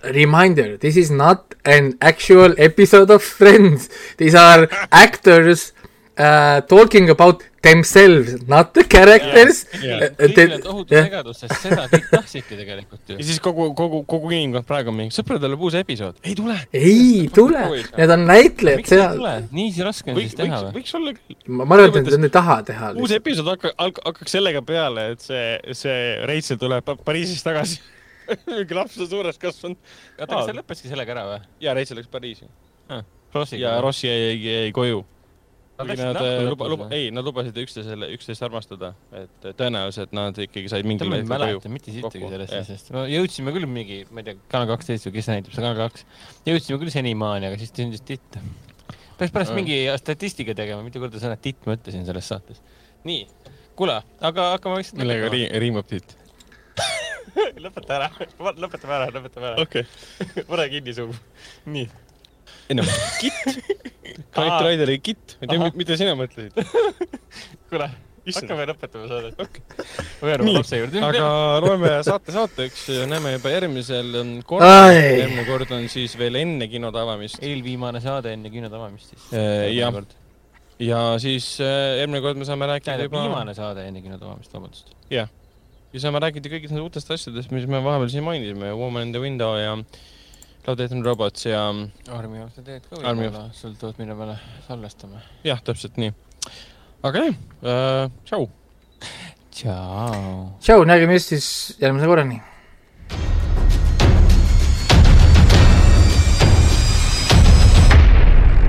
Reminder, 0.00 0.78
this 0.80 0.96
is 0.96 1.10
not 1.12 1.54
an 1.68 1.92
actual 2.00 2.54
episode 2.56 3.12
of 3.12 3.22
Friends, 3.22 3.90
these 4.16 4.34
are 4.34 4.66
actors 4.90 5.74
uh, 6.20 6.60
talking 6.68 7.10
about 7.10 7.42
themselves, 7.62 8.36
not 8.48 8.72
the 8.76 8.84
characters. 8.88 9.62
kõigil 9.72 10.54
on 10.56 10.62
tohutu 10.64 10.96
segadus, 10.96 11.40
sest 11.42 11.66
seda 11.66 11.84
kõik 11.92 12.08
tahtsidki 12.12 12.58
tegelikult 12.58 13.12
ju 13.12 13.18
ja. 13.18 13.26
siis 13.28 13.40
kogu, 13.44 13.68
kogu, 13.76 14.02
kogu 14.08 14.32
inimkond 14.32 14.68
praegu 14.68 14.92
on 14.92 14.98
mingi, 15.00 15.14
sõpradel 15.16 15.48
tuleb 15.48 15.64
uus 15.68 15.76
episood. 15.80 16.18
ei 16.24 16.36
tule. 16.38 16.56
ei 16.76 17.28
tule, 17.34 17.66
need 17.98 18.14
on 18.16 18.26
näitlejad 18.30 18.88
seal, 18.88 19.22
nii 19.52 19.86
raske 19.86 20.14
on 20.14 20.20
siis, 20.22 20.36
teha 20.40 20.62
või? 20.66 20.72
võiks 20.80 20.96
olla 21.00 21.14
küll. 21.18 21.38
ma 21.60 21.68
arvan, 21.68 22.00
et 22.00 22.12
nad 22.16 22.28
ei 22.30 22.34
taha 22.40 22.58
teha 22.72 22.92
uus 23.00 23.16
episood 23.16 23.52
hakka-, 23.54 23.74
hakkaks 23.76 24.36
sellega 24.38 24.64
peale, 24.66 25.10
et 25.16 25.24
see, 25.24 25.46
see 25.84 26.00
Rachel 26.30 26.60
tuleb 26.60 26.86
Pa- 26.86 26.98
Pariisist 27.04 27.44
tagasi. 27.46 27.80
mingi 28.46 28.76
laps 28.76 28.96
on 29.00 29.08
suureks 29.10 29.40
kasvanud. 29.42 29.78
oota, 30.16 30.32
kas 30.32 30.48
see 30.48 30.58
lõppeski 30.62 30.92
sellega 30.92 31.16
ära 31.18 31.28
või? 31.34 31.40
ja 31.64 31.76
Rachel 31.76 32.00
läks 32.00 32.12
Pariisi 32.12 32.48
Rossiga 33.34 33.76
ja? 33.76 33.80
Rossi 33.80 34.08
jäi, 34.08 34.36
jäi 34.42 34.72
koju. 34.74 35.04
Nad 35.80 35.88
läksid 35.88 36.06
nad 36.10 36.18
äh, 36.20 36.42
luba, 36.44 36.66
luba, 36.68 36.86
ei, 36.92 37.06
nad 37.14 37.24
lubasid 37.24 37.56
üksteisele, 37.62 38.08
üksteist 38.16 38.44
armastada, 38.44 38.90
et 39.16 39.46
tõenäoliselt 39.56 40.12
nad 40.16 40.36
ikkagi 40.44 40.68
said 40.68 40.88
mingil 40.88 41.08
ma 41.08 41.16
ei 41.16 41.22
hetkel 41.22 41.40
koju 41.40 41.46
mäleta 41.56 41.72
mitte 41.72 41.94
sittagi 41.94 42.28
sellest 42.34 42.56
asjast. 42.58 42.90
me 42.92 43.04
jõudsime 43.08 43.54
küll 43.56 43.68
mingi, 43.70 44.00
ma 44.12 44.20
ei 44.20 44.28
tea, 44.28 44.42
Kanal 44.52 44.68
kaksteist 44.74 45.08
või 45.08 45.14
kes 45.16 45.30
näitab, 45.32 45.54
see 45.56 45.64
Kanal 45.64 45.80
kaks. 45.80 46.04
jõudsime 46.50 46.80
küll 46.82 46.92
senimaani, 46.92 47.48
aga 47.48 47.60
siis 47.62 47.72
sündis 47.72 48.04
titt. 48.04 48.38
peaks 49.16 49.32
pärast 49.32 49.54
Mm. 49.54 49.62
mingi 49.62 49.78
statistika 50.00 50.54
tegema, 50.58 50.84
mitu 50.84 51.00
korda 51.00 51.20
sõna 51.22 51.40
titt 51.40 51.64
ma 51.66 51.78
ütlesin 51.78 52.04
selles 52.08 52.28
saates. 52.28 52.60
nii, 53.08 53.24
kuule, 53.76 54.02
aga 54.20 54.50
hakkame 54.58 54.80
vaikselt 54.80 55.00
millega 55.00 55.32
ri-, 55.32 55.48
riimab 55.64 55.88
tiit? 55.88 56.16
lõpeta 57.64 57.96
ära, 57.96 58.10
lõpetame 58.38 58.94
ära, 58.98 59.08
lõpetame 59.16 59.50
ära. 59.52 59.64
okei. 59.64 59.84
pane 60.50 60.68
kinni 60.76 60.94
suu. 60.96 61.14
nii. 61.66 61.88
Ei 62.70 62.78
noh, 62.78 62.92
kitt. 63.22 63.58
Knight 64.30 64.62
Rideri 64.66 65.00
kitt, 65.02 65.36
ma 65.40 65.46
ei 65.46 65.50
tea, 65.50 65.72
mida 65.80 65.98
sina 65.98 66.14
mõtlesid. 66.18 66.54
kuule, 67.70 67.88
hakkame 68.28 68.66
lõpetama 68.68 69.08
saadet 69.10 69.40
okay.. 69.42 69.86
ma 70.20 70.30
jään 70.30 70.44
Nii, 70.44 70.52
oma 70.52 70.60
lapse 70.60 70.80
juurde. 70.80 71.02
aga 71.08 71.30
loeme 71.64 71.92
saate 72.06 72.34
saateks, 72.34 72.84
näeme 73.10 73.34
juba 73.36 73.52
järgmisel 73.54 74.20
korral. 74.48 74.94
Järgmine 74.94 75.46
kord 75.48 75.74
on 75.76 75.88
siis 75.92 76.16
veel 76.20 76.38
enne 76.42 76.68
kinode 76.70 77.00
avamist. 77.00 77.40
eelviimane 77.42 78.02
saade 78.04 78.34
enne 78.36 78.52
kinode 78.52 78.78
avamist 78.78 79.14
siis. 79.14 79.26
jah, 79.74 80.00
ja 80.80 81.02
siis 81.22 81.52
äh, 81.64 81.98
järgmine 82.02 82.22
kord 82.24 82.40
me 82.40 82.48
saame 82.48 82.70
rääkida 82.70 83.08
juba, 83.08 83.26
viimane 83.26 83.56
saade 83.56 83.88
enne 83.88 84.04
kinode 84.04 84.26
avamist, 84.26 84.54
vabandust. 84.54 84.94
ja 85.10 85.26
saame 85.98 86.22
rääkida 86.22 86.52
kõigist 86.52 86.74
nendest 86.74 86.86
uutest 86.86 87.12
asjadest, 87.16 87.52
mis 87.54 87.68
me 87.70 87.82
vahepeal 87.84 88.12
siin 88.12 88.26
mainisime, 88.26 88.72
Woman 88.78 89.08
in 89.08 89.14
the 89.16 89.22
Window 89.22 89.56
ja 89.58 89.76
And 90.66 91.04
Robots 91.04 91.46
ja 91.46 91.68
Armi 92.12 92.42
of 92.42 92.52
the 92.54 92.62
Dead 92.64 92.84
ka 92.84 93.00
Army 93.02 93.26
võib-olla, 93.26 93.48
sõltuvalt 93.56 93.98
mille 93.98 94.14
peale 94.14 94.36
salvestame. 94.68 95.22
jah, 95.44 95.62
täpselt 95.64 95.96
nii. 95.96 96.12
aga 97.02 97.24
jah 97.24 97.34
äh,, 97.64 98.12
tšau. 98.28 98.46
tšau. 99.50 100.46
tšau, 100.60 100.84
nägeme 100.84 101.18
siis 101.18 101.76
järgmise 101.80 102.06
korrani. 102.06 102.40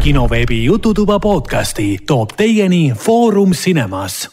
kinoveebi 0.02 0.64
Jututuba 0.64 1.20
podcasti 1.20 2.00
toob 2.08 2.34
teieni 2.38 2.94
Foorum 2.98 3.52
Cinemas. 3.52 4.30